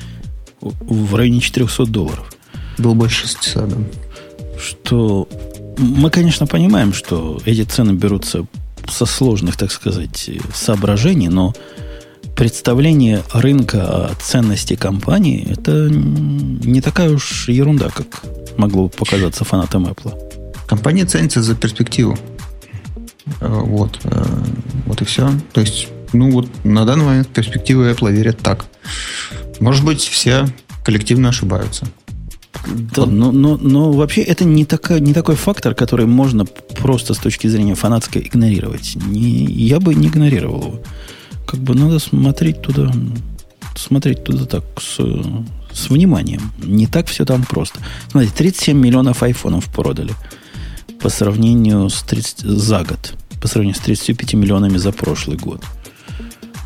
в 0.60 1.14
районе 1.14 1.40
400 1.40 1.86
долларов. 1.86 2.30
Был 2.78 2.94
больше 2.94 3.28
600, 3.28 3.68
да. 3.68 3.76
Что 4.58 5.26
мы, 5.78 6.10
конечно, 6.10 6.46
понимаем, 6.46 6.92
что 6.92 7.40
эти 7.46 7.62
цены 7.62 7.92
берутся 7.92 8.46
со 8.88 9.06
сложных, 9.06 9.56
так 9.56 9.72
сказать, 9.72 10.30
соображений, 10.54 11.28
но 11.28 11.54
представление 12.36 13.22
рынка 13.32 14.08
о 14.08 14.14
ценности 14.14 14.74
компании 14.74 15.46
это 15.50 15.88
не 15.90 16.80
такая 16.80 17.10
уж 17.10 17.48
ерунда, 17.48 17.88
как 17.88 18.22
могло 18.56 18.88
показаться 18.88 19.44
фанатам 19.44 19.86
Apple. 19.86 20.14
Компания 20.66 21.04
ценится 21.04 21.42
за 21.42 21.54
перспективу. 21.54 22.18
Э, 23.40 23.48
вот. 23.48 24.00
Э, 24.04 24.24
вот 24.86 25.02
и 25.02 25.04
все. 25.04 25.30
То 25.52 25.60
есть, 25.60 25.88
ну 26.12 26.30
вот 26.30 26.48
на 26.64 26.84
данный 26.84 27.04
момент 27.04 27.28
перспективы 27.28 27.90
Apple 27.90 28.12
верят 28.12 28.38
так. 28.38 28.66
Может 29.60 29.84
быть, 29.84 30.00
все 30.00 30.46
коллективно 30.84 31.28
ошибаются. 31.28 31.86
Да, 32.94 33.06
но, 33.06 33.32
но, 33.32 33.56
но 33.56 33.92
вообще 33.92 34.22
это 34.22 34.44
не, 34.44 34.64
такой, 34.64 35.00
не 35.00 35.14
такой 35.14 35.36
фактор, 35.36 35.74
который 35.74 36.06
можно 36.06 36.44
просто 36.44 37.14
с 37.14 37.18
точки 37.18 37.46
зрения 37.46 37.74
фанатской 37.74 38.22
игнорировать. 38.22 38.96
Не, 38.96 39.44
я 39.44 39.80
бы 39.80 39.94
не 39.94 40.08
игнорировал 40.08 40.60
его. 40.60 40.80
Как 41.46 41.60
бы 41.60 41.74
надо 41.74 41.98
смотреть 41.98 42.60
туда, 42.60 42.92
смотреть 43.76 44.24
туда 44.24 44.44
так 44.44 44.64
с, 44.78 44.98
с 45.72 45.88
вниманием. 45.88 46.52
Не 46.62 46.86
так 46.86 47.06
все 47.06 47.24
там 47.24 47.44
просто. 47.44 47.80
Смотрите, 48.10 48.34
37 48.36 48.76
миллионов 48.78 49.22
айфонов 49.22 49.66
продали 49.66 50.12
по 51.00 51.08
сравнению 51.08 51.88
с 51.88 52.02
30, 52.02 52.40
за 52.40 52.84
год. 52.84 53.14
По 53.40 53.48
сравнению 53.48 53.76
с 53.76 53.84
35 53.84 54.34
миллионами 54.34 54.76
за 54.76 54.92
прошлый 54.92 55.36
год. 55.36 55.62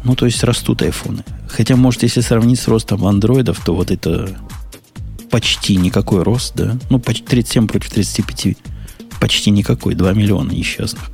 Ну, 0.03 0.15
то 0.17 0.27
есть 0.27 0.43
растут 0.45 0.83
айфоны. 0.83 1.25
Хотя, 1.49 1.77
может, 1.77 2.03
если 2.03 2.21
сравнить 2.21 2.61
с 2.61 2.69
ростом 2.69 3.07
андроидов, 3.07 3.65
то 3.65 3.75
вот 3.75 3.91
это 3.91 4.37
почти 5.31 5.77
никакой 5.77 6.23
рост, 6.23 6.55
да? 6.57 6.77
Ну, 6.91 6.99
почти 6.99 7.25
37 7.25 7.67
против 7.69 7.91
35. 7.91 8.57
Почти 9.21 9.51
никакой. 9.51 9.95
2 9.95 10.13
миллиона 10.13 10.51
несчастных. 10.51 11.11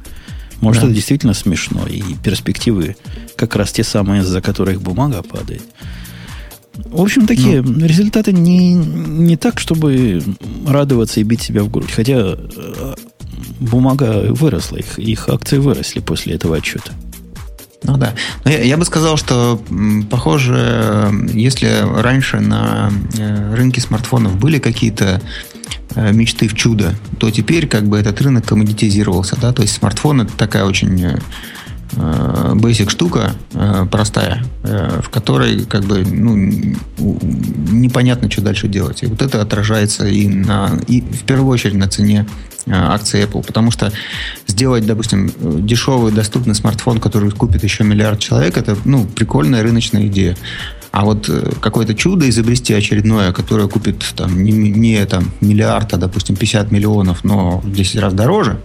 Может, 0.61 0.83
да. 0.83 0.89
это 0.89 0.95
действительно 0.95 1.35
смешно. 1.35 1.87
И 1.87 2.03
перспективы 2.23 2.97
как 3.37 3.55
раз 3.57 3.73
те 3.73 3.85
самые, 3.85 4.23
за 4.23 4.41
которых 4.41 4.83
бумага 4.83 5.23
падает. 5.23 5.63
В 6.87 7.01
общем, 7.01 7.27
такие 7.27 7.63
ну. 7.63 7.87
результаты 7.87 8.33
не, 8.33 8.75
не 8.75 9.37
так, 9.37 9.61
чтобы 9.61 10.23
радоваться 10.67 11.21
и 11.21 11.23
бить 11.23 11.43
себя 11.43 11.63
в 11.63 11.71
грудь. 11.71 11.91
Хотя 11.91 12.19
э, 12.19 12.95
бумага 13.61 14.33
выросла, 14.33 14.77
их, 14.77 14.99
их 14.99 15.29
акции 15.29 15.59
выросли 15.59 16.01
после 16.01 16.35
этого 16.35 16.57
отчета. 16.57 16.93
Ну 17.83 17.97
да. 17.97 18.15
Но 18.45 18.51
я, 18.51 18.63
я 18.63 18.77
бы 18.77 18.85
сказал, 18.85 19.17
что, 19.17 19.61
похоже, 20.11 21.11
если 21.33 22.01
раньше 22.01 22.41
на 22.41 22.91
э, 23.17 23.55
рынке 23.55 23.81
смартфонов 23.81 24.37
были 24.37 24.59
какие-то 24.59 25.21
э, 25.95 26.13
мечты 26.13 26.49
в 26.49 26.55
чудо, 26.55 26.95
то 27.19 27.31
теперь 27.31 27.67
как 27.67 27.89
бы 27.89 27.99
этот 27.99 28.21
рынок 28.21 28.47
коммодитизировался, 28.47 29.37
да, 29.41 29.53
то 29.53 29.63
есть 29.63 29.75
смартфон 29.75 30.23
это 30.23 30.37
такая 30.37 30.65
очень 30.65 31.19
basic 31.93 32.91
штука 32.91 33.33
простая, 33.91 34.45
в 34.63 35.09
которой 35.11 35.65
как 35.65 35.85
бы 35.85 36.05
ну, 36.05 36.37
непонятно, 36.97 38.31
что 38.31 38.43
дальше 38.43 38.69
делать. 38.69 39.03
И 39.03 39.07
вот 39.07 39.23
это 39.23 39.43
отражается 39.43 40.07
и 40.07 40.29
на 40.29 40.79
и 40.87 41.01
в 41.01 41.25
первую 41.25 41.51
очередь 41.51 41.75
на 41.75 41.89
цене 41.89 42.27
Э, 42.67 42.73
акции 42.73 43.25
Apple. 43.25 43.45
Потому 43.45 43.71
что 43.71 43.93
сделать, 44.47 44.87
допустим, 44.87 45.33
дешевый, 45.67 46.13
доступный 46.13 46.55
смартфон, 46.55 47.01
который 47.01 47.31
купит 47.31 47.65
еще 47.65 47.85
миллиард 47.85 48.19
человек, 48.19 48.57
это 48.57 48.77
ну, 48.85 49.07
прикольная 49.07 49.63
рыночная 49.63 50.07
идея. 50.07 50.37
А 50.93 51.05
вот 51.05 51.29
э, 51.29 51.53
какое-то 51.61 51.95
чудо 51.95 52.29
изобрести 52.29 52.75
очередное, 52.75 53.33
которое 53.33 53.69
купит 53.69 54.05
там, 54.15 54.43
не, 54.43 54.53
не 54.53 55.05
там, 55.07 55.31
миллиард, 55.41 55.95
а, 55.95 55.97
допустим, 55.97 56.37
50 56.37 56.71
миллионов, 56.71 57.25
но 57.25 57.59
в 57.59 57.73
10 57.73 58.01
раз 58.01 58.13
дороже, 58.13 58.61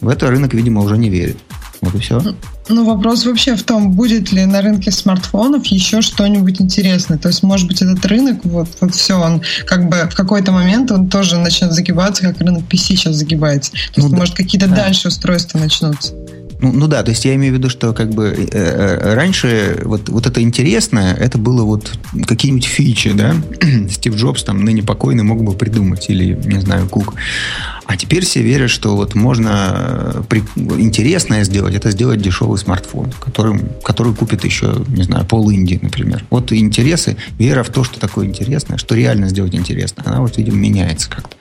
в 0.00 0.08
это 0.08 0.28
рынок, 0.28 0.54
видимо, 0.54 0.80
уже 0.80 0.96
не 0.96 1.10
верит. 1.10 1.36
Вот 1.82 1.94
и 1.94 1.98
все. 1.98 2.22
Ну, 2.68 2.84
вопрос 2.84 3.24
вообще 3.24 3.54
в 3.54 3.62
том, 3.62 3.92
будет 3.92 4.32
ли 4.32 4.44
на 4.44 4.60
рынке 4.60 4.90
смартфонов 4.90 5.66
еще 5.66 6.02
что-нибудь 6.02 6.60
интересное. 6.60 7.18
То 7.18 7.28
есть, 7.28 7.42
может 7.42 7.68
быть, 7.68 7.80
этот 7.82 8.04
рынок, 8.06 8.44
вот, 8.44 8.68
вот 8.80 8.94
все, 8.94 9.20
он 9.20 9.42
как 9.66 9.88
бы 9.88 10.08
в 10.10 10.14
какой-то 10.14 10.52
момент 10.52 10.90
он 10.90 11.08
тоже 11.08 11.38
начнет 11.38 11.72
загибаться, 11.72 12.22
как 12.22 12.40
рынок 12.40 12.64
PC 12.68 12.78
сейчас 12.78 13.16
загибается. 13.16 13.72
То 13.72 14.00
есть, 14.00 14.08
ну, 14.08 14.16
может, 14.16 14.34
какие-то 14.34 14.68
да. 14.68 14.76
дальше 14.76 15.08
устройства 15.08 15.58
начнутся. 15.58 16.12
Ну, 16.60 16.72
ну 16.72 16.86
да, 16.86 17.02
то 17.02 17.10
есть 17.10 17.24
я 17.24 17.34
имею 17.34 17.54
в 17.54 17.56
виду, 17.58 17.68
что 17.68 17.92
как 17.92 18.10
бы 18.10 18.28
э, 18.28 18.46
э, 18.52 19.14
раньше 19.14 19.80
вот, 19.84 20.08
вот 20.08 20.26
это 20.26 20.40
интересное, 20.40 21.14
это 21.14 21.38
было 21.38 21.62
вот 21.64 21.92
какие-нибудь 22.26 22.64
фичи, 22.64 23.12
да? 23.12 23.34
Стив 23.90 24.14
Джобс, 24.14 24.42
там, 24.42 24.64
ныне 24.64 24.82
покойный, 24.82 25.22
мог 25.22 25.42
бы 25.42 25.52
придумать, 25.52 26.08
или, 26.08 26.38
не 26.44 26.60
знаю, 26.60 26.88
Кук. 26.88 27.14
А 27.84 27.96
теперь 27.96 28.24
все 28.24 28.42
верят, 28.42 28.70
что 28.70 28.96
вот 28.96 29.14
можно 29.14 30.12
э, 30.14 30.22
при, 30.28 30.42
интересное 30.80 31.44
сделать, 31.44 31.74
это 31.74 31.90
сделать 31.90 32.20
дешевый 32.20 32.58
смартфон, 32.58 33.12
который, 33.20 33.60
который 33.84 34.14
купит 34.14 34.44
еще, 34.44 34.84
не 34.88 35.04
знаю, 35.04 35.24
пол 35.24 35.50
Индии, 35.50 35.78
например. 35.80 36.24
Вот 36.30 36.52
интересы, 36.52 37.16
вера 37.38 37.62
в 37.62 37.68
то, 37.68 37.84
что 37.84 38.00
такое 38.00 38.26
интересное, 38.26 38.76
что 38.76 38.94
реально 38.94 39.28
сделать 39.28 39.54
интересно, 39.54 40.02
она 40.06 40.20
вот, 40.20 40.36
видимо, 40.36 40.56
меняется 40.56 41.08
как-то. 41.08 41.36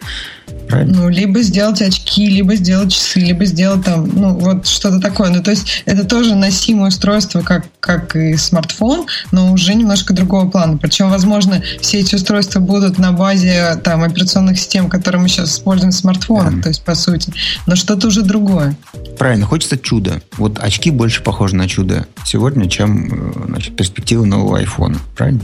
Правильно? 0.68 1.02
Ну, 1.02 1.10
либо 1.10 1.42
сделать 1.42 1.82
очки, 1.82 2.28
либо 2.28 2.56
сделать 2.56 2.94
часы, 2.94 3.20
либо 3.20 3.46
сделать 3.46 3.84
там, 3.86 4.08
ну, 4.08 4.36
вот 4.36 4.68
что-то 4.68 5.00
такое. 5.00 5.30
Ну, 5.30 5.44
то 5.44 5.52
есть 5.52 5.84
это 5.86 6.06
тоже 6.06 6.36
носимое 6.36 6.88
устройство, 6.88 7.42
как, 7.42 7.66
как 7.80 8.16
и 8.16 8.36
смартфон, 8.36 9.06
но 9.32 9.52
уже 9.52 9.76
немножко 9.76 10.14
другого 10.14 10.50
плана. 10.50 10.78
Причем, 10.78 11.10
возможно, 11.10 11.62
все 11.82 12.00
эти 12.00 12.16
устройства 12.16 12.60
будут 12.60 12.98
на 12.98 13.12
базе 13.12 13.80
там 13.84 14.04
операционных 14.04 14.58
систем, 14.58 14.90
которые 14.90 15.22
мы 15.22 15.30
сейчас 15.30 15.54
используем 15.54 15.92
в 15.92 15.96
смартфонах, 15.96 16.56
да. 16.56 16.62
то 16.64 16.70
есть 16.70 16.84
по 16.84 16.96
сути. 16.96 17.34
Но 17.68 17.76
что-то 17.76 18.08
уже 18.08 18.22
другое. 18.22 18.76
Правильно, 19.18 19.46
хочется 19.46 19.78
чуда. 19.78 20.22
Вот 20.38 20.60
очки 20.60 20.92
больше 20.92 21.22
похожи 21.22 21.56
на 21.56 21.68
чудо 21.68 22.08
сегодня, 22.26 22.70
чем 22.70 23.08
э, 23.12 23.46
значит, 23.48 23.76
перспективы 23.76 24.26
нового 24.26 24.58
айфона. 24.58 24.98
Правильно? 25.16 25.42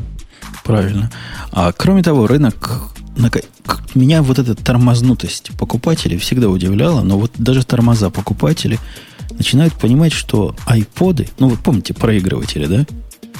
Правильно. 0.63 1.11
А 1.51 1.71
кроме 1.71 2.03
того, 2.03 2.27
рынок 2.27 2.91
меня 3.95 4.21
вот 4.21 4.39
эта 4.39 4.55
тормознутость 4.55 5.51
покупателей 5.57 6.17
всегда 6.17 6.49
удивляла, 6.49 7.01
но 7.01 7.19
вот 7.19 7.31
даже 7.37 7.65
тормоза 7.65 8.09
покупателей 8.09 8.79
начинают 9.31 9.73
понимать, 9.73 10.13
что 10.13 10.55
айподы, 10.65 11.27
ну 11.39 11.49
вы 11.49 11.57
помните 11.57 11.93
проигрыватели, 11.93 12.65
да? 12.65 12.85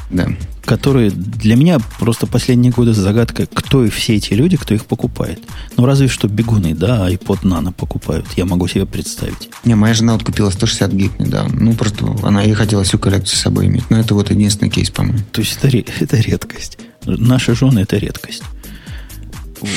Да. 0.10 0.28
Которые 0.66 1.10
для 1.10 1.56
меня 1.56 1.80
просто 2.00 2.28
последние 2.28 2.72
годы 2.72 2.94
загадка, 2.94 3.46
кто 3.46 3.86
и 3.86 3.90
все 3.90 4.16
эти 4.16 4.34
люди, 4.34 4.58
кто 4.58 4.74
их 4.74 4.86
покупает. 4.86 5.40
Ну, 5.78 5.86
разве 5.86 6.08
что 6.08 6.28
бегуны, 6.28 6.76
да, 6.76 7.10
iPod 7.10 7.44
Nano 7.44 7.74
покупают. 7.74 8.28
Я 8.36 8.46
могу 8.46 8.68
себе 8.68 8.86
представить. 8.86 9.50
Не, 9.64 9.76
моя 9.76 9.94
жена 9.94 10.14
вот 10.14 10.24
купила 10.24 10.50
160 10.50 10.92
гиг 10.92 11.18
недавно. 11.18 11.58
Ну, 11.58 11.74
просто 11.74 12.06
она 12.24 12.42
ей 12.42 12.54
хотела 12.54 12.84
всю 12.84 13.00
коллекцию 13.00 13.38
с 13.38 13.42
собой 13.42 13.68
иметь. 13.68 13.90
Но 13.90 14.00
это 14.00 14.14
вот 14.14 14.30
единственный 14.32 14.70
кейс, 14.70 14.92
по-моему. 14.92 15.20
То 15.32 15.42
есть 15.42 15.58
это, 15.62 15.78
это 16.00 16.18
редкость. 16.18 16.78
Наши 17.06 17.56
жены 17.56 17.80
это 17.80 17.98
редкость 17.98 18.44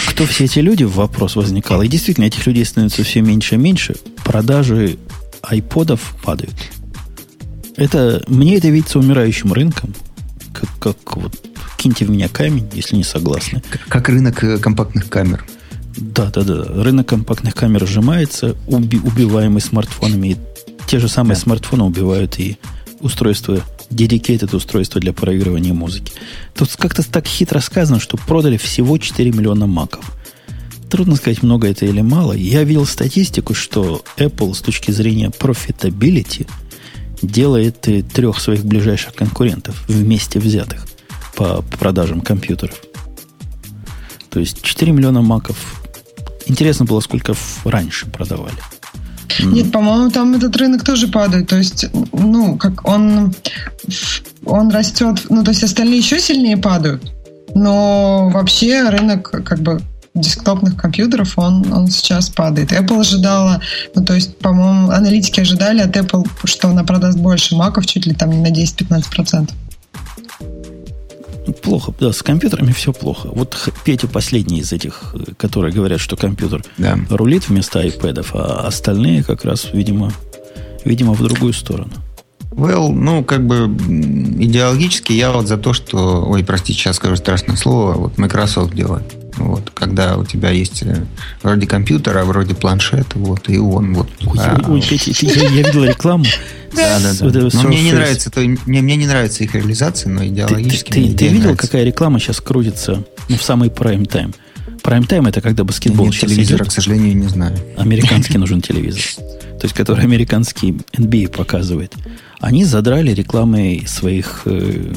кто 0.07 0.27
все 0.27 0.45
эти 0.45 0.61
люди, 0.61 0.85
вопрос 0.85 1.37
возникал. 1.37 1.83
И 1.83 1.89
действительно, 1.89 2.25
этих 2.25 2.47
людей 2.47 2.65
становится 2.65 3.03
все 3.05 3.21
меньше 3.21 3.57
и 3.57 3.59
меньше. 3.59 3.97
Продажи 4.25 4.99
айподов 5.43 6.17
падают. 6.23 6.55
Это, 7.77 8.23
мне 8.29 8.57
это 8.57 8.69
видится 8.69 8.99
умирающим 8.99 9.53
рынком, 9.53 9.95
как, 10.53 10.69
как 10.79 11.17
вот 11.17 11.35
киньте 11.77 12.05
в 12.05 12.11
меня 12.11 12.29
камень, 12.29 12.69
если 12.73 12.97
не 12.97 13.05
согласны. 13.05 13.63
Как 13.89 14.09
рынок 14.09 14.43
э, 14.43 14.59
компактных 14.59 15.11
камер. 15.11 15.45
Да, 15.97 16.31
да, 16.31 16.43
да. 16.43 16.65
Рынок 16.83 17.09
компактных 17.09 17.55
камер 17.55 17.87
сжимается, 17.87 18.57
уби, 18.67 18.99
убиваемый 18.99 19.61
смартфонами. 19.61 20.29
И 20.29 20.37
те 20.87 20.99
же 20.99 21.09
самые 21.09 21.35
да. 21.35 21.43
смартфоны 21.43 21.85
убивают 21.85 22.39
и 22.39 22.59
устройства, 23.01 23.61
dedicated 23.95 24.55
устройства 24.55 25.01
для 25.01 25.13
проигрывания 25.13 25.73
музыки. 25.73 26.13
Тут 26.55 26.75
как-то 26.77 27.09
так 27.09 27.27
хитро 27.27 27.61
сказано, 27.61 28.01
что 28.01 28.17
продали 28.17 28.57
всего 28.57 28.99
4 28.99 29.31
миллиона 29.31 29.67
маков. 29.67 30.13
Трудно 30.91 31.17
сказать, 31.17 31.43
много 31.43 31.69
это 31.69 31.87
или 31.87 32.03
мало. 32.03 32.33
Я 32.33 32.63
видел 32.63 32.87
статистику, 32.87 33.55
что 33.55 34.05
Apple 34.17 34.55
с 34.55 34.61
точки 34.61 34.91
зрения 34.91 35.31
profitability 35.31 36.49
делает 37.23 37.89
трех 38.13 38.41
своих 38.41 38.65
ближайших 38.65 39.15
конкурентов 39.15 39.85
вместе 39.89 40.39
взятых 40.39 40.87
по 41.35 41.63
продажам 41.79 42.21
компьютеров. 42.21 42.81
То 44.31 44.41
есть 44.41 44.63
4 44.63 44.93
миллиона 44.93 45.23
маков. 45.23 45.81
Интересно 46.47 46.85
было, 46.85 47.01
сколько 47.01 47.35
раньше 47.65 48.07
продавали. 48.07 48.57
Нет, 49.41 49.73
по-моему, 49.73 50.11
там 50.11 50.35
этот 50.35 50.57
рынок 50.57 50.85
тоже 50.85 51.09
падает. 51.09 51.49
То 51.49 51.57
есть, 51.57 51.87
ну, 52.13 52.57
как 52.57 52.87
он, 52.89 53.35
он 54.45 54.71
растет, 54.71 55.27
ну, 55.29 55.43
то 55.43 55.51
есть 55.51 55.65
остальные 55.65 55.99
еще 55.99 56.21
сильнее 56.21 56.57
падают. 56.57 57.13
Но 57.55 58.31
вообще 58.31 58.89
рынок 58.89 59.31
как 59.45 59.61
бы 59.61 59.81
десктопных 60.15 60.77
компьютеров, 60.77 61.37
он, 61.37 61.73
он 61.73 61.89
сейчас 61.89 62.31
падает. 62.31 62.73
Apple 62.73 63.01
ожидала, 63.01 63.61
ну, 63.95 64.05
то 64.05 64.15
есть, 64.15 64.39
по-моему, 64.39 64.91
аналитики 64.91 65.41
ожидали 65.41 65.81
от 65.81 65.97
Apple, 65.97 66.27
что 66.45 66.69
она 66.69 66.85
продаст 66.85 67.19
больше 67.19 67.57
маков, 67.57 67.87
чуть 67.87 68.07
ли 68.07 68.15
там 68.15 68.31
не 68.31 68.39
на 68.39 68.53
10-15%. 68.53 69.51
Плохо, 71.63 71.93
да, 72.01 72.13
с 72.13 72.23
компьютерами 72.23 72.73
все 72.73 72.93
плохо. 72.93 73.29
Вот 73.33 73.69
Петя 73.85 74.09
последний 74.09 74.61
из 74.61 74.73
этих, 74.73 75.15
которые 75.37 75.75
говорят, 75.75 76.01
что 76.01 76.17
компьютер 76.17 76.65
да. 76.79 76.99
рулит 77.11 77.49
вместо 77.49 77.85
iPad, 77.85 78.27
а 78.33 78.67
остальные 78.67 79.25
как 79.25 79.45
раз, 79.45 79.69
видимо, 79.73 80.13
видимо, 80.85 81.13
в 81.13 81.23
другую 81.23 81.53
сторону. 81.53 81.93
Well, 82.57 82.93
ну, 82.93 83.25
как 83.25 83.47
бы 83.47 83.67
идеологически 83.67 85.13
я 85.13 85.33
вот 85.33 85.49
за 85.49 85.57
то, 85.57 85.73
что, 85.73 86.25
ой, 86.25 86.45
простите, 86.45 86.79
сейчас 86.79 86.97
скажу 86.97 87.17
страшное 87.17 87.57
слово, 87.57 87.95
вот 87.95 88.17
Microsoft 88.17 88.75
делает. 88.75 89.15
Вот, 89.37 89.71
когда 89.71 90.17
у 90.17 90.25
тебя 90.25 90.51
есть 90.51 90.85
э, 90.85 91.05
вроде 91.43 91.67
компьютера, 91.67 92.21
а 92.21 92.25
вроде 92.25 92.55
планшет, 92.55 93.07
вот, 93.15 93.49
и 93.49 93.59
он 93.59 93.95
вот. 93.95 94.09
Ой, 94.25 94.39
а, 94.39 94.61
ой, 94.69 94.81
я, 94.81 95.33
я 95.33 95.49
видел 95.49 95.85
рекламу. 95.85 96.25
Да, 96.75 96.99
да, 96.99 97.31
да. 97.31 97.49
Но 97.53 97.69
мне 97.69 97.85
не 97.85 97.93
нравится, 97.93 98.33
то, 98.33 98.41
мне, 98.41 98.59
мне 98.83 98.97
не 98.97 99.07
нравится 99.07 99.45
их 99.45 99.55
реализация, 99.55 100.11
но 100.11 100.27
идеологически. 100.27 100.91
Ты, 100.91 101.09
ты, 101.11 101.15
ты 101.15 101.29
видел, 101.29 101.57
какая 101.57 101.85
реклама 101.85 102.19
сейчас 102.19 102.41
крутится 102.41 103.05
ну, 103.29 103.37
в 103.37 103.43
самый 103.45 103.71
прайм-тайм? 103.71 104.35
Прайм-тайм 104.85 105.27
это 105.27 105.41
когда 105.41 105.65
баскетбол 105.65 106.07
Нет, 106.07 106.21
телевизора, 106.21 106.59
идет. 106.59 106.69
к 106.69 106.73
сожалению, 106.73 107.17
не 107.17 107.29
знаю. 107.29 107.57
Американский 107.79 108.37
нужен 108.37 108.61
телевизор. 108.61 109.03
То 109.59 109.65
есть, 109.65 109.75
который 109.75 110.05
американский 110.05 110.73
NBA 110.93 111.31
показывает. 111.31 111.95
Они 112.39 112.67
задрали 112.67 113.13
рекламой 113.15 113.85
своих 113.87 114.43
э, 114.45 114.93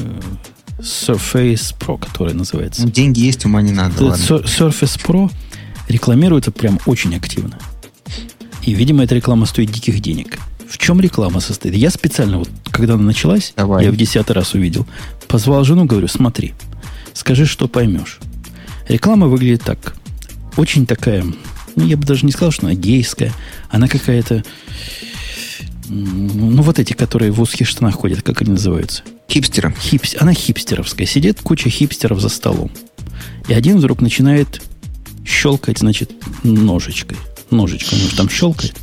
Surface 0.78 1.74
Pro, 1.78 1.98
который 1.98 2.34
называется. 2.34 2.82
Ну, 2.82 2.90
деньги 2.90 3.20
есть, 3.20 3.46
ума 3.46 3.62
не 3.62 3.72
надо. 3.72 3.94
Surface 3.94 5.00
Pro 5.02 5.32
рекламируется 5.88 6.50
прям 6.50 6.78
очень 6.84 7.16
активно. 7.16 7.58
И, 8.64 8.74
видимо, 8.74 9.04
эта 9.04 9.14
реклама 9.14 9.46
стоит 9.46 9.72
диких 9.72 10.00
денег. 10.00 10.38
В 10.68 10.76
чем 10.76 11.00
реклама 11.00 11.40
состоит? 11.40 11.74
Я 11.74 11.88
специально, 11.88 12.38
вот 12.38 12.50
когда 12.70 12.94
она 12.94 13.04
началась, 13.04 13.54
Давай. 13.56 13.86
я 13.86 13.90
в 13.90 13.96
десятый 13.96 14.36
раз 14.36 14.52
увидел, 14.52 14.86
позвал 15.28 15.64
жену, 15.64 15.86
говорю, 15.86 16.08
смотри, 16.08 16.52
скажи, 17.14 17.46
что 17.46 17.68
поймешь. 17.68 18.18
Реклама 18.88 19.26
выглядит 19.26 19.62
так. 19.62 19.94
Очень 20.56 20.86
такая, 20.86 21.24
ну, 21.76 21.86
я 21.86 21.96
бы 21.96 22.04
даже 22.04 22.26
не 22.26 22.32
сказал, 22.32 22.50
что 22.50 22.66
она 22.66 22.74
гейская. 22.74 23.32
Она 23.68 23.86
какая-то, 23.86 24.42
ну, 25.88 26.62
вот 26.62 26.78
эти, 26.78 26.94
которые 26.94 27.30
в 27.30 27.40
узких 27.40 27.68
штанах 27.68 27.94
ходят, 27.94 28.22
как 28.22 28.42
они 28.42 28.52
называются? 28.52 29.02
Хипстером. 29.30 29.74
Хипс... 29.74 30.16
Она 30.18 30.32
хипстеровская. 30.32 31.06
Сидит 31.06 31.40
куча 31.42 31.68
хипстеров 31.68 32.20
за 32.20 32.28
столом. 32.28 32.70
И 33.46 33.52
один 33.52 33.78
вдруг 33.78 34.00
начинает 34.00 34.62
щелкать, 35.24 35.78
значит, 35.78 36.10
ножичкой. 36.42 37.18
Ножичкой, 37.50 37.98
он 38.02 38.16
там 38.16 38.28
щелкает. 38.28 38.74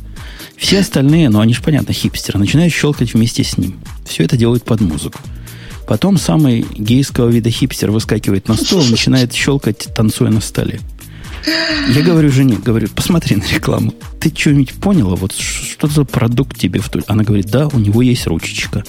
Все 0.56 0.80
остальные, 0.80 1.28
ну 1.28 1.40
они 1.40 1.52
же, 1.52 1.62
понятно, 1.62 1.92
хипстеры, 1.92 2.38
начинают 2.38 2.72
щелкать 2.72 3.12
вместе 3.12 3.44
с 3.44 3.58
ним. 3.58 3.78
Все 4.06 4.24
это 4.24 4.36
делают 4.36 4.64
под 4.64 4.80
музыку. 4.80 5.20
Потом 5.86 6.18
самый 6.18 6.66
гейского 6.76 7.28
вида 7.28 7.50
хипстер 7.50 7.90
выскакивает 7.90 8.48
на 8.48 8.56
стол 8.56 8.82
и 8.82 8.90
начинает 8.90 9.32
щелкать, 9.32 9.88
танцуя 9.94 10.30
на 10.30 10.40
столе. 10.40 10.80
Я 11.94 12.02
говорю 12.02 12.30
жене, 12.30 12.58
говорю, 12.62 12.88
посмотри 12.88 13.36
на 13.36 13.44
рекламу. 13.44 13.94
Ты 14.20 14.32
что-нибудь 14.36 14.72
поняла? 14.72 15.14
Вот 15.14 15.32
что 15.32 15.86
за 15.86 16.04
продукт 16.04 16.58
тебе 16.58 16.80
в. 16.80 16.90
Она 17.06 17.22
говорит, 17.22 17.46
да, 17.46 17.68
у 17.68 17.78
него 17.78 18.02
есть 18.02 18.26
ручечка. 18.26 18.84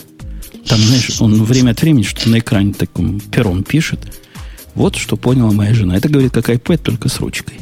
Там, 0.67 0.79
знаешь, 0.79 1.21
он 1.21 1.43
время 1.43 1.71
от 1.71 1.81
времени 1.81 2.03
что-то 2.03 2.29
на 2.29 2.39
экране 2.39 2.73
таком 2.73 3.19
пером 3.19 3.63
пишет. 3.63 3.99
Вот 4.73 4.95
что 4.95 5.17
поняла 5.17 5.51
моя 5.51 5.73
жена. 5.73 5.95
Это 5.95 6.09
говорит, 6.09 6.33
как 6.33 6.49
iPad, 6.49 6.79
только 6.79 7.09
с 7.09 7.19
ручкой. 7.19 7.59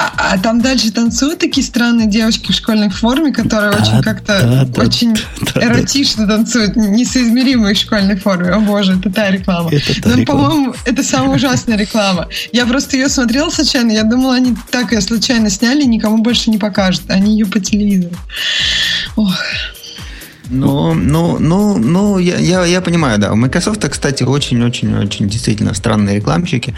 А, 0.00 0.32
а 0.32 0.38
там 0.38 0.62
дальше 0.62 0.90
танцуют 0.90 1.40
такие 1.40 1.66
странные 1.66 2.06
девочки 2.06 2.52
в 2.52 2.54
школьной 2.54 2.88
форме, 2.88 3.32
которые 3.32 3.70
да, 3.72 3.82
очень 3.82 4.02
как-то 4.02 4.66
да, 4.66 4.82
очень 4.82 5.14
да, 5.54 5.62
эротично 5.62 6.26
да. 6.26 6.36
танцуют, 6.36 6.74
несоизмеримые 6.74 7.74
в 7.74 7.78
школьной 7.78 8.16
форме. 8.16 8.50
О 8.50 8.60
боже, 8.60 8.96
это 8.98 9.12
та 9.12 9.30
реклама. 9.30 9.70
Это 9.70 10.02
та 10.02 10.08
Но, 10.08 10.16
реклама. 10.16 10.48
по-моему, 10.48 10.74
это 10.86 11.02
самая 11.02 11.36
ужасная 11.36 11.76
реклама. 11.76 12.28
Я 12.50 12.64
просто 12.64 12.96
ее 12.96 13.10
смотрела 13.10 13.50
случайно, 13.50 13.90
я 13.90 14.04
думала, 14.04 14.36
они 14.36 14.56
так 14.70 14.92
ее 14.92 15.02
случайно 15.02 15.50
сняли, 15.50 15.84
никому 15.84 16.18
больше 16.22 16.50
не 16.50 16.56
покажут. 16.56 17.02
Они 17.08 17.32
ее 17.32 17.44
по 17.44 17.60
телевизору. 17.60 18.16
Ох. 19.16 19.34
Ну, 20.48 20.94
ну, 20.94 21.38
ну, 21.38 21.78
ну, 21.78 22.18
я, 22.18 22.36
я, 22.38 22.64
я 22.64 22.80
понимаю, 22.80 23.18
да. 23.18 23.32
У 23.32 23.36
Microsoft, 23.36 23.86
кстати, 23.88 24.24
очень-очень-очень 24.24 25.28
действительно 25.28 25.74
странные 25.74 26.16
рекламщики. 26.16 26.74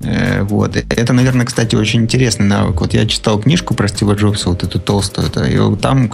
Э, 0.00 0.42
вот. 0.42 0.76
Это, 0.76 1.12
наверное, 1.12 1.46
кстати, 1.46 1.74
очень 1.74 2.02
интересный 2.02 2.46
навык. 2.46 2.80
Вот 2.80 2.94
я 2.94 3.06
читал 3.06 3.40
книжку 3.40 3.74
про 3.74 3.88
Стива 3.88 4.14
Джобса, 4.14 4.50
вот 4.50 4.62
эту 4.62 4.78
толстую. 4.78 5.28
Это, 5.28 5.44
и 5.44 5.76
там 5.76 6.12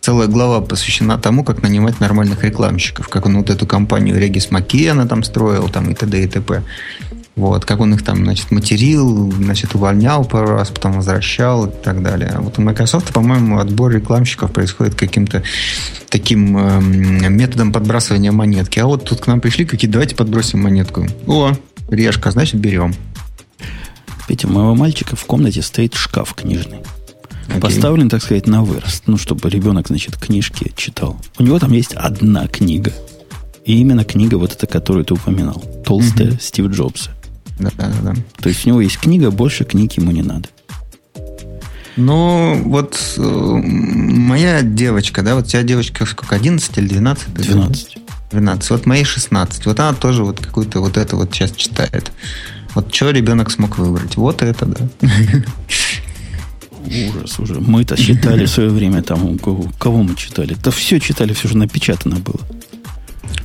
целая 0.00 0.28
глава 0.28 0.60
посвящена 0.60 1.18
тому, 1.18 1.44
как 1.44 1.62
нанимать 1.62 2.00
нормальных 2.00 2.44
рекламщиков. 2.44 3.08
Как 3.08 3.26
он 3.26 3.38
вот 3.38 3.50
эту 3.50 3.66
компанию 3.66 4.18
Регис 4.18 4.50
Маккена 4.50 5.06
там 5.06 5.22
строил, 5.22 5.68
там 5.68 5.90
и 5.90 5.94
т.д. 5.94 6.22
и 6.22 6.26
т.п. 6.26 6.62
Вот, 7.34 7.64
как 7.64 7.80
он 7.80 7.94
их 7.94 8.04
там, 8.04 8.24
значит, 8.24 8.50
материл, 8.50 9.32
значит, 9.32 9.74
увольнял 9.74 10.22
пару 10.26 10.48
раз, 10.48 10.68
потом 10.68 10.92
возвращал 10.92 11.64
и 11.64 11.70
так 11.70 12.02
далее. 12.02 12.34
Вот 12.38 12.58
у 12.58 12.62
Microsoft, 12.62 13.10
по-моему, 13.14 13.58
отбор 13.58 13.90
рекламщиков 13.90 14.52
происходит 14.52 14.96
каким-то 14.96 15.42
таким 16.10 16.58
э, 16.58 16.80
методом 17.30 17.72
подбрасывания 17.72 18.32
монетки. 18.32 18.80
А 18.80 18.86
вот 18.86 19.04
тут 19.04 19.22
к 19.22 19.26
нам 19.28 19.40
пришли 19.40 19.64
какие-то, 19.64 19.94
давайте 19.94 20.14
подбросим 20.14 20.60
монетку. 20.60 21.06
О, 21.26 21.52
решка, 21.88 22.30
значит, 22.32 22.60
берем. 22.60 22.94
Петя, 24.28 24.48
у 24.48 24.50
моего 24.50 24.74
мальчика 24.74 25.16
в 25.16 25.24
комнате 25.24 25.62
стоит 25.62 25.94
шкаф 25.94 26.34
книжный. 26.34 26.78
Okay. 27.48 27.60
Поставлен, 27.60 28.08
так 28.08 28.22
сказать, 28.22 28.46
на 28.46 28.62
вырост. 28.62 29.04
Ну, 29.06 29.18
чтобы 29.18 29.50
ребенок, 29.50 29.88
значит, 29.88 30.16
книжки 30.16 30.72
читал. 30.76 31.16
У 31.38 31.42
него 31.42 31.58
там 31.58 31.72
есть 31.72 31.92
одна 31.94 32.46
книга. 32.46 32.92
И 33.64 33.78
именно 33.78 34.04
книга 34.04 34.36
вот 34.36 34.52
эта, 34.52 34.66
которую 34.66 35.04
ты 35.04 35.14
упоминал. 35.14 35.62
Толстая 35.84 36.28
mm-hmm. 36.28 36.42
Стив 36.42 36.66
Джобса. 36.66 37.10
Да, 37.58 37.70
да, 37.76 37.92
да. 38.02 38.14
То 38.40 38.48
есть 38.48 38.66
у 38.66 38.70
него 38.70 38.80
есть 38.80 38.98
книга, 38.98 39.30
больше 39.30 39.64
книг 39.64 39.92
ему 39.94 40.10
не 40.10 40.22
надо. 40.22 40.48
Ну, 41.96 42.60
вот 42.64 42.98
э, 43.18 43.22
моя 43.22 44.62
девочка, 44.62 45.22
да, 45.22 45.34
вот 45.34 45.44
у 45.44 45.48
тебя 45.48 45.62
девочка 45.62 46.06
сколько, 46.06 46.34
11 46.34 46.78
или 46.78 46.88
12? 46.88 47.34
12. 47.34 47.98
12. 48.30 48.70
Вот 48.70 48.86
моей 48.86 49.04
16. 49.04 49.66
Вот 49.66 49.78
она 49.78 49.92
тоже 49.92 50.24
вот 50.24 50.40
какую-то 50.40 50.80
вот 50.80 50.96
это 50.96 51.16
вот 51.16 51.34
сейчас 51.34 51.52
читает. 51.52 52.10
Вот 52.74 52.94
что 52.94 53.10
ребенок 53.10 53.50
смог 53.50 53.78
выбрать? 53.78 54.16
Вот 54.16 54.42
это, 54.42 54.66
да. 54.66 54.88
Ужас 56.84 57.38
уже. 57.38 57.60
Мы-то 57.60 57.96
читали 57.96 58.44
в 58.46 58.50
свое 58.50 58.70
время 58.70 59.02
там, 59.02 59.38
кого 59.38 60.02
мы 60.02 60.14
читали? 60.16 60.56
Да 60.62 60.70
все 60.70 60.98
читали, 61.00 61.32
все 61.32 61.48
же 61.48 61.56
напечатано 61.56 62.16
было. 62.16 62.40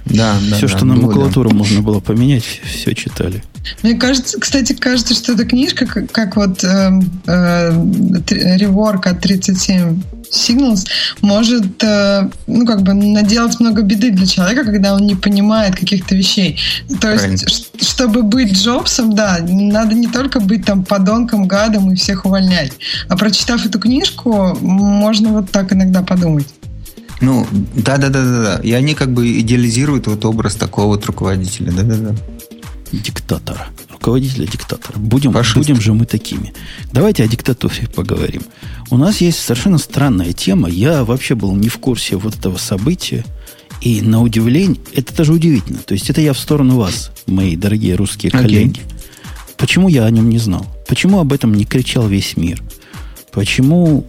Да, 0.06 0.38
да. 0.50 0.58
Все, 0.58 0.68
да, 0.68 0.78
что 0.78 0.86
на 0.86 0.96
макулатуру 0.96 1.50
да. 1.50 1.56
можно 1.56 1.82
было 1.82 2.00
поменять, 2.00 2.44
все 2.44 2.94
читали. 2.96 3.44
Мне 3.84 3.96
кажется, 3.96 4.40
кстати, 4.40 4.74
кажется, 4.74 5.14
что 5.14 5.34
эта 5.34 5.46
книжка, 5.46 5.86
как, 5.86 6.12
как 6.12 6.36
вот 6.36 6.64
э, 6.64 6.92
э, 7.28 8.58
реворк 8.58 9.08
от 9.08 9.22
37 9.22 10.02
Signals, 10.32 10.86
может, 11.22 11.84
э, 11.84 12.30
ну, 12.48 12.66
как 12.66 12.82
бы 12.82 12.94
наделать 12.94 13.60
много 13.60 13.82
беды 13.82 14.12
для 14.12 14.26
человека, 14.26 14.66
когда 14.66 14.94
он 14.94 15.06
не 15.06 15.16
понимает 15.16 15.76
каких-то 15.76 16.16
вещей. 16.16 16.60
То 17.02 17.12
есть, 17.12 17.82
чтобы 17.82 18.24
быть 18.24 18.54
Джобсом, 18.54 19.16
да, 19.16 19.40
надо 19.42 19.96
не 19.96 20.08
только 20.08 20.40
быть 20.40 20.66
там 20.66 20.84
подонком, 20.84 21.48
гадом 21.48 21.92
и 21.92 21.96
всех 21.96 22.26
увольнять. 22.26 22.74
А 23.08 23.18
прочитав 23.18 23.66
эту 23.66 23.80
книжку, 23.80 24.58
можно 24.62 25.30
вот 25.30 25.52
так 25.52 25.74
иногда 25.74 26.02
подумать. 26.02 26.48
Ну, 27.20 27.48
да-да-да-да. 27.74 28.60
И 28.64 28.72
они 28.74 28.94
как 28.94 29.12
бы 29.12 29.40
идеализируют 29.40 30.08
вот 30.08 30.24
образ 30.26 30.56
такого 30.56 30.88
вот 30.88 31.06
руководителя. 31.06 31.72
Да-да-да. 31.72 32.16
Диктатора. 32.92 33.68
Руководителя 33.92 34.48
диктатора. 34.48 34.98
Будем, 34.98 35.32
будем 35.32 35.82
же 35.82 35.94
мы 35.94 36.06
такими. 36.06 36.54
Давайте 36.92 37.24
о 37.24 37.28
диктатуре 37.28 37.88
поговорим. 37.94 38.44
У 38.90 38.98
нас 38.98 39.22
есть 39.22 39.40
совершенно 39.40 39.78
странная 39.78 40.34
тема. 40.34 40.70
Я 40.70 41.04
вообще 41.04 41.36
был 41.36 41.56
не 41.56 41.70
в 41.70 41.78
курсе 41.78 42.16
вот 42.16 42.36
этого 42.36 42.58
события. 42.58 43.26
И 43.82 44.02
на 44.02 44.22
удивление, 44.22 44.80
это 44.94 45.16
даже 45.16 45.34
удивительно. 45.34 45.80
То 45.80 45.94
есть 45.94 46.10
это 46.10 46.22
я 46.22 46.34
в 46.34 46.40
сторону 46.40 46.78
вас, 46.78 47.12
мои 47.28 47.56
дорогие 47.56 47.96
русские 47.96 48.32
okay. 48.32 48.42
коллеги. 48.42 48.82
Почему 49.58 49.88
я 49.88 50.06
о 50.06 50.12
нем 50.12 50.30
не 50.30 50.40
знал? 50.40 50.66
Почему 50.88 51.20
об 51.20 51.34
этом 51.34 51.54
не 51.54 51.66
кричал 51.66 52.08
весь 52.08 52.38
мир? 52.38 52.62
Почему 53.32 54.06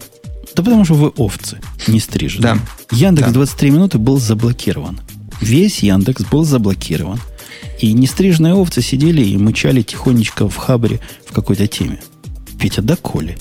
да 0.55 0.63
потому 0.63 0.83
что 0.85 0.95
вы 0.95 1.09
овцы, 1.09 1.59
не 1.87 1.99
стрижены. 1.99 2.41
Да. 2.41 2.57
Яндекс 2.91 3.27
да. 3.27 3.33
23 3.33 3.71
минуты 3.71 3.97
был 3.97 4.19
заблокирован. 4.19 4.99
Весь 5.41 5.79
Яндекс 5.79 6.23
был 6.25 6.43
заблокирован. 6.43 7.19
И 7.79 7.93
нестриженные 7.93 8.53
овцы 8.53 8.81
сидели 8.81 9.21
и 9.21 9.37
мычали 9.37 9.81
тихонечко 9.81 10.49
в 10.49 10.55
хабре 10.57 10.99
в 11.25 11.33
какой-то 11.33 11.67
теме. 11.67 12.01
Петя, 12.59 12.81
да 12.81 12.95
коли? 12.95 13.37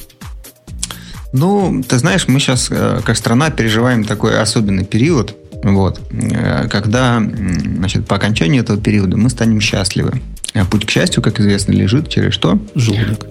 Ну, 1.33 1.83
ты 1.87 1.99
знаешь, 1.99 2.27
мы 2.29 2.41
сейчас, 2.41 2.69
э, 2.71 3.01
как 3.05 3.17
страна, 3.17 3.51
переживаем 3.51 4.05
такой 4.05 4.41
особенный 4.41 4.85
период, 4.85 5.37
вот, 5.63 6.01
э, 6.11 6.69
когда, 6.69 7.21
значит, 7.21 8.07
по 8.07 8.17
окончании 8.17 8.61
этого 8.61 8.81
периода 8.81 9.17
мы 9.17 9.29
станем 9.29 9.61
счастливы. 9.61 10.23
А 10.55 10.65
путь 10.65 10.87
к 10.87 10.91
счастью, 10.91 11.23
как 11.23 11.41
известно, 11.41 11.73
лежит 11.73 12.09
через 12.09 12.33
что? 12.33 12.59
Желудок. 12.75 13.27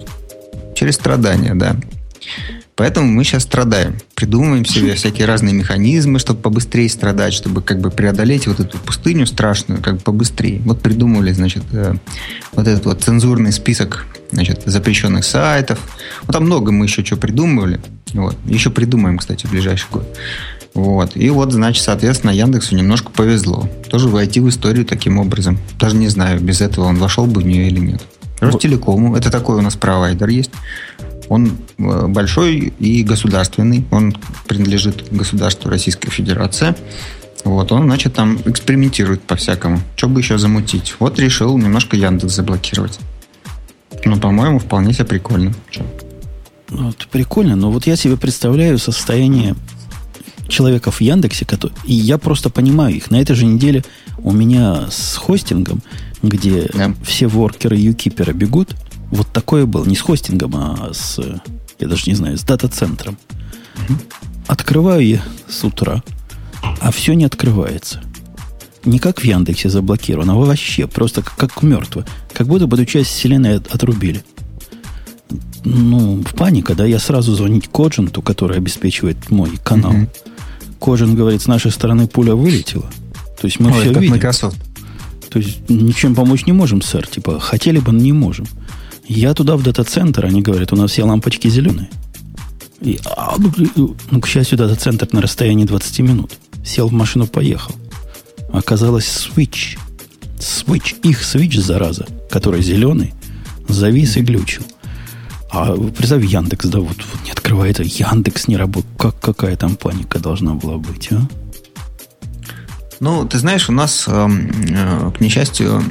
Через 0.76 0.94
страдания, 0.94 1.54
да. 1.54 1.76
Поэтому 2.78 3.08
мы 3.08 3.24
сейчас 3.24 3.42
страдаем. 3.42 3.96
Придумываем 4.14 4.64
себе 4.64 4.94
всякие 4.94 5.26
разные 5.26 5.52
механизмы, 5.52 6.20
чтобы 6.20 6.40
побыстрее 6.40 6.88
страдать, 6.88 7.34
чтобы 7.34 7.60
как 7.60 7.80
бы 7.80 7.90
преодолеть 7.90 8.46
вот 8.46 8.60
эту 8.60 8.78
пустыню 8.78 9.26
страшную, 9.26 9.82
как 9.82 9.96
бы 9.96 10.00
побыстрее. 10.00 10.62
Вот 10.64 10.80
придумали, 10.80 11.32
значит, 11.32 11.64
э, 11.72 11.96
вот 12.52 12.68
этот 12.68 12.84
вот 12.84 13.02
цензурный 13.02 13.50
список, 13.50 14.06
значит, 14.30 14.62
запрещенных 14.64 15.24
сайтов. 15.24 15.80
Вот 16.22 16.34
там 16.34 16.44
много 16.44 16.70
мы 16.70 16.84
еще 16.84 17.04
что 17.04 17.16
придумывали. 17.16 17.80
Вот. 18.12 18.36
Еще 18.44 18.70
придумаем, 18.70 19.18
кстати, 19.18 19.46
в 19.46 19.50
ближайший 19.50 19.88
год. 19.90 20.16
Вот. 20.74 21.16
И 21.16 21.28
вот, 21.30 21.52
значит, 21.52 21.82
соответственно, 21.82 22.30
Яндексу 22.30 22.76
немножко 22.76 23.10
повезло. 23.10 23.68
Тоже 23.90 24.08
войти 24.08 24.38
в 24.38 24.48
историю 24.48 24.84
таким 24.84 25.18
образом. 25.18 25.58
Даже 25.80 25.96
не 25.96 26.06
знаю, 26.06 26.40
без 26.40 26.60
этого 26.60 26.84
он 26.84 26.94
вошел 26.94 27.26
бы 27.26 27.40
в 27.40 27.44
нее 27.44 27.66
или 27.66 27.80
нет. 27.80 28.02
Ростелекому, 28.38 29.16
это 29.16 29.32
такой 29.32 29.56
у 29.56 29.62
нас 29.62 29.74
провайдер 29.74 30.28
есть. 30.28 30.52
Он 31.28 31.52
э, 31.78 32.06
большой 32.06 32.72
и 32.78 33.02
государственный. 33.02 33.84
Он 33.90 34.16
принадлежит 34.46 35.08
государству 35.10 35.70
Российской 35.70 36.10
Федерации. 36.10 36.74
Вот, 37.44 37.70
он, 37.70 37.84
значит, 37.84 38.14
там 38.14 38.38
экспериментирует 38.44 39.22
по-всякому. 39.22 39.80
Что 39.96 40.08
бы 40.08 40.20
еще 40.20 40.38
замутить? 40.38 40.96
Вот 40.98 41.18
решил 41.18 41.56
немножко 41.56 41.96
Яндекс 41.96 42.34
заблокировать. 42.34 42.98
Ну, 44.04 44.18
по-моему, 44.18 44.58
вполне 44.58 44.92
себе 44.92 45.04
прикольно. 45.04 45.54
Че? 45.70 45.84
Ну, 46.70 46.90
это 46.90 47.06
прикольно, 47.08 47.56
но 47.56 47.70
вот 47.70 47.86
я 47.86 47.96
себе 47.96 48.16
представляю 48.16 48.78
состояние 48.78 49.54
человека 50.48 50.90
в 50.90 51.00
Яндексе, 51.00 51.44
который, 51.44 51.72
и 51.84 51.94
я 51.94 52.18
просто 52.18 52.50
понимаю 52.50 52.96
их. 52.96 53.10
На 53.10 53.20
этой 53.20 53.34
же 53.36 53.46
неделе 53.46 53.84
у 54.18 54.32
меня 54.32 54.86
с 54.90 55.16
хостингом, 55.16 55.82
где 56.22 56.68
да. 56.72 56.94
все 57.04 57.26
воркеры 57.26 57.76
юкипера 57.76 58.32
бегут– 58.32 58.74
вот 59.10 59.28
такое 59.32 59.66
было. 59.66 59.84
Не 59.84 59.96
с 59.96 60.00
хостингом, 60.00 60.56
а 60.56 60.90
с, 60.92 61.18
я 61.78 61.88
даже 61.88 62.04
не 62.06 62.14
знаю, 62.14 62.36
с 62.36 62.42
дата-центром. 62.42 63.16
Открываю 64.46 65.06
я 65.06 65.22
с 65.48 65.64
утра, 65.64 66.02
а 66.80 66.90
все 66.90 67.14
не 67.14 67.24
открывается. 67.24 68.02
Не 68.84 68.98
как 68.98 69.20
в 69.20 69.24
Яндексе 69.24 69.68
заблокировано, 69.68 70.32
а 70.32 70.36
вообще 70.36 70.86
просто 70.86 71.22
как, 71.22 71.36
как 71.36 71.62
мертво. 71.62 72.04
Как 72.32 72.46
будто 72.46 72.66
бы 72.66 72.76
эту 72.76 72.86
часть 72.86 73.10
вселенной 73.10 73.56
от, 73.56 73.66
отрубили. 73.74 74.24
Ну, 75.64 76.22
в 76.22 76.34
паника, 76.34 76.74
да, 76.74 76.86
я 76.86 76.98
сразу 76.98 77.34
звонить 77.34 77.68
Кодженту, 77.68 78.22
который 78.22 78.56
обеспечивает 78.56 79.30
мой 79.30 79.58
канал. 79.62 79.92
Mm-hmm. 79.92 80.78
Коджин 80.80 81.14
говорит, 81.14 81.42
с 81.42 81.46
нашей 81.46 81.70
стороны 81.70 82.06
пуля 82.06 82.34
вылетела. 82.34 82.88
То 83.40 83.46
есть 83.46 83.60
мы 83.60 83.70
Ой, 83.70 83.80
все 83.80 83.92
как 83.92 84.02
видим. 84.02 84.14
Microsoft. 84.14 84.56
То 85.28 85.38
есть 85.38 85.68
ничем 85.68 86.14
помочь 86.14 86.46
не 86.46 86.52
можем, 86.52 86.80
сэр. 86.80 87.06
Типа, 87.06 87.38
хотели 87.40 87.78
бы, 87.78 87.92
но 87.92 88.00
не 88.00 88.12
можем. 88.12 88.46
Я 89.08 89.32
туда 89.32 89.56
в 89.56 89.62
дата-центр, 89.62 90.26
они 90.26 90.42
говорят, 90.42 90.72
у 90.72 90.76
нас 90.76 90.90
все 90.90 91.02
лампочки 91.02 91.48
зеленые. 91.48 91.88
И, 92.82 93.00
а, 93.16 93.36
ну, 93.38 93.96
ну, 94.10 94.20
к 94.20 94.26
счастью, 94.26 94.58
дата-центр 94.58 95.08
на 95.12 95.22
расстоянии 95.22 95.64
20 95.64 96.00
минут. 96.00 96.32
Сел 96.64 96.88
в 96.88 96.92
машину, 96.92 97.26
поехал. 97.26 97.74
Оказалось, 98.52 99.06
switch. 99.06 99.78
Switch, 100.38 101.00
их 101.02 101.22
switch, 101.22 101.58
зараза, 101.58 102.06
который 102.30 102.62
зеленый, 102.62 103.14
завис 103.66 104.16
и 104.18 104.20
глючил. 104.20 104.62
А 105.50 105.74
представь, 105.74 106.24
Яндекс, 106.24 106.66
да, 106.66 106.80
вот, 106.80 106.96
вот 106.96 107.24
не 107.24 107.30
открывается, 107.30 107.82
Яндекс 107.82 108.46
не 108.46 108.58
работает. 108.58 108.94
Как, 108.98 109.18
какая 109.18 109.56
там 109.56 109.76
паника 109.76 110.18
должна 110.18 110.54
была 110.54 110.76
быть, 110.76 111.08
а? 111.10 111.26
Ну, 113.00 113.24
ты 113.26 113.38
знаешь, 113.38 113.68
у 113.68 113.72
нас, 113.72 114.06
эм, 114.08 114.50
э, 114.70 115.10
к 115.16 115.20
несчастью, 115.20 115.82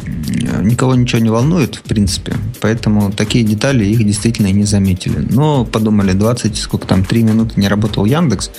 никого 0.62 0.96
ничего 0.96 1.20
не 1.22 1.30
волнует, 1.30 1.76
в 1.76 1.82
принципе. 1.84 2.36
Поэтому 2.60 3.12
такие 3.12 3.46
детали 3.46 3.86
их 3.86 4.06
действительно 4.06 4.52
не 4.52 4.66
заметили. 4.66 5.26
Но 5.30 5.64
подумали, 5.64 6.12
20, 6.12 6.58
сколько 6.58 6.86
там, 6.86 7.06
3 7.06 7.24
минуты 7.24 7.60
не 7.60 7.68
работал 7.68 8.06
Яндекс 8.06 8.52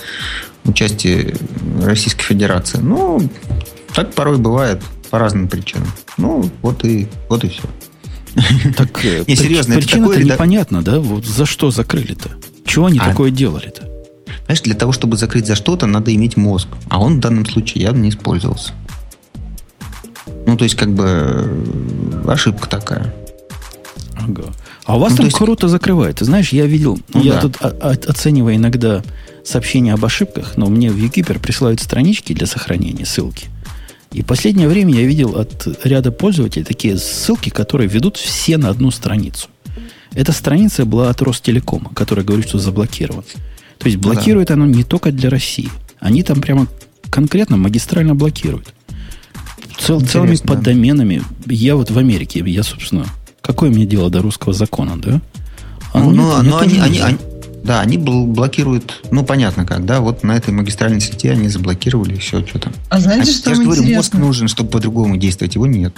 в 0.63 0.73
части 0.73 1.35
Российской 1.83 2.23
Федерации. 2.23 2.79
Ну, 2.81 3.29
так 3.93 4.13
порой 4.13 4.37
бывает 4.37 4.81
по 5.09 5.19
разным 5.19 5.47
причинам. 5.47 5.87
Ну, 6.17 6.49
вот 6.61 6.83
и, 6.85 7.07
вот 7.29 7.43
и 7.43 7.49
все. 7.49 7.63
Так, 8.75 9.05
э, 9.05 9.23
не, 9.27 9.35
серьезно, 9.35 9.75
причина-то 9.75 10.23
непонятно, 10.23 10.81
да? 10.81 10.99
Вот 10.99 11.25
за 11.25 11.45
что 11.45 11.71
закрыли-то? 11.71 12.29
Чего 12.65 12.87
они 12.87 12.99
а, 12.99 13.09
такое 13.09 13.31
делали-то? 13.31 13.88
Знаешь, 14.49 14.61
для 14.61 14.73
того, 14.73 14.91
чтобы 14.91 15.15
закрыть 15.15 15.45
за 15.45 15.53
что-то, 15.53 15.85
надо 15.85 16.11
иметь 16.15 16.35
мозг. 16.35 16.69
А 16.89 16.99
он 16.99 17.17
в 17.17 17.19
данном 17.19 17.45
случае 17.45 17.83
явно 17.83 18.01
не 18.01 18.09
использовался. 18.09 18.71
Ну, 20.47 20.57
то 20.57 20.63
есть, 20.63 20.73
как 20.73 20.91
бы 20.91 21.03
э, 21.05 22.23
ошибка 22.27 22.67
такая. 22.67 23.13
Ага. 24.15 24.45
А 24.85 24.97
у 24.97 24.99
вас 25.01 25.11
ну, 25.11 25.17
там 25.17 25.25
есть... 25.27 25.37
круто 25.37 25.67
закрывает. 25.67 26.15
Ты 26.15 26.25
знаешь, 26.25 26.49
я 26.49 26.65
видел, 26.65 26.99
ну, 27.13 27.21
я 27.21 27.33
да. 27.33 27.41
тут 27.41 27.57
оцениваю 27.61 28.55
иногда 28.55 29.03
сообщения 29.43 29.93
об 29.93 30.03
ошибках, 30.03 30.53
но 30.57 30.65
мне 30.65 30.89
в 30.89 30.97
Юкипер 30.97 31.37
присылают 31.37 31.79
странички 31.79 32.33
для 32.33 32.47
сохранения, 32.47 33.05
ссылки. 33.05 33.49
И 34.13 34.23
последнее 34.23 34.67
время 34.67 34.95
я 34.95 35.05
видел 35.05 35.35
от 35.37 35.67
ряда 35.83 36.11
пользователей 36.11 36.65
такие 36.65 36.97
ссылки, 36.97 37.49
которые 37.49 37.87
ведут 37.87 38.17
все 38.17 38.57
на 38.57 38.69
одну 38.69 38.89
страницу. 38.89 39.47
Эта 40.13 40.31
страница 40.31 40.85
была 40.85 41.11
от 41.11 41.21
Ростелекома, 41.21 41.91
которая 41.93 42.25
говорит, 42.25 42.47
что 42.47 42.57
заблокирован. 42.57 43.23
То 43.79 43.87
есть 43.87 43.97
блокирует 43.97 44.49
да. 44.49 44.53
оно 44.55 44.65
не 44.65 44.83
только 44.83 45.11
для 45.11 45.29
России. 45.29 45.69
Они 45.99 46.21
там 46.21 46.41
прямо 46.41 46.67
конкретно 47.09 47.57
магистрально 47.57 48.13
блокируют. 48.13 48.73
Цел, 49.79 50.01
целыми 50.01 50.35
поддоменами. 50.35 51.23
Я 51.47 51.75
вот 51.75 51.89
в 51.89 51.97
Америке, 51.97 52.43
я, 52.45 52.63
собственно, 52.63 53.05
какое 53.41 53.69
мне 53.69 53.85
дело 53.85 54.09
до 54.09 54.21
русского 54.21 54.53
закона, 54.53 54.99
да? 54.99 55.21
А 55.93 55.99
ну, 55.99 56.11
но, 56.11 56.43
но 56.43 56.59
они, 56.59 56.77
они, 56.77 56.99
они, 56.99 57.17
да, 57.63 57.81
они 57.81 57.97
блокируют, 57.97 59.03
ну, 59.11 59.23
понятно 59.23 59.65
как, 59.65 59.85
да, 59.85 60.01
вот 60.01 60.23
на 60.23 60.33
этой 60.33 60.53
магистральной 60.53 61.01
сети 61.01 61.29
они 61.29 61.47
заблокировали 61.47 62.15
все, 62.15 62.45
что 62.45 62.59
там. 62.59 62.73
А 62.89 62.99
знаете, 62.99 63.31
а, 63.31 63.33
что 63.33 63.49
я 63.49 63.55
же 63.55 63.63
говорю, 63.63 63.83
мозг 63.95 64.13
нужен, 64.13 64.47
чтобы 64.47 64.69
по-другому 64.69 65.17
действовать, 65.17 65.55
его 65.55 65.65
нет. 65.65 65.95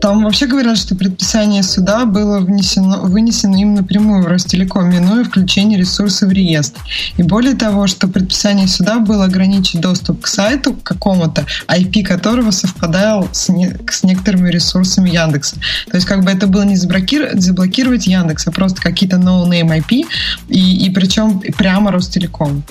Там 0.00 0.24
вообще 0.24 0.46
говорят, 0.46 0.78
что 0.78 0.94
предписание 0.94 1.62
суда 1.62 2.06
было 2.06 2.40
внесено, 2.40 3.00
вынесено 3.02 3.56
им 3.56 3.74
напрямую 3.74 4.22
в 4.22 4.26
Ростелеком, 4.26 4.90
минуя 4.90 5.24
включение 5.24 5.78
ресурсов 5.78 6.30
в 6.30 6.32
реестр. 6.32 6.80
И 7.18 7.22
более 7.22 7.54
того, 7.54 7.86
что 7.86 8.08
предписание 8.08 8.66
суда 8.66 8.98
было 8.98 9.24
ограничить 9.24 9.80
доступ 9.80 10.22
к 10.22 10.26
сайту 10.26 10.74
какому-то, 10.82 11.46
IP 11.68 12.02
которого 12.02 12.50
совпадал 12.50 13.28
с, 13.32 13.48
не, 13.50 13.76
с 13.90 14.02
некоторыми 14.02 14.50
ресурсами 14.50 15.10
Яндекса. 15.10 15.56
То 15.90 15.96
есть 15.96 16.06
как 16.06 16.24
бы 16.24 16.30
это 16.30 16.46
было 16.46 16.62
не 16.62 16.76
заблокировать, 16.76 17.42
заблокировать 17.42 18.06
Яндекс, 18.06 18.46
а 18.46 18.52
просто 18.52 18.80
какие-то 18.80 19.16
no-name 19.16 19.78
IP, 19.80 20.06
и, 20.48 20.86
и 20.86 20.90
причем 20.90 21.40
прямо 21.40 21.90
Ростелеком. 21.90 22.64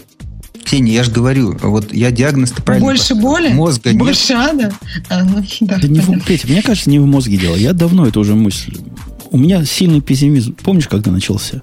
Ксения, 0.64 0.94
я 0.94 1.04
же 1.04 1.12
говорю, 1.12 1.58
вот 1.62 1.94
я 1.94 2.12
диагноз-то 2.12 2.62
правильно... 2.62 2.88
Больше 2.88 3.16
боли? 3.16 3.50
Мозга 3.50 3.94
Больше 3.94 4.34
нет. 4.34 4.50
ада? 4.50 4.74
А, 5.10 5.24
ну, 5.24 5.44
да, 5.62 5.78
да 5.82 5.88
не 5.88 6.00
в, 6.00 6.24
Петя, 6.26 6.48
мне 6.48 6.62
кажется, 6.62 6.90
не 6.90 7.00
в 7.00 7.06
мозге 7.06 7.38
дело. 7.38 7.56
Я 7.56 7.74
давно 7.74 8.06
это 8.06 8.20
уже 8.20 8.36
мысль. 8.36 8.76
У 9.32 9.38
меня 9.38 9.66
сильный 9.66 10.02
пессимизм. 10.02 10.56
Помнишь, 10.64 10.88
когда 10.88 11.12
начался? 11.12 11.62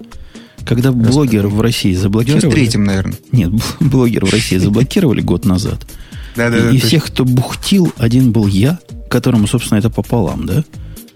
Когда 0.65 0.91
Господи. 0.91 1.11
блогер 1.11 1.47
в 1.47 1.61
России 1.61 1.93
заблокировали... 1.93 2.47
В 2.47 2.51
третьем, 2.51 2.83
наверное. 2.83 3.17
Нет, 3.31 3.51
блогер 3.79 4.25
в 4.25 4.31
России 4.31 4.57
заблокировали 4.57 5.21
год 5.21 5.45
назад. 5.45 5.85
Да, 6.35 6.49
да, 6.49 6.69
и, 6.69 6.77
всех, 6.77 7.05
кто 7.05 7.25
бухтил, 7.25 7.91
один 7.97 8.31
был 8.31 8.47
я, 8.47 8.79
которому, 9.09 9.47
собственно, 9.47 9.79
это 9.79 9.89
пополам, 9.89 10.45
да? 10.45 10.63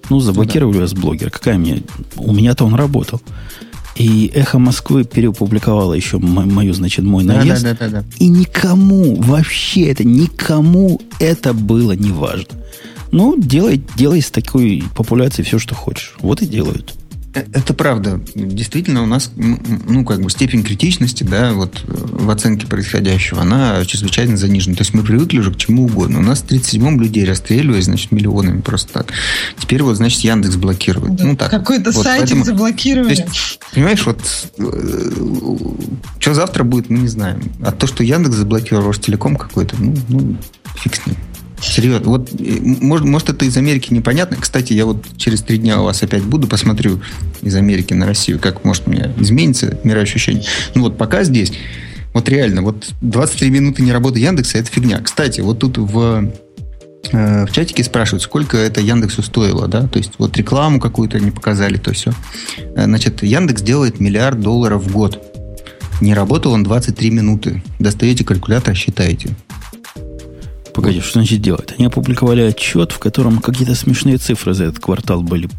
Ну, 0.09 0.19
заблокировали 0.19 0.79
вас 0.79 0.93
блогер. 0.93 1.29
Какая 1.29 1.57
мне... 1.57 1.83
У 2.15 2.33
меня-то 2.33 2.65
он 2.65 2.75
работал. 2.75 3.21
И 3.95 4.31
«Эхо 4.33 4.57
Москвы» 4.57 5.03
переопубликовало 5.03 5.93
еще 5.93 6.17
мою, 6.17 6.73
значит, 6.73 7.03
мой 7.03 7.23
наезд. 7.23 7.63
Да, 7.63 7.73
да, 7.73 7.89
да, 7.89 8.01
да. 8.01 8.05
И 8.19 8.27
никому, 8.27 9.15
вообще 9.15 9.87
это, 9.87 10.03
никому 10.03 11.01
это 11.19 11.53
было 11.53 11.91
не 11.91 12.11
важно. 12.11 12.57
Ну, 13.11 13.37
делай, 13.37 13.83
делай 13.97 14.21
с 14.21 14.31
такой 14.31 14.83
популяцией 14.95 15.45
все, 15.45 15.59
что 15.59 15.75
хочешь. 15.75 16.15
Вот 16.19 16.41
и 16.41 16.45
делают. 16.45 16.95
Э, 17.33 17.43
это 17.53 17.73
правда. 17.73 18.19
Действительно, 18.35 19.03
у 19.03 19.05
нас, 19.05 19.31
ну, 19.35 20.05
как 20.05 20.21
бы 20.21 20.29
степень 20.29 20.63
критичности, 20.63 21.23
да, 21.23 21.53
вот 21.53 21.83
э, 21.87 21.91
в 21.91 22.29
оценке 22.29 22.67
происходящего, 22.67 23.41
она 23.41 23.83
чрезвычайно 23.85 24.37
занижена. 24.37 24.75
То 24.75 24.81
есть 24.81 24.93
мы 24.93 25.03
привыкли 25.03 25.39
уже 25.39 25.51
к 25.51 25.57
чему 25.57 25.85
угодно. 25.85 26.19
У 26.19 26.23
нас 26.23 26.41
в 26.41 26.45
37-м 26.45 26.99
людей 26.99 27.25
расстреливают, 27.25 27.85
значит, 27.85 28.11
миллионами 28.11 28.61
просто 28.61 28.93
так. 28.93 29.13
Теперь 29.59 29.83
вот, 29.83 29.95
значит, 29.95 30.21
Яндекс 30.21 30.55
блокирует. 30.55 31.15
Да, 31.15 31.25
ну, 31.25 31.35
так. 31.35 31.49
Какой-то 31.49 31.91
вот, 31.91 32.03
сайтик 32.03 32.21
поэтому, 32.21 32.45
заблокировали. 32.45 33.15
То 33.15 33.21
есть, 33.23 33.59
понимаешь, 33.73 34.05
вот 34.05 34.19
э, 34.57 35.11
что 36.19 36.33
завтра 36.33 36.63
будет, 36.63 36.89
мы 36.89 36.99
не 36.99 37.07
знаем. 37.07 37.41
А 37.63 37.71
то, 37.71 37.87
что 37.87 38.03
Яндекс 38.03 38.35
заблокировал 38.35 38.87
Ростелеком 38.87 39.35
какой-то, 39.35 39.75
ну, 39.79 39.95
ну 40.09 40.37
фиг 40.75 40.95
с 40.95 41.05
ним. 41.05 41.15
Серьезно. 41.61 42.09
Вот, 42.09 42.29
э, 42.33 42.57
может, 42.61 43.05
может, 43.05 43.29
это 43.29 43.45
из 43.45 43.55
Америки 43.55 43.93
непонятно. 43.93 44.37
Кстати, 44.39 44.73
я 44.73 44.85
вот 44.85 45.05
через 45.17 45.41
три 45.41 45.57
дня 45.57 45.79
у 45.79 45.85
вас 45.85 46.01
опять 46.01 46.23
буду, 46.23 46.47
посмотрю 46.47 47.01
из 47.41 47.55
Америки 47.55 47.93
на 47.93 48.07
Россию, 48.07 48.39
как, 48.39 48.65
может, 48.65 48.87
у 48.87 48.91
меня 48.91 49.11
изменится 49.17 49.77
мироощущение. 49.83 50.43
Ну, 50.73 50.83
вот 50.83 50.97
пока 50.97 51.23
здесь, 51.23 51.53
вот 52.13 52.27
реально, 52.29 52.63
вот 52.63 52.89
23 53.01 53.49
минуты 53.51 53.83
не 53.83 53.91
работы 53.91 54.19
Яндекса, 54.19 54.57
это 54.57 54.71
фигня. 54.71 54.99
Кстати, 55.01 55.41
вот 55.41 55.59
тут 55.59 55.77
в 55.77 56.31
э, 57.11 57.45
в 57.45 57.51
чатике 57.51 57.83
спрашивают, 57.83 58.23
сколько 58.23 58.57
это 58.57 58.81
Яндексу 58.81 59.21
стоило, 59.21 59.67
да, 59.67 59.87
то 59.87 59.99
есть 59.99 60.13
вот 60.17 60.35
рекламу 60.37 60.79
какую-то 60.79 61.19
не 61.19 61.31
показали, 61.31 61.77
то 61.77 61.93
все. 61.93 62.11
Э, 62.75 62.85
значит, 62.85 63.21
Яндекс 63.21 63.61
делает 63.61 63.99
миллиард 63.99 64.39
долларов 64.41 64.83
в 64.83 64.91
год. 64.91 65.23
Не 66.01 66.15
работал 66.15 66.53
он 66.53 66.63
23 66.63 67.11
минуты. 67.11 67.61
Достаете 67.77 68.23
калькулятор, 68.23 68.75
считаете. 68.75 69.29
Погоди, 70.73 71.01
что 71.01 71.19
значит 71.19 71.41
делать? 71.41 71.73
Они 71.77 71.87
опубликовали 71.87 72.41
отчет, 72.41 72.91
в 72.91 72.99
котором 72.99 73.39
какие-то 73.39 73.75
смешные 73.75 74.17
цифры 74.17 74.53
за 74.53 74.65
этот 74.65 74.79
квартал 74.79 75.21
были. 75.21 75.49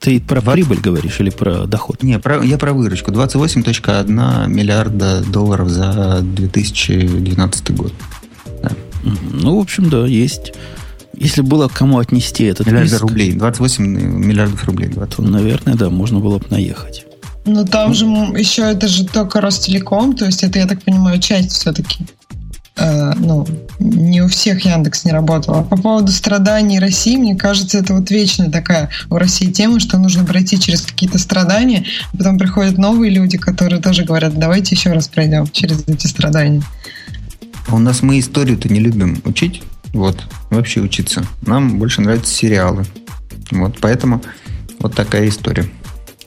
Ты 0.00 0.20
про 0.20 0.42
20... 0.42 0.52
прибыль 0.52 0.80
говоришь 0.80 1.20
или 1.20 1.30
про 1.30 1.66
доход? 1.66 2.02
Не, 2.02 2.18
про, 2.18 2.42
я 2.44 2.58
про 2.58 2.72
выручку. 2.72 3.10
28.1 3.10 4.48
миллиарда 4.48 5.22
долларов 5.24 5.70
за 5.70 6.20
2012 6.22 7.70
год. 7.74 7.92
Да. 8.62 8.72
Ну, 9.02 9.56
в 9.56 9.60
общем, 9.60 9.88
да, 9.88 10.06
есть. 10.06 10.52
Если 11.16 11.42
было 11.42 11.68
кому 11.68 11.98
отнести 11.98 12.44
этот 12.44 12.66
Миллиарда 12.66 12.98
рублей. 12.98 13.32
28 13.32 13.84
миллиардов 13.86 14.64
рублей. 14.64 14.88
20. 14.88 15.16
То, 15.16 15.22
наверное, 15.22 15.74
да, 15.74 15.88
можно 15.88 16.18
было 16.18 16.38
бы 16.38 16.46
наехать. 16.50 17.06
Но 17.46 17.64
там 17.64 17.94
же 17.94 18.06
еще 18.06 18.62
это 18.62 18.88
же 18.88 19.06
только 19.06 19.40
Ростелеком, 19.40 20.14
то 20.14 20.24
есть 20.24 20.42
это, 20.42 20.58
я 20.58 20.66
так 20.66 20.82
понимаю, 20.82 21.20
часть 21.20 21.52
все-таки 21.52 22.06
ну, 22.76 23.46
не 23.78 24.20
у 24.22 24.28
всех 24.28 24.64
Яндекс 24.64 25.04
не 25.04 25.12
работал. 25.12 25.54
А 25.54 25.62
по 25.62 25.76
поводу 25.76 26.10
страданий 26.10 26.80
России, 26.80 27.16
мне 27.16 27.36
кажется, 27.36 27.78
это 27.78 27.94
вот 27.94 28.10
вечная 28.10 28.50
такая 28.50 28.90
у 29.10 29.16
России 29.16 29.50
тема, 29.50 29.78
что 29.78 29.98
нужно 29.98 30.24
пройти 30.24 30.58
через 30.58 30.82
какие-то 30.82 31.18
страдания, 31.18 31.84
а 32.12 32.16
потом 32.16 32.38
приходят 32.38 32.78
новые 32.78 33.12
люди, 33.12 33.38
которые 33.38 33.80
тоже 33.80 34.04
говорят, 34.04 34.38
давайте 34.38 34.74
еще 34.74 34.92
раз 34.92 35.08
пройдем 35.08 35.46
через 35.46 35.84
эти 35.86 36.06
страдания. 36.06 36.62
А 37.68 37.76
у 37.76 37.78
нас 37.78 38.02
мы 38.02 38.18
историю-то 38.18 38.72
не 38.72 38.80
любим 38.80 39.22
учить, 39.24 39.62
вот, 39.92 40.24
вообще 40.50 40.80
учиться. 40.80 41.24
Нам 41.42 41.78
больше 41.78 42.00
нравятся 42.00 42.34
сериалы. 42.34 42.84
Вот, 43.50 43.78
поэтому 43.80 44.20
вот 44.80 44.94
такая 44.94 45.28
история. 45.28 45.66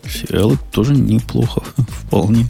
Сериалы 0.10 0.57
тоже 0.72 0.95
неплохо, 0.95 1.61
вполне. 1.78 2.48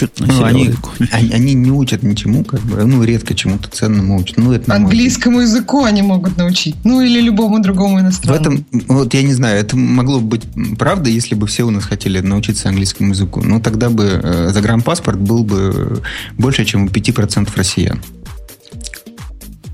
Что-то 0.00 0.24
ну, 0.24 0.44
они, 0.44 0.70
они, 1.12 1.30
они 1.30 1.52
не 1.52 1.70
учат 1.70 2.02
ничему, 2.02 2.42
как 2.42 2.60
бы, 2.62 2.82
ну, 2.86 3.04
редко 3.04 3.34
чему-то 3.34 3.68
ценному 3.68 4.16
учат. 4.18 4.38
Ну, 4.38 4.50
это 4.50 4.74
Английскому 4.74 5.40
языку 5.40 5.84
они 5.84 6.00
могут 6.00 6.38
научить. 6.38 6.74
Ну, 6.84 7.02
или 7.02 7.20
любому 7.20 7.60
другому 7.60 8.00
иностранному. 8.00 8.56
В 8.64 8.72
этом, 8.72 8.86
вот 8.88 9.12
я 9.12 9.22
не 9.22 9.34
знаю, 9.34 9.60
это 9.60 9.76
могло 9.76 10.20
бы 10.20 10.38
быть 10.38 10.42
правда, 10.78 11.10
если 11.10 11.34
бы 11.34 11.46
все 11.46 11.64
у 11.64 11.70
нас 11.70 11.84
хотели 11.84 12.20
научиться 12.20 12.70
английскому 12.70 13.10
языку. 13.10 13.42
Но 13.42 13.60
тогда 13.60 13.90
бы 13.90 14.04
э, 14.22 14.50
загранпаспорт 14.54 15.20
был 15.20 15.44
бы 15.44 16.02
больше, 16.38 16.64
чем 16.64 16.84
у 16.84 16.88
5% 16.88 17.50
россиян. 17.54 18.00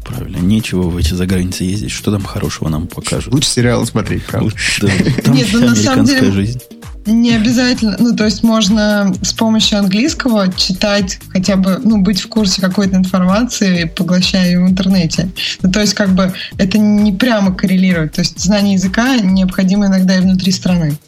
Правильно, 0.05 0.39
нечего 0.39 0.89
в 0.89 0.97
эти 0.97 1.15
заграницы 1.15 1.63
ездить. 1.63 1.93
Что 1.93 2.11
там 2.11 2.25
хорошего 2.25 2.69
нам 2.69 2.89
покажут? 2.89 3.33
Лучше 3.33 3.49
сериалы 3.49 3.87
смотреть, 3.87 4.25
правда. 4.25 4.47
Лучше, 4.47 4.89
да, 4.89 5.23
там 5.23 5.35
Нет, 5.37 5.49
ну, 5.53 5.61
на 5.61 5.77
самом 5.77 6.05
деле, 6.05 6.33
жизнь. 6.33 6.61
Не 7.07 7.35
обязательно. 7.35 7.97
Ну, 7.99 8.17
то 8.17 8.25
есть 8.25 8.43
можно 8.43 9.15
с 9.23 9.33
помощью 9.33 9.79
английского 9.79 10.53
читать 10.53 11.21
хотя 11.29 11.57
бы, 11.57 11.81
ну, 11.83 12.03
быть 12.03 12.21
в 12.21 12.29
курсе 12.29 12.61
какой-то 12.61 12.97
информации, 12.97 13.85
поглощая 13.85 14.47
ее 14.47 14.65
в 14.65 14.69
интернете. 14.69 15.29
Ну, 15.63 15.71
то 15.71 15.81
есть 15.81 15.95
как 15.95 16.11
бы 16.11 16.33
это 16.59 16.79
не 16.79 17.13
прямо 17.13 17.55
коррелирует. 17.55 18.15
То 18.15 18.23
есть 18.23 18.41
знание 18.41 18.75
языка 18.75 19.17
необходимо 19.19 19.87
иногда 19.87 20.17
и 20.17 20.21
внутри 20.21 20.51
страны. 20.51 20.99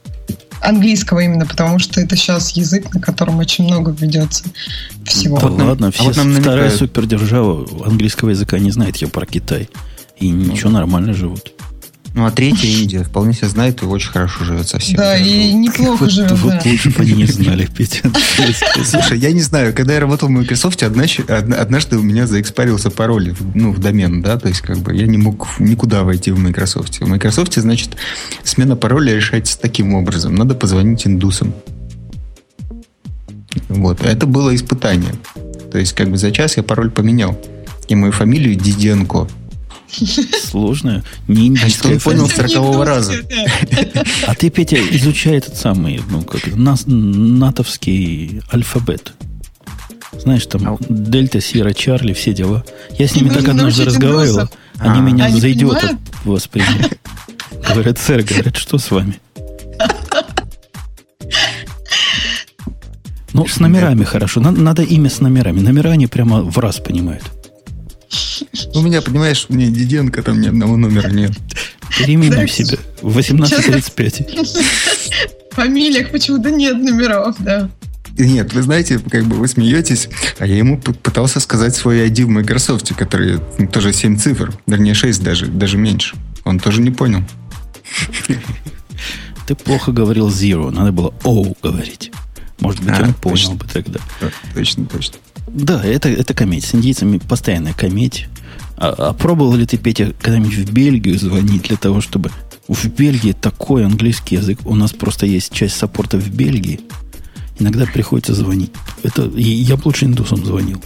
Английского 0.60 1.20
именно, 1.20 1.46
потому 1.46 1.78
что 1.78 2.00
это 2.00 2.16
сейчас 2.16 2.50
язык, 2.50 2.92
на 2.92 3.00
котором 3.00 3.38
очень 3.38 3.64
много 3.64 3.92
ведется 3.92 4.44
всего. 5.04 5.38
Да 5.38 5.64
ладно, 5.64 5.90
все, 5.92 6.02
а 6.02 6.06
вот 6.06 6.16
нам 6.16 6.32
вторая 6.34 6.70
супердержава 6.70 7.66
английского 7.86 8.30
языка 8.30 8.58
не 8.58 8.70
знает, 8.70 8.96
я 8.96 9.08
про 9.08 9.26
Китай. 9.26 9.68
И 10.18 10.28
ничего, 10.28 10.70
нормально 10.70 11.12
живут. 11.12 11.52
Ну, 12.18 12.26
а 12.26 12.32
третья 12.32 12.66
Индия 12.66 13.04
вполне 13.04 13.32
себя 13.32 13.46
знает 13.46 13.80
и 13.80 13.84
очень 13.84 14.10
хорошо 14.10 14.42
живет 14.42 14.66
совсем. 14.66 14.96
Да, 14.96 15.16
и 15.16 15.52
неплохо 15.52 16.10
живет, 16.10 16.32
Вот 16.32 16.66
лучше 16.66 16.90
бы 16.90 17.02
они 17.02 17.12
не 17.12 17.26
знали, 17.26 17.66
Петя. 17.66 18.10
Слушай, 18.84 19.20
я 19.20 19.30
не 19.30 19.40
знаю, 19.40 19.72
когда 19.72 19.94
я 19.94 20.00
работал 20.00 20.26
в 20.28 20.32
Microsoft, 20.32 20.82
однажды 20.82 21.96
у 21.96 22.02
меня 22.02 22.26
заэкспарился 22.26 22.90
пароль 22.90 23.36
ну, 23.54 23.70
в 23.70 23.78
домен, 23.78 24.20
да, 24.20 24.36
то 24.36 24.48
есть 24.48 24.62
как 24.62 24.78
бы 24.78 24.96
я 24.96 25.06
не 25.06 25.16
мог 25.16 25.46
никуда 25.60 26.02
войти 26.02 26.32
в 26.32 26.40
Microsoft. 26.40 26.98
В 26.98 27.06
Microsoft, 27.06 27.54
значит, 27.54 27.90
смена 28.42 28.74
пароля 28.74 29.14
решается 29.14 29.56
таким 29.56 29.94
образом. 29.94 30.34
Надо 30.34 30.56
позвонить 30.56 31.06
индусам. 31.06 31.54
Вот. 33.68 34.04
Это 34.04 34.26
было 34.26 34.52
испытание. 34.56 35.14
То 35.70 35.78
есть, 35.78 35.92
как 35.92 36.10
бы 36.10 36.16
за 36.16 36.32
час 36.32 36.56
я 36.56 36.64
пароль 36.64 36.90
поменял. 36.90 37.40
И 37.86 37.94
мою 37.94 38.10
фамилию 38.10 38.56
Диденко 38.56 39.28
Сложная, 40.42 41.04
не 41.26 41.48
индийская. 41.48 41.96
А 41.96 42.00
понял 42.00 42.28
с 42.28 42.34
40 42.34 42.84
раза. 42.84 43.14
А 44.26 44.34
ты, 44.34 44.50
Петя, 44.50 44.76
изучай 44.76 45.36
этот 45.38 45.56
самый, 45.56 46.00
ну, 46.10 46.22
как 46.22 46.42
натовский 46.56 48.42
алфавит. 48.50 49.12
Знаешь, 50.12 50.46
там 50.46 50.66
а 50.66 50.76
Дельта, 50.88 51.40
Сира, 51.40 51.72
Чарли, 51.72 52.12
все 52.12 52.32
дела. 52.32 52.64
Я 52.98 53.06
с 53.08 53.14
ними 53.14 53.28
так 53.28 53.48
однажды 53.48 53.84
разговаривал. 53.84 54.48
Они 54.78 55.00
меня 55.00 55.30
за 55.30 55.52
идиота 55.52 55.98
восприняли. 56.24 56.90
Говорят, 57.68 57.98
сэр, 57.98 58.22
говорят, 58.22 58.56
что 58.56 58.78
с 58.78 58.90
вами? 58.90 59.20
Ну, 63.34 63.46
с 63.46 63.60
номерами 63.60 64.04
хорошо. 64.04 64.40
Надо 64.40 64.82
имя 64.82 65.10
с 65.10 65.20
номерами. 65.20 65.60
Номера 65.60 65.90
они 65.90 66.06
прямо 66.06 66.42
в 66.42 66.58
раз 66.58 66.78
понимают. 66.78 67.24
У 68.74 68.82
меня, 68.82 69.02
понимаешь, 69.02 69.46
у 69.48 69.54
меня 69.54 69.68
Диденко, 69.68 70.22
там 70.22 70.40
ни 70.40 70.48
одного 70.48 70.76
номера 70.76 71.08
нет. 71.08 71.32
Переименуй 71.98 72.48
себя. 72.48 72.78
1835. 73.00 74.22
В 75.50 75.54
фамилиях 75.54 76.10
почему-то 76.10 76.50
нет 76.50 76.76
номеров, 76.76 77.36
да. 77.38 77.70
Нет, 78.18 78.52
вы 78.52 78.62
знаете, 78.62 78.98
как 78.98 79.24
бы 79.24 79.36
вы 79.36 79.46
смеетесь, 79.46 80.08
а 80.38 80.46
я 80.46 80.56
ему 80.56 80.78
пытался 80.78 81.38
сказать 81.40 81.76
свой 81.76 82.08
ID 82.08 82.24
в 82.24 82.28
Microsoft, 82.28 82.94
который 82.96 83.38
ну, 83.58 83.68
тоже 83.68 83.92
7 83.92 84.18
цифр, 84.18 84.52
вернее 84.66 84.94
6 84.94 85.22
даже, 85.22 85.46
даже 85.46 85.76
меньше. 85.78 86.16
Он 86.44 86.58
тоже 86.58 86.80
не 86.80 86.90
понял. 86.90 87.22
Ты 89.46 89.54
плохо 89.54 89.92
говорил 89.92 90.28
zero, 90.28 90.70
надо 90.70 90.92
было 90.92 91.14
O 91.24 91.56
говорить. 91.62 92.10
Может 92.60 92.82
быть, 92.82 92.98
а, 92.98 93.04
он 93.04 93.14
понял 93.14 93.54
бы 93.54 93.66
тогда. 93.72 94.00
Точно, 94.52 94.84
точно. 94.86 95.14
Да, 95.46 95.84
это, 95.84 96.08
это 96.08 96.34
кометь. 96.34 96.64
С 96.64 96.74
индийцами 96.74 97.18
постоянная 97.18 97.72
кометь. 97.72 98.26
А, 98.80 98.94
а 99.10 99.12
пробовал 99.12 99.54
ли 99.54 99.66
ты, 99.66 99.76
Петя, 99.76 100.14
когда-нибудь 100.20 100.54
в 100.54 100.72
Бельгию 100.72 101.18
звонить 101.18 101.62
для 101.62 101.76
того, 101.76 102.00
чтобы... 102.00 102.30
В 102.68 102.84
Бельгии 102.86 103.32
такой 103.32 103.86
английский 103.86 104.36
язык. 104.36 104.58
У 104.66 104.74
нас 104.74 104.92
просто 104.92 105.24
есть 105.24 105.52
часть 105.52 105.76
саппорта 105.76 106.18
в 106.18 106.28
Бельгии. 106.28 106.80
Иногда 107.58 107.86
приходится 107.86 108.34
звонить. 108.34 108.70
Это 109.02 109.22
я 109.34 109.76
бы 109.76 109.82
лучше 109.86 110.04
индусам 110.04 110.44
звонил. 110.44 110.82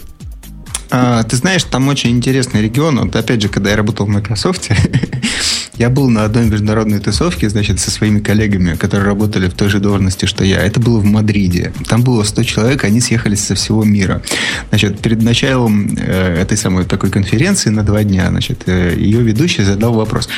А, 0.89 1.23
ты 1.23 1.35
знаешь, 1.35 1.63
там 1.65 1.87
очень 1.89 2.11
интересный 2.11 2.61
регион. 2.61 2.99
Вот 2.99 3.15
опять 3.15 3.41
же, 3.41 3.49
когда 3.49 3.71
я 3.71 3.75
работал 3.75 4.05
в 4.05 4.09
Microsoft, 4.09 4.69
Я 5.75 5.89
был 5.89 6.07
на 6.07 6.23
одной 6.23 6.45
международной 6.45 6.99
тусовке, 6.99 7.49
значит, 7.49 7.79
со 7.79 7.89
своими 7.89 8.19
коллегами, 8.19 8.75
которые 8.75 9.07
работали 9.07 9.49
в 9.49 9.55
той 9.55 9.69
же 9.69 9.79
должности, 9.79 10.25
что 10.25 10.43
я. 10.43 10.61
Это 10.61 10.79
было 10.79 10.99
в 10.99 11.05
Мадриде. 11.05 11.73
Там 11.87 12.03
было 12.03 12.23
100 12.23 12.43
человек, 12.43 12.83
они 12.83 13.01
съехались 13.01 13.43
со 13.43 13.55
всего 13.55 13.83
мира. 13.83 14.21
Значит, 14.69 14.99
перед 14.99 15.23
началом 15.23 15.97
э, 15.97 16.41
этой 16.41 16.57
самой 16.57 16.85
такой 16.85 17.09
конференции 17.09 17.71
на 17.71 17.83
два 17.83 18.03
дня, 18.03 18.29
значит, 18.29 18.63
э, 18.67 18.93
ее 18.95 19.21
ведущий 19.21 19.63
задал 19.63 19.93
вопрос. 19.93 20.29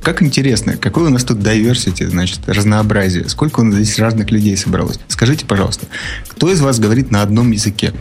как 0.00 0.22
интересно, 0.22 0.76
какой 0.76 1.08
у 1.08 1.10
нас 1.10 1.24
тут 1.24 1.38
diversity, 1.38 2.08
значит, 2.08 2.40
разнообразие. 2.46 3.28
Сколько 3.28 3.60
у 3.60 3.64
нас 3.64 3.74
здесь 3.74 3.98
разных 3.98 4.30
людей 4.30 4.56
собралось. 4.56 5.00
Скажите, 5.08 5.44
пожалуйста, 5.44 5.86
кто 6.28 6.52
из 6.52 6.60
вас 6.60 6.78
говорит 6.78 7.10
на 7.10 7.22
одном 7.22 7.50
языке? 7.50 7.92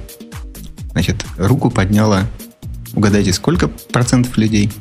Значит, 0.92 1.26
руку 1.38 1.72
подняла, 1.72 2.28
угадайте, 2.94 3.34
сколько 3.34 3.68
процентов 3.68 4.38
людей? 4.38 4.72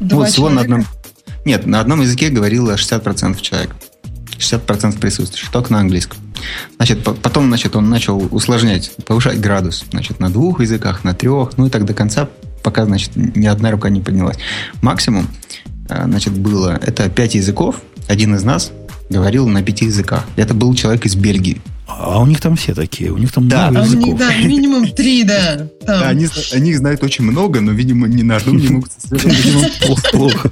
Два 0.00 0.20
вот 0.20 0.28
всего 0.28 0.48
на 0.48 0.62
одном... 0.62 0.86
Нет, 1.44 1.66
на 1.66 1.80
одном 1.80 2.00
языке 2.00 2.28
говорило 2.30 2.74
60% 2.74 3.40
человек. 3.40 3.74
60% 4.38 4.98
присутствующих, 4.98 5.50
только 5.50 5.72
на 5.72 5.80
английском. 5.80 6.18
Значит, 6.76 7.04
по- 7.04 7.12
потом, 7.12 7.48
значит, 7.48 7.76
он 7.76 7.90
начал 7.90 8.26
усложнять, 8.34 8.92
повышать 9.06 9.40
градус. 9.40 9.84
Значит, 9.90 10.18
на 10.18 10.30
двух 10.30 10.60
языках, 10.60 11.04
на 11.04 11.14
трех, 11.14 11.56
ну 11.58 11.66
и 11.66 11.70
так 11.70 11.84
до 11.84 11.92
конца, 11.92 12.28
пока, 12.62 12.86
значит, 12.86 13.14
ни 13.14 13.46
одна 13.46 13.70
рука 13.70 13.90
не 13.90 14.00
поднялась. 14.00 14.38
Максимум, 14.80 15.28
э, 15.88 16.04
значит, 16.04 16.32
было, 16.32 16.78
это 16.82 17.08
пять 17.10 17.34
языков, 17.34 17.76
один 18.08 18.34
из 18.34 18.42
нас 18.42 18.72
говорил 19.10 19.46
на 19.48 19.62
пяти 19.62 19.86
языках. 19.86 20.24
Это 20.36 20.54
был 20.54 20.74
человек 20.74 21.04
из 21.04 21.16
Бельгии. 21.16 21.60
А 21.98 22.20
у 22.20 22.26
них 22.26 22.40
там 22.40 22.56
все 22.56 22.74
такие, 22.74 23.10
у 23.10 23.18
них 23.18 23.32
там 23.32 23.48
Да, 23.48 23.70
много 23.70 23.78
А 23.78 23.82
у 23.82 23.84
языков. 23.86 24.06
них, 24.08 24.18
да, 24.18 24.36
минимум 24.46 24.88
три, 24.90 25.24
да. 25.24 25.56
там. 25.56 25.68
Да, 25.86 26.08
они, 26.08 26.26
они 26.52 26.74
знают 26.74 27.02
очень 27.02 27.24
много, 27.24 27.60
но, 27.60 27.72
видимо, 27.72 28.06
ни 28.08 28.22
на 28.22 28.36
одном 28.36 28.56
не 28.58 28.68
могут 28.68 28.90
плохо. 29.80 30.08
плохо. 30.12 30.50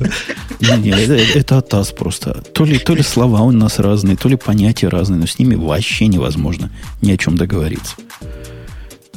Не, 0.61 0.91
это, 0.91 1.15
это 1.15 1.59
атас 1.59 1.93
просто. 1.93 2.43
То 2.53 2.65
ли, 2.65 2.79
то 2.79 2.95
ли 2.95 3.03
слова 3.03 3.43
у 3.43 3.51
нас 3.53 3.79
разные, 3.79 4.17
то 4.17 4.29
ли 4.29 4.37
понятия 4.37 4.89
разные, 4.89 5.19
но 5.21 5.27
с 5.27 5.39
ними 5.39 5.55
вообще 5.55 6.07
невозможно 6.07 6.71
ни 7.03 7.11
о 7.13 7.17
чем 7.17 7.37
договориться. 7.37 7.95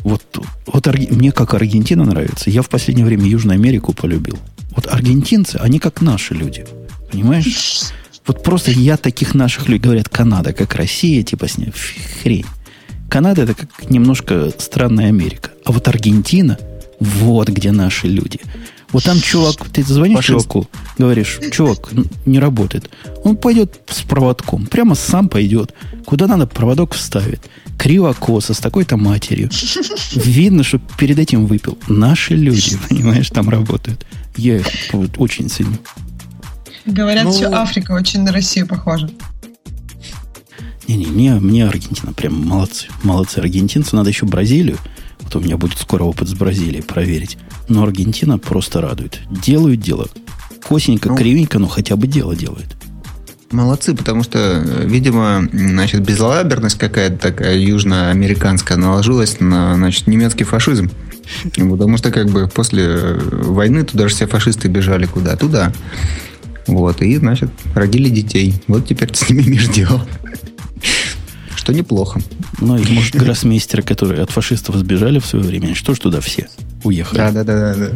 Вот, 0.04 0.24
вот 0.66 0.88
мне 1.12 1.32
как 1.32 1.54
Аргентина 1.54 2.06
нравится. 2.06 2.50
Я 2.50 2.62
в 2.64 2.70
последнее 2.70 3.06
время 3.06 3.26
Южную 3.26 3.56
Америку 3.56 3.94
полюбил. 3.94 4.38
Вот 4.76 4.88
аргентинцы, 4.88 5.58
они 5.58 5.80
как 5.80 6.02
наши 6.02 6.34
люди. 6.34 6.66
Понимаешь? 7.12 7.82
Вот 8.28 8.44
просто 8.44 8.72
я 8.72 8.98
таких 8.98 9.34
наших 9.34 9.68
людей, 9.68 9.82
говорят, 9.82 10.10
Канада, 10.10 10.54
как 10.54 10.76
Россия, 10.76 11.24
типа 11.24 11.48
с 11.48 11.58
ней, 11.58 11.74
хрень. 12.22 12.46
Канада 13.10 13.42
это 13.44 13.54
как 13.54 13.90
немножко 13.90 14.52
странная 14.58 15.08
Америка. 15.08 15.52
А 15.66 15.72
вот 15.72 15.88
Аргентина, 15.88 16.58
вот 17.00 17.50
где 17.50 17.72
наши 17.72 18.08
люди. 18.08 18.40
Вот 18.92 19.04
там 19.04 19.20
чувак, 19.20 19.70
ты 19.70 19.84
звонишь 19.84 20.18
Фашист. 20.18 20.48
чуваку, 20.48 20.68
говоришь, 20.98 21.40
чувак, 21.52 21.92
не 22.26 22.40
работает. 22.40 22.90
Он 23.24 23.38
пойдет 23.38 23.80
с 23.90 24.02
проводком, 24.02 24.66
прямо 24.66 24.96
сам 24.96 25.30
пойдет. 25.30 25.74
Куда 26.06 26.28
надо, 26.28 26.46
проводок 26.46 26.94
вставит. 26.94 27.42
Криво 27.78 28.14
косо, 28.14 28.54
с 28.54 28.60
такой-то 28.60 28.98
матерью. 28.98 29.50
Видно, 30.14 30.64
что 30.64 30.80
перед 30.98 31.20
этим 31.20 31.46
выпил. 31.46 31.78
Наши 31.88 32.36
люди, 32.36 32.78
понимаешь, 32.90 33.30
там 33.30 33.50
работают. 33.50 34.06
Я 34.36 34.58
их 34.58 34.68
вот 34.92 35.12
очень 35.18 35.50
ценю. 35.50 35.78
Говорят, 36.86 37.26
Ну- 37.26 37.32
все 37.32 37.46
Африка 37.52 37.92
очень 37.92 38.24
на 38.24 38.32
Россию 38.32 38.68
похожа. 38.68 39.10
Не-не, 40.88 41.06
мне, 41.08 41.34
мне 41.36 41.66
Аргентина 41.68 42.12
прям 42.14 42.34
молодцы. 42.48 42.88
Молодцы 43.04 43.38
аргентинцы. 43.40 43.96
Надо 43.96 44.10
еще 44.10 44.26
Бразилию. 44.26 44.78
Вот 45.22 45.36
у 45.36 45.40
меня 45.40 45.58
будет 45.58 45.78
скоро 45.78 46.04
опыт 46.04 46.28
с 46.28 46.34
Бразилией 46.34 46.84
проверить. 46.84 47.38
Но 47.70 47.84
Аргентина 47.84 48.38
просто 48.38 48.82
радует. 48.82 49.20
Делают 49.30 49.80
дело. 49.80 50.08
Косенько, 50.68 51.10
Ну. 51.10 51.16
кривенько, 51.18 51.60
но 51.60 51.68
хотя 51.68 51.96
бы 51.96 52.08
дело 52.08 52.36
делает. 52.36 52.76
Молодцы, 53.52 53.94
потому 53.96 54.24
что, 54.24 54.60
видимо, 54.86 55.48
значит, 55.52 56.02
безалаберность 56.02 56.78
какая-то 56.78 57.18
такая 57.18 57.58
южноамериканская 57.58 58.78
наложилась 58.78 59.40
на, 59.40 59.76
значит, 59.76 60.08
немецкий 60.08 60.46
фашизм. 60.46 60.90
Потому 61.56 61.98
что, 61.98 62.12
как 62.12 62.30
бы, 62.30 62.48
после 62.48 63.16
войны 63.22 63.84
туда 63.84 64.08
же 64.08 64.16
все 64.16 64.26
фашисты 64.28 64.68
бежали 64.68 65.06
куда? 65.06 65.36
Туда. 65.36 65.72
Вот, 66.68 67.02
и, 67.02 67.18
значит, 67.18 67.50
родили 67.76 68.10
детей. 68.10 68.54
Вот 68.68 68.88
теперь 68.88 69.14
с 69.14 69.30
ними 69.30 69.42
имеешь 69.44 69.68
дело. 69.70 70.06
Что 71.56 71.74
неплохо. 71.74 72.20
Ну, 72.60 72.78
и, 72.78 72.92
может, 72.92 73.16
гроссмейстеры, 73.16 73.84
которые 73.84 74.22
от 74.24 74.32
фашистов 74.32 74.76
сбежали 74.76 75.20
в 75.20 75.26
свое 75.26 75.46
время, 75.46 75.76
что 75.76 75.94
ж 75.94 76.00
туда 76.00 76.20
все 76.22 76.48
уехали? 76.84 77.18
Да, 77.18 77.32
да, 77.32 77.44
да, 77.44 77.76
да. 77.76 77.90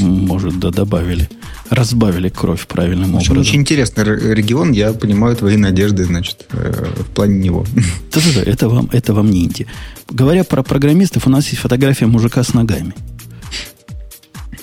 М, 0.00 0.26
Может, 0.26 0.58
да, 0.58 0.70
добавили. 0.70 1.28
Разбавили 1.70 2.28
кровь 2.28 2.66
правильным 2.66 3.14
общем, 3.16 3.32
образом. 3.32 3.50
очень 3.50 3.60
интересный 3.60 4.04
регион. 4.34 4.72
Я 4.72 4.92
понимаю 4.92 5.36
твои 5.36 5.56
надежды, 5.56 6.04
значит, 6.04 6.46
э, 6.50 6.86
в 6.98 7.10
плане 7.10 7.38
него. 7.38 7.64
Да-да-да, 8.12 8.42
это 8.50 8.68
вам, 8.68 8.88
это 8.92 9.14
вам 9.14 9.30
не 9.30 9.44
Индия. 9.44 9.66
Говоря 10.10 10.42
про 10.44 10.62
программистов, 10.62 11.26
у 11.26 11.30
нас 11.30 11.46
есть 11.48 11.58
фотография 11.58 12.06
мужика 12.06 12.42
с 12.42 12.52
ногами. 12.54 12.92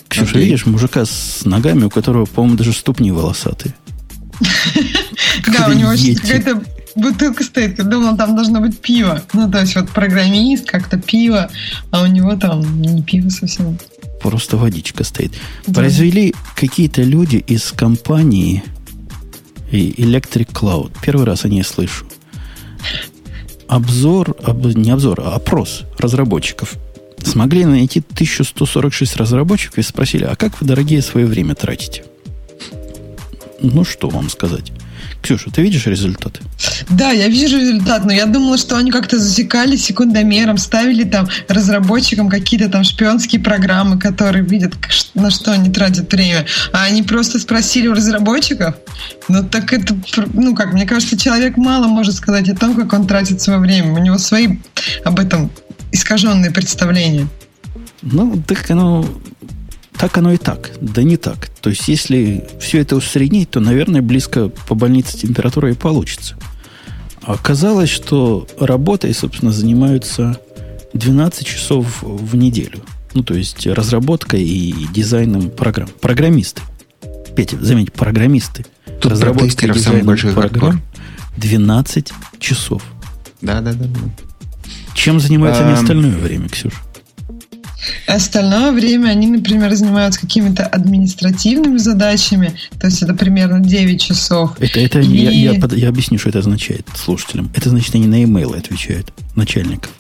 Ксюша, 0.10 0.31
Окей. 0.31 0.44
видишь, 0.45 0.65
мужика 0.65 1.06
с 1.06 1.45
ногами, 1.45 1.86
у 1.86 1.90
которого, 1.90 2.26
по-моему, 2.26 2.57
даже 2.57 2.73
ступни 2.73 3.11
волосатые. 3.11 3.73
Да, 5.48 5.68
у 5.68 5.73
него 5.73 5.91
какая-то 6.22 6.64
бутылка 6.95 7.44
стоит. 7.44 7.77
Я 7.77 7.84
думала, 7.86 8.18
там 8.18 8.36
должно 8.36 8.60
быть 8.60 8.80
пиво. 8.80 9.22
Ну, 9.34 9.49
то 9.52 9.60
есть 9.61 9.76
вот 9.76 9.90
программист, 9.90 10.65
как-то 10.65 10.98
пиво, 10.98 11.49
а 11.91 12.03
у 12.03 12.07
него 12.07 12.36
там 12.36 12.81
не 12.81 13.03
пиво 13.03 13.30
совсем. 13.30 13.77
Просто 14.22 14.57
водичка 14.57 15.03
стоит. 15.03 15.34
Да. 15.68 15.81
Произвели 15.81 16.34
какие-то 16.56 17.03
люди 17.03 17.38
из 17.38 17.72
компании 17.72 18.64
Electric 19.72 20.52
Cloud. 20.52 20.91
Первый 21.02 21.26
раз 21.26 21.45
о 21.45 21.49
ней 21.49 21.64
слышу. 21.64 22.06
Обзор, 23.68 24.36
об- 24.44 24.65
не 24.76 24.90
обзор, 24.91 25.22
а 25.22 25.36
опрос 25.36 25.84
разработчиков. 25.98 26.76
Смогли 27.24 27.66
найти 27.66 28.00
1146 28.00 29.16
разработчиков 29.18 29.78
и 29.78 29.82
спросили, 29.82 30.24
а 30.24 30.36
как 30.36 30.60
вы, 30.62 30.68
дорогие, 30.68 31.02
свое 31.02 31.26
время 31.26 31.56
тратите? 31.56 32.04
Ну, 33.62 33.84
что 33.84 34.10
вам 34.10 34.30
сказать? 34.30 34.72
Ксюша, 35.22 35.52
ты 35.52 35.62
видишь 35.62 35.86
результаты? 35.86 36.40
Да, 36.90 37.12
я 37.12 37.28
вижу 37.28 37.58
результат, 37.58 38.06
но 38.06 38.14
я 38.14 38.26
думала, 38.26 38.58
что 38.58 38.78
они 38.78 38.90
как-то 38.90 39.20
засекали 39.20 39.76
секундомером, 39.76 40.58
ставили 40.58 41.04
там 41.04 41.28
разработчикам 41.48 42.30
какие-то 42.30 42.70
там 42.70 42.84
шпионские 42.84 43.41
программы, 43.41 44.00
которые 44.00 44.46
видят, 44.46 44.76
на 45.16 45.30
что 45.30 45.52
они 45.52 45.70
тратят 45.70 46.12
время. 46.12 46.46
А 46.72 46.84
они 46.84 47.04
просто 47.04 47.40
спросили 47.40 47.88
у 47.88 47.94
разработчиков. 47.94 48.76
Ну 49.28 49.44
так 49.44 49.74
это, 49.74 49.98
ну 50.34 50.56
как, 50.56 50.74
мне 50.74 50.86
кажется, 50.86 51.18
человек 51.18 51.58
мало 51.58 51.88
может 51.88 52.16
сказать 52.16 52.48
о 52.50 52.56
том, 52.56 52.76
как 52.76 52.94
он 52.94 53.06
тратит 53.06 53.41
свое 53.41 53.60
время. 53.60 53.91
У 53.91 53.98
него 53.98 54.18
свои 54.18 54.60
об 55.04 55.20
этом 55.20 55.52
искаженные 55.91 56.52
представления. 56.52 57.28
Ну, 58.02 58.41
так 58.45 58.70
оно, 58.72 59.06
так 59.98 60.18
оно 60.18 60.34
и 60.34 60.38
так. 60.38 60.72
Да 60.82 61.03
не 61.03 61.18
так. 61.18 61.49
То 61.61 61.70
есть, 61.70 61.88
если 61.88 62.48
все 62.60 62.80
это 62.80 62.95
усреднить, 62.95 63.52
то, 63.52 63.60
наверное, 63.60 64.02
близко 64.02 64.49
по 64.49 64.76
больнице 64.76 65.18
температура 65.18 65.72
и 65.72 65.74
получится. 65.74 66.36
А 67.22 67.34
Оказалось, 67.34 67.90
что 67.90 68.48
работой, 68.60 69.14
собственно, 69.14 69.52
занимаются 69.52 70.40
12 70.94 71.45
часов 71.45 72.02
в 72.02 72.36
неделю. 72.36 72.80
Ну, 73.14 73.24
то 73.24 73.34
есть, 73.34 73.68
разработкой 73.68 74.44
и 74.44 74.88
дизайном 74.94 75.49
программ. 75.49 75.90
Программисты. 75.99 76.61
Петя, 77.36 77.57
заметь, 77.61 77.91
программисты. 77.91 78.66
Тут 79.02 79.14
тестеров 79.14 79.80
самый 79.80 80.03
большой 80.03 80.34
программ 80.34 80.82
12 81.38 82.11
часов. 82.40 82.84
Да, 83.41 83.61
да, 83.61 83.74
да. 83.74 83.88
Чем 85.00 85.20
занимаются 85.22 85.64
они 85.64 85.72
Эм. 85.74 85.80
остальное 85.80 86.12
время, 86.18 86.50
Ксюша? 86.50 86.76
Остальное 88.06 88.74
время 88.74 89.10
они, 89.12 89.28
например, 89.28 89.74
занимаются 89.74 90.20
какими-то 90.20 90.66
административными 90.66 91.78
задачами, 91.78 92.54
то 92.80 92.88
есть 92.88 93.02
это 93.02 93.14
примерно 93.14 93.62
9 93.62 94.02
часов. 94.02 94.52
Это, 94.60 94.82
это 94.82 95.00
И- 95.00 95.06
я, 95.18 95.32
я, 95.54 95.60
под- 95.62 95.78
я 95.78 95.88
объясню, 95.88 96.20
что 96.20 96.28
это 96.30 96.40
означает 96.40 96.86
слушателям. 96.96 97.50
Это 97.56 97.70
значит, 97.70 97.96
они 97.96 98.08
на 98.08 98.22
имейлы 98.24 98.58
отвечают 98.58 99.14
начальников. 99.36 99.92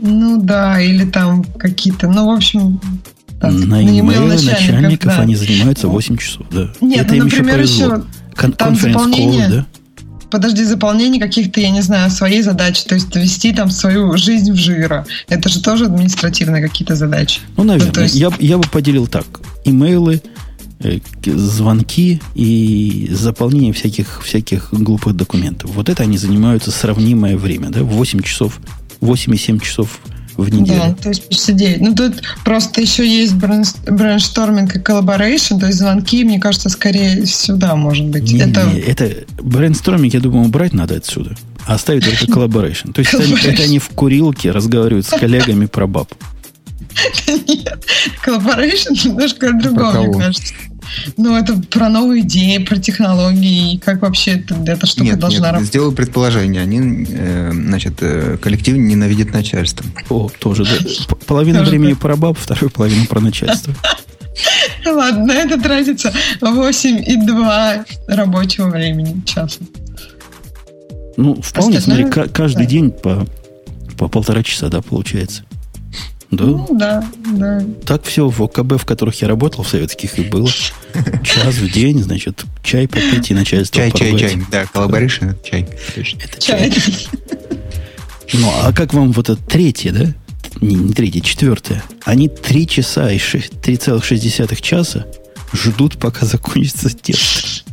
Ну 0.00 0.40
да, 0.40 0.80
или 0.80 1.04
там 1.04 1.44
какие-то, 1.44 2.08
ну, 2.08 2.26
в 2.32 2.34
общем... 2.34 2.80
так, 3.40 3.52
на 3.52 3.82
email 3.82 4.00
имейлы 4.00 4.28
начальников, 4.42 5.14
да. 5.14 5.20
они 5.20 5.36
занимаются 5.36 5.88
8 5.88 6.16
часов, 6.16 6.46
да. 6.50 6.70
Нет, 6.80 7.00
это 7.04 7.10
ну, 7.10 7.16
им 7.16 7.24
например, 7.24 7.60
еще 7.60 7.80
повезло. 7.80 7.96
еще 7.96 8.04
Кон- 8.34 8.52
там 8.52 8.76
заполнение. 8.76 9.48
да? 9.48 9.66
Подожди, 10.30 10.64
заполнение 10.64 11.20
каких-то, 11.20 11.60
я 11.60 11.70
не 11.70 11.80
знаю, 11.80 12.10
своей 12.10 12.42
задачи, 12.42 12.84
то 12.84 12.94
есть 12.94 13.14
вести 13.16 13.52
там 13.52 13.70
свою 13.70 14.16
жизнь 14.18 14.52
в 14.52 14.56
жира. 14.56 15.06
Это 15.28 15.48
же 15.48 15.62
тоже 15.62 15.86
административные 15.86 16.62
какие-то 16.62 16.94
задачи. 16.96 17.40
Ну, 17.56 17.64
наверное. 17.64 17.92
то 17.92 18.02
есть- 18.02 18.14
я, 18.14 18.30
я 18.38 18.58
бы 18.58 18.64
поделил 18.68 19.06
так. 19.06 19.26
Имейлы, 19.64 20.22
э, 20.80 20.98
звонки 21.24 22.20
и 22.34 23.08
заполнение 23.10 23.72
всяких, 23.72 24.22
всяких 24.22 24.68
глупых 24.72 25.14
документов. 25.16 25.70
Вот 25.74 25.88
это 25.88 26.02
они 26.02 26.18
занимаются 26.18 26.70
сравнимое 26.70 27.36
время, 27.36 27.70
да? 27.70 27.82
8 27.82 28.22
часов, 28.22 28.60
8,7 29.00 29.60
часов 29.60 29.98
в 30.38 30.48
неделю. 30.52 30.78
Да, 30.78 30.94
то 30.94 31.08
есть 31.08 31.28
почти 31.28 31.52
9. 31.52 31.80
Ну, 31.80 31.94
тут 31.94 32.22
просто 32.44 32.80
еще 32.80 33.06
есть 33.06 33.34
brainstorming 33.34 34.76
и 34.76 34.78
collaboration, 34.80 35.58
то 35.58 35.66
есть 35.66 35.78
звонки, 35.78 36.24
мне 36.24 36.38
кажется, 36.38 36.68
скорее 36.68 37.26
сюда, 37.26 37.74
может 37.74 38.06
быть. 38.06 38.32
Не, 38.32 38.40
это... 38.40 38.62
не, 38.64 38.78
это 38.78 39.24
brainstorming, 39.42 40.14
я 40.14 40.20
думаю, 40.20 40.46
убрать 40.46 40.72
надо 40.72 40.94
отсюда. 40.96 41.36
А 41.66 41.74
оставить 41.74 42.04
только 42.04 42.24
collaboration. 42.32 42.92
То 42.92 43.00
есть 43.00 43.12
это, 43.12 43.24
они- 43.24 43.36
это 43.44 43.62
они 43.64 43.78
в 43.80 43.88
курилке 43.90 44.52
разговаривают 44.52 45.06
с 45.06 45.10
коллегами 45.10 45.66
про 45.66 45.86
баб. 45.86 46.08
Нет, 47.26 47.84
collaboration 48.22 48.92
немножко 48.92 49.50
о 49.50 49.52
другом, 49.52 49.92
Про 49.92 50.02
мне 50.02 50.18
кажется. 50.18 50.54
Ну, 51.16 51.36
это 51.36 51.54
про 51.70 51.88
новые 51.88 52.22
идеи, 52.22 52.58
про 52.58 52.76
технологии, 52.78 53.74
и 53.74 53.78
как 53.78 54.02
вообще 54.02 54.32
это, 54.32 54.54
эта 54.66 54.86
штука 54.86 55.04
Нет, 55.04 55.18
должна 55.18 55.38
нет, 55.40 55.46
работать. 55.52 55.68
сделаю 55.68 55.92
предположение. 55.92 56.62
Они, 56.62 57.06
э, 57.10 57.50
значит, 57.52 57.94
э, 58.00 58.38
коллектив 58.40 58.76
ненавидит 58.76 59.32
начальство. 59.32 59.84
О, 60.10 60.28
тоже, 60.38 60.64
да. 60.64 61.16
Половина 61.26 61.60
Тоже 61.60 61.70
времени 61.70 61.92
про 61.94 62.16
баб, 62.16 62.38
вторую 62.38 62.70
половину 62.70 63.06
про 63.06 63.20
начальство. 63.20 63.74
Ладно, 64.86 65.32
это 65.32 65.60
тратится 65.60 66.12
8,2 66.40 67.84
рабочего 68.08 68.68
времени 68.68 69.20
часа. 69.24 69.58
Ну, 71.16 71.40
вполне, 71.42 71.78
Остальное- 71.78 72.04
смотри, 72.06 72.28
ка- 72.28 72.32
каждый 72.32 72.64
да. 72.64 72.70
день 72.70 72.90
по, 72.92 73.26
по 73.98 74.08
полтора 74.08 74.42
часа, 74.44 74.68
да, 74.68 74.80
получается. 74.80 75.42
Да, 76.30 76.44
Ну, 76.44 76.68
да, 76.72 77.04
да. 77.32 77.62
так 77.86 78.04
все 78.04 78.28
в 78.28 78.42
ОКБ, 78.42 78.74
в 78.80 78.84
которых 78.84 79.20
я 79.22 79.28
работал, 79.28 79.64
в 79.64 79.68
советских 79.68 80.18
и 80.18 80.22
было. 80.22 80.48
Час 81.24 81.54
в 81.54 81.70
день, 81.72 82.02
значит, 82.02 82.44
чай 82.62 82.86
попить 82.86 83.30
и 83.30 83.34
начальство 83.34 83.80
Чай, 83.80 83.90
чай, 83.92 84.18
чай. 84.18 84.42
Да, 84.50 84.62
это 84.62 84.70
чай. 85.42 85.66
Это 86.22 86.40
чай. 86.40 86.70
Чай. 86.70 87.08
Ну, 88.34 88.50
а 88.62 88.72
как 88.74 88.92
вам 88.92 89.12
вот 89.12 89.30
это 89.30 89.40
третье, 89.42 89.90
да? 89.92 90.04
Не, 90.60 90.74
не 90.74 90.92
третье, 90.92 91.20
четвертое. 91.20 91.82
Они 92.04 92.28
три 92.28 92.66
часа 92.66 93.10
и 93.10 93.18
шесть- 93.18 93.54
3,6 93.62 94.60
часа 94.60 95.06
ждут, 95.54 95.98
пока 95.98 96.26
закончится 96.26 96.90
тест. 96.94 97.64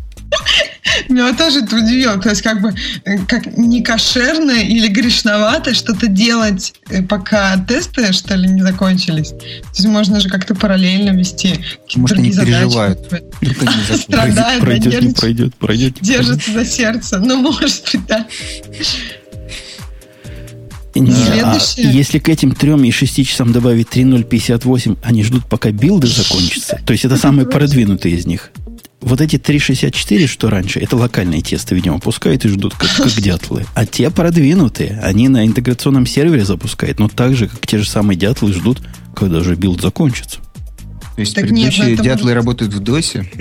Меня 1.10 1.34
тоже 1.34 1.60
это 1.60 1.76
удивило. 1.76 2.18
То 2.20 2.30
есть, 2.30 2.42
как 2.42 2.62
бы, 2.62 2.74
э, 3.06 3.18
как 3.28 3.58
не 3.58 3.84
кошерно 3.84 4.52
или 4.52 4.88
грешновато 4.88 5.74
что-то 5.74 6.08
делать, 6.08 6.74
э, 6.90 7.04
пока 7.04 7.58
тесты, 7.66 8.12
что 8.14 8.36
ли, 8.36 8.48
не 8.48 8.62
закончились. 8.62 9.30
То 9.30 9.46
есть, 9.74 9.86
можно 9.86 10.20
же 10.20 10.30
как-то 10.30 10.56
параллельно 10.56 11.12
вести 11.18 11.56
Может, 11.96 12.18
они 12.18 12.32
задачи. 12.32 12.52
переживают. 12.52 13.00
Страдают, 13.96 14.36
да, 14.36 14.56
пройдет, 14.60 15.02
не 15.02 15.14
пройдет, 15.14 15.56
пройдет. 15.56 16.02
не 16.02 16.08
держатся 16.08 16.52
за 16.52 16.66
сердце. 16.66 17.20
Ну, 17.20 17.42
может 17.42 17.84
быть, 17.92 18.06
да. 18.08 18.26
Не, 20.96 21.42
а 21.42 21.60
если 21.78 22.20
к 22.20 22.30
этим 22.30 22.54
трем 22.54 22.84
и 22.86 22.92
шести 22.92 23.26
часам 23.26 23.52
добавить 23.52 23.90
3.058, 23.90 24.98
они 25.04 25.24
ждут, 25.24 25.46
пока 25.46 25.72
билды 25.72 26.08
закончатся. 26.08 26.80
То 26.86 26.94
есть 26.94 27.04
это 27.04 27.18
самые 27.18 27.46
продвинутые 27.48 28.16
из 28.16 28.26
них. 28.26 28.52
Вот 29.06 29.22
эти 29.22 29.36
3.64, 29.36 30.26
что 30.26 30.50
раньше, 30.50 30.80
это 30.80 30.96
локальные 30.96 31.42
тесты, 31.42 31.76
видимо, 31.76 32.00
пускают 32.00 32.44
и 32.44 32.50
ждут, 32.50 32.74
как, 32.74 32.90
как 32.96 33.12
дятлы. 33.22 33.64
А 33.76 33.86
те 33.86 34.10
продвинутые, 34.10 35.00
они 35.04 35.28
на 35.30 35.46
интеграционном 35.46 36.08
сервере 36.08 36.44
запускают, 36.44 36.98
но 37.00 37.08
так 37.08 37.36
же, 37.36 37.48
как 37.48 37.66
те 37.68 37.78
же 37.78 37.88
самые 37.88 38.18
дятлы 38.18 38.52
ждут, 38.52 38.82
когда 39.16 39.42
же 39.42 39.56
билд 39.56 39.80
закончится. 39.80 40.40
То 41.16 41.22
есть 41.22 41.36
Так 41.36 41.50
нет, 41.52 41.70
предыдущие 41.70 41.94
это 41.94 42.04
дятлы 42.04 42.24
может- 42.24 42.36
работают 42.36 42.74
в 42.74 42.80
DOS 42.80 43.11
е. 43.11 43.32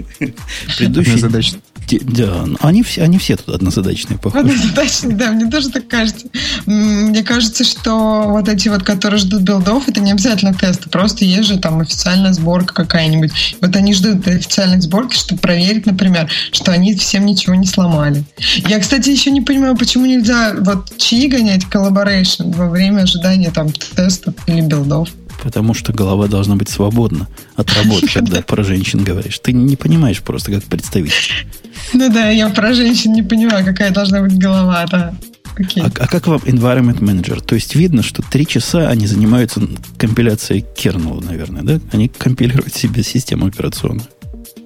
Предыдущие... 0.77 1.17
Задача. 1.19 1.57
Да, 1.91 2.45
они 2.61 2.83
все, 2.83 3.03
они 3.03 3.19
все 3.19 3.37
тут 3.37 3.55
однозадачные, 3.55 4.19
похоже. 4.19 4.45
Однозадачно, 4.47 5.13
да, 5.13 5.31
мне 5.33 5.51
тоже 5.51 5.71
так 5.71 5.89
кажется. 5.89 6.27
Мне 6.67 7.23
кажется, 7.23 7.65
что 7.65 8.25
вот 8.29 8.49
эти 8.49 8.69
вот, 8.69 8.83
которые 8.83 9.19
ждут 9.19 9.43
билдов, 9.43 9.89
это 9.89 10.01
не 10.01 10.13
обязательно 10.13 10.55
тесты, 10.55 10.89
просто 10.89 11.25
есть 11.25 11.49
же 11.49 11.59
там 11.59 11.81
официальная 11.81 12.33
сборка 12.33 12.75
какая-нибудь. 12.75 13.57
Вот 13.61 13.77
они 13.77 13.95
ждут 13.95 14.27
официальной 14.27 14.81
сборки, 14.81 15.17
чтобы 15.17 15.41
проверить, 15.41 15.87
например, 15.87 16.31
что 16.53 16.73
они 16.73 16.95
всем 16.95 17.27
ничего 17.27 17.55
не 17.55 17.67
сломали. 17.67 18.25
Я, 18.69 18.79
кстати, 18.81 19.11
еще 19.11 19.31
не 19.31 19.41
понимаю, 19.41 19.77
почему 19.77 20.07
нельзя 20.07 20.55
вот 20.59 20.97
чьи 20.97 21.29
гонять 21.29 21.65
collaboration 21.65 22.55
во 22.55 22.69
время 22.69 23.03
ожидания 23.03 23.51
там 23.51 23.71
тестов 23.73 24.35
или 24.47 24.61
билдов. 24.61 25.09
Потому 25.43 25.75
что 25.75 25.93
голова 25.93 26.27
должна 26.27 26.57
быть 26.57 26.69
свободна 26.69 27.29
от 27.57 27.73
работы, 27.75 28.09
когда 28.15 28.41
про 28.43 28.63
женщин 28.63 29.05
говоришь. 29.05 29.39
Ты 29.41 29.53
не 29.53 29.77
понимаешь 29.77 30.23
просто, 30.23 30.53
как 30.53 30.65
представитель. 30.65 31.47
Ну 31.95 32.11
да, 32.11 32.29
я 32.29 32.49
про 32.49 32.75
женщин 32.75 33.13
не 33.13 33.23
понимаю, 33.23 33.65
какая 33.65 33.91
должна 33.91 34.21
быть 34.21 34.37
голова, 34.37 34.85
да. 34.91 35.15
Окей. 35.57 35.83
А, 35.85 35.87
а 35.87 36.07
как 36.09 36.27
вам 36.27 36.41
environment 36.41 36.99
manager? 36.99 37.41
То 37.41 37.55
есть 37.55 37.77
видно, 37.77 38.03
что 38.03 38.23
три 38.23 38.47
часа 38.47 38.89
они 38.89 39.07
занимаются 39.07 39.63
компиляцией 39.97 40.65
кернела, 40.77 41.21
наверное, 41.21 41.63
да? 41.63 41.81
Они 41.93 42.09
компилируют 42.09 42.75
себе 42.75 43.03
систему 43.03 43.47
операционную. 43.47 44.09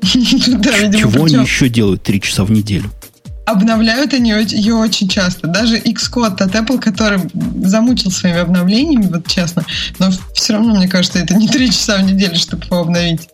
Да, 0.49 0.79
видимо, 0.79 0.99
Чего 0.99 1.25
они 1.25 1.35
еще 1.35 1.69
делают 1.69 2.03
три 2.03 2.21
часа 2.21 2.45
в 2.45 2.51
неделю? 2.51 2.91
Обновляют 3.45 4.13
они 4.15 4.31
ее 4.31 4.75
очень 4.75 5.09
часто. 5.09 5.47
Даже 5.47 5.79
Xcode 5.79 6.43
от 6.43 6.55
Apple, 6.55 6.79
который 6.79 7.21
замучил 7.65 8.11
своими 8.11 8.39
обновлениями, 8.39 9.07
вот 9.07 9.27
честно, 9.27 9.65
но 9.99 10.11
все 10.35 10.55
равно, 10.55 10.75
мне 10.75 10.89
кажется, 10.89 11.19
это 11.19 11.35
не 11.35 11.49
три 11.49 11.69
часа 11.71 11.99
в 11.99 12.03
неделю, 12.03 12.37
чтобы 12.37 12.65
его 12.65 12.81
обновить. 12.81 13.29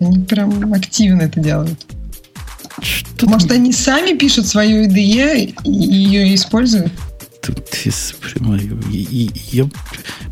Они 0.00 0.18
прям 0.20 0.72
активно 0.72 1.22
это 1.22 1.40
делают. 1.40 1.78
Что 2.80 3.26
Может, 3.26 3.48
там? 3.48 3.58
они 3.58 3.72
сами 3.72 4.16
пишут 4.16 4.46
свою 4.46 4.84
IDE 4.88 5.54
и 5.64 5.70
ее 5.70 6.34
используют? 6.34 6.92
Тут, 7.42 7.64
прямо, 8.20 8.58
и- 8.92 9.30
я- 9.50 9.68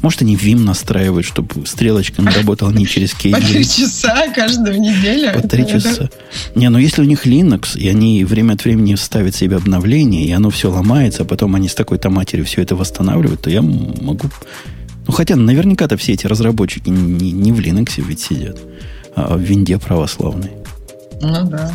может, 0.03 0.21
они 0.23 0.37
Vim 0.37 0.59
настраивают, 0.61 1.27
чтобы 1.27 1.67
стрелочками 1.67 2.29
работал 2.31 2.71
не 2.71 2.87
через 2.87 3.13
По 3.13 3.21
три 3.23 3.33
кейджи. 3.33 3.65
часа 3.65 4.29
каждую 4.35 4.79
неделю. 4.79 5.33
По 5.33 5.47
три 5.49 5.67
часа. 5.67 6.11
Не, 6.55 6.69
ну 6.69 6.79
если 6.79 7.01
у 7.01 7.05
них 7.07 7.27
Linux, 7.27 7.79
и 7.79 7.89
они 7.89 8.25
время 8.25 8.53
от 8.55 8.65
времени 8.65 8.95
ставят 8.97 9.35
себе 9.35 9.57
обновление, 9.57 10.27
и 10.27 10.31
оно 10.33 10.51
все 10.51 10.71
ломается, 10.71 11.23
а 11.23 11.25
потом 11.25 11.55
они 11.55 11.69
с 11.69 11.75
такой-то 11.75 12.11
матерью 12.11 12.45
все 12.45 12.61
это 12.63 12.77
восстанавливают, 12.77 13.41
то 13.41 13.49
я 13.51 13.63
могу... 13.63 14.29
Ну, 15.07 15.13
хотя 15.15 15.35
наверняка-то 15.37 15.97
все 15.97 16.13
эти 16.13 16.27
разработчики 16.27 16.91
не, 16.91 17.33
не 17.33 17.53
в 17.53 17.59
Linux 17.61 17.95
ведь 17.97 18.21
сидят, 18.21 18.59
а 19.17 19.35
в 19.35 19.41
винде 19.41 19.79
православной. 19.79 20.51
Ну 21.23 21.47
да. 21.49 21.73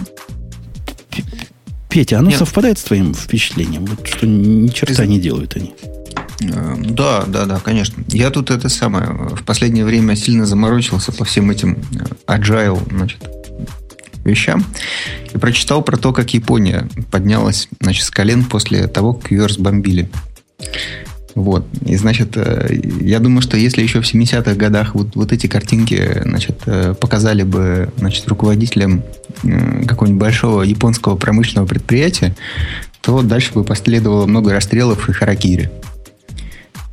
Петя, 1.93 2.17
оно 2.17 2.31
Нет. 2.31 2.39
совпадает 2.39 2.79
с 2.79 2.83
твоим 2.83 3.13
впечатлением? 3.13 3.85
Вот 3.85 4.07
что 4.07 4.25
ни 4.25 4.67
черта 4.69 5.05
не 5.05 5.19
делают 5.19 5.55
они. 5.55 5.75
Э, 6.41 6.75
Да, 6.79 7.23
да, 7.27 7.45
да, 7.45 7.59
конечно. 7.59 8.03
Я 8.07 8.31
тут 8.31 8.49
это 8.49 8.67
самое, 8.67 9.11
в 9.11 9.43
последнее 9.43 9.85
время 9.85 10.15
сильно 10.15 10.47
заморочился 10.47 11.11
по 11.11 11.23
всем 11.23 11.51
этим 11.51 11.83
э, 11.93 12.05
agile, 12.25 12.81
значит, 12.89 13.19
вещам 14.25 14.65
и 15.35 15.37
прочитал 15.37 15.83
про 15.83 15.97
то, 15.97 16.13
как 16.13 16.33
Япония 16.33 16.89
поднялась, 17.11 17.69
значит, 17.79 18.05
с 18.05 18.09
колен 18.09 18.43
после 18.43 18.87
того, 18.87 19.13
как 19.13 19.29
ее 19.29 19.45
разбомбили. 19.45 20.09
Вот. 21.35 21.65
И, 21.85 21.95
значит, 21.95 22.37
э, 22.37 22.79
я 23.01 23.19
думаю, 23.19 23.41
что 23.41 23.57
если 23.57 23.81
еще 23.81 24.01
в 24.01 24.13
70-х 24.13 24.53
годах 24.53 24.93
вот, 24.93 25.15
вот 25.15 25.31
эти 25.31 25.47
картинки, 25.47 26.21
значит, 26.23 26.61
э, 26.67 26.93
показали 26.99 27.43
бы, 27.43 27.91
значит, 27.97 28.27
руководителям 28.27 29.03
э, 29.43 29.85
какого-нибудь 29.85 30.21
большого 30.21 30.61
японского 30.61 31.15
промышленного 31.15 31.65
предприятия, 31.65 32.35
то 33.01 33.21
дальше 33.21 33.53
бы 33.53 33.63
последовало 33.63 34.27
много 34.27 34.53
расстрелов 34.53 35.09
и 35.09 35.13
харакири. 35.13 35.71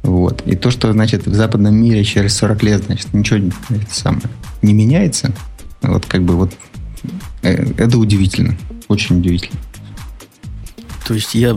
Вот. 0.02 0.42
И 0.46 0.56
то, 0.56 0.70
что, 0.70 0.90
значит, 0.92 1.26
в 1.26 1.34
западном 1.34 1.74
мире 1.74 2.02
через 2.02 2.34
40 2.36 2.62
лет, 2.62 2.84
значит, 2.86 3.12
ничего 3.12 3.50
это 3.68 3.94
самое, 3.94 4.24
не 4.62 4.72
меняется, 4.72 5.32
вот 5.82 6.06
как 6.06 6.22
бы 6.22 6.34
вот 6.34 6.52
это 7.42 7.98
удивительно. 7.98 8.56
Очень 8.88 9.18
удивительно. 9.18 9.60
То 11.06 11.14
есть 11.14 11.34
я 11.34 11.56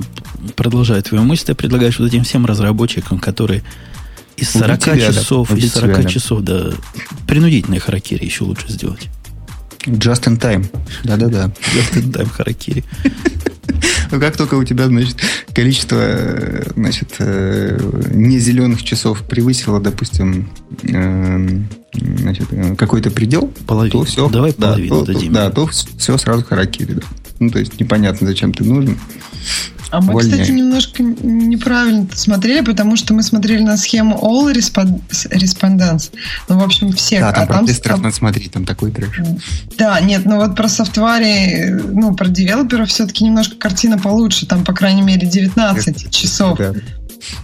продолжаю 0.56 1.02
твою 1.04 1.24
мысль, 1.24 1.46
ты 1.46 1.56
предлагаешь 1.56 2.00
вот 2.00 2.08
этим 2.08 2.24
всем 2.24 2.46
разработчикам, 2.46 3.20
которые 3.20 3.64
из 4.38 4.56
Убить 4.56 4.68
40 4.68 4.80
тебя, 4.80 4.96
да. 4.96 5.14
часов, 5.14 5.52
из 5.52 5.58
Убить 5.58 5.74
40 5.74 5.90
себя, 5.92 6.04
да. 6.04 6.10
часов, 6.10 6.42
да, 6.42 6.72
принудительные 7.28 7.80
харакири 7.80 8.26
еще 8.26 8.44
лучше 8.44 8.72
сделать. 8.72 9.10
Just 9.86 10.24
in 10.24 10.40
time. 10.40 10.66
Да-да-да. 11.04 11.52
Just 11.76 11.96
in 11.96 12.12
time 12.12 12.30
харакири. 12.30 12.84
Ну, 14.12 14.20
как 14.20 14.38
только 14.38 14.56
у 14.56 14.64
тебя, 14.64 14.88
значит, 14.88 15.18
количество, 15.54 15.98
э, 16.00 16.64
значит, 16.76 17.16
э, 17.20 17.80
не 18.14 18.38
зеленых 18.38 18.84
часов 18.84 19.24
превысило, 19.24 19.80
допустим, 19.80 20.50
э, 20.84 21.60
значит, 21.94 22.48
какой-то 22.78 23.10
предел, 23.10 23.52
Половину. 23.66 23.92
то 23.92 24.04
все. 24.04 24.30
Давай 24.30 24.54
да, 24.58 24.68
половину 24.68 25.06
то, 25.06 25.14
дадим. 25.14 25.34
Да, 25.34 25.50
то 25.50 25.68
все 25.68 26.18
сразу 26.18 26.44
харакири, 26.44 26.94
да. 26.94 27.02
Ну, 27.40 27.50
то 27.50 27.60
есть 27.60 27.80
непонятно, 27.80 28.28
зачем 28.28 28.54
ты 28.54 28.64
нужен. 28.64 28.98
А 29.94 30.02
мы, 30.02 30.10
Увольняй. 30.14 30.32
кстати, 30.40 30.50
немножко 30.50 31.04
неправильно 31.04 32.08
смотрели, 32.16 32.62
потому 32.62 32.96
что 32.96 33.14
мы 33.14 33.22
смотрели 33.22 33.62
на 33.62 33.78
схему 33.78 34.18
All 34.18 34.52
Respon- 34.52 35.00
Respondents. 35.30 36.10
Ну, 36.50 36.58
в 36.58 36.64
общем, 36.64 36.92
всех. 36.94 37.22
Да, 37.22 37.32
там 37.32 37.44
а 37.44 37.46
про 37.46 37.54
там 37.58 37.68
тестеров 37.68 38.02
надо 38.02 38.16
смотреть, 38.16 38.52
там 38.52 38.66
такой 38.66 38.90
трэш. 38.90 39.22
Да, 39.78 40.00
нет, 40.02 40.26
ну 40.26 40.38
вот 40.38 40.56
про 40.56 40.68
софтваре, 40.68 41.80
ну, 41.92 42.16
про 42.16 42.28
девелоперов 42.28 42.90
все-таки 42.90 43.24
немножко 43.24 43.56
картина 43.56 44.00
получше. 44.00 44.48
Там, 44.48 44.66
по 44.66 44.74
крайней 44.74 45.04
мере, 45.04 45.28
19 45.28 46.10
часов 46.10 46.58
Да. 46.58 46.74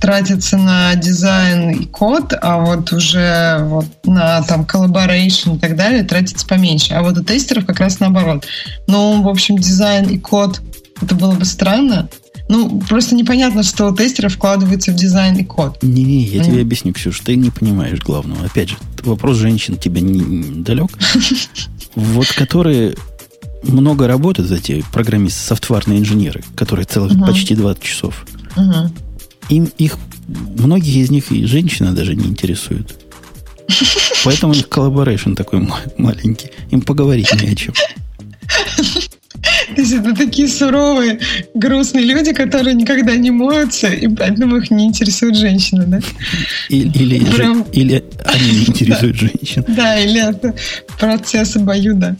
тратится 0.01 0.57
на 0.57 0.95
дизайн 0.95 1.69
и 1.69 1.85
код, 1.85 2.33
а 2.41 2.57
вот 2.57 2.91
уже 2.91 3.59
вот 3.61 3.85
на 4.05 4.41
там 4.41 4.63
collaboration 4.63 5.57
и 5.57 5.59
так 5.59 5.75
далее 5.75 6.01
тратится 6.03 6.47
поменьше. 6.47 6.95
А 6.95 7.03
вот 7.03 7.15
у 7.15 7.23
тестеров 7.23 7.67
как 7.67 7.79
раз 7.79 7.99
наоборот. 7.99 8.47
Ну, 8.87 9.21
в 9.21 9.27
общем, 9.29 9.55
дизайн 9.59 10.07
и 10.09 10.17
код 10.17 10.61
это 11.01 11.13
было 11.15 11.31
бы 11.33 11.45
странно, 11.45 12.09
Ну, 12.49 12.81
просто 12.89 13.13
непонятно, 13.13 13.61
что 13.61 13.87
у 13.87 13.95
тестера 13.95 14.27
вкладывается 14.27 14.91
в 14.91 14.95
дизайн 14.95 15.37
и 15.37 15.43
код. 15.43 15.83
Не-не, 15.83 16.23
я 16.23 16.43
тебе 16.43 16.61
объясню, 16.61 16.93
Ксюш, 16.93 17.19
ты 17.19 17.35
не 17.35 17.51
понимаешь 17.51 17.99
главного. 17.99 18.43
Опять 18.43 18.69
же, 18.69 18.77
вопрос 19.03 19.37
женщин 19.37 19.77
тебе 19.77 20.01
не, 20.01 20.19
не 20.19 20.63
далек. 20.63 20.89
Вот 21.95 22.27
которые 22.27 22.95
много 23.63 24.07
работают, 24.07 24.51
эти 24.51 24.85
программисты, 24.93 25.41
софтварные 25.41 25.99
инженеры, 25.99 26.43
которые 26.55 26.85
целых 26.85 27.13
uh-huh. 27.13 27.25
почти 27.25 27.55
20 27.55 27.83
часов. 27.83 28.25
Uh-huh. 28.55 28.89
Им 29.49 29.65
их, 29.77 29.97
многих 30.27 30.95
из 30.95 31.09
них 31.09 31.31
и 31.31 31.45
женщины 31.45 31.91
даже 31.91 32.15
не 32.15 32.27
интересуют. 32.27 32.95
Поэтому 34.23 34.53
у 34.53 34.55
них 34.55 34.69
collaboration 34.69 35.33
такой 35.33 35.67
маленький. 35.97 36.51
Им 36.69 36.81
поговорить 36.81 37.33
не 37.41 37.49
о 37.49 37.55
чем. 37.55 37.73
То 39.75 39.81
есть 39.81 39.93
это 39.93 40.15
такие 40.15 40.47
суровые, 40.47 41.19
грустные 41.53 42.05
люди, 42.05 42.33
которые 42.33 42.73
никогда 42.73 43.15
не 43.15 43.31
моются, 43.31 43.87
и 43.87 44.07
поэтому 44.07 44.57
их 44.57 44.71
не 44.71 44.85
интересует 44.85 45.35
женщина, 45.35 45.85
да? 45.85 45.99
Или, 46.69 47.15
или, 47.15 47.25
Прям... 47.25 47.61
или 47.71 48.03
они 48.25 48.51
не 48.51 48.63
интересуют 48.67 49.15
женщин. 49.15 49.63
Да, 49.67 49.99
или 49.99 50.29
это 50.29 50.53
процесс 50.99 51.55
обоюда. 51.55 52.17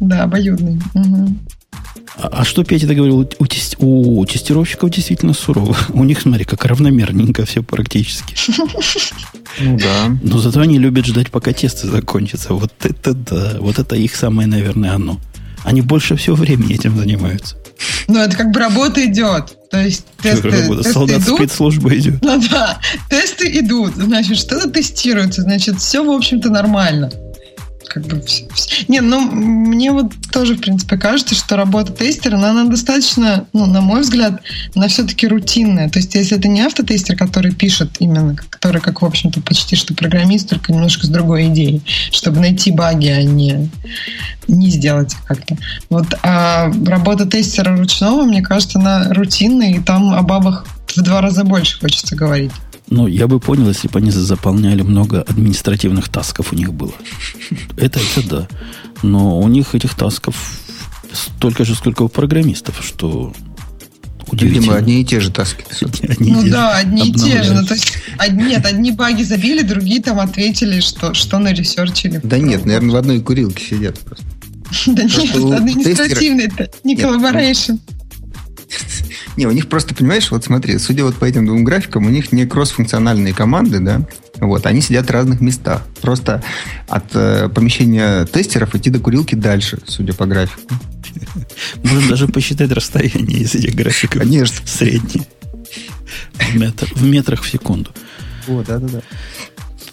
Да, 0.00 0.24
обоюдный. 0.24 0.80
Угу. 0.94 1.38
А, 2.16 2.28
а 2.28 2.44
что 2.44 2.64
Петя 2.64 2.86
ты 2.86 2.94
говорил? 2.94 3.28
У, 3.38 3.46
тест, 3.46 3.76
у 3.78 4.24
тестировщиков 4.24 4.90
действительно 4.90 5.34
сурово. 5.34 5.76
У 5.90 6.04
них, 6.04 6.20
смотри, 6.20 6.44
как 6.44 6.64
равномерненько 6.64 7.44
все 7.44 7.62
практически. 7.62 8.36
Ну 9.60 9.78
да. 9.78 10.16
Но 10.22 10.38
зато 10.38 10.60
они 10.60 10.78
любят 10.78 11.06
ждать, 11.06 11.30
пока 11.30 11.52
тесты 11.52 11.88
закончатся. 11.88 12.54
Вот 12.54 12.72
это 12.82 13.14
да. 13.14 13.56
Вот 13.60 13.78
это 13.78 13.96
их 13.96 14.14
самое, 14.14 14.46
наверное, 14.46 14.92
оно. 14.94 15.18
Они 15.64 15.80
больше 15.80 16.16
всего 16.16 16.36
времени 16.36 16.74
этим 16.74 16.96
занимаются. 16.96 17.56
Ну, 18.06 18.20
это 18.20 18.36
как 18.36 18.50
бы 18.50 18.60
работа 18.60 19.04
идет. 19.04 19.56
То 19.70 19.80
есть 19.80 20.04
тесты, 20.22 20.50
тесты 20.50 20.92
Солдат 20.92 21.22
идут. 21.22 21.38
спецслужбы 21.38 21.96
идет. 21.96 22.22
Ну 22.22 22.40
да, 22.50 22.78
тесты 23.10 23.58
идут. 23.58 23.94
Значит, 23.96 24.38
что-то 24.38 24.70
тестируется. 24.70 25.42
Значит, 25.42 25.80
все, 25.80 26.04
в 26.04 26.10
общем-то, 26.10 26.50
нормально 26.50 27.10
как 27.94 28.06
бы. 28.06 28.20
Не, 28.88 29.00
ну 29.00 29.20
мне 29.20 29.92
вот 29.92 30.12
тоже, 30.32 30.56
в 30.56 30.60
принципе, 30.60 30.96
кажется, 30.96 31.36
что 31.36 31.54
работа 31.54 31.92
тестера, 31.92 32.36
но 32.36 32.48
она 32.48 32.64
достаточно, 32.64 33.46
ну, 33.52 33.66
на 33.66 33.80
мой 33.80 34.00
взгляд, 34.00 34.42
она 34.74 34.88
все-таки 34.88 35.28
рутинная. 35.28 35.88
То 35.88 36.00
есть, 36.00 36.12
если 36.16 36.36
это 36.36 36.48
не 36.48 36.62
автотестер, 36.62 37.16
который 37.16 37.54
пишет 37.54 37.92
именно, 38.00 38.34
который, 38.50 38.80
как, 38.80 39.02
в 39.02 39.04
общем-то, 39.04 39.40
почти 39.42 39.76
что 39.76 39.94
программист, 39.94 40.48
только 40.48 40.72
немножко 40.72 41.06
с 41.06 41.08
другой 41.08 41.46
идеей, 41.46 41.82
чтобы 42.10 42.40
найти 42.40 42.72
баги, 42.72 43.08
а 43.10 43.22
не, 43.22 43.70
не 44.48 44.70
сделать 44.70 45.14
как-то. 45.26 45.56
Вот, 45.88 46.06
а 46.24 46.72
работа 46.86 47.26
тестера 47.26 47.76
ручного, 47.76 48.24
мне 48.24 48.42
кажется, 48.42 48.80
она 48.80 49.12
рутинная, 49.12 49.74
и 49.74 49.78
там 49.78 50.12
о 50.12 50.22
бабах 50.22 50.66
в 50.96 51.00
два 51.00 51.20
раза 51.20 51.44
больше 51.44 51.78
хочется 51.78 52.16
говорить. 52.16 52.52
Ну, 52.90 53.06
я 53.06 53.26
бы 53.26 53.40
понял, 53.40 53.68
если 53.68 53.88
бы 53.88 53.98
они 53.98 54.10
заполняли 54.10 54.82
много 54.82 55.22
административных 55.22 56.08
тасков 56.08 56.52
у 56.52 56.56
них 56.56 56.72
было. 56.72 56.92
Это, 57.76 57.98
это 57.98 58.28
да. 58.28 58.48
Но 59.02 59.38
у 59.40 59.48
них 59.48 59.74
этих 59.74 59.94
тасков 59.94 60.60
столько 61.12 61.64
же, 61.64 61.74
сколько 61.74 62.02
у 62.02 62.08
программистов, 62.08 62.84
что 62.84 63.32
Видимо, 64.32 64.76
одни 64.76 65.02
и 65.02 65.04
те 65.04 65.20
же 65.20 65.30
таски. 65.30 65.64
Одни 66.08 66.32
ну 66.32 66.48
да, 66.48 66.78
одни 66.78 67.10
и 67.10 67.12
те 67.12 67.42
же. 67.42 67.54
Ну, 67.54 67.66
то 67.66 67.74
есть, 67.74 67.98
одни, 68.18 68.44
нет, 68.44 68.64
одни 68.64 68.90
баги 68.90 69.22
забили, 69.22 69.62
другие 69.62 70.02
там 70.02 70.18
ответили, 70.18 70.80
что, 70.80 71.14
что 71.14 71.38
наресерчили. 71.38 72.20
Да 72.22 72.38
нет, 72.38 72.64
наверное, 72.64 72.90
в 72.90 72.96
одной 72.96 73.20
курилке 73.20 73.64
сидят 73.64 73.98
просто. 74.00 74.24
Да 74.86 75.04
нет, 75.04 75.34
административный 75.34 76.44
это 76.46 76.70
не 76.82 76.96
collaboration. 76.96 77.74
Не, 79.36 79.46
у 79.46 79.50
них 79.50 79.68
просто, 79.68 79.94
понимаешь, 79.94 80.30
вот 80.30 80.44
смотри, 80.44 80.78
судя 80.78 81.04
вот 81.04 81.16
по 81.16 81.24
этим 81.24 81.46
двум 81.46 81.64
графикам, 81.64 82.06
у 82.06 82.10
них 82.10 82.32
не 82.32 82.46
кроссфункциональные 82.46 83.34
команды, 83.34 83.80
да, 83.80 84.06
вот, 84.36 84.66
они 84.66 84.80
сидят 84.80 85.06
в 85.06 85.10
разных 85.10 85.40
местах. 85.40 85.82
Просто 86.00 86.42
от 86.88 87.04
э, 87.14 87.48
помещения 87.48 88.26
тестеров 88.26 88.74
идти 88.74 88.90
до 88.90 88.98
курилки 88.98 89.34
дальше, 89.34 89.78
судя 89.86 90.12
по 90.12 90.26
графику. 90.26 90.74
Можно 91.82 92.08
даже 92.08 92.28
посчитать 92.28 92.70
расстояние 92.72 93.40
из 93.40 93.54
этих 93.54 93.74
графиков. 93.74 94.22
Конечно. 94.22 94.66
Средние. 94.66 95.26
В, 96.34 96.56
метр, 96.56 96.88
в 96.94 97.04
метрах 97.04 97.42
в 97.42 97.50
секунду. 97.50 97.90
О, 98.48 98.62
да-да-да. 98.66 99.02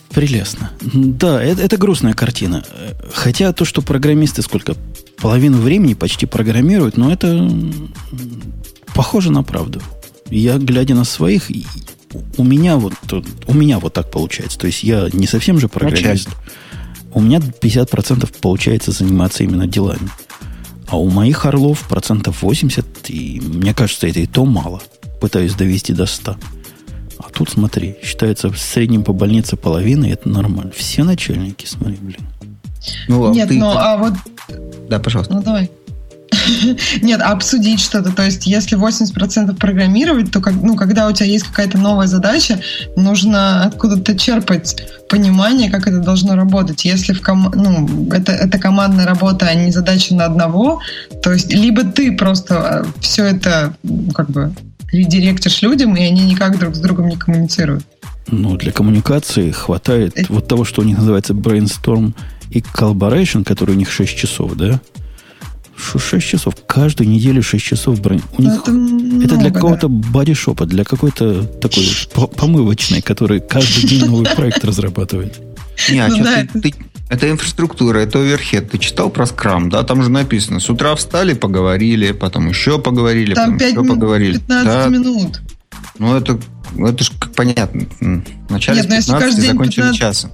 Прелестно. 0.10 0.72
Да, 0.82 1.42
это, 1.42 1.62
это 1.62 1.78
грустная 1.78 2.14
картина. 2.14 2.66
Хотя 3.14 3.54
то, 3.54 3.64
что 3.64 3.82
программисты 3.82 4.42
сколько 4.42 4.76
половину 5.18 5.58
времени 5.58 5.94
почти 5.94 6.26
программируют, 6.26 6.98
но 6.98 7.14
это 7.14 7.50
похоже 8.94 9.32
на 9.32 9.44
правду. 9.44 9.82
Я, 10.30 10.58
глядя 10.58 10.96
на 10.96 11.04
своих, 11.04 11.50
у 12.38 12.44
меня 12.44 12.78
вот, 12.78 12.94
у 13.48 13.54
меня 13.54 13.80
вот 13.80 13.94
так 13.94 14.10
получается. 14.12 14.58
То 14.60 14.68
есть 14.68 14.84
я 14.84 15.10
не 15.12 15.28
совсем 15.28 15.60
же 15.60 15.68
программист. 15.68 16.30
У 17.14 17.22
меня 17.22 17.40
50% 17.40 18.40
получается 18.40 18.92
заниматься 18.92 19.44
именно 19.44 19.68
делами. 19.68 20.10
А 20.88 20.98
у 20.98 21.10
моих 21.10 21.46
орлов 21.46 21.88
процентов 21.88 22.42
80, 22.42 23.10
и 23.10 23.42
мне 23.42 23.74
кажется, 23.74 24.08
это 24.08 24.20
и 24.20 24.26
то 24.28 24.46
мало. 24.46 24.82
Пытаюсь 25.20 25.54
довести 25.54 25.94
до 25.94 26.06
100. 26.06 26.36
А 27.18 27.30
тут, 27.30 27.50
смотри, 27.50 27.98
считается 28.04 28.50
в 28.50 28.58
среднем 28.58 29.04
по 29.04 29.14
больнице 29.14 29.56
половина, 29.56 30.06
и 30.06 30.10
это 30.10 30.28
нормально. 30.28 30.72
Все 30.76 31.04
начальники, 31.04 31.66
смотри, 31.66 31.98
блин. 32.02 32.22
Ну, 33.08 33.30
а 33.30 33.34
Нет, 33.34 33.50
ты... 33.50 33.58
ну 33.58 33.70
а 33.70 33.98
вот... 33.98 34.14
Да, 34.90 35.00
пожалуйста. 35.00 35.34
Ну, 35.34 35.42
давай. 35.42 35.70
Нет, 37.02 37.22
обсудить 37.22 37.80
что-то. 37.80 38.12
То 38.12 38.24
есть, 38.24 38.48
если 38.48 38.78
80% 38.78 39.56
программировать, 39.56 40.32
то 40.32 40.40
как, 40.40 40.54
ну, 40.54 40.76
когда 40.76 41.08
у 41.08 41.12
тебя 41.12 41.28
есть 41.28 41.46
какая-то 41.46 41.78
новая 41.78 42.08
задача, 42.08 42.60
нужно 42.96 43.64
откуда-то 43.66 44.18
черпать 44.18 44.84
понимание, 45.10 45.70
как 45.70 45.88
это 45.88 46.00
должно 46.00 46.36
работать. 46.36 46.86
Если 46.86 47.14
в 47.14 47.22
ком... 47.22 47.52
ну, 47.54 48.10
это, 48.12 48.32
это 48.32 48.58
командная 48.60 49.06
работа, 49.06 49.48
а 49.48 49.54
не 49.54 49.72
задача 49.72 50.16
на 50.16 50.26
одного, 50.26 50.82
то 51.22 51.34
есть 51.34 51.52
либо 51.54 51.84
ты 51.84 52.12
просто 52.14 52.86
э, 52.86 53.02
все 53.02 53.26
это 53.26 53.74
как 54.14 54.30
бы 54.30 54.54
редиректишь 54.92 55.62
людям, 55.62 55.96
и 55.96 56.04
они 56.04 56.26
никак 56.26 56.60
друг 56.60 56.76
с 56.76 56.80
другом 56.80 57.08
не 57.08 57.16
коммуницируют. 57.16 57.84
Ну, 58.28 58.56
для 58.56 58.72
коммуникации 58.72 59.52
хватает 59.52 60.14
это... 60.16 60.32
вот 60.32 60.48
того, 60.48 60.64
что 60.64 60.82
у 60.82 60.86
них 60.86 60.98
называется 60.98 61.34
brainstorm 61.34 62.14
и 62.50 62.60
collaboration, 62.60 63.44
который 63.44 63.76
у 63.76 63.78
них 63.78 63.92
6 63.92 64.16
часов, 64.16 64.56
да? 64.56 64.80
6 65.82 66.26
часов. 66.28 66.56
Каждую 66.68 67.10
неделю 67.10 67.42
6 67.42 67.64
часов 67.64 68.02
бронь. 68.02 68.22
У 68.38 68.42
них, 68.42 68.62
это, 68.62 68.72
много, 68.72 69.26
это 69.26 69.38
для 69.38 69.52
какого-то 69.52 69.88
да. 69.88 70.10
бодишопа, 70.10 70.66
для 70.66 70.84
какой-то 70.84 71.44
такой 71.44 71.86
помывочной, 72.36 73.02
который 73.02 73.40
каждый 73.40 73.88
день 73.88 74.06
новый 74.08 74.26
проект 74.26 74.64
разрабатывает. 74.64 75.40
Не, 75.90 76.00
а 76.00 76.08
ну, 76.08 76.24
да, 76.24 76.36
ты, 76.36 76.40
это... 76.42 76.62
Ты, 76.62 76.74
это 77.10 77.30
инфраструктура, 77.30 78.00
это 78.00 78.20
оверхед. 78.20 78.72
Ты 78.72 78.78
читал 78.78 79.10
про 79.10 79.26
скрам, 79.26 79.70
да? 79.70 79.84
Там 79.84 80.02
же 80.02 80.10
написано, 80.10 80.62
с 80.62 80.70
утра 80.70 80.96
встали, 80.96 81.34
поговорили, 81.34 82.14
потом 82.14 82.48
еще 82.48 82.80
поговорили, 82.80 83.34
Там 83.34 83.60
потом 83.60 83.68
еще 83.68 83.94
поговорили. 83.94 84.38
15 84.38 84.66
да. 84.66 84.88
минут. 84.88 85.42
Ну, 86.00 86.16
это, 86.16 86.40
это 86.78 87.04
же 87.04 87.12
понятно. 87.36 87.86
Вначале 88.48 88.82
Нет, 88.82 88.90
15 88.90 89.38
ну, 89.38 89.46
закончили 89.46 89.82
15... 89.82 90.00
часом. 90.00 90.32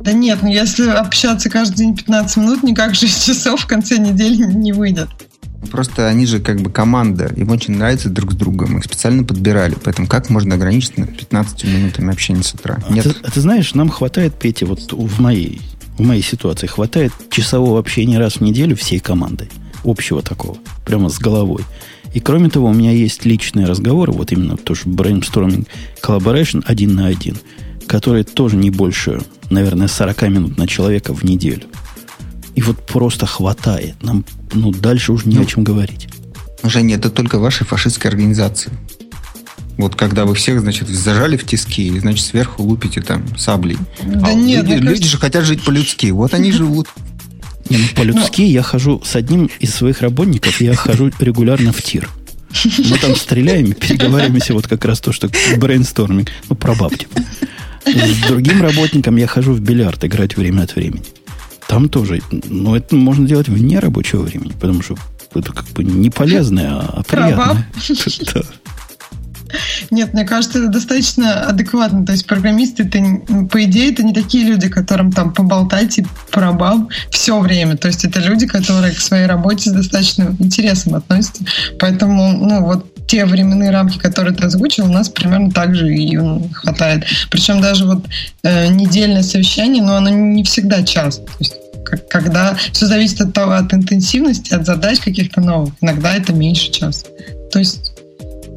Да 0.00 0.12
нет, 0.12 0.38
ну 0.42 0.48
если 0.48 0.88
общаться 0.88 1.50
каждый 1.50 1.76
день 1.76 1.96
15 1.96 2.36
минут, 2.38 2.62
никак 2.62 2.94
6 2.94 3.26
часов 3.26 3.60
в 3.60 3.66
конце 3.66 3.98
недели 3.98 4.36
не 4.36 4.72
выйдет. 4.72 5.08
Просто 5.70 6.08
они 6.08 6.24
же 6.24 6.40
как 6.40 6.60
бы 6.62 6.70
команда, 6.70 7.26
им 7.36 7.50
очень 7.50 7.76
нравится 7.76 8.08
друг 8.08 8.32
с 8.32 8.34
другом, 8.34 8.78
их 8.78 8.84
специально 8.84 9.24
подбирали. 9.24 9.76
Поэтому 9.84 10.08
как 10.08 10.30
можно 10.30 10.54
ограничиться 10.54 11.02
15 11.04 11.64
минутами 11.64 12.12
общения 12.12 12.42
с 12.42 12.54
утра? 12.54 12.78
А 12.88 12.92
Нет. 12.92 13.04
Ты, 13.04 13.14
а 13.22 13.30
ты 13.30 13.40
знаешь, 13.42 13.74
нам 13.74 13.90
хватает, 13.90 14.34
Петя, 14.38 14.64
вот 14.64 14.90
в 14.90 15.20
моей, 15.20 15.60
в 15.98 16.00
моей 16.00 16.22
ситуации, 16.22 16.66
хватает 16.66 17.12
часового 17.30 17.78
общения 17.78 18.18
раз 18.18 18.36
в 18.36 18.40
неделю 18.40 18.74
всей 18.74 19.00
командой. 19.00 19.50
Общего 19.84 20.22
такого. 20.22 20.56
Прямо 20.86 21.10
с 21.10 21.18
головой. 21.18 21.62
И 22.14 22.20
кроме 22.20 22.48
того, 22.48 22.68
у 22.68 22.74
меня 22.74 22.90
есть 22.90 23.26
личные 23.26 23.66
разговоры, 23.66 24.12
вот 24.12 24.32
именно 24.32 24.56
тоже 24.56 24.82
brainstorming 24.86 25.68
collaboration 26.02 26.62
один 26.66 26.94
на 26.94 27.06
один, 27.06 27.36
которые 27.86 28.24
тоже 28.24 28.56
не 28.56 28.70
больше 28.70 29.20
наверное, 29.50 29.88
40 29.88 30.22
минут 30.22 30.58
на 30.58 30.66
человека 30.66 31.14
в 31.14 31.24
неделю. 31.24 31.64
И 32.54 32.62
вот 32.62 32.84
просто 32.86 33.26
хватает. 33.26 34.02
Нам 34.02 34.24
ну, 34.52 34.72
дальше 34.72 35.12
уже 35.12 35.28
не 35.28 35.36
ну, 35.36 35.42
о 35.42 35.46
чем 35.46 35.64
говорить. 35.64 36.08
Женя, 36.62 36.96
это 36.96 37.10
только 37.10 37.38
вашей 37.38 37.66
фашистской 37.66 38.10
организации. 38.10 38.70
Вот 39.76 39.94
когда 39.94 40.26
вы 40.26 40.34
всех, 40.34 40.60
значит, 40.60 40.88
зажали 40.88 41.36
в 41.38 41.46
тиски, 41.46 41.86
и, 41.86 41.98
значит, 41.98 42.24
сверху 42.26 42.62
лупите 42.62 43.00
там 43.00 43.24
саблей. 43.38 43.78
Да 44.04 44.26
а 44.26 44.34
нет, 44.34 44.64
люди, 44.64 44.72
кажется... 44.72 44.90
люди 44.90 45.08
же 45.08 45.18
хотят 45.18 45.44
жить 45.44 45.62
по-людски. 45.62 46.10
Вот 46.10 46.34
они 46.34 46.52
живут. 46.52 46.88
Не, 47.70 47.78
ну, 47.78 47.84
по-людски 47.94 48.42
я 48.42 48.62
хожу 48.62 49.00
с 49.02 49.16
одним 49.16 49.48
из 49.58 49.74
своих 49.74 50.02
работников, 50.02 50.60
я 50.60 50.74
хожу 50.74 51.10
регулярно 51.18 51.72
в 51.72 51.80
тир. 51.82 52.10
Мы 52.90 52.98
там 52.98 53.14
стреляем, 53.14 53.72
переговариваемся 53.72 54.54
вот 54.54 54.66
как 54.66 54.84
раз 54.84 55.00
то, 55.00 55.12
что 55.12 55.30
брейнсторминг. 55.56 56.28
Ну, 56.48 56.56
про 56.56 56.74
бабки. 56.74 57.06
С 57.84 58.26
другим 58.28 58.62
работником 58.62 59.16
я 59.16 59.26
хожу 59.26 59.52
в 59.52 59.60
бильярд 59.60 60.04
играть 60.04 60.36
время 60.36 60.62
от 60.62 60.74
времени. 60.76 61.04
Там 61.68 61.88
тоже, 61.88 62.20
ну, 62.30 62.74
это 62.74 62.96
можно 62.96 63.26
делать 63.26 63.48
вне 63.48 63.78
рабочего 63.78 64.22
времени, 64.22 64.52
потому 64.60 64.82
что 64.82 64.96
это 65.34 65.52
как 65.52 65.66
бы 65.68 65.84
не 65.84 66.10
полезное, 66.10 66.70
а 66.72 67.02
приятное. 67.06 67.66
Нет, 69.90 70.14
мне 70.14 70.24
кажется, 70.24 70.58
это 70.58 70.68
достаточно 70.68 71.44
адекватно. 71.44 72.04
То 72.04 72.12
есть 72.12 72.26
программисты, 72.26 72.84
это, 72.84 72.98
по 73.50 73.64
идее, 73.64 73.92
это 73.92 74.02
не 74.02 74.12
такие 74.12 74.44
люди, 74.44 74.68
которым 74.68 75.12
там 75.12 75.32
поболтать 75.32 75.98
и 75.98 76.06
пробал 76.30 76.88
все 77.10 77.38
время. 77.40 77.76
То 77.76 77.88
есть 77.88 78.04
это 78.04 78.20
люди, 78.20 78.46
которые 78.46 78.94
к 78.94 79.00
своей 79.00 79.26
работе 79.26 79.70
с 79.70 79.72
достаточным 79.72 80.36
интересом 80.38 80.94
относятся. 80.94 81.44
Поэтому, 81.78 82.32
ну, 82.32 82.64
вот 82.64 82.86
те 83.10 83.24
временные 83.24 83.70
рамки, 83.70 83.98
которые 83.98 84.32
ты 84.36 84.44
озвучил, 84.44 84.84
у 84.84 84.92
нас 84.92 85.08
примерно 85.08 85.50
так 85.50 85.74
же 85.74 85.92
и 85.92 86.16
хватает. 86.52 87.04
Причем 87.28 87.60
даже 87.60 87.84
вот 87.84 88.06
э, 88.44 88.68
недельное 88.68 89.24
совещание, 89.24 89.82
но 89.82 89.96
оно 89.96 90.10
не 90.10 90.44
всегда 90.44 90.84
час. 90.84 91.16
То 91.16 91.24
есть 91.40 91.54
когда 92.08 92.56
все 92.72 92.86
зависит 92.86 93.20
от 93.20 93.34
того, 93.34 93.54
от 93.54 93.74
интенсивности, 93.74 94.54
от 94.54 94.64
задач 94.64 95.00
каких-то 95.00 95.40
новых. 95.40 95.74
Иногда 95.80 96.14
это 96.14 96.32
меньше 96.32 96.70
часа. 96.70 97.08
То 97.50 97.58
есть 97.58 97.94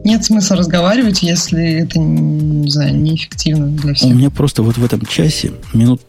нет 0.03 0.23
смысла 0.23 0.55
разговаривать, 0.55 1.23
если 1.23 1.81
это, 1.81 1.97
не 1.97 2.69
знаю, 2.69 2.95
неэффективно 2.95 3.69
для 3.69 3.95
всех. 3.95 4.11
У 4.11 4.13
меня 4.13 4.29
просто 4.29 4.61
вот 4.61 4.77
в 4.77 4.85
этом 4.85 5.03
часе 5.07 5.53
минут 5.73 6.03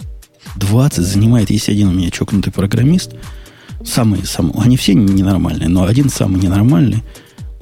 20 0.57 0.99
занимает, 1.03 1.49
есть 1.49 1.71
один 1.71 1.89
у 1.89 1.93
меня 1.93 2.11
чокнутый 2.11 2.53
программист, 2.53 3.13
самый, 3.83 4.27
самый, 4.27 4.53
они 4.63 4.77
все 4.77 4.93
ненормальные, 4.93 5.71
но 5.71 5.85
один 5.87 6.11
самый 6.11 6.43
ненормальный, 6.43 7.03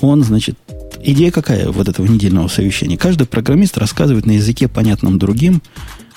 он, 0.02 0.22
значит, 0.24 0.58
идея 1.02 1.30
какая 1.30 1.68
вот 1.70 1.88
этого 1.88 2.06
недельного 2.06 2.48
совещания? 2.48 2.98
Каждый 2.98 3.26
программист 3.26 3.78
рассказывает 3.78 4.26
на 4.26 4.32
языке, 4.32 4.68
понятном 4.68 5.18
другим, 5.18 5.62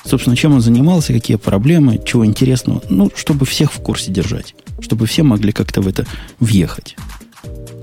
собственно, 0.03 0.35
чем 0.35 0.53
он 0.53 0.61
занимался, 0.61 1.13
какие 1.13 1.37
проблемы, 1.37 2.01
чего 2.05 2.25
интересного, 2.25 2.81
ну, 2.89 3.11
чтобы 3.15 3.45
всех 3.45 3.71
в 3.71 3.81
курсе 3.81 4.11
держать, 4.11 4.55
чтобы 4.81 5.05
все 5.05 5.23
могли 5.23 5.51
как-то 5.51 5.81
в 5.81 5.87
это 5.87 6.05
въехать. 6.39 6.95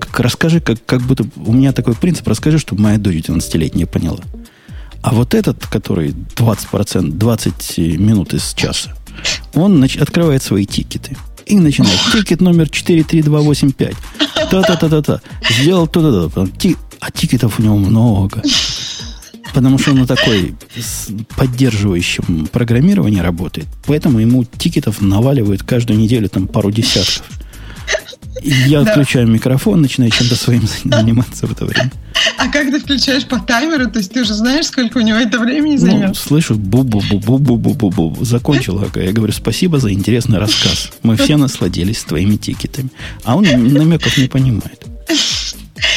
Как, 0.01 0.21
расскажи, 0.21 0.61
как, 0.61 0.85
как 0.85 1.01
будто 1.03 1.25
у 1.37 1.53
меня 1.53 1.73
такой 1.73 1.95
принцип, 1.95 2.27
расскажи, 2.29 2.59
чтобы 2.59 2.83
моя 2.83 2.99
дочь 2.99 3.25
12-летняя 3.25 3.87
поняла. 3.87 4.21
А 5.03 5.13
вот 5.15 5.35
этот, 5.35 5.67
который 5.67 6.11
20%, 6.11 7.11
20 7.11 7.79
минут 7.99 8.35
из 8.35 8.55
часа, 8.55 8.95
он 9.55 9.83
нач- 9.83 10.01
открывает 10.01 10.43
свои 10.43 10.65
тикеты. 10.65 11.17
И 11.47 11.57
начинает. 11.57 11.99
Тикет 12.13 12.41
номер 12.41 12.69
43285. 12.69 13.95
Та-та-та-та-та. 14.51 15.21
Сделал 15.51 15.87
то-то-то. 15.87 16.49
А 17.01 17.11
тикетов 17.11 17.59
у 17.59 17.63
него 17.63 17.77
много. 17.77 18.43
Потому 19.55 19.79
что 19.79 19.91
он 19.91 20.07
такой 20.07 20.55
с 20.75 21.09
поддерживающим 21.37 22.47
программирование 22.47 23.23
работает. 23.23 23.67
Поэтому 23.87 24.19
ему 24.19 24.45
тикетов 24.45 25.01
наваливают 25.01 25.63
каждую 25.63 25.99
неделю 25.99 26.29
там 26.29 26.47
пару 26.47 26.71
десятков. 26.71 27.25
Я 28.43 28.81
отключаю 28.81 29.29
микрофон, 29.29 29.83
начинаю 29.83 30.11
чем-то 30.11 30.35
своим 30.35 30.63
заниматься 30.85 31.47
в 31.47 31.53
это 31.53 31.65
время. 31.65 31.93
А 32.39 32.49
как 32.49 32.71
ты 32.71 32.81
включаешь 32.81 33.25
по 33.25 33.39
таймеру? 33.39 33.91
То 33.91 33.99
есть 33.99 34.13
ты 34.13 34.23
уже 34.23 34.35
знаешь, 34.35 34.67
сколько 34.67 34.99
у 34.99 35.01
него 35.01 35.19
это 35.19 35.39
времени 35.39 35.77
займет? 35.77 36.09
Ну, 36.09 36.15
слышу, 36.15 36.55
бу-бу-бу-бу-бу-бу-бу. 36.55 38.25
Закончил, 38.25 38.83
я 38.95 39.13
говорю, 39.13 39.33
спасибо 39.33 39.79
за 39.79 39.93
интересный 39.93 40.39
рассказ. 40.39 40.91
Мы 41.03 41.17
все 41.17 41.37
насладились 41.37 42.03
твоими 42.03 42.37
тикетами. 42.37 42.91
А 43.25 43.37
он 43.37 43.45
намеков 43.45 44.17
не 44.19 44.29
понимает. 44.29 44.87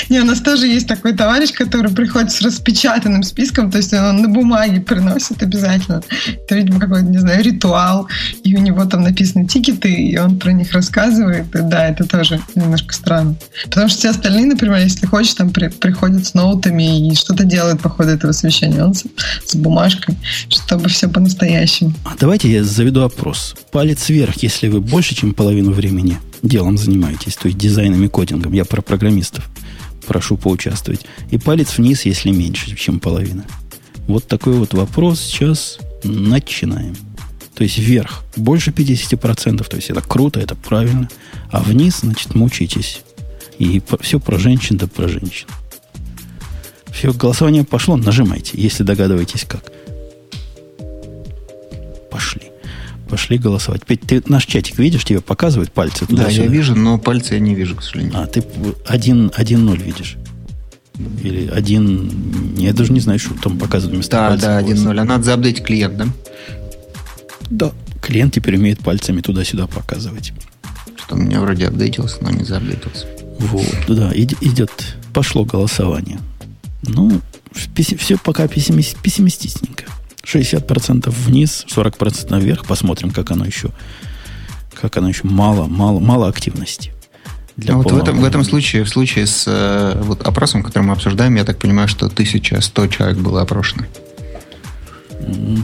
Не, 0.10 0.22
у 0.22 0.26
нас 0.26 0.42
тоже 0.42 0.68
есть 0.68 0.88
такой 0.88 1.14
товарищ, 1.14 1.52
который 1.52 1.92
приходит 1.92 2.32
с 2.32 2.42
распечатанным 2.42 3.24
списком, 3.24 3.72
то 3.72 3.78
есть 3.78 3.94
он 3.94 4.22
на 4.22 4.28
бумаге 4.28 4.82
приносит 4.82 5.42
обязательно. 5.42 6.02
Это, 6.28 6.56
видимо, 6.56 6.80
какой-то, 6.80 7.06
не 7.06 7.18
знаю, 7.18 7.44
ритуал, 7.44 8.08
и 8.44 8.56
у 8.56 8.60
него 8.60 8.86
там 8.86 9.04
написаны 9.04 9.48
тикеты, 9.48 9.92
и 9.92 10.18
он 10.18 10.40
про 10.40 10.52
них 10.52 10.72
рассказывает. 10.74 11.54
И, 11.56 11.60
да, 11.62 11.90
это 11.90 12.06
тоже 12.06 12.40
немножко 12.56 12.94
странно. 12.94 13.36
Потому 13.66 13.88
что 13.90 13.98
все 13.98 14.10
остальные, 14.10 14.46
например, 14.46 14.78
если 14.78 15.06
хочешь, 15.06 15.34
там 15.34 15.50
при, 15.50 15.70
приходят 15.70 16.26
с 16.26 16.34
ноутами 16.34 17.10
и 17.10 17.16
что-то 17.16 17.44
делают 17.44 17.82
по 17.82 17.90
ходу 17.90 18.10
этого 18.10 18.32
совещания. 18.32 18.84
Он 18.84 18.94
с, 18.94 19.04
с 19.46 19.56
бумажкой, 19.56 20.16
чтобы 20.50 20.90
все 20.90 21.10
по-настоящему. 21.10 21.94
А 22.06 22.14
давайте 22.20 22.52
я 22.52 22.64
заведу 22.64 23.04
опрос. 23.04 23.56
Палец 23.72 24.10
вверх, 24.10 24.42
если 24.44 24.68
вы 24.68 24.82
больше, 24.82 25.16
чем 25.16 25.34
половину 25.34 25.72
времени 25.72 26.18
делом 26.42 26.78
занимаетесь, 26.78 27.36
то 27.36 27.48
есть 27.48 27.58
дизайном 27.58 28.04
и 28.04 28.08
кодингом. 28.08 28.54
Я 28.54 28.66
про 28.66 28.82
программистов 28.82 29.50
прошу 30.06 30.38
поучаствовать. 30.38 31.06
И 31.32 31.38
палец 31.38 31.78
вниз, 31.78 32.06
если 32.06 32.30
меньше, 32.30 32.76
чем 32.76 33.00
половина. 33.00 33.46
Вот 34.08 34.28
такой 34.28 34.54
вот 34.54 34.74
вопрос. 34.74 35.20
Сейчас 35.20 35.80
начинаем. 36.04 36.96
То 37.56 37.64
есть 37.64 37.78
вверх 37.78 38.24
больше 38.36 38.72
50%, 38.72 39.64
то 39.64 39.76
есть 39.78 39.90
это 39.90 40.02
круто, 40.02 40.40
это 40.40 40.56
правильно. 40.56 41.10
А 41.50 41.62
вниз, 41.62 42.00
значит, 42.02 42.36
мучитесь. 42.36 43.02
И 43.58 43.82
все 44.02 44.20
про 44.20 44.38
женщин, 44.38 44.78
да 44.78 44.88
про 44.88 45.08
женщин. 45.08 45.48
Все, 46.92 47.14
голосование 47.14 47.64
пошло, 47.64 47.98
нажимайте, 47.98 48.52
если 48.56 48.84
догадываетесь 48.84 49.46
как. 49.46 49.64
Пошли. 52.12 52.44
Пошли 53.10 53.38
голосовать. 53.38 53.86
Петь, 53.86 54.02
ты 54.02 54.24
наш 54.28 54.46
чатик 54.46 54.80
видишь? 54.80 55.06
Тебе 55.06 55.22
показывают 55.22 55.72
пальцы 55.72 56.06
туда 56.06 56.24
Да, 56.24 56.30
я 56.30 56.48
вижу, 56.48 56.76
но 56.76 56.98
пальцы 56.98 57.36
я 57.36 57.40
не 57.40 57.54
вижу, 57.54 57.76
к 57.76 57.84
сожалению. 57.84 58.14
А, 58.18 58.26
ты 58.26 58.40
1-0 58.40 59.84
видишь. 59.84 60.18
Или 61.22 61.48
один... 61.50 62.56
Я 62.58 62.74
даже 62.74 62.94
не 62.94 63.00
знаю, 63.00 63.20
что 63.20 63.34
там 63.36 63.58
показывают 63.58 63.96
вместо 63.96 64.12
да, 64.12 64.30
пальцев. 64.30 64.48
Да, 64.48 64.62
1-0. 64.62 65.00
А 65.00 65.06
надо 65.06 65.24
заапдейтить 65.24 65.64
клиент, 65.64 65.98
да? 65.98 66.08
Да. 67.50 67.72
Клиент 68.02 68.34
теперь 68.34 68.56
умеет 68.56 68.80
пальцами 68.80 69.22
туда-сюда 69.22 69.68
показывать. 69.68 70.34
Что 70.96 71.16
у 71.16 71.20
меня 71.20 71.42
вроде 71.42 71.68
апдейтился, 71.68 72.18
но 72.22 72.32
не 72.32 72.44
заапдейтился. 72.44 73.06
Вот, 73.40 73.76
да, 73.88 74.12
идет, 74.16 74.98
пошло 75.14 75.44
голосование. 75.44 76.20
Ну, 76.84 77.22
все 77.76 78.18
пока 78.18 78.48
пессимистичненько. 78.48 79.86
60% 80.26 81.10
вниз, 81.10 81.66
40% 81.74 82.30
наверх. 82.30 82.66
Посмотрим, 82.66 83.12
как 83.12 83.32
оно 83.32 83.46
еще, 83.46 83.70
как 84.74 84.98
оно 84.98 85.10
еще 85.10 85.22
мало, 85.24 85.68
мало, 85.68 86.00
мало 86.00 86.28
активности. 86.28 86.92
Для 87.58 87.74
ну, 87.74 87.84
вот 87.84 87.92
в 87.92 87.98
этом, 87.98 88.20
в 88.20 88.26
этом 88.26 88.44
случае, 88.44 88.84
в 88.84 88.90
случае 88.90 89.28
с 89.28 89.46
э, 89.48 90.02
вот 90.02 90.28
опросом, 90.28 90.62
который 90.62 90.84
мы 90.84 90.94
обсуждаем, 90.94 91.36
я 91.36 91.46
так 91.46 91.58
понимаю, 91.58 91.88
что 91.88 92.08
1100 92.08 92.88
человек 92.88 93.18
было 93.18 93.42
опрошено. 93.42 93.86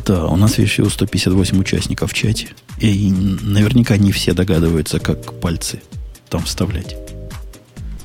Да, 0.05 0.27
у 0.27 0.38
нас 0.38 0.57
еще 0.57 0.89
158 0.89 1.59
участников 1.59 2.11
в 2.11 2.13
чате. 2.13 2.49
И 2.79 3.11
наверняка 3.11 3.97
не 3.97 4.11
все 4.11 4.33
догадываются, 4.33 4.99
как 4.99 5.39
пальцы 5.39 5.81
там 6.29 6.43
вставлять. 6.43 6.95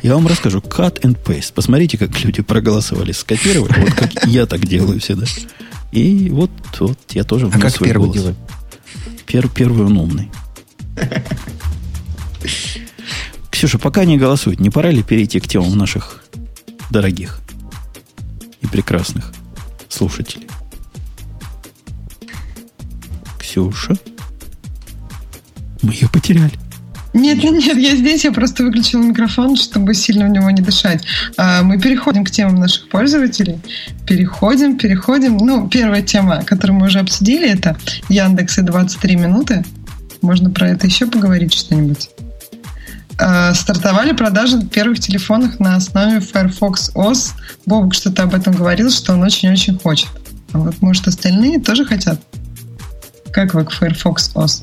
Я 0.02 0.14
вам 0.14 0.26
расскажу. 0.26 0.58
Cut 0.58 1.00
and 1.02 1.16
paste. 1.24 1.52
Посмотрите, 1.54 1.96
как 1.96 2.22
люди 2.22 2.42
проголосовали. 2.42 3.12
Скопировали. 3.12 3.80
Вот 3.80 3.94
как 3.94 4.24
я 4.26 4.46
так 4.46 4.66
делаю 4.66 5.00
всегда. 5.00 5.26
И 5.92 6.30
вот, 6.30 6.50
вот 6.78 6.98
я 7.10 7.24
тоже 7.24 7.46
внес 7.46 7.58
а 7.58 7.60
как 7.60 7.72
свой 7.72 7.88
первый 7.88 8.06
голос. 8.06 8.20
делать? 8.20 8.36
Пер, 9.26 9.48
первый 9.48 9.86
он 9.86 9.96
умный. 9.96 10.30
Ксюша, 13.50 13.78
пока 13.78 14.04
не 14.04 14.18
голосуют, 14.18 14.60
не 14.60 14.70
пора 14.70 14.90
ли 14.90 15.02
перейти 15.02 15.40
к 15.40 15.48
темам 15.48 15.76
наших 15.76 16.24
дорогих 16.90 17.40
и 18.60 18.66
прекрасных 18.66 19.32
слушателей? 19.88 20.48
Ксюша? 23.38 23.96
Мы 25.82 25.92
ее 25.92 26.08
потеряли. 26.08 26.65
Нет, 27.16 27.43
нет, 27.43 27.55
нет, 27.55 27.78
я 27.78 27.97
здесь, 27.97 28.24
я 28.24 28.32
просто 28.32 28.62
выключила 28.62 29.01
микрофон, 29.01 29.56
чтобы 29.56 29.94
сильно 29.94 30.26
в 30.26 30.28
него 30.28 30.51
не 30.51 30.60
дышать. 30.60 31.02
А, 31.38 31.62
мы 31.62 31.80
переходим 31.80 32.26
к 32.26 32.30
темам 32.30 32.56
наших 32.56 32.90
пользователей. 32.90 33.59
Переходим, 34.06 34.76
переходим. 34.76 35.38
Ну, 35.38 35.66
первая 35.66 36.02
тема, 36.02 36.43
которую 36.44 36.78
мы 36.78 36.86
уже 36.88 36.98
обсудили, 36.98 37.48
это 37.48 37.74
Яндекс 38.10 38.59
и 38.59 38.62
23 38.62 39.16
минуты. 39.16 39.64
Можно 40.20 40.51
про 40.51 40.68
это 40.68 40.86
еще 40.86 41.06
поговорить 41.06 41.55
что-нибудь? 41.55 42.10
А, 43.18 43.55
стартовали 43.55 44.12
продажи 44.12 44.60
первых 44.66 45.01
телефонов 45.01 45.59
на 45.59 45.76
основе 45.76 46.20
Firefox 46.20 46.90
OS. 46.94 47.30
Бобок 47.64 47.94
что-то 47.94 48.24
об 48.24 48.34
этом 48.34 48.52
говорил, 48.52 48.90
что 48.90 49.14
он 49.14 49.22
очень-очень 49.22 49.78
хочет. 49.78 50.10
А 50.52 50.59
вот, 50.59 50.82
может, 50.82 51.09
остальные 51.09 51.60
тоже 51.60 51.86
хотят? 51.86 52.20
Как 53.32 53.55
вы 53.55 53.64
к 53.64 53.72
Firefox 53.72 54.32
OS? 54.34 54.62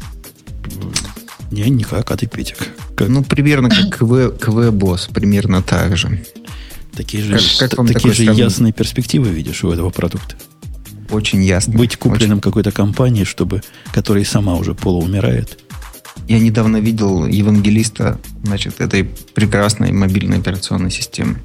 Не, 1.54 1.70
никак, 1.70 2.10
а 2.10 2.18
ты, 2.18 2.26
Петя? 2.26 2.56
Как? 2.96 3.10
Ну, 3.10 3.24
примерно 3.24 3.70
как 3.70 3.96
КВ, 3.96 4.36
КВ 4.40 4.72
Босс, 4.72 5.08
примерно 5.14 5.62
так 5.62 5.96
же. 5.96 6.26
Такие 6.96 7.24
же, 7.24 7.38
как, 7.60 7.70
как 7.70 7.88
такие 7.88 8.12
же 8.12 8.24
ясные 8.24 8.74
перспективы 8.74 9.30
видишь 9.30 9.64
у 9.64 9.72
этого 9.72 9.92
продукта. 9.92 10.36
Очень 11.12 11.44
ясно. 11.44 11.78
Быть 11.78 11.98
купленным 11.98 12.40
Очень. 12.40 12.42
какой-то 12.42 12.72
компанией, 12.72 13.26
чтобы, 13.26 13.62
которая 13.94 14.26
сама 14.26 14.56
уже 14.56 14.74
полуумирает. 14.74 15.60
Я 16.28 16.40
недавно 16.40 16.78
видел 16.78 17.28
евангелиста, 17.28 18.20
значит, 18.44 18.82
этой 18.82 19.04
прекрасной 19.04 19.92
мобильной 19.92 20.40
операционной 20.40 20.90
системы. 20.90 21.38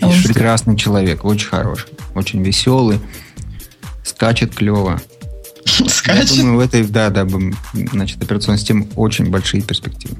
И 0.00 0.22
прекрасный 0.24 0.76
человек, 0.76 1.24
очень 1.24 1.46
хороший, 1.46 1.90
очень 2.16 2.42
веселый, 2.42 2.98
скачет 4.02 4.52
клево. 4.52 5.00
Скачет? 5.88 6.30
Я 6.30 6.42
думаю, 6.42 6.56
в 6.56 6.60
этой, 6.60 6.84
да, 6.84 7.10
да, 7.10 7.26
значит, 7.72 8.22
операционной 8.22 8.58
системы 8.58 8.88
очень 8.96 9.26
большие 9.30 9.62
перспективы. 9.62 10.16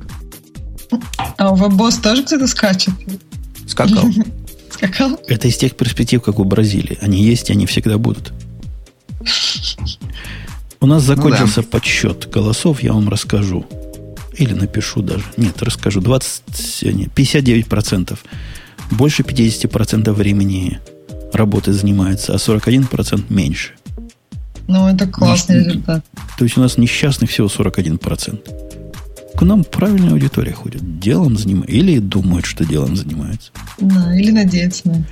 А 1.37 1.53
у 1.53 1.57
WebBoss 1.57 2.01
тоже 2.03 2.25
кто-то 2.25 2.47
скачет? 2.47 2.95
Скакал. 3.67 4.11
скакал? 4.71 5.21
Это 5.27 5.49
из 5.49 5.57
тех 5.57 5.77
перспектив, 5.77 6.23
как 6.23 6.39
у 6.39 6.45
Бразилии. 6.45 6.99
Они 7.01 7.23
есть, 7.23 7.51
и 7.51 7.53
они 7.53 7.67
всегда 7.67 7.99
будут. 7.99 8.33
У 10.81 10.87
нас 10.87 11.03
закончился 11.03 11.61
ну, 11.61 11.63
да. 11.65 11.69
подсчет 11.71 12.31
голосов, 12.31 12.83
я 12.83 12.93
вам 12.93 13.09
расскажу. 13.09 13.67
Или 14.37 14.55
напишу 14.55 15.03
даже. 15.03 15.25
Нет, 15.37 15.61
расскажу. 15.63 16.01
20, 16.01 16.43
59%. 17.15 18.19
Больше 18.93 19.23
50% 19.23 20.13
времени 20.13 20.79
работы 21.33 21.73
занимается, 21.73 22.33
а 22.33 22.37
41% 22.37 23.25
меньше. 23.29 23.73
Ну, 24.69 24.87
это 24.87 25.07
классный 25.07 25.65
результат. 25.65 26.05
То 26.37 26.45
есть 26.45 26.57
у 26.59 26.61
нас 26.61 26.77
несчастных 26.77 27.31
всего 27.31 27.49
41%. 27.49 28.39
К 29.37 29.43
нам 29.43 29.65
правильная 29.65 30.13
аудитория 30.13 30.53
ходит. 30.53 31.01
Делом 31.01 31.39
занимается. 31.39 31.73
Или 31.73 31.99
думают, 31.99 32.45
что 32.45 32.65
делом 32.65 32.95
занимается. 32.95 33.51
Да, 33.79 34.15
или 34.15 34.31
надеется 34.31 34.89
на 34.89 35.07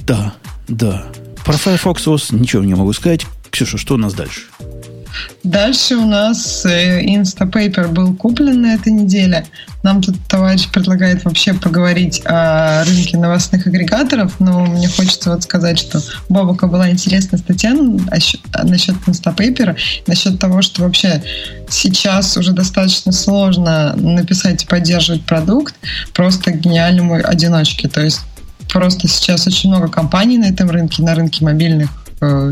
Да, 0.00 0.34
да. 0.68 1.06
Про 1.44 1.56
Firefox 1.56 2.06
OS 2.06 2.34
ничего 2.34 2.62
не 2.62 2.74
могу 2.74 2.92
сказать. 2.92 3.26
Ксюша, 3.50 3.78
что 3.78 3.94
у 3.94 3.98
нас 3.98 4.12
дальше? 4.12 4.42
Дальше 5.44 5.96
у 5.96 6.06
нас 6.06 6.64
э, 6.66 7.02
Instapaper 7.04 7.88
был 7.88 8.14
куплен 8.14 8.62
на 8.62 8.74
этой 8.74 8.92
неделе. 8.92 9.46
Нам 9.82 10.02
тут 10.02 10.16
товарищ 10.28 10.68
предлагает 10.68 11.24
вообще 11.24 11.54
поговорить 11.54 12.20
о 12.24 12.84
рынке 12.84 13.16
новостных 13.16 13.66
агрегаторов, 13.66 14.40
но 14.40 14.66
мне 14.66 14.88
хочется 14.88 15.30
вот 15.30 15.44
сказать, 15.44 15.78
что 15.78 16.00
Бабука 16.28 16.66
была 16.66 16.90
интересная 16.90 17.38
статья 17.38 17.72
насчет, 17.72 18.40
насчет 18.64 18.96
Instapaper, 19.06 19.76
насчет 20.06 20.38
того, 20.40 20.62
что 20.62 20.82
вообще 20.82 21.22
сейчас 21.68 22.36
уже 22.36 22.52
достаточно 22.52 23.12
сложно 23.12 23.94
написать 23.96 24.64
и 24.64 24.66
поддерживать 24.66 25.24
продукт 25.24 25.74
просто 26.12 26.50
гениальному 26.50 27.14
одиночке. 27.14 27.88
То 27.88 28.02
есть 28.02 28.20
просто 28.72 29.06
сейчас 29.06 29.46
очень 29.46 29.70
много 29.70 29.88
компаний 29.88 30.38
на 30.38 30.46
этом 30.46 30.68
рынке, 30.70 31.02
на 31.02 31.14
рынке 31.14 31.44
мобильных 31.44 31.90
Э, 32.07 32.07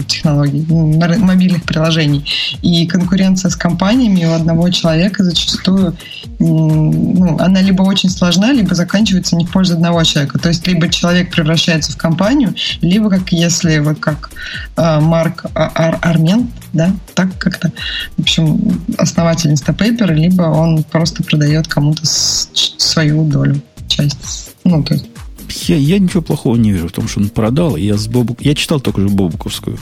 технологий, 0.07 0.65
мобильных 0.69 1.65
приложений. 1.65 2.25
И 2.63 2.87
конкуренция 2.87 3.51
с 3.51 3.57
компаниями 3.57 4.25
у 4.25 4.33
одного 4.33 4.71
человека 4.71 5.25
зачастую 5.25 5.97
ну, 6.39 7.39
она 7.39 7.63
либо 7.63 7.83
очень 7.83 8.11
сложна, 8.11 8.53
либо 8.53 8.75
заканчивается 8.75 9.37
не 9.37 9.47
в 9.47 9.51
пользу 9.51 9.75
одного 9.75 10.05
человека. 10.05 10.39
То 10.39 10.49
есть 10.49 10.67
либо 10.67 10.89
человек 10.89 11.31
превращается 11.31 11.93
в 11.93 11.97
компанию, 11.97 12.55
либо 12.81 13.11
как 13.11 13.33
если 13.33 13.79
вот 13.79 13.99
как 13.99 14.31
э, 14.77 15.01
Марк 15.01 15.47
Ар 15.55 15.99
Армен, 16.03 16.51
да, 16.73 16.93
так 17.15 17.37
как-то, 17.39 17.73
в 18.17 18.23
общем, 18.23 18.83
основатель 18.99 19.53
Instapaper, 19.53 20.13
либо 20.13 20.43
он 20.43 20.83
просто 20.85 21.23
продает 21.23 21.69
кому-то 21.69 22.03
свою 22.05 23.25
долю, 23.25 23.61
часть. 23.89 24.51
Ну, 24.65 24.83
то 24.83 24.95
есть 24.95 25.07
я, 25.51 25.77
я 25.77 25.98
ничего 25.98 26.23
плохого 26.23 26.56
не 26.56 26.73
вижу 26.73 26.89
в 26.89 26.93
том, 26.93 27.09
что 27.09 27.20
он 27.20 27.28
продал. 27.28 27.77
Я, 27.77 27.97
с 27.97 28.06
Бобук, 28.09 28.43
я 28.43 28.55
читал 28.55 28.81
только 28.81 29.01
же 29.01 29.09
Бобуковскую 29.09 29.78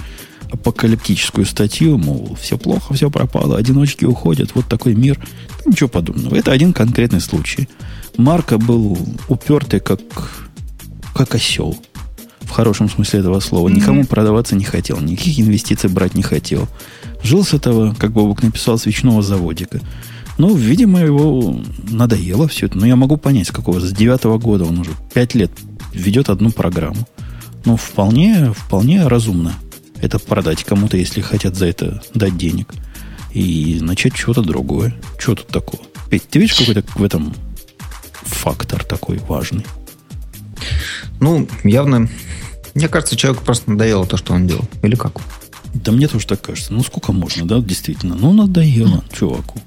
апокалиптическую 0.55 1.47
статью, 1.47 1.99
мол, 1.99 2.37
все 2.41 2.57
плохо, 2.57 2.95
все 2.95 3.11
пропало, 3.11 3.57
одиночки 3.57 4.05
уходят, 4.05 4.55
вот 4.55 4.67
такой 4.67 4.95
мир. 4.95 5.19
Ничего 5.67 5.89
подобного. 5.89 6.37
Это 6.37 6.53
один 6.53 6.73
конкретный 6.73 7.21
случай. 7.21 7.69
Марка 8.17 8.59
был 8.59 8.97
упертый, 9.29 9.81
как, 9.81 10.01
как 11.15 11.35
осел. 11.35 11.77
В 12.43 12.51
хорошем 12.51 12.89
смысле 12.89 13.21
этого 13.21 13.41
слова. 13.41 13.69
Никому 13.69 14.05
продаваться 14.05 14.55
не 14.55 14.65
хотел, 14.65 15.01
никаких 15.01 15.41
инвестиций 15.41 15.91
брать 15.91 16.15
не 16.15 16.23
хотел. 16.23 16.69
Жил 17.23 17.45
с 17.45 17.55
этого, 17.55 17.95
как 17.99 18.13
Бобук 18.13 18.43
написал, 18.43 18.79
свечного 18.79 19.23
заводика. 19.23 19.81
Ну, 20.37 20.55
видимо, 20.55 21.01
его 21.01 21.61
надоело 21.89 22.49
все 22.49 22.67
это. 22.67 22.79
Но 22.79 22.87
я 22.87 22.97
могу 22.97 23.17
понять, 23.17 23.49
с 23.49 23.53
какого. 23.53 23.81
С 23.81 23.93
девятого 23.93 24.39
года 24.39 24.65
он 24.65 24.79
уже 24.79 24.91
пять 25.13 25.35
лет 25.35 25.51
ведет 25.93 26.29
одну 26.29 26.51
программу. 26.51 27.07
Ну, 27.65 27.77
вполне, 27.77 28.53
вполне 28.53 29.07
разумно 29.07 29.55
это 30.01 30.19
продать 30.19 30.65
кому-то, 30.65 30.97
если 30.97 31.21
хотят 31.21 31.55
за 31.57 31.67
это 31.67 32.03
дать 32.15 32.37
денег. 32.37 32.75
И 33.33 33.79
начать 33.81 34.17
что-то 34.17 34.43
другое. 34.43 34.95
Что 35.19 35.35
тут 35.35 35.49
такого? 35.49 35.83
Петь, 36.11 36.29
ты 36.29 36.39
видишь 36.39 36.57
какой-то 36.57 36.85
в 36.95 37.03
этом 37.03 37.35
фактор 38.23 38.85
такой 38.85 39.19
важный? 39.19 39.67
Ну, 41.21 41.49
явно, 41.65 42.09
мне 42.75 42.89
кажется, 42.89 43.17
человеку 43.17 43.45
просто 43.45 43.71
надоело 43.71 44.07
то, 44.07 44.17
что 44.17 44.35
он 44.35 44.47
делал. 44.47 44.65
Или 44.83 44.95
как? 44.95 45.21
Да 45.73 45.91
мне 45.91 46.07
тоже 46.07 46.27
так 46.27 46.41
кажется. 46.43 46.73
Ну, 46.73 46.83
сколько 46.83 47.13
можно, 47.13 47.47
да, 47.47 47.61
действительно? 47.61 48.15
Ну, 48.15 48.33
надоело 48.33 49.03
чуваку. 49.13 49.61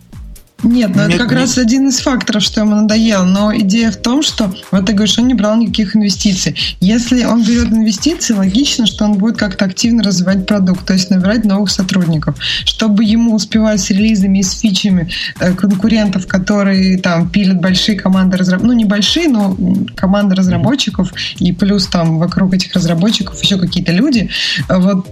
Нет, 0.63 0.91
ну 0.95 1.03
это 1.03 1.17
как 1.17 1.31
нет. 1.31 1.39
раз 1.39 1.57
один 1.57 1.88
из 1.89 1.99
факторов, 1.99 2.41
что 2.41 2.61
ему 2.61 2.75
надоело. 2.75 3.25
Но 3.25 3.55
идея 3.55 3.91
в 3.91 3.97
том, 3.97 4.23
что 4.23 4.51
вот 4.71 4.85
ты 4.88 4.93
говоришь, 4.93 5.17
он 5.19 5.27
не 5.27 5.35
брал 5.35 5.55
никаких 5.55 5.95
инвестиций. 5.95 6.55
Если 6.79 7.23
он 7.25 7.43
берет 7.43 7.71
инвестиции, 7.71 8.34
логично, 8.34 8.88
что 8.88 9.05
он 9.05 9.13
будет 9.13 9.38
как-то 9.38 9.65
активно 9.65 10.01
развивать 10.01 10.47
продукт, 10.47 10.85
то 10.85 10.93
есть 10.93 11.11
набирать 11.11 11.45
новых 11.45 11.69
сотрудников. 11.69 12.35
Чтобы 12.65 13.03
ему 13.03 13.35
успевать 13.35 13.81
с 13.81 13.91
релизами 13.91 14.39
и 14.39 14.43
с 14.43 14.59
фичами 14.59 15.09
э, 15.39 15.53
конкурентов, 15.53 16.25
которые 16.27 16.97
там 16.97 17.29
пилят 17.29 17.61
большие 17.61 17.97
команды 17.99 18.38
разработчиков, 18.38 18.67
ну 18.67 18.73
не 18.73 18.85
большие, 18.85 19.27
но 19.27 19.55
команды 19.95 20.35
разработчиков, 20.35 21.13
и 21.38 21.51
плюс 21.53 21.85
там 21.88 22.17
вокруг 22.17 22.53
этих 22.55 22.73
разработчиков 22.73 23.41
еще 23.43 23.59
какие-то 23.59 23.91
люди, 23.91 24.29
вот 24.69 25.07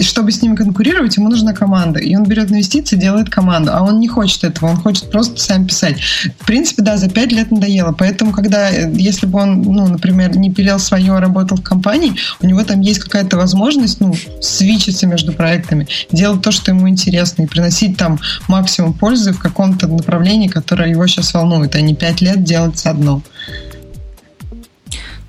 чтобы 0.00 0.32
с 0.32 0.42
ними 0.42 0.56
конкурировать, 0.56 1.16
ему 1.16 1.28
нужна 1.28 1.52
команда. 1.52 2.00
И 2.00 2.14
он 2.16 2.24
берет 2.24 2.50
инвестиции, 2.50 2.96
делает 2.96 3.30
команду, 3.30 3.70
а 3.72 3.82
он 3.82 4.00
не 4.00 4.08
хочет 4.08 4.44
этого, 4.44 4.70
он 4.70 4.76
хочет 4.76 4.89
хочет 4.90 5.10
просто 5.10 5.40
сам 5.40 5.66
писать. 5.66 6.00
В 6.40 6.46
принципе, 6.46 6.82
да, 6.82 6.96
за 6.96 7.08
пять 7.08 7.30
лет 7.30 7.50
надоело. 7.52 7.92
Поэтому, 7.92 8.32
когда, 8.32 8.70
э, 8.70 8.90
если 8.92 9.26
бы 9.26 9.38
он, 9.38 9.62
ну, 9.62 9.86
например, 9.86 10.36
не 10.36 10.52
пилил 10.52 10.80
свое, 10.80 11.18
работал 11.18 11.58
в 11.58 11.62
компании, 11.62 12.14
у 12.40 12.46
него 12.46 12.64
там 12.64 12.80
есть 12.80 12.98
какая-то 12.98 13.36
возможность, 13.36 14.00
ну, 14.00 14.14
свичиться 14.40 15.06
между 15.06 15.32
проектами, 15.32 15.86
делать 16.10 16.42
то, 16.42 16.50
что 16.50 16.72
ему 16.72 16.88
интересно, 16.88 17.42
и 17.42 17.46
приносить 17.46 17.96
там 17.96 18.18
максимум 18.48 18.92
пользы 18.92 19.32
в 19.32 19.38
каком-то 19.38 19.86
направлении, 19.86 20.48
которое 20.48 20.90
его 20.90 21.06
сейчас 21.06 21.32
волнует, 21.34 21.76
а 21.76 21.80
не 21.80 21.94
пять 21.94 22.20
лет 22.20 22.42
делать 22.42 22.84
одно. 22.84 23.22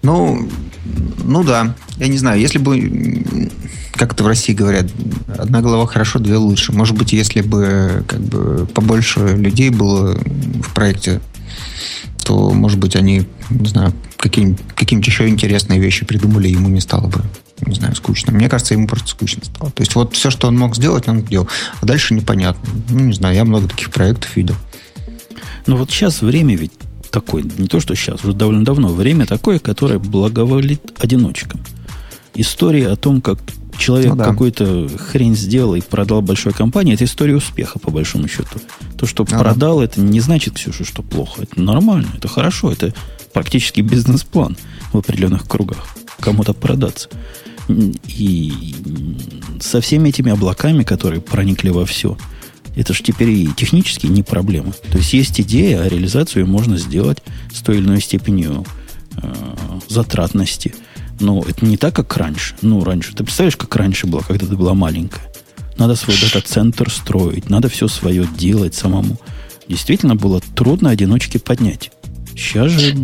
Ну, 0.02 0.50
ну 1.24 1.44
да. 1.44 1.76
Я 1.98 2.08
не 2.08 2.18
знаю, 2.18 2.42
если 2.42 2.58
бы 2.58 3.52
как 3.94 4.14
это 4.14 4.24
в 4.24 4.28
России 4.28 4.54
говорят, 4.54 4.88
одна 5.38 5.62
голова 5.62 5.86
хорошо, 5.86 6.20
две 6.20 6.38
лучше. 6.38 6.72
Может 6.72 6.98
быть, 6.98 7.14
если 7.14 7.42
бы 7.42 8.04
как 8.08 8.20
бы 8.22 8.68
побольше 8.74 9.36
людей 9.36 9.70
было 9.70 10.16
в 10.16 10.74
проекте, 10.74 11.22
то, 12.24 12.52
может 12.52 12.80
быть, 12.80 12.96
они, 12.96 13.28
не 13.50 13.68
знаю, 13.68 13.94
каким, 14.18 14.58
каким-то 14.76 15.10
еще 15.10 15.28
интересные 15.28 15.80
вещи 15.80 16.06
придумали, 16.06 16.48
ему 16.48 16.70
не 16.70 16.80
стало 16.80 17.08
бы, 17.08 17.22
не 17.66 17.76
знаю, 17.76 17.96
скучно. 17.96 18.32
Мне 18.32 18.48
кажется, 18.48 18.74
ему 18.74 18.88
просто 18.88 19.10
скучно 19.10 19.44
стало. 19.44 19.72
То 19.72 19.82
есть 19.82 19.96
вот 19.96 20.16
все, 20.16 20.30
что 20.30 20.48
он 20.48 20.58
мог 20.58 20.76
сделать, 20.76 21.08
он 21.08 21.22
сделал. 21.22 21.48
А 21.82 21.86
дальше 21.86 22.14
непонятно. 22.14 22.70
Ну, 22.90 23.00
не 23.00 23.14
знаю, 23.14 23.36
я 23.36 23.44
много 23.44 23.68
таких 23.68 23.92
проектов 23.92 24.36
видел. 24.36 24.56
Ну 25.68 25.78
вот 25.78 25.92
сейчас 25.92 26.22
время 26.22 26.56
ведь 26.56 26.72
такое, 27.12 27.44
не 27.44 27.68
то, 27.68 27.80
что 27.80 27.96
сейчас, 27.96 28.24
уже 28.24 28.34
довольно 28.34 28.64
давно, 28.64 28.90
время 28.90 29.26
такое, 29.26 29.60
которое 29.60 30.00
благоволит 30.00 30.82
одиночкам. 30.98 31.60
История 32.34 32.88
о 32.88 32.96
том, 32.96 33.22
как 33.22 33.40
человек 33.82 34.12
ну, 34.12 34.16
да. 34.16 34.26
какую-то 34.26 34.90
хрень 34.98 35.36
сделал 35.36 35.76
и 35.76 35.82
продал 35.82 36.22
большой 36.22 36.54
компании, 36.54 36.94
это 36.94 37.04
история 37.06 37.36
успеха, 37.36 37.80
по 37.80 37.92
большому 37.92 38.28
счету. 38.28 38.60
То, 38.98 39.06
что 39.06 39.24
а 39.24 39.40
продал, 39.40 39.80
да. 39.80 39.86
это 39.86 40.00
не 40.00 40.20
значит, 40.20 40.56
Ксюша, 40.56 40.86
что 40.86 41.02
плохо. 41.02 41.44
Это 41.44 41.62
нормально, 41.62 42.10
это 42.16 42.28
хорошо, 42.28 42.72
это 42.72 42.94
практически 43.34 43.82
бизнес-план 43.82 44.58
в 44.94 44.98
определенных 44.98 45.48
кругах. 45.48 45.86
Кому-то 46.20 46.54
продаться. 46.54 47.10
И 48.08 48.76
со 49.60 49.82
всеми 49.82 50.10
этими 50.10 50.32
облаками, 50.32 50.84
которые 50.84 51.22
проникли 51.22 51.70
во 51.70 51.86
все, 51.86 52.18
это 52.76 52.94
же 52.94 53.04
теперь 53.04 53.30
и 53.30 53.50
технически 53.56 54.08
не 54.08 54.24
проблема. 54.24 54.72
То 54.92 54.98
есть 54.98 55.14
есть 55.14 55.42
идея, 55.42 55.82
а 55.82 55.90
реализацию 55.90 56.48
можно 56.48 56.78
сделать 56.78 57.20
с 57.54 57.62
той 57.62 57.78
или 57.78 57.86
иной 57.86 58.02
степенью 58.02 58.66
э, 59.22 59.34
затратности– 59.90 60.74
но 61.22 61.44
это 61.48 61.66
не 61.66 61.78
так, 61.78 61.96
как 61.96 62.16
раньше. 62.18 62.56
Ну, 62.62 62.84
раньше. 62.84 63.14
Ты 63.16 63.24
представляешь, 63.24 63.58
как 63.58 63.76
раньше 63.76 64.08
было, 64.08 64.22
когда 64.22 64.46
ты 64.46 64.56
была 64.56 64.74
маленькая? 64.74 65.22
Надо 65.78 65.96
свой 65.96 66.18
дата-центр 66.20 66.92
строить, 66.92 67.50
надо 67.50 67.70
все 67.70 67.88
свое 67.88 68.28
делать 68.38 68.76
самому. 68.76 69.18
Действительно 69.68 70.16
было 70.16 70.42
трудно 70.56 70.90
одиночки 70.90 71.38
поднять. 71.38 71.92
Сейчас 72.36 72.72
же 72.72 72.96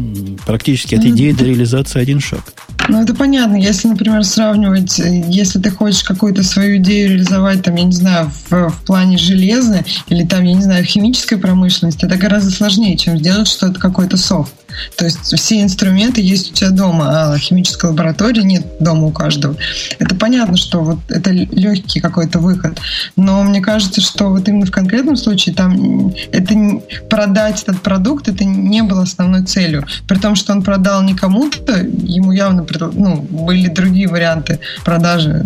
практически 0.46 0.96
от 0.96 1.06
идеи 1.06 1.32
до 1.32 1.44
реализации 1.44 2.00
один 2.00 2.20
шаг. 2.20 2.54
Ну, 2.88 3.02
это 3.02 3.14
понятно. 3.14 3.56
Если, 3.56 3.88
например, 3.90 4.24
сравнивать, 4.24 5.00
если 5.00 5.60
ты 5.60 5.70
хочешь 5.70 6.04
какую-то 6.04 6.44
свою 6.44 6.78
идею 6.78 7.10
реализовать, 7.10 7.64
там, 7.64 7.76
я 7.76 7.84
не 7.84 7.92
знаю, 7.92 8.32
в, 8.50 8.70
в 8.70 8.86
плане 8.86 9.18
железа 9.18 9.84
или 10.08 10.26
там, 10.26 10.44
я 10.44 10.54
не 10.54 10.62
знаю, 10.62 10.86
химической 10.86 11.38
промышленности, 11.38 12.06
это 12.06 12.16
гораздо 12.16 12.52
сложнее, 12.52 12.98
чем 12.98 13.18
сделать 13.18 13.48
что-то, 13.48 13.80
какой-то 13.80 14.16
софт. 14.18 14.54
То 14.96 15.06
есть 15.06 15.38
все 15.38 15.62
инструменты 15.62 16.22
есть 16.22 16.52
у 16.52 16.54
тебя 16.54 16.70
дома, 16.70 17.34
а 17.34 17.38
химической 17.38 17.88
лаборатории 17.88 18.42
нет 18.42 18.66
дома 18.80 19.08
у 19.08 19.12
каждого. 19.12 19.56
Это 20.00 20.16
понятно, 20.16 20.58
что 20.58 20.82
вот 20.82 21.00
это 21.10 21.32
легкий 21.32 22.00
какой-то 22.00 22.40
выход. 22.40 22.80
Но 23.16 23.44
мне 23.44 23.62
кажется, 23.62 24.02
что 24.02 24.30
вот 24.30 24.48
именно 24.48 24.66
в 24.66 24.72
конкретном 24.72 25.16
случае 25.16 25.56
там 25.56 26.14
это 26.32 26.82
продать 27.10 27.64
этот 27.64 27.82
продукт, 27.82 28.28
это 28.28 28.44
не 28.44 28.82
было 28.84 29.04
основной 29.04 29.44
целью. 29.44 29.86
При 30.08 30.18
том, 30.18 30.36
что 30.36 30.54
он 30.54 30.64
продал 30.64 31.02
не 31.04 31.16
кому-то, 31.16 31.78
ему 31.78 32.32
явно 32.32 32.66
ну, 32.94 33.22
были 33.22 33.68
другие 33.68 34.08
варианты 34.08 34.60
продажи, 34.86 35.44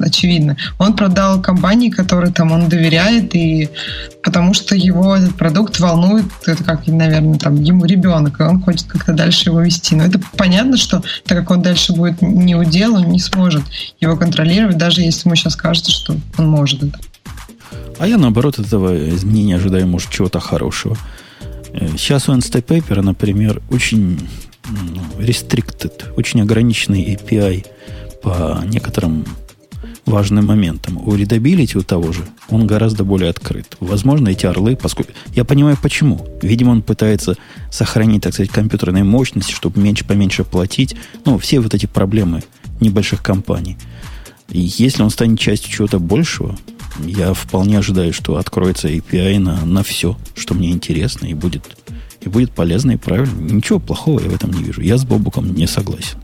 очевидно. 0.00 0.56
Он 0.78 0.94
продал 0.94 1.40
компании, 1.42 1.90
которой 1.90 2.32
там 2.32 2.52
он 2.52 2.68
доверяет, 2.68 3.34
и 3.34 3.68
потому 4.22 4.54
что 4.54 4.74
его 4.76 5.16
этот 5.16 5.34
продукт 5.36 5.80
волнует, 5.80 6.26
это 6.46 6.62
как, 6.64 6.86
наверное, 6.86 7.38
там 7.38 7.60
ему 7.62 7.84
ребенок, 7.84 8.40
и 8.40 8.42
он 8.42 8.60
хочет 8.60 8.69
как-то 8.88 9.12
дальше 9.12 9.50
его 9.50 9.60
вести. 9.60 9.94
Но 9.94 10.04
это 10.04 10.20
понятно, 10.36 10.76
что 10.76 11.02
так 11.24 11.38
как 11.38 11.50
он 11.50 11.62
дальше 11.62 11.92
будет 11.92 12.22
не 12.22 12.54
удел, 12.54 12.96
он 12.96 13.10
не 13.10 13.18
сможет 13.18 13.62
его 14.00 14.16
контролировать, 14.16 14.78
даже 14.78 15.02
если 15.02 15.28
ему 15.28 15.36
сейчас 15.36 15.56
кажется, 15.56 15.90
что 15.90 16.16
он 16.38 16.48
может 16.48 16.82
это. 16.82 16.98
А 17.98 18.06
я, 18.06 18.16
наоборот, 18.16 18.58
этого 18.58 19.10
изменения 19.10 19.56
ожидаю, 19.56 19.86
может, 19.86 20.10
чего-то 20.10 20.40
хорошего. 20.40 20.96
Э, 21.72 21.88
сейчас 21.98 22.28
у 22.28 22.34
Instapaper, 22.34 23.02
например, 23.02 23.62
очень 23.70 24.18
ну, 24.68 25.02
restricted, 25.18 26.12
очень 26.16 26.40
ограниченный 26.40 27.14
API 27.14 27.66
по 28.22 28.62
некоторым 28.66 29.26
важным 30.10 30.46
моментом. 30.46 30.98
У 30.98 31.14
Readability 31.14 31.78
у 31.78 31.82
того 31.82 32.12
же 32.12 32.24
он 32.48 32.66
гораздо 32.66 33.04
более 33.04 33.30
открыт. 33.30 33.76
Возможно, 33.80 34.28
эти 34.28 34.46
орлы, 34.46 34.76
поскольку... 34.76 35.12
Я 35.34 35.44
понимаю, 35.44 35.78
почему. 35.80 36.26
Видимо, 36.42 36.70
он 36.70 36.82
пытается 36.82 37.36
сохранить, 37.70 38.22
так 38.22 38.34
сказать, 38.34 38.50
компьютерные 38.50 39.04
мощности, 39.04 39.52
чтобы 39.52 39.80
меньше 39.80 40.04
поменьше 40.04 40.44
платить. 40.44 40.96
Ну, 41.24 41.38
все 41.38 41.60
вот 41.60 41.74
эти 41.74 41.86
проблемы 41.86 42.42
небольших 42.80 43.22
компаний. 43.22 43.76
И 44.50 44.60
если 44.60 45.02
он 45.02 45.10
станет 45.10 45.38
частью 45.38 45.72
чего-то 45.72 45.98
большего, 45.98 46.58
я 46.98 47.32
вполне 47.34 47.78
ожидаю, 47.78 48.12
что 48.12 48.36
откроется 48.36 48.88
API 48.88 49.38
на, 49.38 49.64
на 49.64 49.82
все, 49.82 50.18
что 50.34 50.54
мне 50.54 50.70
интересно, 50.70 51.26
и 51.26 51.34
будет, 51.34 51.76
и 52.20 52.28
будет 52.28 52.50
полезно 52.52 52.92
и 52.92 52.96
правильно. 52.96 53.52
Ничего 53.52 53.78
плохого 53.78 54.20
я 54.20 54.28
в 54.28 54.34
этом 54.34 54.52
не 54.52 54.62
вижу. 54.62 54.80
Я 54.80 54.98
с 54.98 55.04
Бобуком 55.04 55.54
не 55.54 55.66
согласен. 55.66 56.18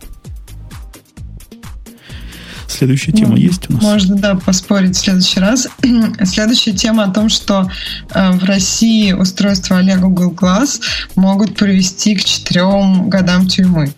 Следующая 2.68 3.12
тема 3.12 3.30
ну, 3.30 3.36
есть 3.36 3.68
у 3.68 3.74
нас? 3.74 3.82
Можно, 3.82 4.16
да, 4.16 4.34
поспорить 4.34 4.96
в 4.96 5.00
следующий 5.00 5.40
раз. 5.40 5.68
Следующая 6.24 6.72
тема 6.72 7.04
о 7.04 7.10
том, 7.10 7.28
что 7.28 7.70
э, 8.10 8.32
в 8.32 8.44
России 8.44 9.12
устройства 9.12 9.78
а 9.78 9.96
Google 9.96 10.32
Glass 10.32 10.80
могут 11.14 11.56
привести 11.56 12.16
к 12.16 12.24
четырем 12.24 13.08
годам 13.08 13.46
тюрьмы. 13.46 13.92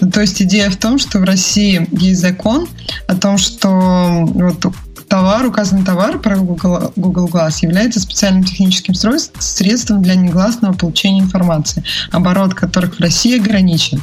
Ну, 0.00 0.10
то 0.10 0.20
есть 0.20 0.40
идея 0.42 0.70
в 0.70 0.76
том, 0.76 0.98
что 0.98 1.18
в 1.18 1.24
России 1.24 1.86
есть 1.92 2.20
закон 2.20 2.68
о 3.08 3.16
том, 3.16 3.38
что 3.38 4.24
вот 4.26 4.66
товар, 5.12 5.44
указанный 5.44 5.84
товар 5.84 6.18
про 6.18 6.38
Google, 6.38 6.90
Google 6.96 7.28
Glass 7.28 7.56
является 7.60 8.00
специальным 8.00 8.44
техническим 8.44 8.94
средством 8.94 10.00
для 10.00 10.14
негласного 10.14 10.72
получения 10.72 11.20
информации, 11.20 11.84
оборот 12.10 12.54
которых 12.54 12.96
в 12.96 13.00
России 13.00 13.38
ограничен. 13.38 14.02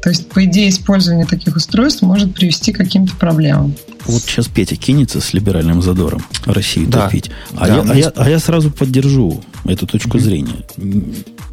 То 0.00 0.10
есть, 0.10 0.28
по 0.28 0.44
идее, 0.44 0.68
использование 0.68 1.26
таких 1.26 1.56
устройств 1.56 2.02
может 2.02 2.36
привести 2.36 2.72
к 2.72 2.76
каким-то 2.76 3.16
проблемам. 3.16 3.74
Вот 4.04 4.22
сейчас 4.22 4.46
Петя 4.46 4.76
кинется 4.76 5.20
с 5.20 5.34
либеральным 5.34 5.82
задором 5.82 6.22
Россию 6.46 6.86
да. 6.86 7.06
топить. 7.06 7.32
А, 7.56 7.66
да, 7.66 7.74
я, 7.74 7.82
а, 7.82 7.94
я, 7.96 8.12
а 8.14 8.30
я 8.30 8.38
сразу 8.38 8.70
поддержу 8.70 9.42
эту 9.64 9.88
точку 9.88 10.18
mm-hmm. 10.18 10.20
зрения. 10.20 10.64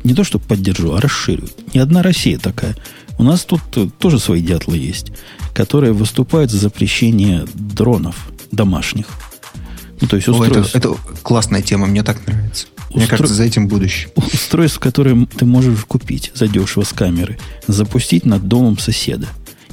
Не 0.03 0.13
то, 0.13 0.23
что 0.23 0.37
поддержу, 0.37 0.93
а 0.93 1.01
расширю. 1.01 1.49
Не 1.73 1.79
одна 1.79 2.03
Россия 2.03 2.37
такая. 2.37 2.75
У 3.17 3.23
нас 3.23 3.45
тут 3.45 3.61
тоже 3.97 4.19
свои 4.19 4.43
дятлы 4.43 4.77
есть, 4.77 5.11
которые 5.55 5.91
выступают 5.91 6.51
за 6.51 6.59
запрещение 6.59 7.47
дронов 7.55 8.27
домашних. 8.51 9.07
Ну, 9.99 10.07
то 10.07 10.15
есть 10.15 10.27
устройств... 10.27 10.75
О, 10.75 10.77
это, 10.77 10.89
это 10.89 10.97
классная 11.21 11.61
тема, 11.61 11.87
мне 11.87 12.03
так 12.03 12.25
нравится. 12.25 12.67
Устро... 12.89 12.97
Мне 12.97 13.07
кажется, 13.07 13.33
за 13.33 13.43
этим 13.43 13.67
будущее. 13.67 14.09
Устройств, 14.15 14.79
которые 14.79 15.25
ты 15.27 15.45
можешь 15.45 15.85
купить 15.85 16.31
задешево 16.33 16.83
с 16.83 16.91
камеры, 16.91 17.37
запустить 17.67 18.25
над 18.25 18.47
домом 18.47 18.77
соседа 18.77 19.27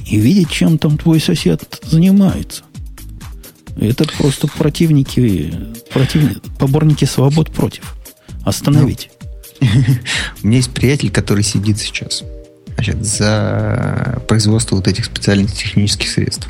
и 0.05 0.17
видеть, 0.17 0.49
чем 0.49 0.77
там 0.77 0.97
твой 0.97 1.19
сосед 1.19 1.81
занимается. 1.83 2.63
Это 3.79 4.05
просто 4.17 4.47
противники, 4.47 5.53
противники 5.91 6.41
поборники 6.57 7.05
свобод 7.05 7.51
против. 7.51 7.95
Остановить. 8.43 9.09
Ну, 9.61 9.67
у 10.43 10.47
меня 10.47 10.57
есть 10.57 10.71
приятель, 10.71 11.11
который 11.11 11.43
сидит 11.43 11.79
сейчас 11.79 12.23
значит, 12.79 13.05
за 13.05 14.21
производство 14.27 14.77
вот 14.77 14.87
этих 14.87 15.05
специальных 15.05 15.51
технических 15.51 16.09
средств. 16.09 16.47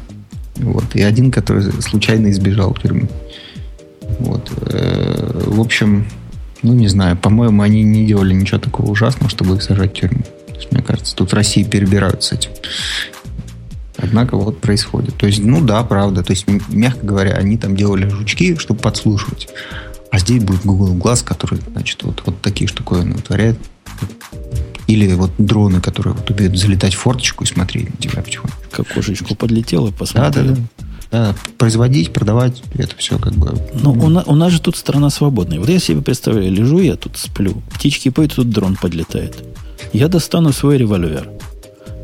Вот. 0.60 0.96
И 0.96 1.02
один, 1.02 1.32
который 1.32 1.64
случайно 1.82 2.30
избежал 2.30 2.74
тюрьмы. 2.74 3.10
Вот. 4.20 4.52
Э, 4.62 5.44
в 5.46 5.60
общем, 5.60 6.06
ну, 6.62 6.74
не 6.74 6.88
знаю, 6.88 7.18
по-моему, 7.18 7.62
они 7.62 7.84
не 7.84 8.06
делали 8.06 8.34
ничего 8.34 8.60
такого 8.60 8.92
ужасного, 8.92 9.30
чтобы 9.30 9.56
их 9.56 9.64
сажать 9.64 9.92
в 9.92 10.00
тюрьму. 10.00 10.24
То 10.48 10.56
есть, 10.56 10.72
мне 10.72 10.82
кажется, 10.82 11.16
тут 11.16 11.34
России 11.34 11.64
перебирают 11.64 12.24
с 12.24 12.34
этим. 12.34 12.52
Однако 13.98 14.38
вот 14.38 14.60
происходит. 14.60 15.16
То 15.16 15.28
есть, 15.28 15.44
ну 15.44 15.62
да, 15.62 15.84
правда. 15.84 16.24
То 16.24 16.32
есть, 16.32 16.46
мягко 16.70 17.06
говоря, 17.06 17.34
они 17.34 17.58
там 17.58 17.76
делали 17.76 18.08
жучки, 18.08 18.56
чтобы 18.58 18.80
подслушивать. 18.80 19.50
А 20.12 20.20
здесь 20.20 20.44
будет 20.44 20.66
Google 20.66 20.96
Glass, 20.96 21.24
который, 21.24 21.60
значит, 21.72 22.04
вот, 22.04 22.24
вот 22.26 22.42
такие 22.42 22.68
штуковины 22.68 23.14
вытворяет. 23.16 23.58
Или 24.88 25.14
вот 25.14 25.32
дроны, 25.38 25.82
которые 25.82 26.14
вот 26.16 26.30
умеют 26.32 26.58
залетать 26.58 26.96
в 26.96 26.98
форточку 26.98 27.44
и 27.44 27.48
смотреть 27.48 27.90
на 27.92 27.98
тебя 27.98 28.22
потихоньку. 28.22 28.58
Как 28.72 28.88
кошечку 28.88 29.36
подлетела, 29.36 29.92
посмотрел. 29.92 30.46
Да, 30.46 30.52
да, 30.52 30.56
да. 30.56 30.86
Да, 31.12 31.36
производить, 31.58 32.14
продавать, 32.14 32.62
это 32.76 32.96
все 32.98 33.18
как 33.18 33.34
бы... 33.34 33.60
Ну, 33.74 33.94
у, 33.94 34.10
на, 34.10 34.22
у 34.24 34.36
нас 34.36 34.52
же 34.52 34.62
тут 34.62 34.78
страна 34.78 35.10
свободная. 35.10 35.60
Вот 35.60 35.68
я 35.68 35.80
себе 35.80 36.02
представляю, 36.02 36.52
лежу 36.52 36.80
я 36.80 36.96
тут, 36.96 37.18
сплю, 37.18 37.64
птички 37.74 38.10
поют, 38.10 38.36
тут 38.36 38.52
дрон 38.52 38.76
подлетает. 38.76 39.44
Я 39.92 40.08
достану 40.08 40.54
свой 40.54 40.78
револьвер 40.78 41.28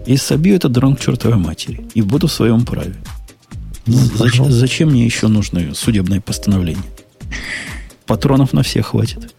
и 0.08 0.18
собью 0.18 0.56
этот 0.56 0.72
дрон 0.72 0.96
к 0.96 1.02
чертовой 1.02 1.38
матери. 1.38 1.86
И 1.94 2.02
буду 2.02 2.28
в 2.28 2.32
своем 2.32 2.66
праве. 2.66 2.96
Ну, 3.86 4.00
зачем, 4.16 4.52
зачем 4.52 4.90
мне 4.90 5.06
еще 5.06 5.28
нужно 5.28 5.76
судебное 5.76 6.20
постановление? 6.20 6.84
Патронов 8.08 8.54
на 8.54 8.64
всех 8.64 8.88
хватит. 8.88 9.34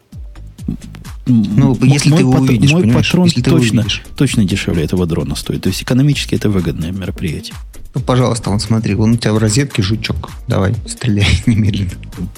Ну, 1.26 1.76
если 1.82 2.10
мой 2.10 2.18
ты 2.18 2.22
его 2.22 2.32
увидишь, 2.34 2.70
мой 2.70 2.88
патрон 2.92 3.26
если 3.26 3.42
точно, 3.42 3.84
точно 4.16 4.44
дешевле 4.44 4.84
этого 4.84 5.06
дрона 5.06 5.34
стоит. 5.34 5.62
То 5.62 5.68
есть 5.68 5.82
экономически 5.82 6.36
это 6.36 6.48
выгодное 6.48 6.92
мероприятие. 6.92 7.54
Ну, 7.96 8.00
пожалуйста, 8.00 8.50
вон 8.50 8.60
смотри, 8.60 8.94
вон 8.94 9.12
у 9.12 9.16
тебя 9.16 9.32
в 9.32 9.38
розетке 9.38 9.82
жучок. 9.82 10.30
Давай, 10.46 10.74
стреляй 10.86 11.26
немедленно. 11.46 11.90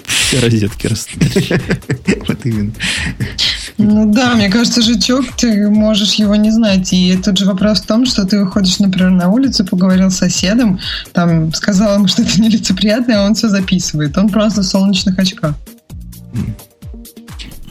Все 0.06 0.40
розетки 0.40 0.86
расстреляй. 0.86 1.60
Вот 2.28 2.38
именно. 2.44 2.72
Ну 3.76 4.12
да, 4.12 4.34
мне 4.34 4.48
кажется, 4.48 4.82
жучок, 4.82 5.24
ты 5.36 5.68
можешь 5.68 6.14
его 6.14 6.36
не 6.36 6.50
знать. 6.50 6.92
И 6.92 7.16
тут 7.16 7.38
же 7.38 7.44
вопрос 7.44 7.80
в 7.80 7.86
том, 7.86 8.06
что 8.06 8.24
ты 8.24 8.38
выходишь, 8.42 8.78
например, 8.78 9.10
на 9.10 9.28
улицу, 9.28 9.66
поговорил 9.66 10.10
с 10.10 10.16
соседом, 10.16 10.78
там 11.12 11.52
сказал 11.52 11.96
ему, 11.96 12.08
что 12.08 12.22
это 12.22 12.40
нелицеприятное, 12.40 13.20
а 13.20 13.26
он 13.26 13.34
все 13.34 13.48
записывает. 13.48 14.16
Он 14.16 14.28
просто 14.28 14.62
в 14.62 14.66
солнечных 14.66 15.18
очках. 15.18 15.54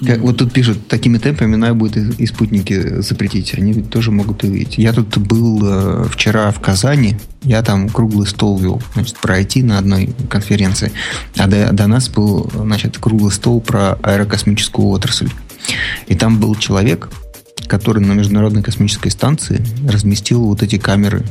Как, 0.05 0.19
вот 0.19 0.37
тут 0.37 0.53
пишут, 0.53 0.87
такими 0.87 1.17
темпами 1.17 1.55
надо 1.55 1.73
будет 1.73 1.97
и, 1.97 2.23
и 2.23 2.25
спутники 2.27 3.01
запретить. 3.01 3.53
Они 3.55 3.73
ведь 3.73 3.89
тоже 3.89 4.11
могут 4.11 4.43
увидеть. 4.43 4.77
Я 4.77 4.93
тут 4.93 5.17
был 5.17 5.61
э, 5.63 6.05
вчера 6.11 6.51
в 6.51 6.59
Казани, 6.59 7.17
я 7.43 7.63
там 7.63 7.89
круглый 7.89 8.27
стол 8.27 8.57
вел, 8.59 8.81
значит, 8.93 9.17
про 9.17 9.39
IT 9.39 9.63
на 9.63 9.79
одной 9.79 10.13
конференции. 10.29 10.91
А 11.37 11.47
до, 11.47 11.71
до 11.71 11.87
нас 11.87 12.09
был, 12.09 12.49
значит, 12.53 12.97
круглый 12.97 13.31
стол 13.31 13.61
про 13.61 13.93
аэрокосмическую 14.03 14.87
отрасль. 14.87 15.29
И 16.07 16.15
там 16.15 16.39
был 16.39 16.55
человек, 16.55 17.09
который 17.67 18.03
на 18.03 18.13
Международной 18.13 18.63
космической 18.63 19.09
станции 19.09 19.63
разместил 19.87 20.43
вот 20.43 20.63
эти 20.63 20.77
камеры 20.77 21.23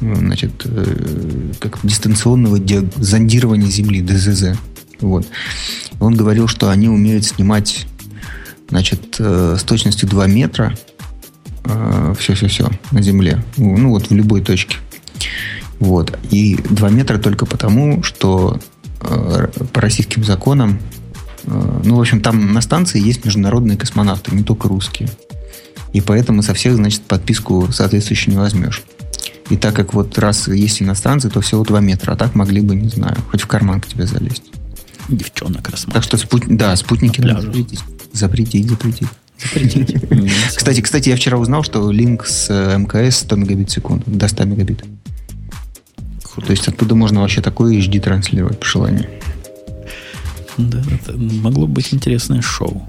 значит, 0.00 0.52
э, 0.64 1.52
как 1.60 1.78
дистанционного 1.82 2.58
зондирования 2.96 3.68
Земли, 3.68 4.02
ДЗЗ. 4.02 4.58
Вот. 5.00 5.26
Он 6.00 6.14
говорил, 6.14 6.48
что 6.48 6.70
они 6.70 6.88
умеют 6.88 7.24
снимать 7.24 7.86
значит, 8.68 9.16
э, 9.18 9.56
с 9.58 9.62
точностью 9.62 10.08
2 10.08 10.26
метра 10.26 10.76
все-все-все 12.16 12.66
э, 12.66 12.70
на 12.92 13.02
Земле. 13.02 13.42
Ну, 13.56 13.90
вот 13.90 14.10
в 14.10 14.14
любой 14.14 14.40
точке. 14.40 14.76
Вот. 15.78 16.16
И 16.30 16.56
2 16.56 16.88
метра 16.90 17.18
только 17.18 17.46
потому, 17.46 18.02
что 18.02 18.58
э, 19.00 19.48
по 19.72 19.80
российским 19.80 20.24
законам, 20.24 20.78
ну, 21.44 21.94
в 21.94 22.00
общем, 22.00 22.20
там 22.20 22.52
на 22.52 22.60
станции 22.60 23.00
есть 23.00 23.24
международные 23.24 23.78
космонавты, 23.78 24.34
не 24.34 24.42
только 24.42 24.68
русские. 24.68 25.08
И 25.92 26.00
поэтому 26.00 26.42
со 26.42 26.54
всех, 26.54 26.74
значит, 26.74 27.02
подписку 27.02 27.68
соответствующую 27.70 28.34
не 28.34 28.40
возьмешь. 28.40 28.82
И 29.48 29.56
так 29.56 29.74
как 29.76 29.94
вот 29.94 30.18
раз 30.18 30.48
есть 30.48 30.82
иностранцы, 30.82 31.30
то 31.30 31.40
всего 31.40 31.62
2 31.62 31.80
метра, 31.80 32.12
а 32.12 32.16
так 32.16 32.34
могли 32.34 32.60
бы, 32.60 32.74
не 32.74 32.88
знаю, 32.88 33.16
хоть 33.30 33.42
в 33.42 33.46
карман 33.46 33.80
к 33.80 33.86
тебе 33.86 34.06
залезть. 34.06 34.42
Девчонок 35.08 35.68
рассматривать. 35.68 35.94
Так 35.94 36.02
что 36.02 36.16
спут... 36.16 36.42
да, 36.48 36.74
спутники 36.74 37.20
надо 37.20 37.52
запретить, 38.16 38.68
запретить, 38.68 39.08
запретить. 39.38 39.94
Кстати, 40.56 40.80
кстати, 40.80 41.08
я 41.10 41.16
вчера 41.16 41.38
узнал, 41.38 41.62
что 41.62 41.90
линк 41.90 42.26
с 42.26 42.48
э, 42.50 42.78
МКС 42.78 43.18
100 43.18 43.36
мегабит 43.36 43.70
в 43.70 43.72
секунду, 43.72 44.04
до 44.06 44.28
100 44.28 44.44
мегабит. 44.44 44.84
То 46.36 46.50
есть 46.50 46.68
оттуда 46.68 46.94
можно 46.94 47.20
вообще 47.20 47.40
такое 47.40 47.74
HD 47.78 48.00
транслировать 48.00 48.60
по 48.60 48.66
желанию. 48.66 49.08
Да, 50.58 50.82
это 50.90 51.16
могло 51.16 51.66
быть 51.66 51.92
интересное 51.92 52.42
шоу. 52.42 52.88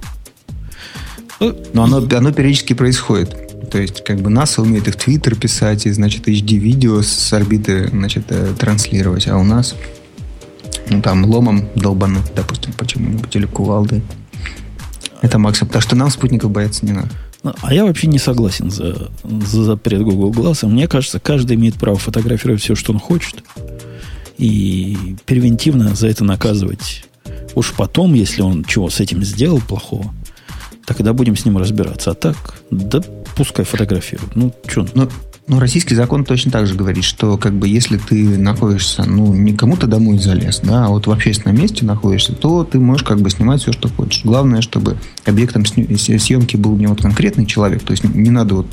Но 1.40 1.84
оно, 1.84 1.98
оно 1.98 2.32
периодически 2.32 2.72
происходит. 2.72 3.70
То 3.70 3.78
есть, 3.78 4.02
как 4.02 4.20
бы 4.20 4.30
НАСА 4.30 4.62
умеет 4.62 4.88
их 4.88 4.94
в 4.94 4.96
Твиттер 4.96 5.34
писать, 5.34 5.86
и, 5.86 5.90
значит, 5.90 6.26
HD-видео 6.26 7.02
с 7.02 7.32
орбиты, 7.32 7.88
значит, 7.88 8.24
э, 8.30 8.54
транслировать. 8.58 9.28
А 9.28 9.36
у 9.36 9.44
нас, 9.44 9.74
ну, 10.88 11.02
там, 11.02 11.24
ломом 11.24 11.68
долбануть, 11.74 12.32
допустим, 12.34 12.72
почему-нибудь, 12.72 13.34
или 13.36 13.46
кувалдой. 13.46 14.02
Это 15.22 15.38
максимум. 15.38 15.72
Так 15.72 15.82
что 15.82 15.96
нам 15.96 16.10
спутников 16.10 16.50
бояться 16.50 16.84
не 16.84 16.92
надо. 16.92 17.10
Ну, 17.42 17.54
а 17.62 17.72
я 17.72 17.84
вообще 17.84 18.06
не 18.08 18.18
согласен 18.18 18.70
за, 18.70 19.10
за 19.24 19.64
запрет 19.64 20.02
Google 20.02 20.32
Glass. 20.32 20.66
Мне 20.66 20.88
кажется, 20.88 21.20
каждый 21.20 21.56
имеет 21.56 21.74
право 21.74 21.96
фотографировать 21.96 22.62
все, 22.62 22.74
что 22.74 22.92
он 22.92 22.98
хочет. 22.98 23.42
И 24.36 25.16
превентивно 25.26 25.94
за 25.94 26.08
это 26.08 26.24
наказывать. 26.24 27.04
Уж 27.54 27.72
потом, 27.72 28.14
если 28.14 28.42
он 28.42 28.64
чего 28.64 28.90
с 28.90 29.00
этим 29.00 29.24
сделал 29.24 29.60
плохого, 29.60 30.12
тогда 30.84 31.12
будем 31.12 31.36
с 31.36 31.44
ним 31.44 31.58
разбираться. 31.58 32.12
А 32.12 32.14
так, 32.14 32.36
да 32.70 33.02
пускай 33.36 33.64
фотографируют. 33.64 34.34
Ну, 34.34 34.54
что? 34.66 34.86
Ну, 34.94 35.08
ну, 35.48 35.58
российский 35.58 35.94
закон 35.94 36.24
точно 36.24 36.50
так 36.50 36.66
же 36.66 36.74
говорит, 36.74 37.04
что 37.04 37.38
как 37.38 37.54
бы 37.54 37.68
если 37.68 37.96
ты 37.96 38.38
находишься, 38.38 39.04
ну, 39.04 39.32
не 39.32 39.54
кому-то 39.54 39.86
домой 39.86 40.18
залез, 40.18 40.60
да, 40.62 40.86
а 40.86 40.88
вот 40.88 41.06
в 41.06 41.10
общественном 41.10 41.58
месте 41.58 41.84
находишься, 41.86 42.34
то 42.34 42.64
ты 42.64 42.78
можешь 42.78 43.06
как 43.06 43.20
бы 43.20 43.30
снимать 43.30 43.62
все, 43.62 43.72
что 43.72 43.88
хочешь. 43.88 44.24
Главное, 44.24 44.60
чтобы 44.60 44.98
объектом 45.28 45.64
съемки 45.64 46.56
был 46.56 46.76
не 46.76 46.86
вот 46.86 47.02
конкретный 47.02 47.46
человек, 47.46 47.82
то 47.82 47.92
есть 47.92 48.04
не 48.04 48.30
надо 48.30 48.56
вот 48.56 48.66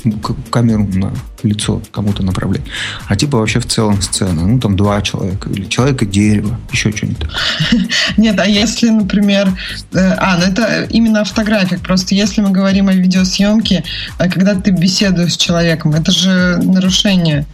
камеру 0.50 0.88
на 0.94 1.12
лицо 1.42 1.82
кому-то 1.92 2.22
направлять, 2.22 2.62
а 3.06 3.16
типа 3.16 3.38
вообще 3.38 3.60
в 3.60 3.66
целом 3.66 4.00
сцена, 4.02 4.46
ну, 4.46 4.58
там 4.58 4.76
два 4.76 5.02
человека, 5.02 5.50
или 5.50 5.64
человека 5.64 6.06
дерево, 6.06 6.58
еще 6.72 6.92
что-нибудь. 6.92 7.26
Нет, 8.16 8.38
а 8.38 8.46
если, 8.46 8.90
например, 8.90 9.52
э, 9.92 10.14
а, 10.18 10.38
ну 10.38 10.44
это 10.44 10.86
именно 10.90 11.20
о 11.20 11.24
фотографиях, 11.24 11.80
просто 11.80 12.14
если 12.14 12.40
мы 12.40 12.50
говорим 12.50 12.88
о 12.88 12.92
видеосъемке, 12.92 13.84
э, 14.18 14.30
когда 14.30 14.54
ты 14.54 14.70
беседуешь 14.70 15.34
с 15.34 15.36
человеком, 15.36 15.92
это 15.92 16.10
же 16.10 16.58
нарушение 16.62 17.46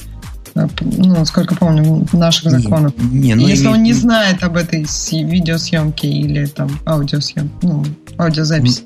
э, 0.54 0.66
ну, 0.80 1.24
сколько 1.24 1.54
помню, 1.54 2.06
наших 2.12 2.50
законов. 2.50 2.92
Не, 2.98 3.34
ну, 3.34 3.46
Если 3.46 3.66
он 3.66 3.82
не 3.82 3.92
знает 3.92 4.42
об 4.42 4.56
этой 4.56 4.86
видеосъемке 5.12 6.08
или 6.08 6.46
там 6.46 6.70
аудиосъемке, 6.84 7.54
ну, 7.62 7.84
аудиозаписи. 8.18 8.82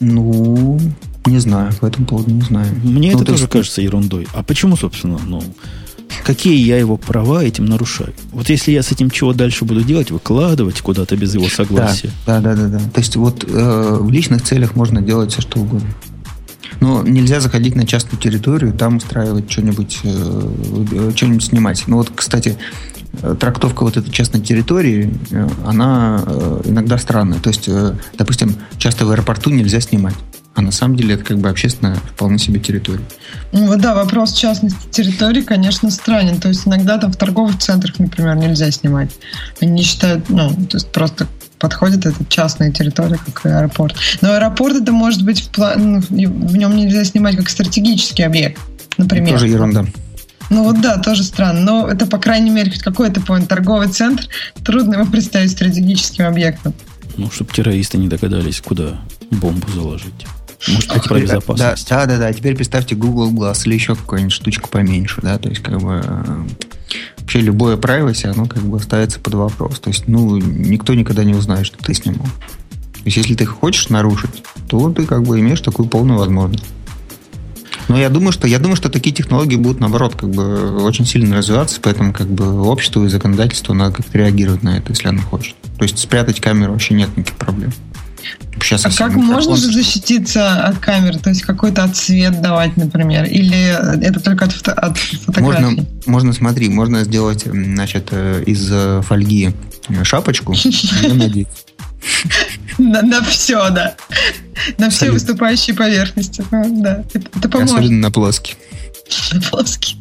Ну, 0.00 0.80
не 1.26 1.38
знаю, 1.38 1.72
по 1.80 1.86
этому 1.86 2.06
поводу 2.06 2.30
не 2.30 2.42
знаю. 2.42 2.74
Мне 2.82 3.12
ну, 3.12 3.18
это 3.18 3.26
тоже 3.26 3.44
есть... 3.44 3.52
кажется 3.52 3.82
ерундой. 3.82 4.26
А 4.32 4.42
почему, 4.42 4.76
собственно, 4.76 5.18
ну, 5.26 5.42
какие 6.24 6.56
я 6.56 6.78
его 6.78 6.96
права 6.96 7.44
этим 7.44 7.66
нарушаю? 7.66 8.14
Вот 8.32 8.48
если 8.48 8.72
я 8.72 8.82
с 8.82 8.90
этим 8.90 9.10
чего 9.10 9.32
дальше 9.32 9.64
буду 9.64 9.82
делать, 9.82 10.10
выкладывать 10.10 10.80
куда-то 10.80 11.16
без 11.16 11.34
его 11.34 11.48
согласия. 11.48 12.10
Да, 12.26 12.40
да, 12.40 12.54
да, 12.54 12.62
да. 12.66 12.78
да. 12.78 12.90
То 12.94 13.00
есть 13.00 13.16
вот 13.16 13.44
э, 13.46 13.98
в 14.00 14.10
личных 14.10 14.42
целях 14.42 14.74
можно 14.74 15.02
делать 15.02 15.32
все 15.32 15.42
что 15.42 15.60
угодно. 15.60 15.88
Но 16.80 17.02
нельзя 17.02 17.40
заходить 17.40 17.76
на 17.76 17.86
частную 17.86 18.18
территорию, 18.18 18.72
там 18.72 18.96
устраивать 18.96 19.50
что-нибудь, 19.50 20.00
э, 20.02 21.12
что-нибудь 21.14 21.44
снимать. 21.44 21.84
Ну 21.86 21.98
вот, 21.98 22.10
кстати, 22.14 22.56
трактовка 23.38 23.82
вот 23.82 23.96
этой 23.96 24.10
частной 24.10 24.40
территории, 24.40 25.12
э, 25.30 25.48
она 25.66 26.22
э, 26.24 26.62
иногда 26.66 26.98
странная. 26.98 27.38
То 27.38 27.50
есть, 27.50 27.68
э, 27.68 27.94
допустим, 28.16 28.54
часто 28.78 29.04
в 29.06 29.10
аэропорту 29.10 29.50
нельзя 29.50 29.80
снимать. 29.80 30.14
А 30.54 30.62
на 30.62 30.72
самом 30.72 30.96
деле 30.96 31.14
это 31.14 31.24
как 31.24 31.38
бы 31.38 31.48
общественная 31.48 31.96
вполне 31.96 32.38
себе 32.38 32.58
территория. 32.58 33.04
Ну 33.52 33.76
да, 33.76 33.94
вопрос 33.94 34.32
частности 34.32 34.88
территории, 34.90 35.42
конечно, 35.42 35.90
странен. 35.90 36.40
То 36.40 36.48
есть 36.48 36.66
иногда 36.66 36.98
там 36.98 37.12
в 37.12 37.16
торговых 37.16 37.58
центрах, 37.58 37.98
например, 37.98 38.34
нельзя 38.36 38.70
снимать. 38.70 39.10
Они 39.60 39.82
считают, 39.82 40.28
ну, 40.28 40.50
то 40.50 40.76
есть 40.76 40.90
просто 40.90 41.28
подходит 41.60 42.06
эта 42.06 42.24
частная 42.28 42.72
территория, 42.72 43.18
как 43.24 43.46
аэропорт. 43.46 43.94
Но 44.22 44.32
аэропорт 44.32 44.76
это 44.76 44.90
может 44.90 45.22
быть 45.22 45.42
в, 45.42 45.50
план, 45.50 45.92
ну, 45.92 46.00
в 46.00 46.56
нем 46.56 46.76
нельзя 46.76 47.04
снимать 47.04 47.36
как 47.36 47.48
стратегический 47.48 48.24
объект, 48.24 48.60
например. 48.96 49.34
Тоже 49.34 49.48
ерунда. 49.48 49.84
Ну 50.48 50.64
вот 50.64 50.80
да, 50.80 50.98
тоже 50.98 51.22
странно. 51.22 51.60
Но 51.60 51.88
это, 51.88 52.06
по 52.06 52.18
крайней 52.18 52.50
мере, 52.50 52.72
хоть 52.72 52.82
какой-то 52.82 53.20
point. 53.20 53.46
Торговый 53.46 53.88
центр, 53.88 54.24
трудно 54.64 54.94
его 54.94 55.06
представить 55.06 55.52
стратегическим 55.52 56.26
объектом. 56.26 56.74
Ну, 57.16 57.30
чтобы 57.30 57.52
террористы 57.52 57.98
не 57.98 58.08
догадались, 58.08 58.60
куда 58.60 59.00
бомбу 59.30 59.70
заложить. 59.70 60.26
Может, 60.68 60.90
а 60.90 60.98
теперь, 60.98 61.22
безопасность. 61.22 61.88
Да, 61.88 62.06
да, 62.06 62.12
да, 62.14 62.18
да. 62.18 62.32
Теперь 62.32 62.54
представьте 62.54 62.94
Google 62.94 63.32
Glass 63.32 63.62
или 63.64 63.74
еще 63.74 63.94
какую-нибудь 63.94 64.32
штучку 64.32 64.68
поменьше, 64.68 65.20
да, 65.22 65.38
то 65.38 65.48
есть 65.48 65.62
как 65.62 65.80
бы 65.80 66.02
э, 66.04 66.42
вообще 67.18 67.40
любое 67.40 67.76
privacy, 67.76 68.26
оно 68.26 68.46
как 68.46 68.62
бы 68.62 68.78
ставится 68.80 69.20
под 69.20 69.34
вопрос. 69.34 69.80
То 69.80 69.90
есть, 69.90 70.06
ну, 70.06 70.36
никто 70.36 70.94
никогда 70.94 71.24
не 71.24 71.34
узнает, 71.34 71.66
что 71.66 71.78
ты 71.78 71.94
снимал. 71.94 72.26
То 72.26 73.06
есть, 73.06 73.16
если 73.16 73.34
ты 73.34 73.46
хочешь 73.46 73.88
нарушить, 73.88 74.42
то 74.68 74.90
ты 74.90 75.06
как 75.06 75.22
бы 75.22 75.40
имеешь 75.40 75.60
такую 75.60 75.88
полную 75.88 76.18
возможность. 76.18 76.64
Но 77.88 77.98
я 77.98 78.08
думаю, 78.08 78.30
что 78.30 78.46
я 78.46 78.60
думаю, 78.60 78.76
что 78.76 78.88
такие 78.88 79.14
технологии 79.14 79.56
будут 79.56 79.80
наоборот 79.80 80.14
как 80.14 80.30
бы 80.30 80.80
очень 80.84 81.04
сильно 81.06 81.36
развиваться, 81.36 81.80
поэтому 81.82 82.12
как 82.12 82.28
бы 82.28 82.62
обществу 82.62 83.04
и 83.04 83.08
законодательству 83.08 83.74
надо 83.74 83.96
как-то 83.96 84.16
реагировать 84.18 84.62
на 84.62 84.78
это, 84.78 84.90
если 84.90 85.08
оно 85.08 85.22
хочет. 85.22 85.56
То 85.76 85.82
есть 85.82 85.98
спрятать 85.98 86.40
камеру 86.40 86.72
вообще 86.72 86.94
нет 86.94 87.08
никаких 87.16 87.36
проблем. 87.36 87.72
Сейчас 88.60 88.84
а 88.86 88.90
как 88.90 89.14
можно 89.14 89.56
же 89.56 89.72
защититься 89.72 90.64
от 90.64 90.78
камеры? 90.78 91.18
То 91.18 91.30
есть 91.30 91.42
какой-то 91.42 91.84
отцвет 91.84 92.40
давать, 92.42 92.76
например? 92.76 93.24
Или 93.24 94.04
это 94.04 94.20
только 94.20 94.44
от, 94.44 94.52
фото, 94.52 94.72
от 94.72 94.98
фотографий? 94.98 95.64
Можно, 95.64 95.86
можно, 96.06 96.32
смотри, 96.32 96.68
можно 96.68 97.04
сделать 97.04 97.44
значит, 97.44 98.08
э, 98.10 98.42
из 98.46 98.68
э, 98.70 99.02
фольги 99.02 99.54
шапочку 100.02 100.52
и 100.52 101.12
надеть. 101.12 101.48
На, 102.78 103.02
на 103.02 103.22
все, 103.22 103.68
да. 103.70 103.94
На 104.78 104.90
все 104.90 105.10
выступающие 105.10 105.76
поверхности. 105.76 106.44
Ну, 106.50 106.82
да, 106.82 107.04
это, 107.12 107.28
это 107.36 107.48
поможет. 107.48 107.78
Особенно 107.78 108.00
на 108.00 108.10
плоский. 108.10 108.56
На 109.32 109.40
плоский. 109.40 109.96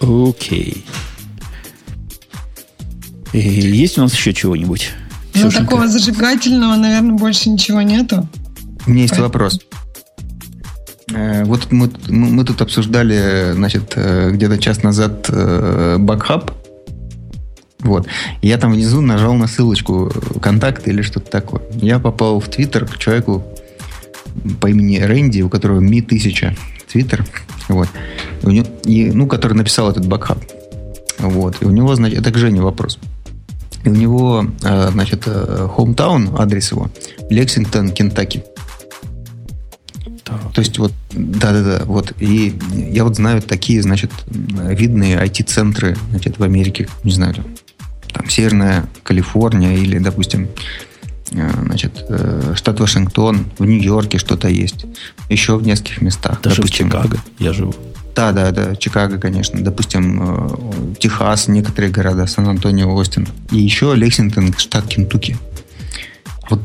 Окей. 0.00 0.84
Есть 3.32 3.98
у 3.98 4.02
нас 4.02 4.14
еще 4.14 4.34
чего-нибудь? 4.34 4.90
Ну, 5.34 5.50
такого 5.50 5.88
зажигательного, 5.88 6.76
наверное, 6.76 7.12
больше 7.12 7.48
ничего 7.48 7.82
нету. 7.82 8.28
У 8.86 8.90
меня 8.90 9.02
есть 9.02 9.10
Поэтому. 9.10 9.28
вопрос. 9.28 9.60
Э, 11.14 11.44
вот 11.44 11.70
мы, 11.72 11.90
мы 12.08 12.44
тут 12.44 12.60
обсуждали, 12.60 13.52
значит, 13.54 13.92
э, 13.96 14.30
где-то 14.32 14.58
час 14.58 14.82
назад 14.82 15.30
Бакхаб. 15.98 16.50
Вот. 17.80 18.06
Я 18.42 18.58
там 18.58 18.72
внизу 18.72 19.00
нажал 19.00 19.34
на 19.34 19.46
ссылочку 19.46 20.12
контакты 20.40 20.90
или 20.90 21.02
что-то 21.02 21.30
такое. 21.30 21.62
Я 21.74 21.98
попал 21.98 22.40
в 22.40 22.48
Твиттер 22.48 22.86
к 22.86 22.96
человеку 22.98 23.44
по 24.60 24.68
имени 24.68 24.98
Рэнди, 24.98 25.42
у 25.42 25.48
которого 25.48 25.80
Ми 25.80 26.00
1000 26.00 26.56
Твиттер. 26.90 27.24
Вот. 27.68 27.88
И, 28.84 29.10
ну, 29.12 29.26
который 29.26 29.54
написал 29.54 29.90
этот 29.90 30.06
бакхаб. 30.06 30.38
Вот. 31.18 31.56
И 31.60 31.64
у 31.64 31.70
него, 31.70 31.94
значит, 31.94 32.18
это 32.18 32.30
к 32.30 32.38
Жене 32.38 32.60
вопрос. 32.60 32.98
И 33.84 33.88
у 33.88 33.94
него, 33.94 34.46
э, 34.62 34.90
значит, 34.92 35.26
hometown, 35.26 36.34
э, 36.34 36.42
адрес 36.42 36.70
его, 36.70 36.90
Лексингтон, 37.30 37.90
Кентаки. 37.90 38.44
То 40.54 40.60
есть 40.60 40.78
вот, 40.78 40.92
да-да-да, 41.12 41.84
вот. 41.84 42.14
И 42.18 42.54
я 42.72 43.04
вот 43.04 43.16
знаю 43.16 43.42
такие, 43.42 43.82
значит, 43.82 44.10
видные 44.28 45.16
IT-центры, 45.16 45.96
значит, 46.10 46.38
в 46.38 46.42
Америке, 46.42 46.88
не 47.04 47.12
знаю, 47.12 47.34
там, 48.12 48.28
Северная 48.30 48.86
Калифорния 49.02 49.74
или, 49.74 49.98
допустим, 49.98 50.48
э, 51.32 51.50
значит, 51.64 52.04
штат 52.54 52.80
Вашингтон, 52.80 53.46
в 53.58 53.64
Нью-Йорке 53.64 54.18
что-то 54.18 54.48
есть, 54.48 54.86
еще 55.28 55.56
в 55.56 55.66
нескольких 55.66 56.00
местах. 56.00 56.40
Даже 56.40 56.56
допустим, 56.56 56.88
в 56.88 56.92
Чикаго 56.92 57.18
я 57.38 57.52
живу. 57.52 57.74
Да, 58.14 58.32
да, 58.32 58.50
да, 58.50 58.76
Чикаго, 58.76 59.18
конечно. 59.18 59.62
Допустим, 59.62 60.20
э, 60.22 60.94
Техас, 60.98 61.48
некоторые 61.48 61.90
города, 61.90 62.26
Сан-Антонио, 62.26 62.94
Остин. 62.94 63.26
И 63.50 63.58
еще 63.58 63.94
Лексингтон, 63.94 64.52
штат 64.58 64.86
Кентукки. 64.86 65.36
Вот 66.50 66.60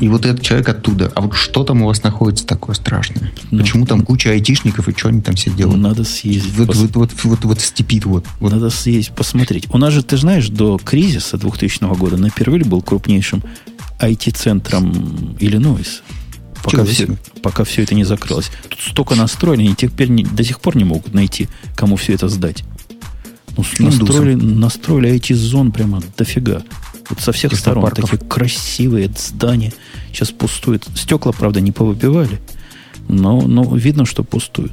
и 0.00 0.08
вот 0.08 0.24
этот 0.24 0.42
человек 0.42 0.68
оттуда. 0.68 1.10
А 1.14 1.20
вот 1.22 1.34
что 1.34 1.64
там 1.64 1.82
у 1.82 1.86
вас 1.86 2.02
находится 2.02 2.46
такое 2.46 2.74
страшное? 2.74 3.32
Ну, 3.50 3.58
Почему 3.58 3.84
там 3.84 4.02
куча 4.02 4.30
айтишников 4.30 4.88
и 4.88 4.96
что 4.96 5.08
они 5.08 5.20
там 5.20 5.34
все 5.34 5.50
делают? 5.50 5.80
Надо 5.80 6.04
съездить. 6.04 6.56
Вот, 6.56 6.68
пос... 6.68 6.76
вот, 6.76 6.94
вот, 6.94 7.10
вот, 7.24 7.44
вот 7.44 7.60
степит 7.60 8.04
вот, 8.04 8.24
вот. 8.38 8.52
Надо 8.52 8.70
съездить, 8.70 9.12
посмотреть. 9.12 9.66
У 9.70 9.78
нас 9.78 9.92
же, 9.92 10.02
ты 10.02 10.16
знаешь, 10.16 10.48
до 10.48 10.78
кризиса 10.78 11.36
2000 11.36 11.96
года 11.96 12.16
Напервиль 12.16 12.64
был 12.64 12.80
крупнейшим 12.80 13.42
IT-центром 14.00 15.36
Иллинойса 15.40 16.02
пока 16.62 16.84
все, 16.84 17.08
пока 17.42 17.64
все 17.64 17.82
это 17.82 17.94
не 17.94 18.04
закрылось. 18.04 18.50
Тут 18.68 18.80
столько 18.80 19.14
настроили, 19.14 19.62
они 19.62 19.74
теперь 19.74 20.08
не, 20.08 20.24
до 20.24 20.44
сих 20.44 20.60
пор 20.60 20.76
не 20.76 20.84
могут 20.84 21.14
найти, 21.14 21.48
кому 21.74 21.96
все 21.96 22.14
это 22.14 22.28
сдать. 22.28 22.64
Ну, 23.56 23.64
настроили, 23.78 24.34
настроили 24.34 25.14
IT-зон 25.16 25.72
прямо 25.72 26.02
дофига. 26.16 26.62
Вот 27.10 27.20
со 27.20 27.32
всех 27.32 27.54
сторон 27.56 27.90
такие 27.90 28.18
красивые 28.18 29.10
здания. 29.16 29.72
Сейчас 30.12 30.30
пустует. 30.30 30.86
Стекла, 30.94 31.32
правда, 31.32 31.60
не 31.60 31.72
повыбивали, 31.72 32.40
но, 33.08 33.40
но 33.40 33.74
видно, 33.74 34.04
что 34.04 34.22
пустуют. 34.22 34.72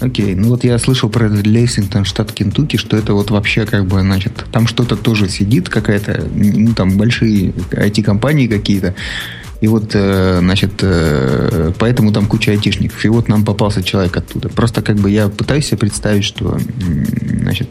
Окей, 0.00 0.34
ну 0.34 0.48
вот 0.48 0.64
я 0.64 0.78
слышал 0.80 1.08
про 1.08 1.28
Лексингтон, 1.28 2.04
штат 2.04 2.32
Кентукки, 2.32 2.76
что 2.76 2.96
это 2.96 3.14
вот 3.14 3.30
вообще 3.30 3.66
как 3.66 3.86
бы, 3.86 4.00
значит, 4.00 4.44
там 4.50 4.66
что-то 4.66 4.96
тоже 4.96 5.28
сидит, 5.28 5.68
какая-то, 5.68 6.28
ну 6.34 6.74
там 6.74 6.98
большие 6.98 7.50
IT-компании 7.50 8.48
какие-то, 8.48 8.96
и 9.62 9.68
вот, 9.68 9.92
э, 9.94 10.40
значит, 10.40 10.72
э, 10.82 11.72
поэтому 11.78 12.12
там 12.12 12.26
куча 12.26 12.50
айтишников. 12.50 13.04
И 13.04 13.08
вот 13.08 13.28
нам 13.28 13.44
попался 13.44 13.80
человек 13.80 14.16
оттуда. 14.16 14.48
Просто 14.48 14.82
как 14.82 14.96
бы 14.96 15.08
я 15.08 15.28
пытаюсь 15.28 15.66
себе 15.66 15.78
представить, 15.78 16.24
что, 16.24 16.58
значит, 17.42 17.68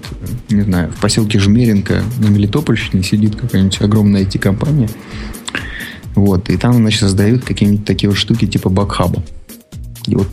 не 0.49 0.61
знаю, 0.61 0.89
в 0.95 1.01
поселке 1.01 1.38
Жмеренко 1.38 2.01
на 2.19 2.27
Мелитопольщине 2.27 3.03
сидит 3.03 3.35
какая-нибудь 3.35 3.81
огромная 3.81 4.23
IT-компания. 4.23 4.88
Вот, 6.15 6.49
и 6.49 6.55
там, 6.55 6.76
значит, 6.76 7.01
создают 7.01 7.43
какие-нибудь 7.43 7.84
такие 7.84 8.09
вот 8.09 8.18
штуки 8.18 8.47
типа 8.47 8.69
бакхаба. 8.69 9.22
И 10.07 10.15
вот 10.15 10.28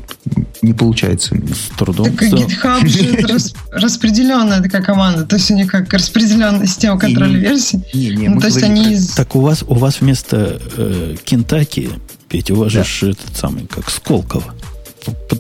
не 0.63 0.73
получается. 0.73 1.37
С 1.37 1.77
трудом. 1.77 2.07
Так 2.07 2.23
GitHub 2.23 2.87
же 2.87 3.27
рас, 3.27 3.55
распределенная 3.71 4.63
такая 4.63 4.83
команда. 4.83 5.25
То 5.25 5.37
есть 5.37 5.51
у 5.51 5.55
них 5.55 5.71
как 5.71 5.93
распределенная 5.93 6.67
система 6.67 6.99
контроля 6.99 7.39
версий. 7.39 7.83
Не, 7.93 8.09
не, 8.11 8.29
ну, 8.29 8.41
то 8.41 8.47
есть 8.47 8.63
они 8.63 8.93
из... 8.95 9.11
Так 9.11 9.37
у 9.37 9.41
вас, 9.41 9.63
у 9.67 9.75
вас 9.75 10.01
вместо 10.01 10.61
э, 10.77 11.17
Кентаки, 11.23 11.91
Петя, 12.29 12.55
у 12.55 12.59
вас 12.59 12.73
да. 12.73 12.85
же 12.85 13.11
этот 13.11 13.37
самый, 13.37 13.67
как 13.67 13.91
Сколково. 13.91 14.55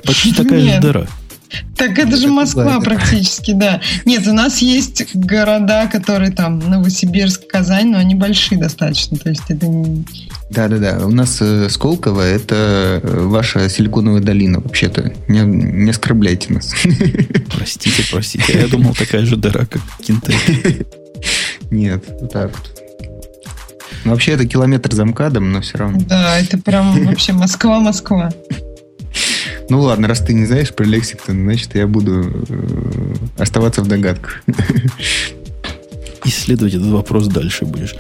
Почти 0.05 0.33
такая 0.37 0.61
же 0.61 0.81
дыра. 0.81 1.09
Так 1.77 1.99
это 1.99 2.16
же 2.16 2.29
Москва 2.29 2.81
практически, 2.81 3.53
да. 3.53 3.81
Нет, 4.05 4.27
у 4.27 4.33
нас 4.33 4.59
есть 4.59 5.15
города, 5.15 5.89
которые 5.91 6.31
там 6.31 6.59
Новосибирск, 6.59 7.47
Казань, 7.47 7.91
но 7.91 7.99
они 7.99 8.15
большие 8.15 8.59
достаточно. 8.59 9.16
То 9.16 9.31
есть 9.31 9.45
это 9.49 9.66
не... 9.66 10.05
Да-да-да. 10.51 11.07
У 11.07 11.11
нас 11.11 11.39
э, 11.41 11.69
Сколково– 11.69 12.23
это 12.23 13.01
э, 13.03 13.20
ваша 13.27 13.69
силиконовая 13.69 14.20
долина, 14.20 14.61
вообще-то. 14.61 15.12
Не, 15.29 15.41
не 15.41 15.91
оскорбляйте 15.91 16.53
нас. 16.53 16.75
Простите, 17.55 18.03
простите. 18.11 18.59
Я 18.59 18.69
думал, 18.69 18.95
такая 18.95 19.25
же 19.25 19.37
дыра, 19.37 19.66
как 19.66 19.83
Кентаки. 20.03 20.87
Нет, 21.70 22.05
вот 22.20 22.33
так 22.33 22.51
вот. 22.51 22.79
Ну, 24.05 24.12
вообще, 24.12 24.33
это 24.33 24.47
километр 24.47 24.95
за 24.95 25.05
МКАДом, 25.05 25.53
но 25.53 25.61
все 25.61 25.79
равно. 25.79 25.99
Да, 26.01 26.39
это 26.39 26.57
прям 26.59 27.05
вообще 27.05 27.33
Москва-Москва. 27.33 28.31
Ну 29.70 29.81
ладно, 29.81 30.09
раз 30.09 30.20
ты 30.20 30.32
не 30.32 30.47
знаешь 30.47 30.73
про 30.74 30.85
Лексингтон, 30.85 31.45
значит, 31.45 31.74
я 31.74 31.86
буду 31.86 32.45
э, 32.49 33.15
оставаться 33.39 33.82
в 33.82 33.89
догадках. 33.89 34.43
Исследовать 36.24 36.74
этот 36.74 36.89
вопрос 36.89 37.28
дальше 37.28 37.65
будешь. 37.65 37.95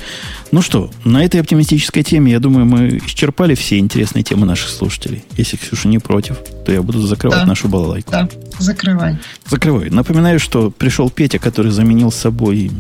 Ну 0.50 0.60
что, 0.62 0.90
на 1.04 1.24
этой 1.24 1.40
оптимистической 1.40 2.02
теме, 2.02 2.32
я 2.32 2.40
думаю, 2.40 2.66
мы 2.66 2.98
исчерпали 3.06 3.54
все 3.54 3.78
интересные 3.78 4.22
темы 4.22 4.46
наших 4.46 4.70
слушателей. 4.70 5.24
Если 5.36 5.56
Ксюша 5.56 5.88
не 5.88 5.98
против, 5.98 6.38
то 6.64 6.72
я 6.72 6.82
буду 6.82 7.00
закрывать 7.06 7.40
да. 7.40 7.46
нашу 7.46 7.68
балалайку. 7.68 8.10
Да, 8.10 8.28
закрывай. 8.58 9.18
Закрывай. 9.46 9.90
Напоминаю, 9.90 10.40
что 10.40 10.70
пришел 10.70 11.10
Петя, 11.10 11.38
который 11.38 11.70
заменил 11.70 12.10
собой, 12.10 12.70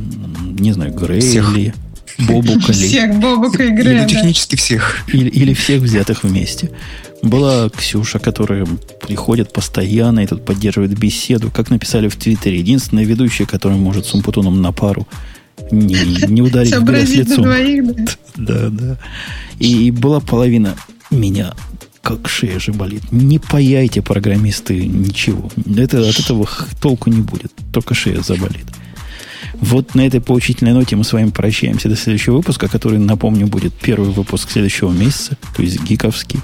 не 0.58 0.72
знаю, 0.72 0.92
Грей 0.92 1.20
Всех. 1.20 1.56
или 1.56 1.74
Бобука. 2.18 2.72
Всех 2.72 3.14
Бобука 3.16 3.62
и 3.62 3.70
Грея. 3.70 4.02
Или 4.02 4.08
технически 4.08 4.56
всех. 4.56 5.04
Или, 5.12 5.28
или 5.28 5.54
всех 5.54 5.82
взятых 5.82 6.24
вместе. 6.24 6.70
Была 7.22 7.68
Ксюша, 7.70 8.18
которая 8.18 8.66
приходит 9.06 9.52
постоянно 9.52 10.20
и 10.20 10.26
тут 10.26 10.44
поддерживает 10.44 10.96
беседу. 10.96 11.50
Как 11.50 11.70
написали 11.70 12.08
в 12.08 12.16
Твиттере, 12.16 12.58
единственная 12.58 13.04
ведущая, 13.04 13.46
которая 13.46 13.78
может 13.78 14.06
с 14.06 14.14
Умпутуном 14.14 14.62
на 14.62 14.72
пару 14.72 15.06
не, 15.70 15.96
не 16.28 16.42
ударить 16.42 16.74
в 16.74 16.84
грязь 16.84 17.10
лицом. 17.10 17.44
Двоих, 17.44 17.84
да. 17.84 18.14
да, 18.36 18.68
да. 18.70 18.98
И 19.58 19.90
была 19.90 20.20
половина 20.20 20.76
меня 21.10 21.54
как 22.02 22.28
шея 22.28 22.58
же 22.58 22.72
болит. 22.72 23.12
Не 23.12 23.38
паяйте, 23.38 24.00
программисты, 24.00 24.86
ничего. 24.86 25.50
Это, 25.76 26.08
от 26.08 26.18
этого 26.18 26.48
толку 26.80 27.10
не 27.10 27.20
будет. 27.20 27.52
Только 27.72 27.94
шея 27.94 28.22
заболит. 28.22 28.64
Вот 29.54 29.94
на 29.94 30.06
этой 30.06 30.20
поучительной 30.20 30.72
ноте 30.72 30.96
мы 30.96 31.04
с 31.04 31.12
вами 31.12 31.30
прощаемся 31.30 31.88
до 31.88 31.96
следующего 31.96 32.36
выпуска, 32.36 32.68
который, 32.68 32.98
напомню, 32.98 33.46
будет 33.46 33.74
первый 33.74 34.10
выпуск 34.10 34.50
следующего 34.50 34.90
месяца, 34.90 35.36
то 35.54 35.62
есть 35.62 35.82
гиковский. 35.82 36.40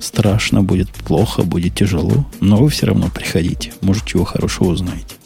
Страшно 0.00 0.62
будет, 0.62 0.90
плохо, 0.90 1.42
будет 1.42 1.74
тяжело, 1.74 2.26
но 2.40 2.56
вы 2.56 2.68
все 2.68 2.86
равно 2.86 3.08
приходите. 3.08 3.72
Может, 3.80 4.04
чего 4.04 4.24
хорошего 4.24 4.68
узнаете. 4.68 5.16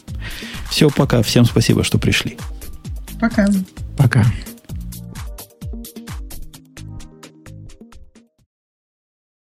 Все, 0.69 0.89
пока. 0.89 1.21
Всем 1.21 1.45
спасибо, 1.45 1.83
что 1.83 1.97
пришли. 1.97 2.37
Пока. 3.19 3.47
Пока. 3.97 4.25